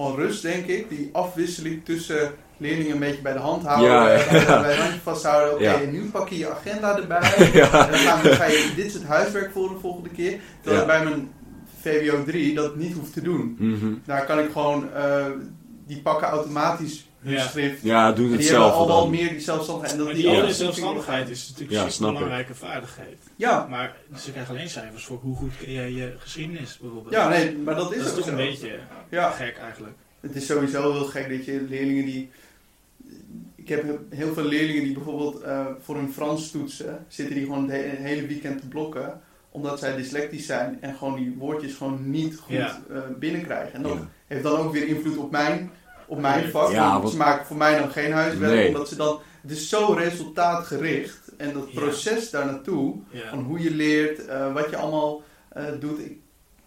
van 0.00 0.14
rust, 0.14 0.42
denk 0.42 0.66
ik. 0.66 0.88
Die 0.88 1.08
afwisseling 1.12 1.84
tussen 1.84 2.32
leerlingen 2.56 2.92
een 2.92 2.98
beetje 2.98 3.22
bij 3.22 3.32
de 3.32 3.38
hand 3.38 3.66
houden, 3.66 3.90
Ja, 3.90 4.10
ja. 4.12 4.30
bij, 4.30 4.60
bij 4.60 4.76
handje 4.76 5.00
vasthouden. 5.02 5.54
Oké, 5.54 5.62
Ja. 5.62 5.90
nu 5.90 6.10
pak 6.10 6.28
je 6.28 6.38
je 6.38 6.50
agenda 6.50 6.96
erbij. 6.96 7.20
Ja. 7.52 7.86
En 7.86 7.90
dan 7.90 8.00
gaan 8.00 8.22
we, 8.22 8.34
ga 8.34 8.44
je, 8.44 8.72
dit 8.76 8.86
is 8.86 8.94
het 8.94 9.04
huiswerk 9.04 9.52
voor 9.52 9.68
de 9.68 9.78
volgende 9.80 10.08
keer. 10.08 10.40
Terwijl 10.60 10.86
bij 10.86 11.04
mijn 11.04 11.30
VWO 11.80 12.24
3 12.24 12.54
dat 12.54 12.76
niet 12.76 12.94
hoef 12.94 13.10
te 13.10 13.22
doen. 13.22 13.56
Mhm. 13.58 13.92
Daar 14.04 14.24
kan 14.26 14.38
ik 14.38 14.50
gewoon, 14.52 14.92
eh, 14.94 15.26
die 15.86 16.00
pakken 16.00 16.28
automatisch 16.28 17.09
hun 17.20 17.32
Ja. 17.32 17.46
schrift. 17.48 17.82
Ja, 17.82 18.12
doen 18.12 18.24
En 18.24 18.30
het 18.30 18.40
die 18.40 18.48
hebben 18.50 18.66
zelf 18.68 18.78
al 18.80 18.86
wel 18.86 19.00
dan. 19.00 19.10
meer 19.10 19.28
die 19.28 19.40
zelfstandigheid. 19.40 19.92
En 19.92 19.98
dat 19.98 20.06
Maar 20.06 20.44
die 20.44 20.54
zelfstandigheid 20.54 21.28
is 21.28 21.48
natuurlijk 21.48 21.70
Ja, 21.78 21.84
een 22.06 22.14
belangrijke 22.14 22.54
vaardigheid. 22.54 23.16
Ja, 23.36 23.66
Maar 23.70 23.96
ze 24.18 24.30
krijgen 24.32 24.54
alleen 24.54 24.68
cijfers 24.70 25.04
voor 25.04 25.18
hoe 25.22 25.36
goed 25.36 25.56
ken 25.56 25.72
jij 25.72 25.90
je 25.92 26.14
geschiedenis 26.18 26.78
bijvoorbeeld. 26.78 27.14
ja, 27.14 27.28
nee, 27.28 27.56
maar 27.56 27.74
dat 27.74 27.92
is, 27.92 27.98
dat 27.98 28.06
is 28.06 28.14
toch 28.14 28.24
zo. 28.24 28.30
een 28.30 28.36
beetje 28.36 28.78
Ja. 29.10 29.30
gek 29.30 29.56
eigenlijk. 29.58 29.94
Het 30.20 30.34
is 30.36 30.46
sowieso 30.46 30.92
heel 30.92 31.04
gek 31.04 31.28
dat 31.28 31.44
je 31.44 31.66
leerlingen 31.68 32.04
die. 32.04 32.30
Ik 33.54 33.68
heb 33.68 33.84
heel 34.08 34.34
veel 34.34 34.44
leerlingen 34.44 34.82
die 34.82 34.92
bijvoorbeeld 34.92 35.40
eh, 35.40 35.66
voor 35.80 35.96
hun 35.96 36.12
Frans 36.12 36.50
toetsen, 36.50 37.04
zitten 37.08 37.34
die 37.34 37.44
gewoon 37.44 37.62
het 37.62 37.70
he- 37.80 37.88
het 37.88 37.98
hele 37.98 38.26
weekend 38.26 38.60
te 38.60 38.68
blokken, 38.68 39.20
omdat 39.50 39.78
zij 39.78 39.96
dyslectisch 39.96 40.46
zijn 40.46 40.78
en 40.80 40.94
gewoon 40.94 41.16
die 41.16 41.34
woordjes 41.38 41.74
gewoon 41.74 42.10
niet 42.10 42.36
goed 42.36 42.52
Ja. 42.56 42.80
eh, 42.90 42.98
binnenkrijgen. 43.18 43.72
En 43.74 43.82
dat 43.82 43.92
Ja. 43.92 44.08
heeft 44.26 44.42
dan 44.42 44.56
ook 44.58 44.72
weer 44.72 44.86
invloed 44.86 45.16
op 45.16 45.30
mijn, 45.30 45.70
op 46.10 46.18
mijn 46.18 46.50
vak. 46.50 46.70
Ja, 46.72 47.06
ze 47.06 47.16
maken 47.16 47.46
voor 47.46 47.56
mij 47.56 47.78
dan 47.78 47.90
geen 47.90 48.12
huiswerk, 48.12 48.52
Nee. 48.54 48.66
omdat 48.68 48.88
ze 48.88 48.96
dan. 48.96 49.20
Het 49.42 49.50
is 49.50 49.68
zo 49.68 49.92
resultaatgericht 49.98 51.18
en 51.36 51.52
dat 51.52 51.66
Ja. 51.72 51.80
proces 51.80 52.30
daar 52.30 52.46
naartoe, 52.46 52.96
Ja. 53.10 53.28
van 53.30 53.42
hoe 53.42 53.60
je 53.60 53.70
leert, 53.70 54.26
eh, 54.26 54.52
wat 54.52 54.70
je 54.70 54.76
allemaal 54.76 55.22
eh, 55.50 55.64
doet. 55.80 55.98
Ik 55.98 56.18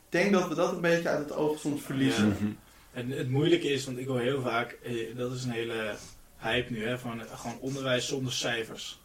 denk 0.10 0.32
dat 0.34 0.48
we 0.48 0.56
dat 0.56 0.72
een 0.72 0.82
beetje 0.82 1.10
uit 1.10 1.20
het 1.20 1.36
oog 1.38 1.60
soms 1.60 1.82
verliezen. 1.82 2.28
Mhm. 2.28 2.46
En 2.94 3.10
het 3.10 3.30
moeilijke 3.30 3.68
is, 3.72 3.86
want 3.86 3.98
ik 3.98 4.08
hoor 4.08 4.20
heel 4.20 4.42
vaak, 4.42 4.78
eh, 4.84 4.94
dat 5.18 5.32
is 5.32 5.44
een 5.44 5.52
hele 5.52 5.96
hype 6.38 6.74
nu, 6.74 6.86
hè, 6.86 7.00
van 7.00 7.22
gewoon 7.36 7.58
onderwijs 7.60 8.08
zonder 8.08 8.34
cijfers. 8.34 9.00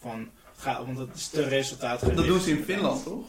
Van, 0.00 0.28
ga, 0.56 0.84
want 0.84 0.96
dat 0.96 1.08
is 1.14 1.28
te 1.28 1.42
resultaatgericht. 1.42 2.16
Dat 2.18 2.26
doen 2.26 2.40
ze 2.40 2.50
in 2.50 2.64
Finland, 2.64 3.04
toch? 3.04 3.26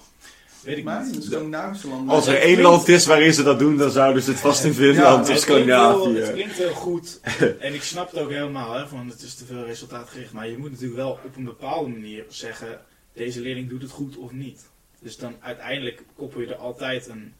Weet 0.70 0.78
ik 0.78 0.84
Maar 0.84 1.02
in 1.06 1.12
niet. 1.12 1.16
de 1.16 1.22
Scandinavische 1.22 1.88
landen. 1.88 2.16
Als 2.16 2.28
er 2.28 2.34
één 2.34 2.42
klinkt- 2.42 2.62
land 2.62 2.88
is 2.88 3.06
waarin 3.06 3.34
ze 3.34 3.44
dat 3.44 3.60
doen, 3.60 3.78
dan 3.78 3.92
zouden 3.92 4.24
ze 4.24 4.30
het 4.32 4.40
vast 4.40 4.64
in 4.64 4.74
Finland 4.74 4.98
Ja, 4.98 5.14
of 5.22 5.28
Het 5.28 5.46
klinkt, 5.46 5.46
heel, 5.46 5.76
Scandinavië. 5.76 6.20
het 6.20 6.32
klinkt 6.34 6.58
heel 6.58 6.74
goed. 6.74 7.20
en 7.60 7.74
ik 7.74 7.84
snap 7.84 8.12
het 8.12 8.20
ook 8.20 8.30
helemaal, 8.30 8.74
hè, 8.74 8.88
van 8.88 9.08
het 9.10 9.22
is 9.22 9.36
te 9.36 9.46
veel 9.46 9.64
resultaatgericht. 9.66 10.34
Maar 10.34 10.48
je 10.50 10.58
moet 10.58 10.70
natuurlijk 10.72 10.98
wel 10.98 11.12
op 11.26 11.36
een 11.36 11.44
bepaalde 11.44 11.90
manier 11.90 12.26
zeggen, 12.28 12.82
deze 13.14 13.42
leerling 13.42 13.70
doet 13.70 13.82
het 13.82 13.92
goed 13.92 14.18
of 14.18 14.32
niet. 14.32 14.70
Dus 15.02 15.18
dan 15.18 15.34
uiteindelijk 15.40 16.04
koppel 16.16 16.42
je 16.42 16.48
er 16.48 16.56
altijd 16.56 17.08
een 17.08 17.34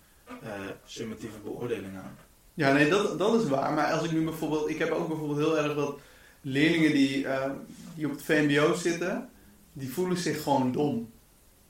eh, 0.44 0.50
summatieve 0.86 1.38
beoordeling 1.44 1.96
aan. 1.98 2.18
Ja, 2.54 2.74
nee, 2.74 2.90
dat, 2.90 3.20
dat 3.20 3.42
is 3.44 3.48
waar. 3.50 3.74
Maar 3.74 3.92
als 3.92 4.04
ik 4.06 4.12
nu 4.12 4.24
bijvoorbeeld... 4.24 4.70
Ik 4.70 4.80
heb 4.80 4.92
ook 4.92 5.08
bijvoorbeeld 5.08 5.40
heel 5.40 5.58
erg 5.58 5.76
dat 5.76 5.98
leerlingen 6.42 6.92
die, 6.92 7.28
eh, 7.28 7.50
die 7.96 8.06
op 8.06 8.12
het 8.12 8.22
VMBO 8.24 8.74
zitten... 8.74 9.30
Die 9.74 9.92
voelen 9.94 10.18
zich 10.18 10.44
gewoon 10.44 10.72
dom. 10.72 11.10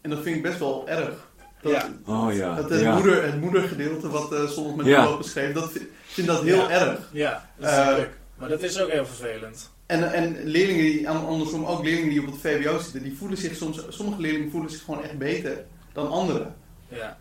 En 0.01 0.09
dat 0.09 0.21
vind 0.23 0.35
ik 0.35 0.41
best 0.41 0.59
wel 0.59 0.87
erg. 0.87 1.28
Dat, 1.61 1.71
Ja. 1.71 1.89
Oh 2.05 2.33
ja. 2.33 2.55
dat 2.55 2.69
het, 2.69 2.81
ja. 2.81 2.93
moeder, 2.93 3.23
het 3.23 3.41
moedergedeelte 3.41 4.09
wat 4.09 4.33
eh 4.33 4.47
soms 4.47 4.75
met 4.75 4.85
Ja. 4.85 5.17
beschreven... 5.17 5.53
Dat 5.53 5.71
vind, 5.71 5.85
vind 6.07 6.27
dat 6.27 6.41
heel 6.43 6.55
Ja. 6.55 6.69
erg. 6.69 6.99
Ja, 7.11 7.49
dat 7.57 7.97
ik. 7.97 8.09
Maar 8.35 8.49
dat 8.49 8.61
is 8.63 8.79
ook 8.81 8.89
heel 8.91 9.05
vervelend. 9.05 9.69
En, 9.85 10.13
en 10.13 10.43
leerlingen 10.43 10.83
die, 10.83 11.09
an- 11.09 11.25
andersom 11.25 11.65
ook 11.65 11.83
leerlingen 11.83 12.09
die 12.09 12.19
op 12.19 12.25
het 12.25 12.41
VWO 12.41 12.79
zitten... 12.79 13.03
Die 13.03 13.17
voelen 13.17 13.37
zich 13.37 13.55
soms... 13.55 13.85
Sommige 13.89 14.21
leerlingen 14.21 14.51
voelen 14.51 14.69
zich 14.71 14.83
gewoon 14.83 15.03
echt 15.03 15.17
beter 15.17 15.63
dan 15.93 16.09
anderen. 16.09 16.55
Ja. 16.87 17.17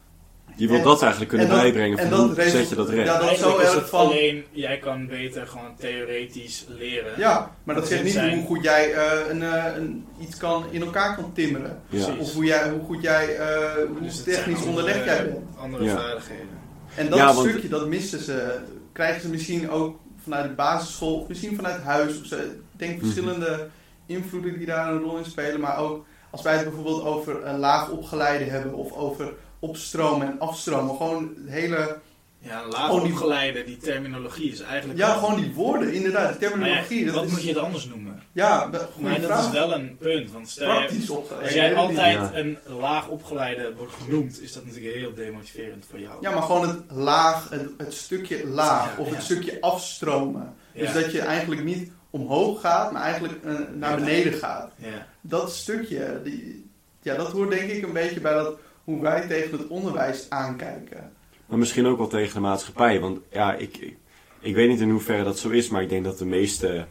Je 0.57 0.67
wil 0.69 0.77
En- 0.77 0.83
dat 0.85 1.01
eigenlijk 1.01 1.31
kunnen 1.31 1.49
en 1.49 1.53
dat- 1.55 1.63
bijbrengen. 1.63 1.99
en 1.99 2.13
hoe 2.13 2.35
zet 2.35 2.69
je 2.69 2.75
dat 2.75 2.89
recht? 2.89 3.07
Ja, 3.07 3.19
dat 3.19 3.37
zo 3.39 3.57
is 3.59 3.65
erg 3.65 3.75
het 3.75 3.89
van- 3.89 4.01
alleen, 4.07 4.45
jij 4.51 4.79
kan 4.79 5.07
beter 5.07 5.47
gewoon 5.47 5.77
theoretisch 5.79 6.65
leren. 6.69 7.13
Ja, 7.17 7.51
maar 7.65 7.75
dat 7.75 7.87
zegt 7.89 8.03
niet 8.03 8.13
zijn- 8.13 8.37
hoe 8.39 8.47
goed 8.47 8.63
jij 8.63 8.93
eh, 8.95 9.29
een, 9.31 9.43
eh, 9.43 9.65
een, 9.77 10.07
iets 10.21 10.37
kan, 10.37 10.65
in 10.71 10.81
elkaar 10.83 11.15
kan 11.15 11.33
timmeren. 11.33 11.81
Ja. 11.89 12.07
Of 12.19 12.33
hoe, 12.35 12.45
jij, 12.45 12.71
hoe 12.71 12.85
goed 12.85 13.03
jij, 13.03 13.37
eh, 13.37 13.75
hoe 13.89 14.01
Dus 14.03 14.23
technisch 14.23 14.63
onderlegd 14.65 15.05
jij 15.05 15.25
bent. 15.25 15.39
Andere 15.59 15.85
Ja. 15.85 15.97
vaardigheden. 15.97 16.47
En 16.95 17.09
dat 17.09 17.19
Ja, 17.19 17.35
want- 17.35 17.49
stukje, 17.49 17.69
dat 17.69 17.87
missen 17.89 18.23
ze. 18.23 18.59
Krijgen 18.93 19.21
ze 19.21 19.29
misschien 19.29 19.71
ook 19.71 19.99
vanuit 20.23 20.49
de 20.49 20.55
basisschool, 20.55 21.15
of 21.21 21.29
misschien 21.29 21.57
vanuit 21.57 21.83
huis. 21.83 22.21
Of 22.21 22.27
ze, 22.27 22.37
ik 22.37 22.79
denk 22.79 22.97
Mhm. 22.97 23.01
verschillende 23.01 23.69
invloeden 24.07 24.57
die 24.59 24.67
daar 24.67 24.93
een 24.93 25.01
rol 25.01 25.17
in 25.19 25.25
spelen. 25.25 25.61
Maar 25.61 25.79
ook 25.79 26.05
als 26.31 26.43
wij 26.43 26.55
het 26.55 26.65
bijvoorbeeld 26.65 27.03
over 27.05 27.47
een 27.47 27.59
laag 27.59 27.91
opgeleide 27.91 28.45
hebben, 28.45 28.75
of 28.75 28.93
over 28.93 29.33
opstromen 29.59 30.27
en 30.27 30.39
afstromen. 30.41 30.97
Gewoon 30.97 31.35
het 31.45 31.53
hele. 31.55 31.99
Ja, 32.41 32.67
laag 32.71 32.91
Oh, 32.91 33.03
die- 33.03 33.13
opgeleide, 33.13 33.65
die 33.65 33.77
terminologie 33.77 34.53
is 34.53 34.61
eigenlijk... 34.61 34.99
Ja, 34.99 35.07
wel- 35.11 35.19
gewoon 35.19 35.41
die 35.41 35.53
woorden, 35.55 35.93
inderdaad. 35.93 36.41
Ja, 36.41 36.49
terminologie. 36.49 37.05
dat 37.05 37.15
wat 37.15 37.25
is, 37.25 37.31
moet 37.31 37.43
je 37.43 37.49
het 37.49 37.59
anders 37.59 37.85
noemen? 37.87 38.23
Ja, 38.33 38.59
Maar 38.67 39.21
dat 39.21 39.25
vraag. 39.25 39.47
is 39.47 39.53
wel 39.53 39.73
een 39.75 39.97
punt. 39.99 40.31
Want 40.33 40.49
stel 40.49 40.81
je, 40.83 41.25
als 41.43 41.53
jij 41.53 41.75
altijd 41.75 42.13
Ja. 42.15 42.31
een 42.35 42.59
laag 42.79 43.09
opgeleide 43.09 43.73
wordt 43.77 43.93
genoemd, 44.05 44.43
is 44.43 44.53
dat 44.53 44.65
natuurlijk 44.67 44.95
heel 44.95 45.15
demotiverend 45.15 45.85
voor 45.91 46.01
jou. 46.01 46.17
Ja, 46.21 46.31
maar 46.31 46.43
gewoon 46.43 46.69
het 46.69 46.79
laag, 46.91 47.49
het, 47.51 47.71
het 47.77 47.95
stukje 47.95 48.47
laag 48.47 48.97
Ja, 48.97 49.03
of 49.03 49.11
het 49.11 49.23
stukje 49.23 49.61
afstromen. 49.61 50.55
Dus 50.75 50.93
dat 50.93 51.13
je 51.13 51.21
eigenlijk 51.21 51.65
niet 51.65 51.91
omhoog 52.11 52.61
gaat, 52.61 52.93
maar 52.93 53.03
eigenlijk 53.03 53.45
eh, 53.45 53.55
naar 53.75 53.97
beneden 53.97 54.33
gaat. 54.33 54.73
Ja. 54.77 55.07
Dat 55.21 55.53
stukje, 55.53 56.21
die, 56.25 56.71
ja, 57.03 57.15
dat 57.17 57.31
hoort 57.33 57.51
denk 57.51 57.71
ik 57.71 57.83
een 57.83 57.93
beetje 57.93 58.21
bij 58.21 58.33
dat, 58.35 58.59
hoe 58.89 59.01
wij 59.01 59.27
tegen 59.27 59.59
het 59.59 59.67
onderwijs 59.67 60.27
aankijken. 60.29 61.13
Maar 61.47 61.59
misschien 61.59 61.87
ook 61.87 61.99
wel 61.99 62.07
tegen 62.07 62.35
de 62.35 62.41
maatschappij. 62.41 63.01
Want 63.01 63.19
ja, 63.33 63.55
ik, 63.55 63.95
ik, 64.41 64.55
weet 64.55 64.69
niet 64.69 64.81
in 64.81 64.91
hoeverre 64.91 65.25
dat 65.25 65.39
zo 65.39 65.49
is, 65.49 65.69
maar 65.69 65.83
ik 65.83 65.89
denk 65.89 66.05
dat 66.05 66.19
de 66.19 66.27
meeste 66.27 66.87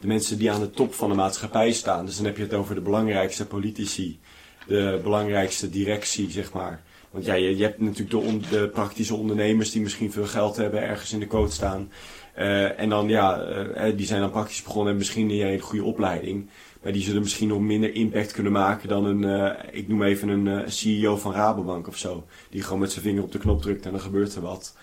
de 0.00 0.06
mensen 0.06 0.38
die 0.38 0.50
aan 0.50 0.60
de 0.60 0.70
top 0.70 0.94
van 0.94 1.08
de 1.08 1.14
maatschappij 1.14 1.72
staan, 1.72 2.06
dus 2.06 2.16
dan 2.16 2.24
heb 2.24 2.36
je 2.36 2.42
het 2.42 2.54
over 2.54 2.74
de 2.74 2.80
belangrijkste 2.80 3.46
politici, 3.46 4.20
de 4.66 5.00
belangrijkste 5.02 5.70
directie, 5.70 6.30
zeg 6.30 6.52
maar. 6.52 6.82
Want 7.10 7.24
ja, 7.24 7.34
je, 7.34 7.56
je 7.56 7.62
hebt 7.62 7.80
natuurlijk 7.80 8.50
de, 8.50 8.68
praktische 8.68 9.14
ondernemers 9.14 9.70
die 9.70 9.82
misschien 9.82 10.12
veel 10.12 10.26
geld 10.26 10.56
hebben, 10.56 10.82
ergens 10.82 11.12
in 11.12 11.20
de 11.20 11.26
quote 11.26 11.52
staan. 11.52 11.90
Eh, 12.34 12.80
en 12.80 12.88
dan 12.88 13.08
ja, 13.08 13.40
eh, 13.40 13.96
die 13.96 14.06
zijn 14.06 14.20
dan 14.20 14.30
praktisch 14.30 14.62
begonnen 14.62 14.92
en 14.92 14.98
misschien 14.98 15.26
niet 15.26 15.42
een 15.42 15.60
goede 15.60 15.84
opleiding. 15.84 16.48
Maar 16.82 16.92
die 16.92 17.02
zullen 17.02 17.22
misschien 17.22 17.48
nog 17.48 17.60
minder 17.60 17.94
impact 17.94 18.32
kunnen 18.32 18.52
maken 18.52 18.88
dan 18.88 19.04
een, 19.04 19.24
eh, 19.24 19.78
ik 19.78 19.88
noem 19.88 20.02
even 20.02 20.28
een 20.28 20.48
eh, 20.48 20.68
CEO 20.68 21.16
van 21.16 21.32
Rabobank 21.32 21.88
of 21.88 21.96
zo. 21.96 22.24
Die 22.50 22.62
gewoon 22.62 22.78
met 22.78 22.92
zijn 22.92 23.04
vinger 23.04 23.22
op 23.22 23.32
de 23.32 23.38
knop 23.38 23.62
drukt 23.62 23.84
en 23.84 23.90
dan 23.90 24.00
gebeurt 24.00 24.34
er 24.34 24.42
wat. 24.42 24.76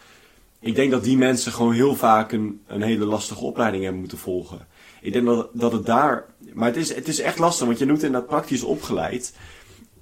Ik 0.59 0.75
denk 0.75 0.91
dat 0.91 1.03
die 1.03 1.17
mensen 1.17 1.51
gewoon 1.51 1.73
heel 1.73 1.95
vaak 1.95 2.31
een, 2.31 2.61
een 2.67 2.81
hele 2.81 3.05
lastige 3.05 3.43
opleiding 3.43 3.83
hebben 3.83 4.01
moeten 4.01 4.17
volgen. 4.17 4.67
Ik 5.01 5.13
denk 5.13 5.25
dat, 5.25 5.49
dat 5.53 5.71
het 5.71 5.85
daar. 5.85 6.25
Maar 6.53 6.67
het 6.67 6.77
is, 6.77 6.95
het 6.95 7.07
is 7.07 7.19
echt 7.19 7.39
lastig, 7.39 7.65
want 7.65 7.79
je 7.79 7.85
noemt 7.85 8.03
inderdaad 8.03 8.29
praktisch 8.29 8.63
opgeleid. 8.63 9.33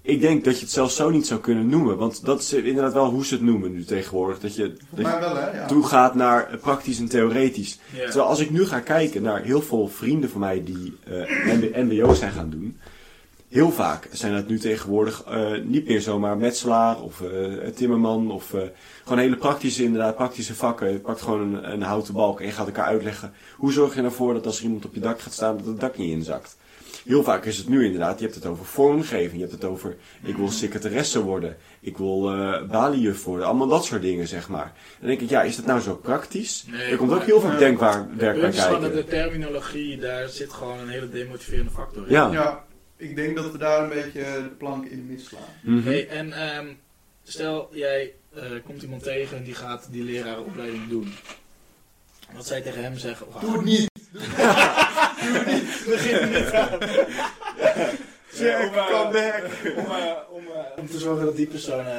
Ik 0.05 0.21
denk 0.21 0.43
dat 0.43 0.55
je 0.55 0.61
het 0.61 0.73
zelfs 0.73 0.95
zo 0.95 1.09
niet 1.09 1.27
zou 1.27 1.39
kunnen 1.39 1.67
noemen. 1.67 1.97
Want 1.97 2.25
dat 2.25 2.41
is 2.41 2.53
inderdaad 2.53 2.93
wel 2.93 3.09
hoe 3.09 3.25
ze 3.25 3.33
het 3.33 3.43
noemen 3.43 3.71
nu 3.71 3.83
tegenwoordig. 3.83 4.39
Dat 4.39 4.55
je, 4.55 4.67
dat 4.67 4.79
Volgens 4.89 5.13
je 5.13 5.19
mij 5.19 5.33
wel, 5.33 5.35
hè? 5.35 5.57
Ja. 5.57 5.65
toe 5.65 5.83
gaat 5.83 6.15
naar 6.15 6.57
praktisch 6.61 6.99
en 6.99 7.07
theoretisch. 7.07 7.79
Terwijl 7.95 8.25
als 8.25 8.39
ik 8.39 8.49
nu 8.49 8.65
ga 8.65 8.79
kijken 8.79 9.21
naar 9.21 9.41
heel 9.41 9.61
veel 9.61 9.87
vrienden 9.87 10.29
van 10.29 10.39
mij 10.39 10.63
die 10.63 10.97
eh, 11.03 11.55
MB 11.55 11.75
MBO 11.75 12.13
zijn 12.13 12.31
gaan 12.31 12.49
doen. 12.49 12.77
Heel 13.53 13.71
vaak 13.71 14.07
zijn 14.11 14.33
het 14.33 14.47
nu 14.47 14.59
tegenwoordig 14.59 15.23
eh, 15.23 15.51
niet 15.63 15.87
meer 15.87 16.01
zomaar 16.01 16.37
metselaar 16.37 17.01
of 17.01 17.21
eh, 17.21 17.67
timmerman 17.67 18.31
of 18.31 18.53
eh, 18.53 18.61
gewoon 19.03 19.19
hele 19.19 19.37
praktische, 19.37 19.83
inderdaad, 19.83 20.15
praktische 20.15 20.55
vakken. 20.55 20.91
Je 20.91 20.99
pakt 20.99 21.21
gewoon 21.21 21.41
een, 21.41 21.71
een 21.71 21.81
houten 21.81 22.13
balk 22.13 22.39
en 22.39 22.45
je 22.45 22.51
gaat 22.51 22.65
elkaar 22.65 22.85
uitleggen 22.85 23.33
hoe 23.57 23.71
zorg 23.71 23.95
je 23.95 24.01
ervoor 24.01 24.33
dat 24.33 24.45
als 24.45 24.57
er 24.57 24.63
iemand 24.63 24.85
op 24.85 24.93
je 24.93 24.99
dak 24.99 25.19
gaat 25.19 25.33
staan 25.33 25.57
dat 25.57 25.65
het 25.65 25.79
dak 25.79 25.97
niet 25.97 26.11
inzakt. 26.11 26.57
Heel 27.05 27.23
vaak 27.23 27.45
is 27.45 27.57
het 27.57 27.67
nu 27.67 27.85
inderdaad, 27.85 28.19
je 28.19 28.23
hebt 28.23 28.35
het 28.35 28.45
over 28.45 28.65
vormgeving, 28.65 29.33
je 29.33 29.39
hebt 29.39 29.51
het 29.51 29.63
over 29.63 29.95
ik 30.23 30.35
wil 30.35 30.49
secretaresse 30.49 31.21
worden, 31.21 31.57
ik 31.79 31.97
wil 31.97 32.31
eh 32.31 32.63
baliejuf 32.63 33.23
worden, 33.23 33.45
allemaal 33.47 33.67
dat 33.67 33.85
soort 33.85 34.01
dingen 34.01 34.27
zeg 34.27 34.49
maar. 34.49 34.73
Dan 34.99 35.07
denk 35.07 35.21
ik, 35.21 35.29
ja, 35.29 35.41
is 35.41 35.55
dat 35.55 35.65
nou 35.65 35.79
zo 35.79 35.95
praktisch? 35.95 36.65
Nee, 36.67 36.91
er 36.91 36.97
komt 36.97 37.11
ook 37.11 37.23
heel 37.23 37.39
veel 37.39 37.57
denkbaar 37.57 37.97
Het 37.97 38.19
werk 38.19 38.41
bij 38.41 38.51
kijken. 38.51 38.95
de 38.95 39.05
terminologie, 39.05 39.97
daar 39.97 40.29
zit 40.29 40.53
gewoon 40.53 40.79
een 40.79 40.89
hele 40.89 41.09
demotiverende 41.09 41.71
factor 41.71 42.03
in. 42.05 42.11
Ja. 42.11 42.31
Ja, 42.31 42.65
ik 42.97 43.15
denk 43.15 43.35
dat 43.35 43.51
we 43.51 43.57
daar 43.57 43.83
een 43.83 43.89
beetje 43.89 44.19
de 44.21 44.51
plank 44.57 44.85
in 44.85 45.05
misslaan. 45.05 45.83
Hey, 45.83 46.07
en 46.07 46.33
ehm, 46.33 46.67
stel, 47.23 47.69
jij 47.71 48.13
eh, 48.35 48.43
komt 48.65 48.81
iemand 48.81 49.03
tegen 49.03 49.37
en 49.37 49.43
die 49.43 49.55
gaat 49.55 49.87
die 49.91 50.03
lerarenopleiding 50.03 50.89
doen. 50.89 51.13
Wat 52.35 52.47
je 52.47 52.61
tegen 52.61 52.83
hem 52.83 52.97
zeggen? 52.97 53.27
Of 53.27 53.41
Doe 53.41 53.51
het 53.51 53.63
niet! 53.63 53.89
Begin 55.86 56.13
er 56.15 56.28
niet 56.28 56.51
aan. 56.51 56.69
Jack, 58.34 58.69
om, 58.69 58.74
eh, 58.74 58.88
come 58.88 59.11
back. 59.11 59.43
Om, 59.78 59.86
eh, 59.86 60.11
om, 60.30 60.43
eh, 60.45 60.80
om 60.82 60.88
te 60.88 60.99
zorgen 60.99 61.26
dat 61.26 61.36
die 61.36 61.47
persoon 61.47 61.86
eh, 61.86 61.95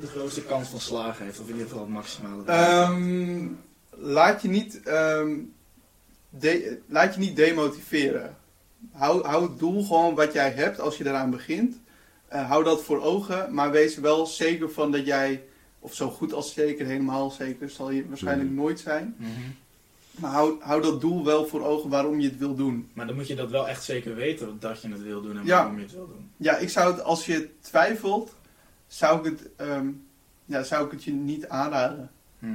de 0.00 0.06
grootste 0.06 0.42
kans 0.42 0.68
van 0.68 0.80
slagen 0.80 1.24
heeft. 1.24 1.40
Of 1.40 1.46
in 1.46 1.52
ieder 1.52 1.68
geval 1.68 1.82
het 1.84 1.92
maximale. 1.92 2.42
Ehm, 2.46 3.46
laat, 3.90 4.42
je 4.42 4.48
niet, 4.48 4.80
ehm, 4.82 5.30
de- 6.30 6.78
laat 6.86 7.14
je 7.14 7.20
niet 7.20 7.36
demotiveren. 7.36 8.36
Hou, 8.92 9.26
hou 9.26 9.42
het 9.48 9.58
doel 9.58 9.82
gewoon 9.84 10.14
wat 10.14 10.32
jij 10.32 10.50
hebt 10.50 10.80
als 10.80 10.96
je 10.96 11.06
eraan 11.06 11.30
begint. 11.30 11.80
Eh, 12.28 12.48
hou 12.48 12.64
dat 12.64 12.82
voor 12.84 13.02
ogen, 13.02 13.54
maar 13.54 13.70
wees 13.70 13.96
er 13.96 14.02
wel 14.02 14.26
zeker 14.26 14.70
van 14.70 14.90
dat 14.92 15.06
jij, 15.06 15.42
of 15.78 15.94
zo 15.94 16.08
goed 16.10 16.32
als 16.32 16.52
zeker, 16.54 16.86
helemaal 16.86 17.30
zeker 17.30 17.70
zal 17.70 17.90
je 17.90 18.08
waarschijnlijk 18.08 18.48
Mhm. 18.50 18.58
nooit 18.58 18.80
zijn. 18.80 19.14
Mhm. 19.18 19.30
Maar 20.18 20.30
hou, 20.30 20.54
hou 20.60 20.82
dat 20.82 21.00
doel 21.00 21.24
wel 21.24 21.46
voor 21.46 21.64
ogen 21.64 21.90
waarom 21.90 22.20
je 22.20 22.28
het 22.28 22.38
wil 22.38 22.54
doen. 22.54 22.90
Maar 22.92 23.06
dan 23.06 23.14
moet 23.16 23.26
je 23.26 23.34
dat 23.34 23.50
wel 23.50 23.68
echt 23.68 23.84
zeker 23.84 24.14
weten 24.14 24.56
dat 24.60 24.82
je 24.82 24.88
het 24.88 25.02
wil 25.02 25.22
doen 25.22 25.38
en 25.38 25.44
Ja. 25.44 25.56
waarom 25.56 25.76
je 25.76 25.82
het 25.82 25.92
wil 25.92 26.06
doen. 26.06 26.30
Ja, 26.36 26.56
ik 26.56 26.68
zou 26.70 26.92
het, 26.92 27.02
als 27.02 27.26
je 27.26 27.48
twijfelt, 27.60 28.34
zou 28.86 29.18
ik 29.18 29.24
het, 29.24 29.48
ehm, 29.56 29.86
ja, 30.44 30.62
zou 30.62 30.84
ik 30.84 30.90
het 30.90 31.04
je 31.04 31.12
niet 31.12 31.48
aanraden. 31.48 32.10
Hm. 32.38 32.46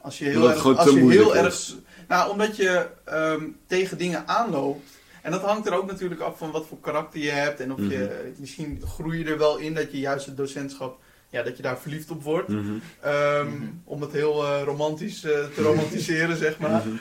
Als 0.00 0.18
je 0.18 0.24
heel 0.24 0.36
Omdat 0.36 0.50
erg, 0.50 0.64
als 0.64 0.86
te 0.86 0.94
je 0.94 1.00
moeilijk 1.00 1.32
heel 1.32 1.36
erg, 1.36 1.74
nou, 2.08 2.30
omdat 2.30 2.56
je 2.56 2.88
ehm, 3.04 3.44
tegen 3.66 3.98
dingen 3.98 4.28
aanloopt. 4.28 4.94
En 5.22 5.32
dat 5.32 5.42
hangt 5.42 5.66
er 5.66 5.74
ook 5.74 5.86
natuurlijk 5.86 6.20
af 6.20 6.38
van 6.38 6.50
wat 6.50 6.66
voor 6.66 6.80
karakter 6.80 7.20
je 7.20 7.30
hebt 7.30 7.60
en 7.60 7.72
of 7.72 7.78
je 7.78 8.32
misschien 8.36 8.82
groei 8.84 9.18
je 9.18 9.24
er 9.24 9.38
wel 9.38 9.56
in 9.56 9.74
dat 9.74 9.92
je 9.92 9.98
juist 9.98 10.26
het 10.26 10.36
docentschap, 10.36 10.98
ja, 11.36 11.42
dat 11.42 11.56
je 11.56 11.62
daar 11.62 11.78
verliefd 11.78 12.10
op 12.10 12.22
wordt. 12.22 12.48
Mhm. 12.48 12.72
Ehm, 13.00 13.46
Mhm. 13.46 13.64
Om 13.84 14.00
het 14.00 14.12
heel 14.12 14.44
eh, 14.44 14.62
romantisch 14.64 15.24
eh, 15.24 15.44
te 15.54 15.62
romantiseren, 15.62 16.36
zeg 16.36 16.58
maar. 16.58 16.82
Mhm. 16.86 16.96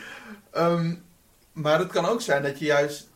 Ehm, 0.51 0.93
maar 1.51 1.79
het 1.79 1.91
kan 1.91 2.05
ook 2.05 2.21
zijn 2.21 2.43
dat 2.43 2.59
je 2.59 2.65
juist, 2.65 3.09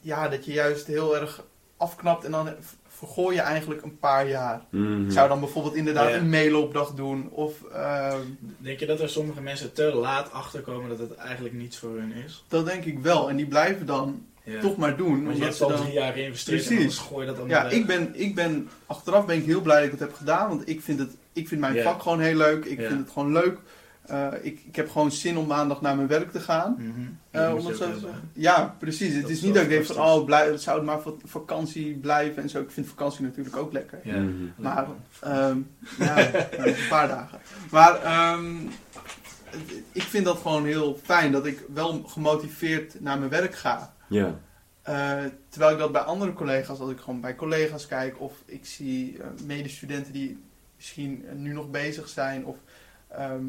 ja, 0.00 0.28
dat 0.28 0.44
je 0.44 0.52
juist 0.52 0.86
heel 0.86 1.16
erg 1.16 1.44
afknapt 1.76 2.24
en 2.24 2.30
dan 2.30 2.48
vergooi 2.88 3.34
je 3.36 3.40
eigenlijk 3.42 3.82
een 3.82 3.98
paar 3.98 4.28
jaar. 4.28 4.60
Ik 5.06 5.10
zou 5.12 5.28
dan 5.28 5.40
bijvoorbeeld 5.40 5.74
inderdaad 5.74 6.08
Ja. 6.10 6.16
een 6.16 6.30
mailopdag 6.30 6.90
doen 6.94 7.28
of 7.30 7.62
ehm, 7.72 8.20
Denk 8.58 8.78
je 8.80 8.86
dat 8.86 9.00
er 9.00 9.08
sommige 9.08 9.40
mensen 9.40 9.72
te 9.72 9.94
laat 9.94 10.32
achterkomen 10.32 10.88
dat 10.88 10.98
het 10.98 11.14
eigenlijk 11.14 11.54
niets 11.54 11.76
voor 11.78 11.90
hun 11.98 12.12
is? 12.12 12.44
dat 12.48 12.66
denk 12.66 12.84
ik 12.84 12.98
wel. 12.98 13.28
En 13.28 13.36
die 13.36 13.46
blijven 13.46 13.86
dan 13.86 14.24
Ja. 14.50 14.60
toch 14.60 14.76
maar 14.76 14.96
doen. 14.96 15.08
Want 15.08 15.20
je 15.20 15.26
Omdat 15.26 15.42
hebt 15.42 15.56
ze 15.56 15.64
al 15.64 15.70
dan... 15.70 15.80
drie 15.80 15.92
jaar 15.92 16.12
geïnvesteerd 16.12 16.60
en 16.66 16.74
Precies. 16.74 16.96
dan 16.96 17.04
gooi 17.06 17.20
je 17.20 17.26
dat 17.26 17.38
allemaal 17.40 17.56
Ja, 17.56 17.62
weg. 17.64 17.72
ik 17.72 17.86
ben, 17.86 18.10
ik 18.20 18.34
ben, 18.34 18.68
achteraf 18.86 19.26
ben 19.26 19.36
ik 19.36 19.44
heel 19.44 19.60
blij 19.60 19.76
dat 19.76 19.84
ik 19.84 19.90
het 19.90 20.00
heb 20.00 20.14
gedaan, 20.14 20.48
want 20.48 20.68
ik 20.68 20.80
vind, 20.82 20.98
het, 20.98 21.10
ik 21.32 21.48
vind 21.48 21.60
mijn 21.60 21.74
Ja. 21.74 21.82
vak 21.82 22.02
gewoon 22.02 22.20
heel 22.20 22.36
leuk. 22.36 22.64
Ik 22.64 22.80
Ja. 22.80 22.88
vind 22.88 23.00
het 23.00 23.10
gewoon 23.10 23.32
leuk. 23.32 23.58
Eh, 24.06 24.26
ik, 24.42 24.60
ik 24.66 24.76
heb 24.76 24.90
gewoon 24.90 25.10
zin 25.12 25.36
om 25.38 25.46
maandag 25.46 25.80
naar 25.80 25.96
mijn 25.96 26.08
werk 26.08 26.32
te 26.32 26.40
gaan. 26.40 26.74
Mhm. 26.78 26.90
Eh, 27.30 27.50
om 27.58 27.66
het 27.66 27.76
zo 27.76 27.92
te 27.92 27.98
zeggen. 28.00 28.30
Ja, 28.32 28.74
precies. 28.78 29.12
Het 29.12 29.22
Dat 29.22 29.30
is 29.30 29.36
is 29.36 29.42
niet 29.42 29.54
dat 29.54 29.62
ik 29.62 29.68
denk 29.68 29.84
van, 29.86 29.96
oh, 29.96 30.24
blij, 30.24 30.56
zou 30.56 30.76
het 30.76 30.86
maar 30.86 31.00
voor 31.00 31.16
vakantie 31.24 31.94
blijven 31.94 32.42
en 32.42 32.48
zo. 32.48 32.60
Ik 32.60 32.70
vind 32.70 32.86
vakantie 32.88 33.22
natuurlijk 33.24 33.56
ook 33.56 33.72
lekker. 33.72 33.98
Ja. 34.04 34.16
Mhm. 34.16 34.32
Maar, 34.56 34.86
ehm, 35.20 35.56
ja, 35.98 36.34
een 36.56 36.74
paar 36.88 37.08
dagen. 37.08 37.38
Maar 37.70 38.02
ehm, 38.02 38.54
ik 39.92 40.02
vind 40.02 40.24
dat 40.24 40.36
gewoon 40.38 40.64
heel 40.64 40.98
fijn 41.02 41.32
dat 41.32 41.46
ik 41.46 41.62
wel 41.74 42.02
gemotiveerd 42.06 43.00
naar 43.00 43.18
mijn 43.18 43.30
werk 43.30 43.54
ga. 43.54 43.94
Ja. 44.10 44.40
Eh, 44.82 45.24
terwijl 45.48 45.72
ik 45.72 45.78
dat 45.78 45.92
bij 45.92 46.00
andere 46.00 46.32
collega's, 46.32 46.78
als 46.80 46.90
ik 46.90 47.00
gewoon 47.00 47.20
bij 47.20 47.34
collega's 47.34 47.86
kijk 47.86 48.20
of 48.20 48.32
ik 48.44 48.66
zie 48.66 49.22
eh, 49.22 49.26
medestudenten 49.44 50.12
die 50.12 50.38
misschien 50.76 51.24
eh, 51.28 51.34
nu 51.34 51.52
nog 51.52 51.70
bezig 51.70 52.08
zijn 52.08 52.44
of 52.44 52.56
ehm, 53.08 53.44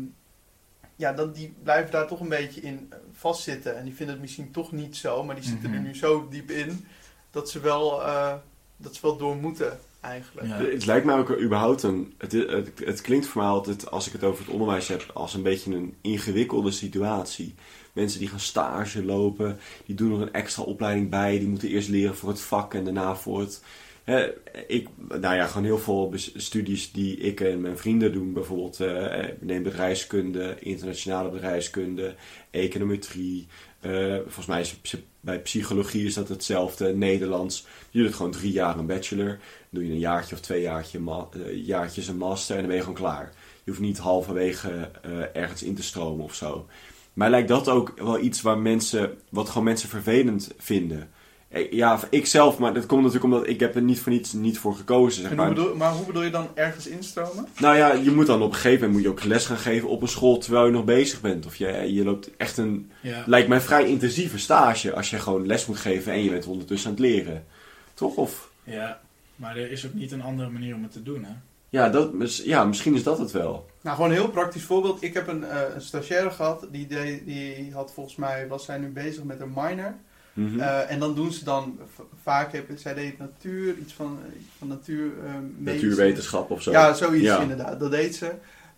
ja, 0.96 1.14
dat, 1.14 1.36
die 1.36 1.54
blijven 1.64 1.92
daar 1.92 2.08
toch 2.08 2.20
een 2.20 2.30
beetje 2.30 2.62
in 2.62 2.94
vastzitten 3.12 3.78
en 3.78 3.84
die 3.84 3.96
vinden 3.96 4.14
het 4.16 4.24
misschien 4.24 4.52
toch 4.52 4.72
niet 4.72 4.98
zo, 4.98 5.24
maar 5.24 5.36
die 5.36 5.44
zitten 5.44 5.70
Mhm. 5.70 5.78
er 5.80 5.86
nu 5.86 5.96
zo 5.96 6.28
diep 6.30 6.50
in 6.52 6.86
dat 7.32 7.50
ze 7.50 7.60
wel, 7.60 8.02
eh, 8.06 8.34
dat 8.78 8.96
ze 8.96 9.02
wel 9.02 9.18
door 9.18 9.36
moeten 9.36 9.80
eigenlijk. 10.02 10.48
Ja. 10.48 10.56
Het 10.56 10.86
lijkt 10.86 11.06
mij 11.06 11.16
ook 11.16 11.40
überhaupt 11.40 11.84
een. 11.84 12.14
Het, 12.18 12.32
het, 12.32 12.72
het 12.86 13.02
klinkt 13.02 13.26
voor 13.26 13.42
mij 13.42 13.52
altijd, 13.52 13.92
als 13.92 14.08
ik 14.08 14.14
het 14.14 14.24
over 14.24 14.44
het 14.44 14.54
onderwijs 14.54 14.88
heb, 14.88 15.12
als 15.14 15.34
een 15.34 15.44
beetje 15.44 15.76
een 15.76 15.96
ingewikkelde 16.02 16.72
situatie. 16.72 17.54
Mensen 17.94 18.20
die 18.20 18.28
gaan 18.28 18.40
stage 18.40 19.06
lopen, 19.06 19.60
die 19.86 19.96
doen 19.96 20.16
er 20.16 20.22
een 20.22 20.34
extra 20.34 20.64
opleiding 20.64 21.10
bij, 21.10 21.40
die 21.40 21.48
moeten 21.48 21.70
eerst 21.70 21.90
leren 21.90 22.16
voor 22.16 22.30
het 22.30 22.42
vak 22.42 22.74
en 22.74 22.84
daarna 22.84 23.16
voor 23.16 23.40
het. 23.40 23.64
Hè, 24.04 24.34
ik, 24.68 24.88
nou 25.08 25.36
ja, 25.36 25.48
gewoon 25.48 25.64
heel 25.64 25.80
veel 25.80 26.14
studies 26.36 26.92
die 26.92 27.18
ik 27.18 27.40
en 27.40 27.62
mijn 27.62 27.78
vrienden 27.78 28.12
doen. 28.14 28.34
Bijvoorbeeld, 28.34 28.80
eh, 28.80 29.24
ik 29.28 29.42
neem 29.42 29.64
bedrijfskunde, 29.64 30.56
internationale 30.60 31.30
bedrijfskunde, 31.30 32.16
econometrie. 32.50 33.48
eh, 33.80 34.16
volgens 34.16 34.46
mij 34.46 34.62
is 34.62 34.76
bij 35.20 35.40
psychologie 35.40 36.06
is 36.06 36.14
dat 36.14 36.28
hetzelfde, 36.30 36.96
Nederlands. 36.96 37.66
Je 37.90 38.04
doet 38.04 38.14
gewoon 38.14 38.32
drie 38.32 38.52
jaar 38.52 38.78
een 38.78 38.86
bachelor. 38.86 39.40
Doe 39.74 39.86
je 39.86 39.92
een 39.92 40.00
jaartje 40.00 40.36
of 40.36 40.42
twee 40.42 40.62
jaartje 40.62 41.00
ma- 41.00 41.28
eh, 41.34 41.66
jaartjes 41.66 42.08
een 42.08 42.18
master 42.18 42.54
en 42.56 42.60
dan 42.62 42.68
ben 42.68 42.76
je 42.78 42.84
gewoon 42.84 42.98
klaar. 42.98 43.32
Je 43.64 43.70
hoeft 43.72 43.80
niet 43.84 43.98
halverwege 43.98 44.90
eh, 45.02 45.12
ergens 45.42 45.64
in 45.64 45.76
te 45.76 45.84
stromen 45.84 46.24
of 46.26 46.34
zo. 46.36 46.66
Maar 47.14 47.30
lijkt 47.30 47.48
dat 47.48 47.68
ook 47.70 47.94
wel 47.96 48.20
iets 48.20 48.42
waar 48.42 48.58
mensen, 48.58 49.18
wat 49.30 49.48
gewoon 49.50 49.64
mensen 49.64 49.90
vervelend 49.90 50.50
vinden. 50.58 51.10
Eh, 51.50 51.72
Ja, 51.72 52.00
ik 52.10 52.26
zelf, 52.26 52.58
maar 52.58 52.74
dat 52.74 52.86
komt 52.86 53.04
natuurlijk 53.04 53.34
omdat 53.34 53.48
ik 53.48 53.60
heb 53.60 53.76
er 53.76 53.82
niet 53.82 54.00
voor 54.00 54.12
niets 54.12 54.34
niet 54.34 54.58
voor 54.60 54.76
gekozen. 54.76 55.22
Zeg 55.22 55.32
En 55.32 55.38
hoe 55.38 55.46
maar. 55.46 55.56
bedoel, 55.56 55.76
maar 55.76 55.92
hoe 55.94 56.06
bedoel 56.06 56.24
je 56.24 56.30
dan 56.30 56.48
ergens 56.54 56.88
instromen? 56.88 57.48
Nou 57.60 57.76
ja, 57.78 57.94
je 57.94 58.12
moet 58.12 58.28
dan 58.28 58.42
op 58.42 58.50
een 58.50 58.56
gegeven 58.56 58.80
moment 58.80 58.94
moet 58.94 59.02
je 59.04 59.10
ook 59.10 59.24
les 59.30 59.46
gaan 59.46 59.58
geven 59.58 59.90
op 59.90 60.02
een 60.02 60.08
school 60.08 60.38
terwijl 60.38 60.66
je 60.66 60.72
nog 60.72 60.86
bezig 60.86 61.22
bent. 61.22 61.46
Of 61.46 61.56
je, 61.56 61.94
je 61.94 62.04
loopt 62.04 62.30
echt 62.38 62.58
een, 62.58 62.92
Ja. 63.02 63.24
lijkt 63.26 63.48
mij 63.48 63.62
vrij 63.62 63.86
intensieve 63.88 64.38
stage 64.40 64.94
als 64.96 65.10
je 65.10 65.20
gewoon 65.20 65.46
les 65.46 65.66
moet 65.66 65.78
geven 65.78 66.14
en 66.14 66.24
je 66.24 66.30
bent 66.30 66.46
ondertussen 66.48 66.90
aan 66.90 66.96
het 66.96 67.06
leren. 67.06 67.46
Toch? 67.94 68.16
Of, 68.16 68.52
ja, 68.64 69.02
maar 69.42 69.58
er 69.58 69.72
is 69.72 69.86
ook 69.86 69.94
niet 69.94 70.12
een 70.12 70.22
andere 70.22 70.50
manier 70.50 70.76
om 70.76 70.84
het 70.84 70.92
te 70.92 71.04
doen, 71.04 71.24
hè? 71.24 71.34
ja, 71.70 71.90
dat, 71.90 72.36
ja, 72.36 72.64
misschien 72.64 72.94
is 72.94 73.04
dat 73.04 73.20
het 73.20 73.32
wel. 73.32 73.70
Nou, 73.82 73.96
gewoon 73.96 74.12
een 74.12 74.18
heel 74.18 74.30
praktisch 74.30 74.64
voorbeeld. 74.64 75.04
Ik 75.04 75.14
heb 75.14 75.28
een, 75.28 75.44
eh, 75.44 75.62
een 75.76 75.82
stagiaire 75.82 76.32
gehad, 76.32 76.68
die, 76.72 76.88
die 77.26 77.74
had 77.74 77.94
volgens 77.94 78.16
mij, 78.16 78.48
was 78.48 78.66
zij 78.66 78.78
nu 78.78 78.88
bezig 78.88 79.24
met 79.24 79.40
een 79.40 79.54
minor. 79.56 79.96
Mhm. 80.34 80.60
Eh, 80.60 80.92
en 80.92 81.00
dan 81.00 81.16
doen 81.16 81.32
ze 81.32 81.44
dan, 81.44 81.80
vaak, 82.24 82.52
heb, 82.52 82.70
zij 82.76 82.94
deed 82.94 83.20
natuur, 83.20 83.78
iets 83.78 83.94
van, 83.94 84.20
van 84.58 84.68
natuur, 84.68 85.12
eh, 85.26 85.34
Natuurwetenschap 85.58 86.52
of 86.52 86.62
zo. 86.62 86.72
Ja, 86.72 86.94
zoiets 86.94 87.26
Ja. 87.26 87.42
inderdaad, 87.42 87.80
dat 87.80 87.92
deed 87.92 88.16
ze. 88.16 88.32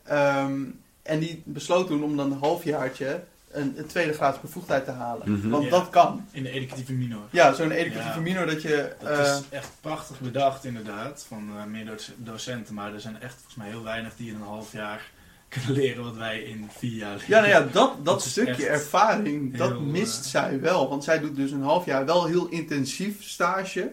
Ehm, 0.03 0.61
en 1.01 1.19
die 1.19 1.41
besloot 1.45 1.87
toen 1.87 2.03
om 2.03 2.17
dan 2.17 2.31
een 2.31 2.37
halfjaartje 2.37 3.23
een, 3.53 3.73
een 3.77 3.85
tweede 3.85 4.13
graads 4.13 4.41
bevoegdheid 4.41 4.85
te 4.85 4.91
halen. 4.91 5.31
Mhm. 5.31 5.49
Want 5.49 5.63
Ja. 5.63 5.69
dat 5.69 5.89
kan. 5.89 6.25
In 6.31 6.43
de 6.43 6.49
educatieve 6.49 6.93
minor. 6.93 7.21
Ja, 7.29 7.53
zo'n 7.53 7.71
educatieve 7.71 8.15
Ja. 8.17 8.21
minor 8.21 8.45
dat 8.45 8.61
je... 8.61 8.95
Dat 8.99 9.09
eh, 9.19 9.19
is 9.33 9.41
echt 9.49 9.69
prachtig 9.81 10.19
bedacht, 10.19 10.65
inderdaad, 10.65 11.25
van 11.27 11.49
eh, 11.57 11.63
meer 11.65 11.85
doc- 11.85 12.11
docenten. 12.17 12.73
Maar 12.73 12.93
er 12.93 13.01
zijn 13.01 13.21
echt 13.21 13.33
volgens 13.35 13.55
mij 13.55 13.67
heel 13.67 13.83
weinig 13.83 14.15
die 14.15 14.29
in 14.29 14.35
een 14.35 14.41
half 14.41 14.71
jaar 14.71 15.11
kunnen 15.49 15.71
leren 15.71 16.03
wat 16.03 16.15
wij 16.15 16.39
in 16.41 16.67
vier 16.77 16.95
jaar 16.97 17.11
leren. 17.15 17.27
Ja, 17.27 17.39
nou 17.39 17.49
ja, 17.51 17.61
dat, 17.71 18.05
dat, 18.05 18.21
stukje 18.21 18.67
ervaring, 18.67 19.57
dat 19.57 19.69
heel, 19.69 19.81
mist 19.81 20.19
eh, 20.23 20.29
zij 20.29 20.59
wel. 20.59 20.89
Want 20.89 21.03
zij 21.03 21.19
doet 21.19 21.35
dus 21.35 21.51
een 21.51 21.61
half 21.63 21.85
jaar 21.85 22.05
wel 22.05 22.25
heel 22.25 22.47
intensief 22.47 23.23
stage, 23.23 23.91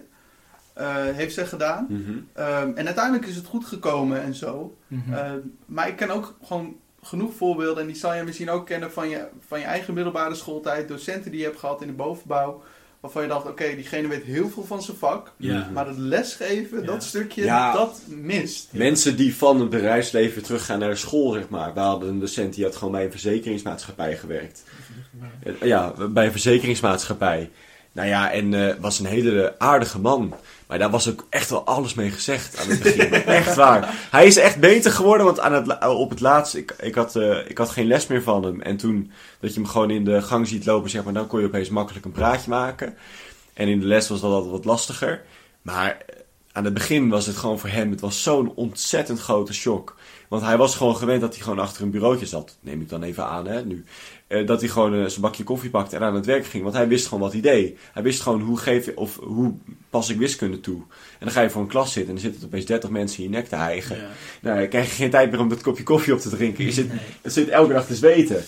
eh, 0.73 0.95
heeft 1.05 1.35
zij 1.35 1.47
gedaan. 1.47 1.87
Mhm. 1.89 2.13
Ehm, 2.33 2.71
en 2.75 2.87
uiteindelijk 2.87 3.27
is 3.27 3.37
het 3.37 3.47
goed 3.47 3.65
gekomen 3.65 4.23
en 4.23 4.35
zo. 4.35 4.77
Mhm. 4.87 5.13
Eh, 5.15 5.33
maar 5.67 5.89
ik 5.89 5.97
ken 5.97 6.11
ook 6.11 6.37
gewoon 6.45 6.77
genoeg 7.03 7.35
voorbeelden, 7.37 7.83
en 7.83 7.87
die 7.89 7.97
zal 7.97 8.15
je 8.15 8.23
misschien 8.23 8.51
ook 8.51 8.67
kennen 8.67 8.93
van 8.93 9.09
je, 9.09 9.27
van 9.47 9.59
je 9.59 9.65
eigen 9.65 9.95
middelbare 9.95 10.35
schooltijd, 10.35 10.89
docenten 10.89 11.31
die 11.31 11.41
je 11.41 11.47
hebt 11.47 11.59
gehad 11.59 11.81
in 11.81 11.87
de 11.87 11.93
bovenbouw. 11.93 12.63
waarvan 13.01 13.23
je 13.23 13.29
dacht, 13.29 13.47
oké, 13.47 13.75
diegene 13.75 14.09
weet 14.09 14.23
heel 14.23 14.49
veel 14.49 14.65
van 14.65 14.83
zijn 14.83 14.97
vak. 14.97 15.33
Ja. 15.37 15.69
Maar 15.73 15.87
het 15.87 15.99
lesgeven, 15.99 16.81
Ja. 16.81 16.87
dat 16.87 17.05
stukje, 17.05 17.45
Ja. 17.45 17.73
dat 17.73 18.01
mist. 18.09 18.69
Mensen 18.73 19.17
die 19.17 19.37
van 19.37 19.61
het 19.61 19.71
bedrijfsleven 19.71 20.43
teruggaan 20.43 20.79
naar 20.79 20.89
de 20.89 20.97
school, 20.97 21.33
zeg 21.33 21.49
maar. 21.49 21.75
We 21.75 21.81
hadden 21.81 22.09
een 22.09 22.21
docent 22.21 22.55
die 22.55 22.65
had 22.65 22.77
gewoon 22.77 22.93
bij 22.93 23.05
een 23.05 23.11
verzekeringsmaatschappij 23.11 24.17
gewerkt. 24.17 24.63
Ja, 25.63 25.93
bij 26.11 26.25
een 26.27 26.31
verzekeringsmaatschappij. 26.31 27.51
Nou 27.93 28.09
ja, 28.09 28.33
en 28.33 28.55
eh, 28.55 28.75
was 28.81 28.99
een 28.99 29.07
hele 29.07 29.55
aardige 29.59 29.99
man. 29.99 30.35
Maar 30.71 30.79
daar 30.79 30.91
was 30.91 31.09
ook 31.11 31.27
echt 31.31 31.51
wel 31.51 31.65
alles 31.65 31.95
mee 31.95 32.11
gezegd 32.11 32.59
aan 32.59 32.69
het 32.69 32.83
begin. 32.83 33.13
echt 33.41 33.55
waar. 33.55 33.95
Hij 34.11 34.27
is 34.27 34.37
echt 34.37 34.61
beter 34.61 34.91
geworden, 34.93 35.27
want 35.27 35.41
aan 35.41 35.53
het, 35.53 35.67
la- 35.67 35.91
op 35.93 36.11
het 36.11 36.21
laatst, 36.21 36.55
ik, 36.55 36.75
ik, 36.81 36.95
had, 36.95 37.17
eh, 37.17 37.39
ik 37.49 37.59
had 37.59 37.71
geen 37.71 37.87
les 37.87 38.07
meer 38.07 38.23
van 38.23 38.45
hem. 38.45 38.61
En 38.63 38.77
toen, 38.77 39.13
dat 39.41 39.55
je 39.55 39.61
hem 39.61 39.69
gewoon 39.69 39.91
in 39.91 40.05
de 40.05 40.23
gang 40.23 40.49
ziet 40.49 40.67
lopen, 40.67 40.91
zeg 40.91 41.05
maar, 41.05 41.13
dan 41.13 41.27
kon 41.27 41.41
je 41.41 41.47
opeens 41.47 41.69
makkelijk 41.69 42.05
een 42.05 42.13
praatje 42.13 42.51
maken. 42.51 42.97
En 43.53 43.69
in 43.69 43.81
de 43.81 43.87
les 43.87 44.09
was 44.09 44.21
dat 44.21 44.33
altijd 44.33 44.51
wat 44.51 44.65
lastiger. 44.65 45.23
Maar 45.63 45.89
eh, 45.91 46.17
aan 46.53 46.65
het 46.65 46.75
begin 46.75 47.09
was 47.09 47.27
het 47.27 47.37
gewoon 47.37 47.59
voor 47.59 47.69
hem, 47.71 47.91
het 47.91 48.01
was 48.01 48.23
zo'n 48.23 48.53
ontzettend 48.55 49.21
grote 49.21 49.53
shock. 49.55 49.97
Want 50.31 50.43
hij 50.43 50.57
was 50.57 50.77
gewoon 50.77 50.97
gewend 50.97 51.21
dat 51.21 51.35
hij 51.35 51.43
gewoon 51.43 51.59
achter 51.59 51.83
een 51.83 51.91
bureautje 51.91 52.27
zat. 52.27 52.57
Neem 52.61 52.81
ik 52.81 52.89
dan 52.89 53.03
even 53.03 53.25
aan, 53.27 53.47
hè, 53.47 53.65
nu. 53.65 53.85
Eh, 54.27 54.47
dat 54.47 54.61
hij 54.61 54.69
gewoon 54.69 54.95
eh, 54.95 55.05
zijn 55.07 55.21
bakje 55.21 55.45
koffie 55.45 55.71
pakte 55.71 55.97
en 55.97 56.03
aan 56.03 56.15
het 56.15 56.27
werk 56.27 56.47
ging. 56.47 56.63
Want 56.63 56.75
hij 56.75 56.89
wist 56.89 57.05
gewoon 57.05 57.23
wat 57.23 57.33
hij 57.33 57.41
deed. 57.41 57.79
Hij 57.93 58.03
wist 58.03 58.21
gewoon 58.21 58.41
hoe 58.41 58.59
geef 58.59 58.85
je, 58.85 58.97
of 58.97 59.17
hoe 59.17 59.55
pas 59.91 60.09
ik 60.09 60.19
wiskunde 60.19 60.61
toe. 60.61 60.77
En 61.19 61.19
dan 61.19 61.31
ga 61.31 61.41
je 61.41 61.51
voor 61.51 61.63
een 61.63 61.69
klas 61.69 61.93
zitten 61.93 62.15
en 62.15 62.21
dan 62.21 62.23
zitten 62.23 62.41
er 62.41 62.47
opeens 62.47 62.67
30 62.67 62.91
mensen 62.91 63.19
in 63.19 63.31
je 63.31 63.37
nek 63.37 63.49
te 63.49 63.57
hijgen. 63.57 63.97
Ja. 63.97 64.09
Nou, 64.41 64.59
dan 64.59 64.69
krijg 64.69 64.89
je 64.89 64.95
geen 64.95 65.11
tijd 65.11 65.31
meer 65.31 65.41
om 65.41 65.49
dat 65.49 65.63
kopje 65.63 65.83
koffie 65.83 66.13
op 66.13 66.21
te 66.21 66.29
drinken. 66.29 66.65
Je 66.65 66.73
zit, 66.73 66.89
Nee. 66.89 67.01
je 67.23 67.31
zit 67.31 67.49
elke 67.49 67.73
dag 67.73 67.87
te 67.87 67.95
zweten. 67.95 68.45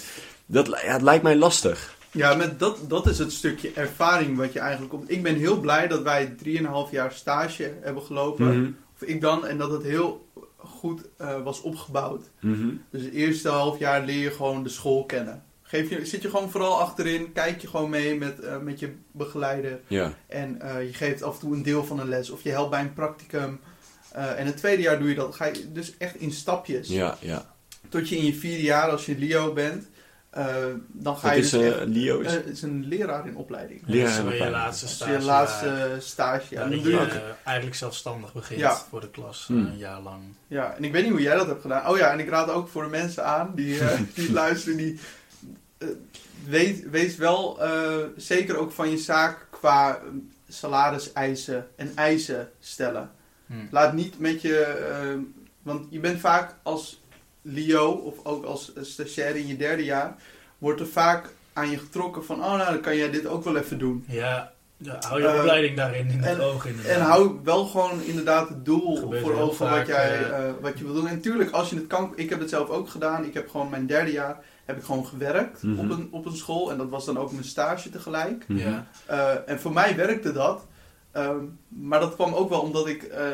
Dat, 0.47 0.66
ja, 0.66 0.93
het 0.93 1.03
lijkt 1.03 1.22
mij 1.22 1.37
lastig. 1.37 1.97
Ja, 2.11 2.35
met 2.35 2.59
dat, 2.59 2.78
dat 2.89 3.07
is 3.07 3.18
het 3.18 3.33
stukje 3.33 3.70
ervaring 3.74 4.37
wat 4.37 4.53
je 4.53 4.59
eigenlijk 4.59 4.93
op. 4.93 5.05
Ik 5.07 5.22
ben 5.22 5.37
heel 5.37 5.61
blij 5.61 5.89
dat 5.89 6.03
wij 6.03 6.35
3,5 6.45 6.91
jaar 6.91 7.12
stage 7.12 7.72
hebben 7.80 8.03
gelopen. 8.03 8.61
Mhm. 8.61 8.70
Of 8.95 9.09
ik 9.09 9.20
dan, 9.20 9.47
en 9.47 9.59
dat 9.59 9.70
het 9.70 9.83
heel 9.83 10.26
goed 10.65 11.03
eh, 11.17 11.43
was 11.43 11.61
opgebouwd. 11.61 12.31
Mhm. 12.41 12.71
Dus 12.91 13.03
het 13.03 13.13
eerste 13.13 13.49
half 13.49 13.79
jaar 13.79 14.05
leer 14.05 14.23
je 14.23 14.31
gewoon 14.31 14.63
de 14.63 14.69
school 14.69 15.05
kennen. 15.05 15.45
Geef 15.63 15.91
je, 15.91 16.07
zit 16.07 16.23
je 16.23 16.31
gewoon 16.31 16.51
vooral 16.51 16.81
achterin, 16.81 17.33
kijk 17.33 17.61
je 17.61 17.69
gewoon 17.69 17.91
mee 17.91 18.19
met, 18.19 18.41
eh, 18.41 18.59
met 18.59 18.81
je 18.81 18.93
begeleider. 19.13 19.81
Ja. 19.87 20.15
En 20.27 20.61
eh, 20.61 20.87
je 20.87 20.93
geeft 20.93 21.23
af 21.23 21.35
en 21.35 21.41
toe 21.41 21.55
een 21.55 21.63
deel 21.63 21.85
van 21.85 22.01
een 22.01 22.09
les. 22.09 22.31
Of 22.31 22.43
je 22.43 22.51
helpt 22.51 22.71
bij 22.71 22.81
een 22.81 22.93
practicum. 22.93 23.61
En 24.13 24.47
het 24.47 24.57
tweede 24.57 24.83
jaar 24.83 24.99
doe 24.99 25.09
je 25.09 25.15
dat. 25.15 25.35
Ga 25.35 25.45
je 25.45 25.73
dus 25.73 25.97
echt 25.99 26.17
in 26.17 26.31
stapjes. 26.31 26.89
Ja, 26.89 27.17
ja. 27.21 27.55
Tot 27.89 28.09
je 28.09 28.17
in 28.17 28.25
je 28.25 28.35
vierde 28.35 28.63
jaar, 28.63 28.91
als 28.91 29.07
je 29.07 29.19
Leo 29.19 29.53
bent, 29.53 29.89
dan 30.93 31.16
ga 31.16 31.28
Dat 31.28 31.37
je 31.37 31.43
is 31.43 31.51
dus 31.51 31.61
eh, 31.61 31.68
echt- 31.68 31.87
Leo. 31.87 32.20
Is, 32.20 32.26
eh, 32.26 32.33
het 32.33 32.47
is 32.47 32.62
een 32.62 32.85
leraar 32.89 33.26
in 33.26 33.37
opleiding. 33.37 33.83
Leraar 33.87 34.35
in 34.35 34.45
je 34.45 34.51
laatste 34.51 34.85
Dat 34.85 34.91
is 34.91 34.97
stage. 34.97 35.12
je 35.12 35.20
laatste 35.20 35.97
stage. 36.01 36.55
Ja, 36.55 36.68
dat 36.68 36.83
je 36.83 36.97
eh, 36.99 37.16
eigenlijk 37.45 37.76
zelfstandig 37.76 38.33
begint 38.33 38.61
Ja. 38.61 38.74
voor 38.76 39.01
de 39.01 39.11
klas. 39.11 39.45
Hmm. 39.47 39.66
eh, 39.66 39.72
een 39.72 39.78
jaar 39.78 40.01
lang. 40.01 40.22
ja, 40.47 40.74
en 40.76 40.85
ik 40.85 40.93
weet 40.93 41.03
niet 41.03 41.12
hoe 41.12 41.20
jij 41.22 41.37
dat 41.37 41.47
hebt 41.47 41.61
gedaan. 41.61 41.89
Oh 41.89 41.97
ja, 41.97 42.11
en 42.12 42.18
ik 42.18 42.28
raad 42.28 42.51
ook 42.51 42.68
voor 42.68 42.83
de 42.83 42.89
mensen 42.89 43.24
aan 43.24 43.53
die, 43.55 43.78
eh, 43.80 44.01
die 44.14 44.33
luisteren, 44.33 44.76
die 44.76 45.01
eh, 45.78 45.89
weet, 46.47 46.91
wees 46.91 47.16
wel 47.16 47.62
eh, 47.62 47.97
zeker 48.16 48.57
ook 48.57 48.72
van 48.72 48.91
je 48.91 48.99
zaak 48.99 49.47
qua 49.51 49.95
eh, 49.97 50.01
salariseisen 50.49 51.66
en 51.76 51.93
eisen 51.95 52.51
stellen. 52.61 53.11
Hmm. 53.47 53.68
Laat 53.70 53.93
niet 53.93 54.18
met 54.18 54.43
je, 54.43 54.59
eh, 54.64 55.18
want 55.62 55.87
je 55.91 56.01
bent 56.01 56.20
vaak 56.20 56.55
als 56.62 57.02
Leo 57.43 57.90
of 57.90 58.14
ook 58.24 58.45
als 58.45 58.72
eh, 58.72 58.82
stagiair 58.82 59.36
in 59.36 59.47
je 59.47 59.57
derde 59.57 59.84
jaar, 59.84 60.14
wordt 60.59 60.80
er 60.80 60.86
vaak 60.86 61.28
aan 61.53 61.70
je 61.70 61.78
getrokken 61.78 62.24
van, 62.24 62.36
oh 62.45 62.57
nou, 62.57 62.72
dan 62.72 62.80
kan 62.80 62.97
jij 62.97 63.11
dit 63.11 63.26
ook 63.26 63.45
wel 63.45 63.57
even 63.57 63.78
doen. 63.78 64.05
Ja, 64.09 64.53
ja, 64.76 64.97
hou 65.01 65.20
je 65.22 65.26
Eh, 65.28 65.38
opleiding 65.38 65.76
daarin 65.76 66.09
in 66.11 66.18
het 66.18 66.38
en- 66.38 66.45
oog 66.45 66.66
inderdaad. 66.66 66.93
En 66.97 67.01
hou 67.01 67.38
wel 67.45 67.64
gewoon 67.64 68.03
inderdaad 68.03 68.49
het 68.49 68.64
doel 68.64 68.97
voor 69.22 69.34
ogen 69.34 69.57
vaak, 69.57 69.76
wat, 69.78 69.86
jij, 69.86 70.18
eh, 70.24 70.49
eh, 70.49 70.55
wat 70.61 70.78
je 70.78 70.84
wil 70.84 70.95
doen. 70.95 71.07
En 71.09 71.14
natuurlijk, 71.14 71.51
als 71.51 71.70
je 71.70 71.76
het 71.76 71.86
kan, 71.86 72.12
ik 72.16 72.30
heb 72.30 72.40
het 72.40 72.49
zelf 72.51 72.68
ook 72.68 72.88
gedaan. 72.88 73.24
Ik 73.24 73.34
heb 73.34 73.49
gewoon 73.51 73.70
mijn 73.70 73.86
derde 73.86 74.12
jaar 74.12 74.38
heb 74.64 74.76
ik 74.76 74.84
gewoon 74.84 75.07
gewerkt 75.07 75.62
Mhm. 75.62 75.78
op, 75.78 75.90
een, 75.99 76.09
op 76.11 76.26
een 76.26 76.36
school. 76.36 76.70
En 76.70 76.78
dat 76.78 76.88
was 76.88 77.05
dan 77.05 77.18
ook 77.18 77.32
mijn 77.32 77.45
stage 77.45 77.90
tegelijk. 77.90 78.45
Mhm. 78.49 78.59
Ja. 78.59 78.86
Eh, 79.07 79.30
en 79.47 79.61
voor 79.61 79.72
mij 79.72 79.97
werkte 79.97 80.32
dat. 80.32 80.66
Ehm, 81.12 81.36
maar 81.68 82.01
dat 82.01 82.14
kwam 82.14 82.34
ook 82.34 82.49
wel 82.49 82.61
omdat 82.61 82.86
ik 82.86 83.03
eh, 83.03 83.26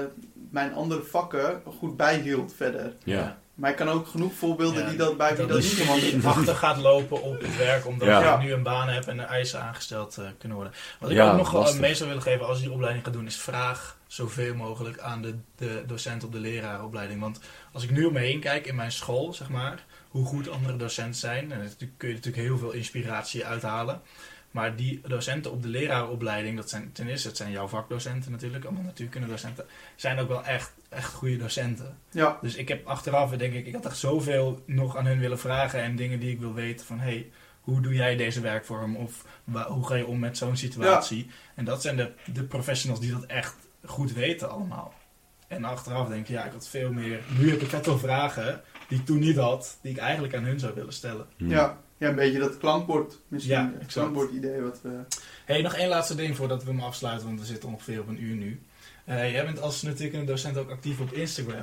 mijn 0.50 0.72
andere 0.74 1.02
vakken 1.02 1.62
goed 1.78 1.96
bijhield 1.96 2.52
verder. 2.56 2.92
Ja. 3.04 3.38
Maar 3.58 3.70
ik 3.70 3.76
kan 3.76 3.88
ook 3.88 4.06
genoeg 4.08 4.32
voorbeelden 4.34 4.82
Ja, 4.82 4.88
die 4.88 4.98
dat 4.98 5.16
bij 5.16 5.36
wie 5.36 5.46
Dat 5.46 5.56
niet 5.58 5.76
je 5.76 6.20
achter 6.24 6.54
gaat 6.54 6.76
lopen 6.76 7.22
op 7.22 7.40
het 7.40 7.56
werk, 7.56 7.86
omdat 7.86 8.08
Ja. 8.08 8.32
je 8.40 8.46
nu 8.46 8.52
een 8.52 8.62
baan 8.62 8.88
hebt 8.88 9.06
en 9.08 9.18
er 9.18 9.26
eisen 9.26 9.62
aangesteld 9.62 10.16
eh, 10.18 10.24
kunnen 10.38 10.56
worden. 10.56 10.74
Wat 11.00 11.10
ik 11.10 11.16
Ja, 11.16 11.30
ook 11.30 11.36
nog 11.36 11.50
wel 11.50 11.60
lastig. 11.60 11.80
mee 11.80 11.94
zou 11.94 12.08
willen 12.08 12.22
geven 12.24 12.46
als 12.46 12.56
je 12.58 12.62
die 12.64 12.72
opleiding 12.72 13.04
gaat 13.04 13.12
doen, 13.14 13.26
is 13.26 13.36
vraag 13.36 13.96
zoveel 14.06 14.54
mogelijk 14.54 14.98
aan 14.98 15.22
de, 15.22 15.34
de 15.56 15.82
docent 15.86 16.24
op 16.24 16.32
de 16.32 16.38
lerarenopleiding. 16.40 17.20
Want 17.20 17.40
als 17.72 17.82
ik 17.82 17.90
nu 17.90 18.04
om 18.04 18.12
me 18.12 18.18
heen 18.20 18.40
kijk 18.40 18.66
in 18.66 18.74
mijn 18.74 18.92
school, 18.92 19.34
zeg 19.34 19.48
maar, 19.48 19.84
hoe 20.08 20.26
goed 20.26 20.48
andere 20.50 20.76
docenten 20.76 21.20
zijn, 21.20 21.52
en 21.52 21.58
daar 21.58 21.88
kun 21.96 22.08
je 22.08 22.14
natuurlijk 22.14 22.46
heel 22.46 22.58
veel 22.58 22.70
inspiratie 22.72 23.44
uithalen. 23.46 24.00
Maar 24.58 24.76
die 24.76 25.00
docenten 25.06 25.50
op 25.50 25.62
de 25.62 25.68
lerarenopleiding, 25.68 26.56
dat 26.56 26.70
zijn 26.70 26.92
ten 26.92 27.08
eerste, 27.08 27.28
het 27.28 27.36
zijn 27.36 27.50
jouw 27.50 27.66
vakdocenten 27.66 28.30
natuurlijk, 28.30 28.64
allemaal 28.64 28.82
natuurkundedocenten, 28.82 29.64
zijn 29.96 30.18
ook 30.18 30.28
wel 30.28 30.44
echt, 30.44 30.72
echt 30.88 31.12
goede 31.12 31.36
docenten. 31.36 31.98
ja, 32.10 32.38
Dus 32.40 32.54
ik 32.54 32.68
heb 32.68 32.86
achteraf, 32.86 33.30
denk 33.30 33.54
ik, 33.54 33.66
ik 33.66 33.74
had 33.74 33.86
echt 33.86 33.96
zoveel 33.96 34.62
nog 34.66 34.96
aan 34.96 35.06
hun 35.06 35.18
willen 35.18 35.38
vragen 35.38 35.82
en 35.82 35.96
dingen 35.96 36.20
die 36.20 36.30
ik 36.30 36.40
wil 36.40 36.54
weten 36.54 36.86
van, 36.86 36.98
hey, 36.98 37.30
hoe 37.60 37.80
doe 37.80 37.94
jij 37.94 38.16
deze 38.16 38.40
werkvorm? 38.40 38.96
Of 38.96 39.24
hoe 39.66 39.86
ga 39.86 39.94
je 39.94 40.06
om 40.06 40.18
met 40.18 40.36
zo'n 40.36 40.56
situatie? 40.56 41.30
En 41.54 41.64
dat 41.64 41.82
zijn 41.82 41.96
de, 41.96 42.12
de 42.32 42.44
professionals 42.44 43.00
die 43.00 43.12
dat 43.12 43.24
echt 43.26 43.56
goed 43.84 44.12
weten 44.12 44.50
allemaal. 44.50 44.94
En 45.48 45.64
achteraf 45.64 46.08
denk 46.08 46.20
ik, 46.20 46.28
ja, 46.28 46.44
ik 46.44 46.52
had 46.52 46.68
veel 46.68 46.92
meer, 46.92 47.20
nu 47.38 47.50
heb 47.50 47.60
ik 47.60 47.68
vet 47.68 47.84
veel 47.84 47.98
vragen 47.98 48.62
die 48.88 48.98
ik 48.98 49.06
toen 49.06 49.18
niet 49.18 49.36
had, 49.36 49.78
die 49.82 49.92
ik 49.92 49.98
eigenlijk 49.98 50.34
aan 50.34 50.44
hun 50.44 50.58
zou 50.58 50.74
willen 50.74 50.92
stellen. 50.92 51.26
Mhm. 51.36 51.50
ja, 51.50 51.78
ja, 51.98 52.08
een 52.08 52.14
beetje 52.14 52.38
dat 52.38 52.58
klankbord. 52.58 53.18
Misschien 53.28 53.54
Ja, 53.54 53.72
het 53.78 53.92
klankbord 53.92 54.32
idee 54.32 54.60
wat 54.60 54.78
we... 54.82 54.88
hey, 55.44 55.62
nog 55.62 55.74
één 55.74 55.88
laatste 55.88 56.14
ding 56.14 56.36
voordat 56.36 56.64
we 56.64 56.70
hem 56.70 56.80
afsluiten, 56.80 57.26
want 57.26 57.40
we 57.40 57.46
zitten 57.46 57.68
ongeveer 57.68 58.00
op 58.00 58.08
een 58.08 58.22
uur 58.22 58.36
nu. 58.36 58.60
Eh, 59.04 59.32
jij 59.32 59.44
bent 59.44 59.60
als 59.60 59.82
natuurlijk 59.82 60.14
een 60.14 60.26
docent 60.26 60.56
ook 60.56 60.70
actief 60.70 61.00
op 61.00 61.12
Instagram. 61.12 61.62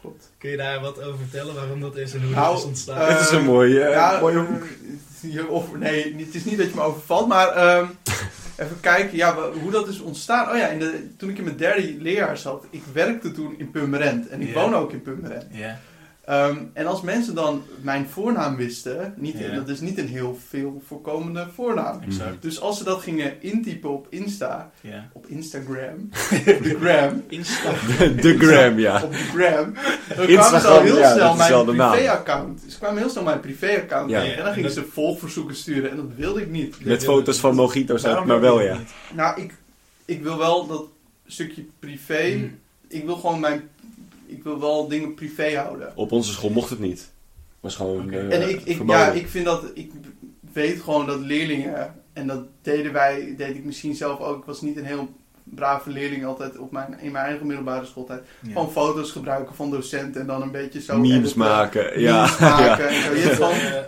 Klopt. 0.00 0.32
Kun 0.38 0.50
je 0.50 0.56
daar 0.56 0.80
wat 0.80 1.02
over 1.02 1.18
vertellen 1.18 1.54
waarom 1.54 1.80
dat 1.80 1.96
is 1.96 2.14
en 2.14 2.22
hoe 2.22 2.30
Nou, 2.30 2.48
dat 2.50 2.58
is 2.58 2.64
ontstaan? 2.64 3.00
eh, 3.00 3.08
Het 3.08 3.20
is 3.20 3.30
een 3.30 3.44
mooie, 3.44 3.80
eh, 3.80 3.92
ja, 3.92 4.20
mooie 4.20 4.38
hoek. 4.38 5.78
nee, 5.78 6.16
het 6.18 6.34
is 6.34 6.44
niet 6.44 6.58
dat 6.58 6.68
je 6.68 6.74
me 6.74 6.80
overvalt, 6.80 7.28
maar 7.28 7.48
ehm, 7.48 7.86
even 8.62 8.80
kijken 8.80 9.16
ja, 9.16 9.50
hoe 9.62 9.70
dat 9.70 9.88
is 9.88 10.00
ontstaan. 10.00 10.50
Oh 10.50 10.56
ja, 10.56 10.66
in 10.68 10.78
de, 10.78 11.16
toen 11.16 11.30
ik 11.30 11.38
in 11.38 11.44
mijn 11.44 11.56
derde 11.56 11.94
leerjaar 11.98 12.36
zat, 12.36 12.66
ik 12.70 12.82
werkte 12.92 13.32
toen 13.32 13.54
in 13.58 13.70
Purmerend 13.70 14.28
en 14.28 14.40
ik 14.40 14.54
woon 14.54 14.74
ook 14.74 14.92
in 14.92 15.02
Purmerend. 15.02 15.46
ja. 15.50 15.80
Ehm, 16.24 16.56
en 16.72 16.86
als 16.86 17.00
mensen 17.02 17.34
dan 17.34 17.62
mijn 17.80 18.06
voornaam 18.08 18.56
wisten, 18.56 19.14
niet, 19.16 19.38
Ja. 19.38 19.54
dat 19.54 19.68
is 19.68 19.80
niet 19.80 19.98
een 19.98 20.08
heel 20.08 20.38
veel 20.48 20.82
voorkomende 20.86 21.46
voornaam. 21.54 22.00
Exact. 22.02 22.42
Dus 22.42 22.60
als 22.60 22.78
ze 22.78 22.84
dat 22.84 23.00
gingen 23.02 23.42
intypen 23.42 23.90
op 23.90 24.06
Insta, 24.10 24.70
Ja. 24.80 25.08
op 25.12 25.26
Instagram, 25.26 26.08
de 26.44 26.76
gram, 26.80 27.22
Insta. 27.28 27.70
De 28.22 28.38
gram, 28.38 28.78
ja. 28.78 29.02
op 29.02 29.12
de 29.12 29.18
gram, 29.18 29.74
dan 30.16 30.26
kwamen 30.26 30.60
ze 30.60 30.66
al 30.66 30.80
heel 30.80 30.98
ja, 30.98 31.12
snel 31.14 31.34
mijn 31.36 31.66
de 31.66 31.72
privéaccount. 31.90 32.60
Ze 32.68 32.78
kwamen 32.78 32.98
heel 32.98 33.10
snel 33.10 33.22
mijn 33.24 33.40
privéaccount 33.40 34.10
Ja. 34.10 34.24
en 34.24 34.44
dan 34.44 34.52
gingen 34.52 34.70
ze 34.70 34.84
volgverzoeken 34.84 35.56
sturen 35.56 35.90
en 35.90 35.96
dat 35.96 36.06
wilde 36.16 36.40
ik 36.40 36.50
niet. 36.50 36.84
Met 36.84 37.04
foto's 37.04 37.38
van 37.38 37.54
mojito's, 37.54 38.02
Waarom 38.02 38.26
maar 38.26 38.40
wel 38.40 38.60
ja. 38.60 38.78
Nou, 39.14 39.40
ik, 39.40 39.54
ik 40.04 40.22
wil 40.22 40.38
wel 40.38 40.66
dat 40.66 40.84
stukje 41.26 41.64
privé, 41.78 42.30
Hmm. 42.32 42.58
ik 42.88 43.04
wil 43.04 43.16
gewoon 43.16 43.40
mijn, 43.40 43.68
ik 44.32 44.42
wil 44.42 44.60
wel 44.60 44.88
dingen 44.88 45.14
privé 45.14 45.56
houden. 45.56 45.92
Op 45.94 46.12
onze 46.12 46.32
school 46.32 46.50
mocht 46.50 46.70
het 46.70 46.78
niet. 46.78 47.12
Was 47.60 47.76
gewoon 47.76 48.04
Oké. 48.04 48.18
eh, 48.18 48.42
en 48.42 48.48
ik, 48.48 48.82
ja, 48.86 49.10
ik 49.10 49.28
vind 49.28 49.44
dat, 49.44 49.70
ik 49.74 49.90
weet 50.52 50.80
gewoon 50.80 51.06
dat 51.06 51.20
leerlingen, 51.20 51.94
en 52.12 52.26
dat 52.26 52.44
deden 52.62 52.92
wij, 52.92 53.34
deed 53.36 53.56
ik 53.56 53.64
misschien 53.64 53.94
zelf 53.94 54.20
ook, 54.20 54.38
ik 54.38 54.44
was 54.44 54.60
niet 54.60 54.76
een 54.76 54.84
heel 54.84 55.08
brave 55.44 55.90
leerling 55.90 56.24
altijd 56.24 56.58
op 56.58 56.72
mijn, 56.72 56.96
in 57.00 57.12
mijn 57.12 57.24
eigen 57.24 57.46
middelbare 57.46 57.84
schooltijd. 57.84 58.22
Ja. 58.42 58.52
Gewoon 58.52 58.70
foto's 58.70 59.10
gebruiken 59.10 59.54
van 59.54 59.70
docenten 59.70 60.20
en 60.20 60.26
dan 60.26 60.42
een 60.42 60.50
beetje 60.50 60.80
zo 60.80 60.98
Memes 60.98 61.16
editen, 61.16 61.38
maken, 61.38 62.00
ja. 62.00 62.38
en 62.78 63.22
zo. 63.22 63.30
Gewoon, 63.34 63.52
eh, 63.52 63.80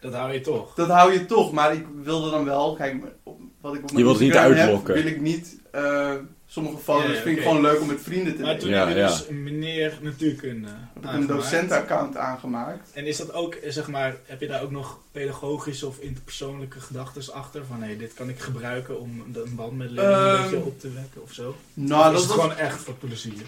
dat 0.00 0.14
hou 0.14 0.32
je 0.32 0.40
toch. 0.40 0.74
dat 0.74 0.88
hou 0.88 1.12
je 1.12 1.26
toch, 1.26 1.52
maar 1.52 1.72
ik 1.72 1.86
wilde 2.02 2.30
dan 2.30 2.44
wel, 2.44 2.74
kijk, 2.74 2.94
wat 3.60 3.74
ik 3.74 3.82
op 3.82 3.92
mijn 3.92 3.98
Je 3.98 4.02
wilt 4.04 4.14
het 4.18 4.20
niet 4.24 4.32
heb, 4.32 4.42
uitlokken. 4.42 4.94
wil 4.94 5.06
ik 5.06 5.20
niet, 5.20 5.58
eh, 5.72 6.14
sommige 6.50 6.76
foto's 6.78 7.16
ja, 7.16 7.22
vind 7.22 7.36
ik 7.36 7.42
gewoon 7.42 7.60
leuk 7.60 7.80
om 7.80 7.86
met 7.86 8.00
vrienden 8.02 8.36
te 8.36 8.42
Maar 8.42 8.58
delen. 8.58 8.60
toen 8.60 8.70
Ja, 8.70 8.86
heb 8.86 8.94
je 8.96 9.00
ja. 9.02 9.06
dus 9.08 9.26
meneer 9.28 9.98
natuurkunde 10.02 10.68
heb 10.94 11.04
ik 11.04 11.12
een 11.12 11.26
docentaccount 11.26 12.16
aangemaakt. 12.16 12.90
En 12.92 13.06
is 13.06 13.16
dat 13.16 13.32
ook, 13.32 13.54
eh, 13.54 13.70
zeg 13.70 13.88
maar, 13.88 14.16
heb 14.24 14.40
je 14.40 14.46
daar 14.46 14.62
ook 14.62 14.70
nog 14.70 14.98
pedagogische 15.12 15.86
of 15.86 15.98
interpersoonlijke 15.98 16.80
gedachten 16.80 17.32
achter? 17.32 17.64
Van 17.66 17.82
hé, 17.82 17.96
dit 17.96 18.14
kan 18.14 18.28
ik 18.28 18.38
gebruiken 18.40 19.00
om 19.00 19.24
een 19.32 19.54
band 19.54 19.76
met 19.76 19.90
leerlingen 19.90 20.28
een 20.28 20.34
Ehm, 20.36 20.42
beetje 20.50 20.64
op 20.66 20.80
te 20.80 20.90
wekken 20.92 21.22
of 21.22 21.32
zo? 21.32 21.56
Nou, 21.74 22.06
of 22.06 22.12
dat 22.12 22.22
is 22.22 22.30
gewoon 22.30 22.56
echt 22.56 22.80
voor 22.80 22.94
plezier? 22.94 23.42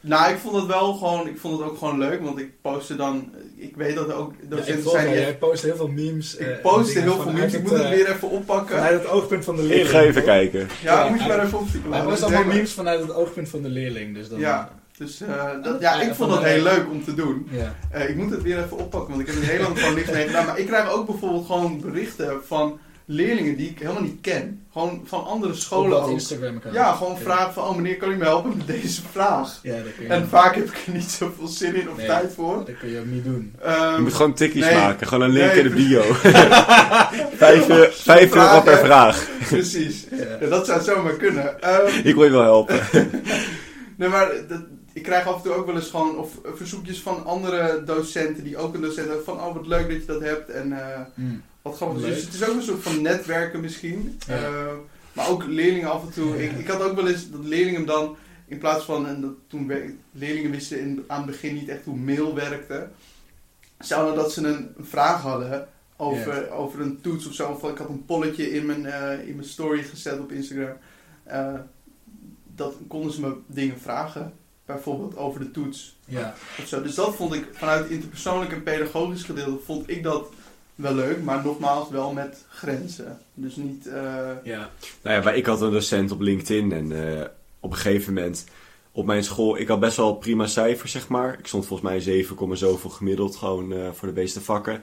Nou, 0.00 0.32
ik 0.32 0.38
vond 0.38 0.56
het 0.56 0.66
wel 0.66 0.92
gewoon, 0.94 1.28
ik 1.28 1.38
vond 1.38 1.58
het 1.58 1.68
ook 1.68 1.78
gewoon 1.78 1.98
leuk, 1.98 2.20
want 2.22 2.38
ik 2.38 2.60
postte 2.62 2.96
dan, 2.96 3.32
ik 3.56 3.76
weet 3.76 3.94
dat 3.94 4.08
er 4.08 4.14
ook 4.14 4.32
Ja, 4.38 4.42
ik 4.44 4.50
docenten 4.50 4.82
volg 4.82 4.94
zijn 4.94 5.06
die... 5.06 5.20
Jij 5.20 5.36
post 5.36 5.62
heel 5.62 5.76
veel 5.76 5.88
memes. 5.88 6.36
eh, 6.36 6.48
ik 6.48 6.60
postte 6.60 6.94
dingen 6.94 7.12
heel 7.12 7.22
veel 7.22 7.32
memes, 7.32 7.54
ik 7.54 7.62
moet 7.62 7.70
het 7.70 7.82
eh, 7.82 7.88
weer 7.90 8.10
even 8.10 8.30
oppakken. 8.30 8.76
Vanuit 8.76 9.00
het 9.02 9.08
oogpunt 9.10 9.44
van 9.44 9.56
de 9.56 9.62
leerling. 9.62 9.86
Ik 9.86 9.90
ga 9.94 10.00
even 10.00 10.14
toch? 10.14 10.24
kijken. 10.24 10.68
Ja, 10.82 11.04
Ja, 11.04 11.08
moet 11.10 11.22
je 11.22 11.28
maar 11.28 11.44
even 11.44 11.58
opzoeken. 11.58 11.90
Hij 11.92 11.98
Laura. 12.00 12.08
post 12.10 12.20
Dus 12.28 12.34
allemaal 12.36 12.54
memes 12.54 12.72
vanuit 12.72 13.00
het 13.00 13.12
oogpunt 13.14 13.48
van 13.48 13.62
de 13.62 13.68
leerling. 13.68 14.14
Dus 14.14 14.28
dan, 14.28 14.38
Ja. 14.38 14.76
Dus 14.96 15.20
eh, 15.20 15.44
dat, 15.62 15.80
ja, 15.80 15.94
ik 15.94 16.00
Ja, 16.08 16.14
vond 16.14 16.16
van 16.16 16.28
dat 16.30 16.42
heel 16.42 16.62
leuk 16.62 16.86
om 16.90 17.04
te 17.04 17.14
doen. 17.14 17.48
Ja. 17.50 17.74
Eh, 17.90 18.08
ik 18.08 18.16
moet 18.16 18.30
het 18.30 18.42
weer 18.42 18.58
even 18.64 18.76
oppakken, 18.78 19.08
want 19.08 19.20
ik 19.20 19.26
heb 19.26 19.36
het 19.36 19.44
heel 19.44 19.62
lang 19.62 19.78
gewoon 19.78 19.94
niks 19.94 20.10
mee 20.10 20.26
gedaan. 20.26 20.46
Maar 20.46 20.58
ik 20.58 20.66
krijg 20.66 20.90
ook 20.92 21.06
bijvoorbeeld 21.06 21.46
gewoon 21.46 21.80
berichten 21.80 22.40
van 22.46 22.78
leerlingen 23.10 23.56
die 23.56 23.70
ik 23.70 23.78
helemaal 23.78 24.02
niet 24.02 24.20
ken. 24.20 24.62
Gewoon 24.72 25.02
van 25.04 25.24
andere 25.26 25.54
scholen 25.54 26.02
ook. 26.02 26.10
Instagram 26.10 26.56
account. 26.56 26.76
Ja, 26.76 26.92
gewoon 26.92 27.18
vragen 27.18 27.52
van, 27.52 27.64
oh 27.64 27.76
meneer, 27.76 27.96
kan 27.96 28.10
u 28.10 28.16
me 28.16 28.24
helpen 28.24 28.56
met 28.56 28.66
deze 28.66 29.02
vraag? 29.12 29.58
Ja, 29.62 29.72
dat 29.74 29.82
kun 29.96 30.04
je, 30.06 30.12
En 30.12 30.28
vaak 30.28 30.54
heb 30.54 30.64
ik 30.64 30.82
er 30.86 30.92
niet 30.92 31.10
zoveel 31.10 31.46
zin 31.46 31.74
in 31.74 31.90
of 31.90 31.96
Nee. 31.96 32.06
tijd 32.06 32.32
voor. 32.34 32.56
dat 32.66 32.78
kun 32.78 32.88
je 32.90 32.98
ook 32.98 33.06
niet 33.06 33.24
doen. 33.24 33.54
Ehm, 33.62 33.94
Je 33.94 34.00
moet 34.00 34.14
gewoon 34.14 34.34
tikkies 34.34 34.64
nee. 34.64 34.74
maken. 34.74 35.06
Gewoon 35.06 35.24
een 35.24 35.30
link 35.30 35.52
Nee, 35.52 35.62
in 35.62 35.68
de 35.68 35.74
bio. 35.74 36.02
vijf, 37.36 37.68
euro- 37.78 37.90
vijf 37.92 38.34
euro 38.34 38.46
Vragen. 38.46 38.62
per 38.62 38.78
vraag. 38.78 39.28
Precies. 39.48 40.06
Ja. 40.10 40.16
Ja, 40.40 40.46
dat 40.48 40.66
zou 40.66 40.82
zomaar 40.82 41.12
kunnen. 41.16 41.60
Ehm, 41.62 41.86
Ik 42.06 42.14
wil 42.14 42.24
je 42.24 42.30
wel 42.30 42.42
helpen. 42.42 42.80
nee, 43.98 44.08
maar 44.08 44.28
dat, 44.48 44.60
ik 44.92 45.02
krijg 45.02 45.26
af 45.26 45.36
en 45.36 45.42
toe 45.42 45.52
ook 45.52 45.66
wel 45.66 45.74
eens 45.74 45.90
gewoon 45.90 46.16
of, 46.18 46.28
verzoekjes 46.54 47.00
van 47.00 47.24
andere 47.24 47.82
docenten 47.86 48.44
die 48.44 48.56
ook 48.56 48.74
een 48.74 48.80
docent 48.80 49.06
hebben 49.06 49.24
van, 49.24 49.40
oh 49.40 49.54
wat 49.54 49.66
leuk 49.66 49.88
dat 49.88 49.96
je 50.00 50.06
dat 50.06 50.20
hebt. 50.20 50.50
En 50.50 50.72
eh, 50.72 51.00
Hmm. 51.14 51.42
Wat 51.68 51.76
grappig. 51.76 52.02
Leuk. 52.02 52.14
Dus 52.14 52.24
het 52.24 52.34
is 52.34 52.48
ook 52.48 52.54
een 52.54 52.62
soort 52.62 52.82
van 52.82 53.02
netwerken 53.02 53.60
misschien. 53.60 54.18
Ja. 54.26 54.34
Eh, 54.34 54.72
maar 55.12 55.28
ook 55.28 55.44
leerlingen 55.46 55.90
af 55.90 56.02
en 56.02 56.12
toe. 56.12 56.28
Ja. 56.28 56.50
Ik, 56.50 56.58
ik 56.58 56.66
had 56.66 56.82
ook 56.82 56.96
wel 56.96 57.08
eens 57.08 57.30
dat 57.30 57.44
leerlingen 57.44 57.86
dan, 57.86 58.16
in 58.46 58.58
plaats 58.58 58.84
van, 58.84 59.06
en 59.06 59.20
dat 59.20 59.32
toen 59.46 59.72
leerlingen 60.12 60.50
wisten 60.50 60.80
in, 60.80 61.04
aan 61.06 61.22
het 61.22 61.30
begin 61.30 61.54
niet 61.54 61.68
echt 61.68 61.84
hoe 61.84 61.96
mail 61.96 62.34
werkte. 62.34 62.88
Zouden 63.78 64.14
dat 64.14 64.32
ze 64.32 64.46
een, 64.46 64.72
een 64.76 64.84
vraag 64.84 65.22
hadden 65.22 65.68
over, 65.96 66.50
over 66.50 66.80
een 66.80 67.00
toets 67.00 67.26
of 67.26 67.34
zo. 67.34 67.50
Of 67.50 67.70
ik 67.70 67.78
had 67.78 67.88
een 67.88 68.04
polletje 68.04 68.50
in 68.50 68.66
mijn, 68.66 68.86
eh, 68.86 69.28
in 69.28 69.36
mijn 69.36 69.48
story 69.48 69.82
gezet 69.82 70.18
op 70.18 70.32
Instagram. 70.32 70.76
Eh, 71.22 71.54
dat 72.54 72.74
konden 72.88 73.12
ze 73.12 73.20
me 73.20 73.34
dingen 73.46 73.80
vragen. 73.80 74.32
Bijvoorbeeld 74.64 75.16
over 75.16 75.40
de 75.40 75.50
toets. 75.50 75.98
Ja. 76.04 76.34
Of 76.58 76.66
zo. 76.66 76.82
Dus 76.82 76.94
dat 76.94 77.14
vond 77.14 77.34
ik 77.34 77.46
vanuit 77.52 77.82
het 77.82 77.90
interpersoonlijk 77.90 78.52
en 78.52 78.62
pedagogisch 78.62 79.22
gedeelte 79.22 79.64
vond 79.64 79.90
ik 79.90 80.02
dat 80.02 80.32
wel 80.78 80.94
leuk, 80.94 81.22
maar 81.22 81.44
nogmaals 81.44 81.88
wel 81.90 82.12
met 82.12 82.44
grenzen. 82.48 83.18
Dus 83.34 83.56
niet. 83.56 83.86
eh, 83.86 84.30
Ja. 84.42 84.70
Nou 85.02 85.16
ja, 85.16 85.22
maar 85.22 85.36
ik 85.36 85.46
had 85.46 85.60
een 85.60 85.70
docent 85.72 86.10
op 86.10 86.20
LinkedIn 86.20 86.72
en 86.72 87.18
eh, 87.18 87.24
op 87.60 87.70
een 87.70 87.76
gegeven 87.76 88.14
moment 88.14 88.44
op 88.92 89.06
mijn 89.06 89.24
school, 89.24 89.58
ik 89.58 89.68
had 89.68 89.80
best 89.80 89.96
wel 89.96 90.14
prima 90.14 90.46
cijfers, 90.46 90.92
zeg 90.92 91.08
maar. 91.08 91.38
Ik 91.38 91.46
stond 91.46 91.66
volgens 91.66 91.88
mij 91.90 92.00
7, 92.00 92.56
zoveel 92.56 92.90
gemiddeld 92.90 93.36
gewoon 93.36 93.72
eh, 93.72 93.92
voor 93.92 94.08
de 94.08 94.14
meeste 94.14 94.40
vakken. 94.40 94.82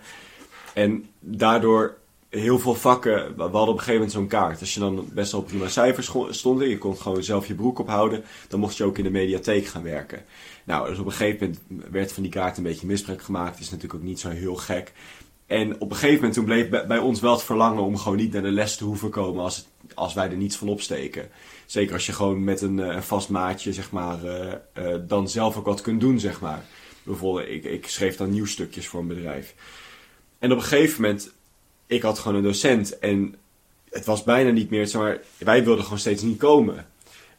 En 0.74 1.06
daardoor 1.20 1.98
heel 2.30 2.60
veel 2.60 2.74
vakken, 2.76 3.36
we 3.36 3.42
hadden 3.42 3.62
op 3.62 3.68
een 3.68 3.74
gegeven 3.74 3.94
moment 3.94 4.12
zo'n 4.12 4.28
kaart. 4.28 4.60
Als 4.60 4.74
je 4.74 4.80
dan 4.80 5.10
best 5.14 5.32
wel 5.32 5.42
prima 5.42 5.68
cijfers 5.68 6.12
stond 6.30 6.62
en 6.62 6.70
je 6.70 6.78
kon 6.78 6.98
gewoon 6.98 7.24
zelf 7.24 7.48
je 7.48 7.56
broek 7.56 7.80
ophouden, 7.80 8.24
dan 8.48 8.60
mocht 8.60 8.78
je 8.78 8.84
ook 8.84 8.98
in 8.98 9.04
de 9.04 9.10
mediatheek 9.10 9.66
gaan 9.66 9.84
werken. 9.84 10.26
Nou, 10.64 10.90
dus 10.90 11.00
op 11.00 11.06
een 11.06 11.12
gegeven 11.12 11.56
moment 11.70 11.92
werd 11.92 12.12
van 12.12 12.24
die 12.24 12.32
kaart 12.32 12.58
een 12.58 12.64
beetje 12.64 12.88
misbruik 12.88 13.22
gemaakt. 13.22 13.60
is 13.60 13.70
natuurlijk 13.70 13.94
ook 13.94 14.08
niet 14.08 14.20
zo 14.20 14.30
heel 14.30 14.56
gek. 14.56 14.94
En 15.46 15.80
op 15.82 15.90
een 15.90 15.96
gegeven 15.96 16.16
moment 16.16 16.34
toen 16.34 16.46
bleef 16.46 16.70
bij- 16.70 16.98
ons 16.98 17.20
wel 17.20 17.32
het 17.32 17.44
verlangen 17.44 17.84
om 17.84 17.98
gewoon 17.98 18.18
niet 18.18 18.34
naar 18.34 18.42
de 18.42 18.52
les 18.52 18.76
te 18.78 18.84
hoeven 18.84 19.10
komen 19.10 19.44
als, 19.44 19.56
het- 19.58 19.68
als 19.96 20.14
wij 20.14 20.30
er 20.30 20.36
niets 20.38 20.56
van 20.56 20.68
opsteken. 20.68 21.30
Zeker 21.66 21.94
als 21.94 22.06
je 22.06 22.14
gewoon 22.14 22.44
met 22.44 22.62
een, 22.62 22.80
eh, 22.80 22.96
een 22.96 23.04
vast 23.04 23.30
maatje, 23.30 23.74
zeg 23.74 23.92
maar, 23.92 24.24
eh, 24.24 24.52
eh, 24.74 25.02
dan 25.08 25.30
zelf 25.30 25.58
ook 25.58 25.66
wat 25.66 25.82
kunt 25.82 26.00
doen, 26.02 26.20
zeg 26.20 26.42
maar. 26.42 26.66
Bijvoorbeeld, 27.04 27.50
ik, 27.50 27.64
ik 27.64 27.88
schreef 27.88 28.18
dan 28.18 28.30
nieuwstukjes 28.30 28.88
voor 28.88 29.00
een 29.00 29.08
bedrijf. 29.08 29.54
En 30.40 30.52
op 30.52 30.58
een 30.58 30.64
gegeven 30.64 31.02
moment, 31.02 31.32
ik 31.88 32.02
had 32.02 32.20
gewoon 32.20 32.38
een 32.38 32.44
docent 32.44 33.00
en 33.00 33.36
het 33.90 34.06
was 34.06 34.24
bijna 34.24 34.50
niet 34.52 34.70
meer, 34.70 34.88
zeg 34.88 35.02
maar, 35.02 35.20
wij 35.38 35.64
wilden 35.64 35.84
gewoon 35.84 36.00
steeds 36.00 36.22
niet 36.22 36.38
komen. 36.38 36.88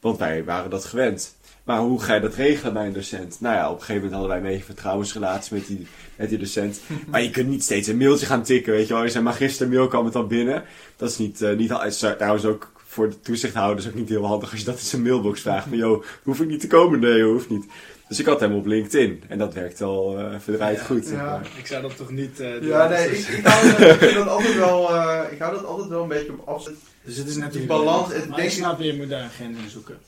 Want 0.00 0.18
wij 0.18 0.44
waren 0.44 0.70
dat 0.70 0.84
gewend. 0.84 1.35
Maar 1.66 1.78
hoe 1.80 2.00
ga 2.02 2.14
je 2.14 2.20
dat 2.20 2.34
regelen 2.34 2.72
bij 2.72 2.86
een 2.86 2.92
docent? 2.92 3.36
Nou 3.40 3.54
ja, 3.56 3.66
op 3.70 3.74
een 3.78 3.84
gegeven 3.84 3.94
moment 4.02 4.12
hadden 4.12 4.28
wij 4.30 4.38
een 4.38 4.52
beetje 4.52 4.72
vertrouwensrelatie 4.72 5.54
met 5.54 5.66
die, 5.66 5.86
met 6.16 6.28
die 6.28 6.38
docent. 6.38 6.80
Maar 7.10 7.22
je 7.22 7.30
kunt 7.30 7.48
niet 7.48 7.62
steeds 7.64 7.88
een 7.88 7.96
mailtje 7.96 8.26
gaan 8.26 8.42
tikken, 8.42 8.72
weet 8.72 8.86
je 8.88 8.94
wel. 8.94 9.02
Je 9.02 9.08
zijn 9.10 9.24
magistermail 9.24 9.88
kwam 9.88 10.04
het 10.04 10.12
dan 10.12 10.28
binnen. 10.28 10.62
Dat 10.96 11.10
is 11.10 11.18
niet, 11.18 11.42
eh 11.42 11.56
niet 11.56 11.72
al- 11.72 11.84
is 11.84 11.98
trouwens 11.98 12.44
ook 12.44 12.72
voor 12.86 13.08
de 13.08 13.20
toezichthouders 13.20 13.86
ook 13.88 13.94
niet 13.94 14.08
heel 14.08 14.24
handig 14.26 14.50
als 14.50 14.60
je 14.60 14.66
dat 14.66 14.78
in 14.78 14.84
zijn 14.84 15.02
mailbox 15.02 15.40
vraagt. 15.40 15.66
Van, 15.68 15.76
joh, 15.78 16.04
hoef 16.22 16.40
ik 16.40 16.48
niet 16.48 16.60
te 16.60 16.66
komen? 16.66 17.00
Nee, 17.00 17.22
hoeft 17.22 17.50
niet. 17.50 17.64
Dus 18.08 18.18
ik 18.18 18.26
had 18.26 18.40
hem 18.40 18.54
op 18.54 18.66
LinkedIn. 18.66 19.22
En 19.28 19.38
dat 19.38 19.54
werkt 19.54 19.80
al 19.82 20.18
eh 20.18 20.24
verdraaid 20.38 20.78
Ja, 20.78 20.84
goed. 20.84 21.08
ja. 21.08 21.22
maar. 21.24 21.48
Ik 21.58 21.66
zou 21.66 21.82
dat 21.82 21.96
toch 21.96 22.10
niet... 22.10 22.40
eh, 22.40 22.52
doen? 22.52 22.66
ja, 22.66 22.88
nee, 22.88 23.08
ik, 23.18 23.26
ik, 23.28 23.46
hou, 23.46 23.70
dat- 23.70 23.78
ik 23.80 23.98
vind 23.98 24.14
dat 24.14 24.28
altijd 24.28 24.54
wel, 24.56 24.94
eh, 24.94 25.32
ik 25.32 25.38
hou 25.38 25.54
dat 25.54 25.64
altijd 25.64 25.88
wel 25.88 26.02
een 26.02 26.08
beetje 26.08 26.32
op 26.32 26.48
afzet. 26.48 26.74
Dus 27.04 27.16
het 27.16 27.26
is 27.26 27.32
die 27.32 27.42
natuurlijk... 27.42 27.68
balans, 27.68 28.12
het 28.12 28.28
maar 28.28 28.44
ik 28.44 28.50
snap 28.50 28.78
je, 28.80 28.84
je 28.86 28.94
moet 28.96 29.08
daar 29.08 29.22
een 29.22 29.30
grens 29.30 29.58
in 29.64 29.70
zoeken. 29.70 29.98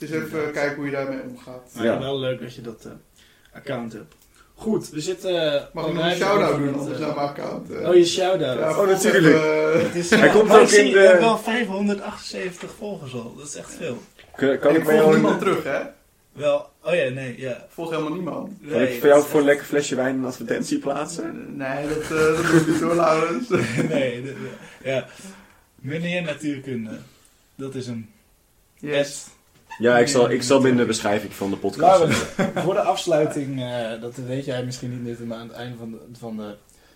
Het 0.00 0.10
is 0.10 0.16
even 0.16 0.52
kijken 0.52 0.76
hoe 0.76 0.84
je 0.84 0.90
daarmee 0.90 1.20
omgaat. 1.28 1.70
Ja. 1.72 1.98
wel 1.98 2.18
leuk 2.18 2.40
dat 2.40 2.54
je 2.54 2.60
dat 2.60 2.84
eh, 2.84 2.92
account 3.54 3.92
hebt. 3.92 4.14
Goed, 4.54 4.90
we 4.90 5.00
zitten... 5.00 5.52
eh, 5.54 5.62
Mag 5.72 5.84
ik 5.84 5.90
oh, 5.90 5.96
nog 5.96 6.04
een 6.04 6.16
shout-out 6.16 6.56
doen 6.58 6.74
anders 6.78 6.98
naar 6.98 7.08
eh, 7.08 7.14
mijn 7.16 7.28
account? 7.28 7.70
Oh, 7.70 7.94
je 7.94 8.04
shout-out. 8.06 8.58
Ja, 8.58 8.78
Oh, 8.80 8.86
natuurlijk. 8.86 9.26
even, 9.34 9.84
Het 9.86 9.94
is, 9.94 10.10
Hij 10.10 10.28
komt 10.28 10.48
maar 10.48 10.60
ook 10.60 10.68
ik 10.68 10.72
in 10.78 10.84
de- 10.84 10.90
Je 10.90 10.98
hebt 11.06 11.20
wel 11.20 11.38
578 11.38 12.70
volgers 12.78 13.14
al. 13.14 13.34
Dat 13.36 13.46
is 13.46 13.54
echt 13.54 13.74
veel. 13.74 14.02
Kan, 14.36 14.48
ik 14.50 14.54
ik 14.54 14.60
bij 14.60 14.80
volg 14.82 14.94
jou, 14.96 15.12
niemand 15.12 15.38
terug, 15.38 15.62
hè? 15.64 15.80
Wel, 16.32 16.68
oh 16.82 16.94
ja, 16.94 17.08
nee, 17.08 17.40
ja. 17.40 17.50
Ik 17.56 17.64
volg 17.68 17.90
helemaal 17.90 18.12
niemand. 18.12 18.50
kan 18.70 18.80
ik 18.80 18.88
Nee, 18.88 18.98
voor 18.98 19.08
jou 19.08 19.22
voor 19.24 19.40
een 19.40 19.46
lekker 19.46 19.66
flesje 19.66 19.94
wijn 19.94 20.16
een 20.18 20.24
advertentie 20.24 20.78
plaatsen? 20.78 21.56
Nee, 21.56 21.88
dat, 21.88 22.02
eh 22.02 22.08
dat 22.08 22.46
doe 22.46 22.60
ik 22.60 22.66
niet 22.66 22.80
hoor, 22.80 22.94
Laurens. 22.94 23.48
nee, 23.88 24.22
dat- 24.24 24.34
ja. 24.84 25.06
Meneer 25.74 26.22
Natuurkunde. 26.22 26.98
Dat 27.54 27.74
is 27.74 27.86
een... 27.86 28.10
Yes. 28.78 29.26
Ja, 29.80 29.98
ik 29.98 30.08
zal, 30.08 30.30
ik 30.30 30.42
zal 30.42 30.64
in 30.64 30.76
de 30.76 30.84
beschrijving 30.84 31.34
van 31.34 31.50
de 31.50 31.56
podcast 31.56 31.98
zetten. 31.98 32.62
voor 32.64 32.74
de 32.74 32.80
afsluiting, 32.80 33.62
eh, 33.62 34.00
dat 34.00 34.16
weet 34.16 34.44
jij 34.44 34.64
misschien 34.64 35.02
niet, 35.02 35.26
maar 35.26 35.38
aan 35.38 35.48
het 35.48 35.56
einde 35.56 35.76
van 35.76 35.90
de, 35.90 35.98
van, 36.18 36.36
de, 36.36 36.54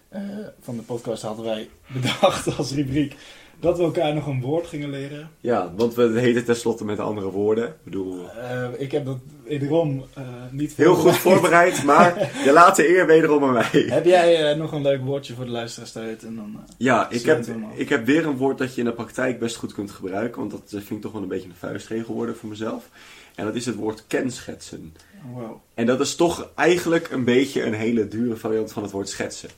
eh, 0.09 0.21
van 0.61 0.77
de 0.77 0.83
podcast 0.83 1.23
hadden 1.23 1.45
wij 1.45 1.69
bedacht 1.87 2.57
als 2.59 2.73
rubriek 2.73 3.17
dat 3.61 3.77
we 3.77 3.85
elkaar 3.85 4.15
nog 4.15 4.27
een 4.27 4.41
woord 4.41 4.67
gingen 4.67 4.91
leren. 4.91 5.31
Ja, 5.41 5.73
want 5.77 5.95
we 5.95 6.21
heten 6.21 6.45
tenslotte 6.45 6.85
met 6.85 6.99
andere 6.99 7.31
woorden. 7.31 7.67
Ik 7.69 7.75
bedoel, 7.85 8.29
Eh, 8.31 8.67
ik 8.79 8.93
heb 8.93 9.05
dat 9.05 9.19
wederom 9.45 10.05
eh, 10.15 10.23
niet 10.51 10.75
heel 10.75 10.95
goed 10.95 11.17
voorbereid. 11.17 11.85
maar 11.85 12.31
je 12.45 12.53
laat 12.53 12.77
de 12.77 12.89
eer 12.89 13.07
wederom 13.07 13.45
aan 13.45 13.53
mij. 13.53 13.85
Heb 13.89 14.05
jij 14.05 14.51
eh, 14.51 14.57
nog 14.59 14.73
een 14.73 14.83
leuk 14.83 15.05
woordje 15.05 15.35
voor 15.35 15.45
de 15.45 15.51
luisteraars? 15.51 15.95
En 16.25 16.35
dan, 16.37 16.61
Ja, 16.77 17.11
ik 17.11 17.23
heb, 17.23 17.47
ik 17.75 17.89
heb 17.89 18.07
weer 18.07 18.27
een 18.27 18.37
woord 18.37 18.59
dat 18.59 18.75
je 18.75 18.81
in 18.81 18.87
de 18.87 18.93
praktijk 18.93 19.39
best 19.39 19.57
goed 19.57 19.75
kunt 19.75 19.91
gebruiken. 19.91 20.41
Want 20.41 20.51
dat 20.51 20.63
vind 20.69 20.91
ik 20.91 21.01
toch 21.01 21.13
wel 21.13 21.23
een 21.23 21.29
beetje 21.29 21.49
een 21.49 21.55
vuistregel 21.69 22.15
worden 22.15 22.37
voor 22.37 22.49
mezelf. 22.49 22.89
En 23.35 23.45
dat 23.45 23.55
is 23.55 23.67
het 23.67 23.75
woord 23.75 24.05
kenschetsen. 24.07 24.95
wow. 25.33 25.53
En 25.75 25.87
dat 25.87 26.01
is 26.01 26.15
toch 26.15 26.51
eigenlijk 26.55 27.11
een 27.11 27.25
beetje 27.25 27.63
een 27.63 27.75
hele 27.75 28.09
dure 28.09 28.37
variant 28.37 28.73
van 28.73 28.83
het 28.83 28.93
woord 28.93 29.09
schetsen. 29.09 29.49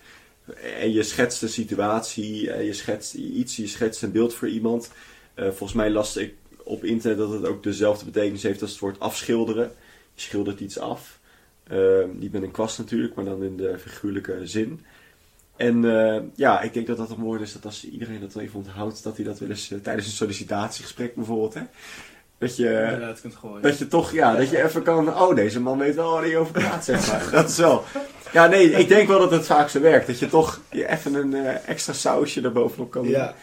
En 0.80 0.92
je 0.92 1.02
schetst 1.02 1.42
een 1.42 1.48
situatie, 1.48 2.50
eh, 2.50 2.66
je 2.66 2.72
schetst 2.72 3.14
iets, 3.14 3.56
je 3.56 3.66
schetst 3.66 4.02
een 4.02 4.12
beeld 4.12 4.34
voor 4.34 4.48
iemand. 4.48 4.90
Eh, 5.34 5.44
volgens 5.44 5.72
mij 5.72 5.90
las 5.90 6.16
ik 6.16 6.34
op 6.64 6.84
internet 6.84 7.18
dat 7.18 7.30
het 7.30 7.46
ook 7.46 7.62
dezelfde 7.62 8.04
betekenis 8.04 8.42
heeft 8.42 8.62
als 8.62 8.70
het 8.70 8.80
woord 8.80 9.00
afschilderen. 9.00 9.72
Je 10.14 10.20
schildert 10.20 10.60
iets 10.60 10.78
af. 10.78 11.18
Eh, 11.66 12.04
niet 12.12 12.32
met 12.32 12.42
een 12.42 12.50
kwast 12.50 12.78
natuurlijk, 12.78 13.14
maar 13.14 13.24
dan 13.24 13.42
in 13.42 13.56
de 13.56 13.78
figuurlijke 13.78 14.40
zin. 14.46 14.80
En 15.56 15.84
eh, 15.84 16.22
ja, 16.34 16.60
ik 16.60 16.74
denk 16.74 16.86
dat 16.86 16.96
dat 16.96 17.10
een 17.10 17.16
woord 17.16 17.40
is 17.40 17.52
dat 17.52 17.64
als 17.64 17.88
iedereen 17.88 18.20
dat 18.20 18.36
even 18.36 18.58
onthoudt, 18.58 19.02
dat 19.02 19.16
hij 19.16 19.24
dat 19.24 19.38
wel 19.38 19.48
eens 19.48 19.72
tijdens 19.82 20.06
een 20.06 20.12
sollicitatiegesprek 20.12 21.14
bijvoorbeeld, 21.14 21.54
hè, 21.54 21.62
dat 22.38 22.56
je... 22.56 23.14
kunt 23.20 23.34
gooien. 23.34 23.62
Dat 23.62 23.78
je 23.78 23.86
toch, 23.88 24.12
ja, 24.12 24.36
dat 24.36 24.50
je 24.50 24.62
even 24.64 24.82
kan. 24.82 25.08
Oh, 25.08 25.34
deze 25.34 25.60
man 25.60 25.78
weet 25.78 25.94
wel 25.94 26.12
waar 26.12 26.22
hij 26.22 26.36
over 26.36 26.52
praat, 26.52 26.84
zeg 26.84 27.06
maar. 27.08 27.28
Dat 27.42 27.48
is 27.48 27.56
wel. 27.58 27.84
Ja, 28.32 28.46
nee, 28.46 28.70
ik 28.70 28.88
denk 28.88 29.08
wel 29.08 29.18
dat 29.18 29.30
het 29.30 29.46
vaak 29.46 29.68
zo 29.68 29.80
werkt. 29.80 30.06
Dat 30.06 30.18
je 30.18 30.28
toch 30.28 30.60
je 30.70 30.88
even 30.88 31.14
een 31.14 31.34
eh, 31.34 31.68
extra 31.68 31.92
sausje 31.92 32.40
erbovenop 32.42 32.90
kan 32.90 33.02
doen. 33.02 33.10
Ja, 33.12 33.34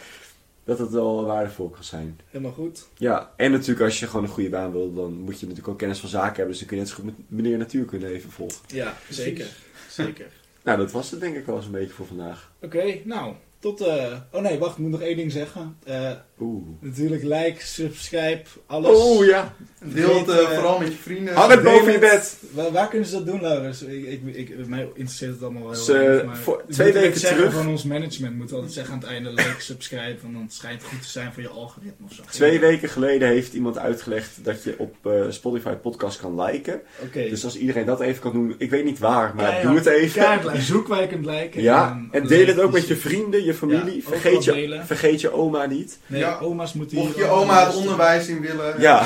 Dat 0.64 0.78
het 0.78 0.90
wel 0.90 1.24
waardevol 1.24 1.68
kan 1.68 1.84
zijn. 1.84 2.20
helemaal 2.30 2.52
goed. 2.52 2.88
Ja, 2.96 3.30
en 3.36 3.50
natuurlijk 3.50 3.80
als 3.80 4.00
je 4.00 4.06
gewoon 4.06 4.22
een 4.24 4.30
goede 4.30 4.48
baan 4.48 4.72
wil, 4.72 4.94
dan 4.94 5.12
moet 5.12 5.34
je 5.40 5.46
natuurlijk 5.46 5.68
ook 5.72 5.78
kennis 5.78 5.98
van 5.98 6.08
zaken 6.08 6.34
hebben. 6.36 6.48
Dus 6.48 6.58
dan 6.58 6.68
kun 6.68 6.76
je 6.76 6.82
net 6.82 6.90
zo 6.92 6.96
goed 6.96 7.04
met 7.04 7.14
meneer 7.28 7.58
Natuurkunde 7.58 8.06
even 8.08 8.30
volgen. 8.30 8.58
Ja, 8.66 8.94
zeker. 9.10 9.46
Zeker. 9.90 10.26
Nou, 10.62 10.78
dat 10.78 10.92
was 10.92 11.10
het 11.10 11.20
denk 11.20 11.36
ik 11.36 11.46
wel 11.46 11.56
eens 11.56 11.66
een 11.66 11.70
beetje 11.72 11.94
voor 11.94 12.06
vandaag. 12.06 12.50
Oké, 12.62 12.98
nou, 13.04 13.32
tot... 13.58 13.80
eh, 13.80 14.12
Oh 14.32 14.40
nee, 14.42 14.58
wacht, 14.58 14.72
ik 14.72 14.78
moet 14.78 14.90
nog 14.90 15.00
één 15.00 15.16
ding 15.16 15.32
zeggen. 15.32 15.76
Eh, 15.84 16.10
Oeh. 16.40 16.62
Natuurlijk 16.80 17.22
like, 17.22 17.54
subscribe, 17.58 18.42
alles. 18.66 18.98
Oh 18.98 19.24
ja. 19.24 19.54
Deel 19.84 20.18
het 20.18 20.28
eh, 20.28 20.38
eh, 20.38 20.48
vooral 20.50 20.78
met 20.78 20.88
je 20.88 20.98
vrienden. 21.02 21.34
Hang 21.34 21.50
het 21.50 21.62
boven 21.62 21.92
je 21.92 21.98
bed. 21.98 22.36
Waar, 22.50 22.72
waar 22.72 22.88
kunnen 22.88 23.08
ze 23.08 23.14
dat 23.14 23.26
doen, 23.26 23.40
Laurens? 23.40 23.82
Ik, 23.82 24.06
ik, 24.06 24.20
ik, 24.48 24.66
mij 24.66 24.88
interesseert 24.94 25.30
het 25.32 25.42
allemaal 25.42 25.62
wel. 25.62 25.70
Dus, 25.70 25.86
heel 25.86 25.96
erg, 25.96 26.24
maar 26.24 26.36
voor- 26.36 26.62
we 26.66 26.72
twee 26.72 26.86
moeten 26.92 27.10
weken 27.10 27.20
terug- 27.28 27.52
van 27.54 27.68
ons 27.68 27.84
management 27.84 28.36
moet 28.36 28.52
altijd 28.52 28.72
zeggen 28.72 28.94
aan 28.94 29.00
het 29.00 29.08
einde 29.08 29.30
like, 29.30 29.54
subscribe, 29.58 30.16
want 30.22 30.34
dan 30.34 30.46
schijnt 30.50 30.80
het 30.82 30.90
goed 30.90 31.02
te 31.02 31.08
zijn 31.08 31.32
voor 31.32 31.42
je 31.42 31.48
algoritme 31.48 32.06
of 32.06 32.12
zo. 32.12 32.22
Twee 32.30 32.60
weken 32.60 32.88
geleden 32.88 33.28
heeft 33.28 33.52
iemand 33.54 33.78
uitgelegd 33.78 34.30
dat 34.44 34.62
je 34.62 34.74
op 34.78 34.94
eh, 35.02 35.12
Spotify 35.28 35.72
podcast 35.74 36.20
kan 36.20 36.40
liken. 36.40 36.80
Oké. 37.02 37.28
Dus 37.28 37.44
als 37.44 37.56
iedereen 37.56 37.86
dat 37.86 38.00
even 38.00 38.20
kan 38.22 38.32
doen, 38.32 38.54
ik 38.58 38.70
weet 38.70 38.84
niet 38.84 38.98
waar, 38.98 39.34
maar 39.34 39.50
Ja, 39.50 39.56
ja. 39.56 39.62
doe 39.62 39.76
het 39.76 39.86
even. 39.86 40.22
Kaartlijn, 40.22 40.62
zoek 40.62 40.88
waar 40.88 41.00
je 41.00 41.06
kunt 41.08 41.26
liken. 41.26 41.62
Ja, 41.62 41.88
dan 41.88 42.08
en 42.12 42.26
deel 42.26 42.46
het 42.46 42.60
ook 42.60 42.72
met 42.72 42.88
je 42.88 42.96
vrienden, 42.96 43.44
je 43.44 43.54
familie. 43.54 43.96
Ja, 43.96 44.02
vergeet, 44.08 44.44
je, 44.44 44.52
delen. 44.52 44.86
vergeet 44.86 45.20
je 45.20 45.30
oma 45.32 45.66
niet. 45.66 45.98
Nee, 46.06 46.23
Ja. 46.24 46.38
oma's 46.42 46.72
moeten 46.72 46.96
Mocht 46.98 47.16
je 47.16 47.24
oma 47.28 47.66
het 47.66 47.74
onderwijs 47.76 48.26
in 48.28 48.40
willen. 48.40 48.74
Ja, 48.80 48.98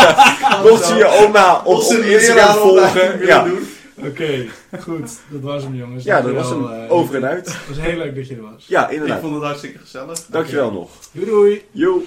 mocht 0.68 0.88
je 0.88 0.94
je 0.94 1.06
oma 1.06 1.60
op, 1.64 1.90
een 1.90 2.04
Instagram 2.04 2.54
volgen. 2.54 3.26
Ja. 3.26 3.44
doen. 3.44 3.68
Oké, 4.06 4.46
goed. 4.80 5.10
Dat 5.28 5.40
was 5.40 5.62
hem, 5.62 5.74
jongens. 5.74 6.04
ja, 6.04 6.20
dat 6.20 6.32
was 6.32 6.48
hem 6.48 6.66
eh, 6.72 6.92
over 6.92 7.14
en 7.14 7.24
uit. 7.26 7.46
Het 7.46 7.56
was 7.68 7.78
heel 7.78 7.96
leuk 7.96 8.14
dat 8.14 8.28
je 8.28 8.34
er 8.34 8.42
was. 8.42 8.64
Ja, 8.66 8.86
Ik 8.86 8.92
inderdaad. 8.92 9.20
vond 9.20 9.34
het 9.34 9.42
hartstikke 9.44 9.78
gezellig. 9.78 10.18
Dankjewel 10.28 10.72
nog. 10.72 10.90
Doei 11.12 11.26
doei. 11.26 11.64
Yo. 11.70 12.02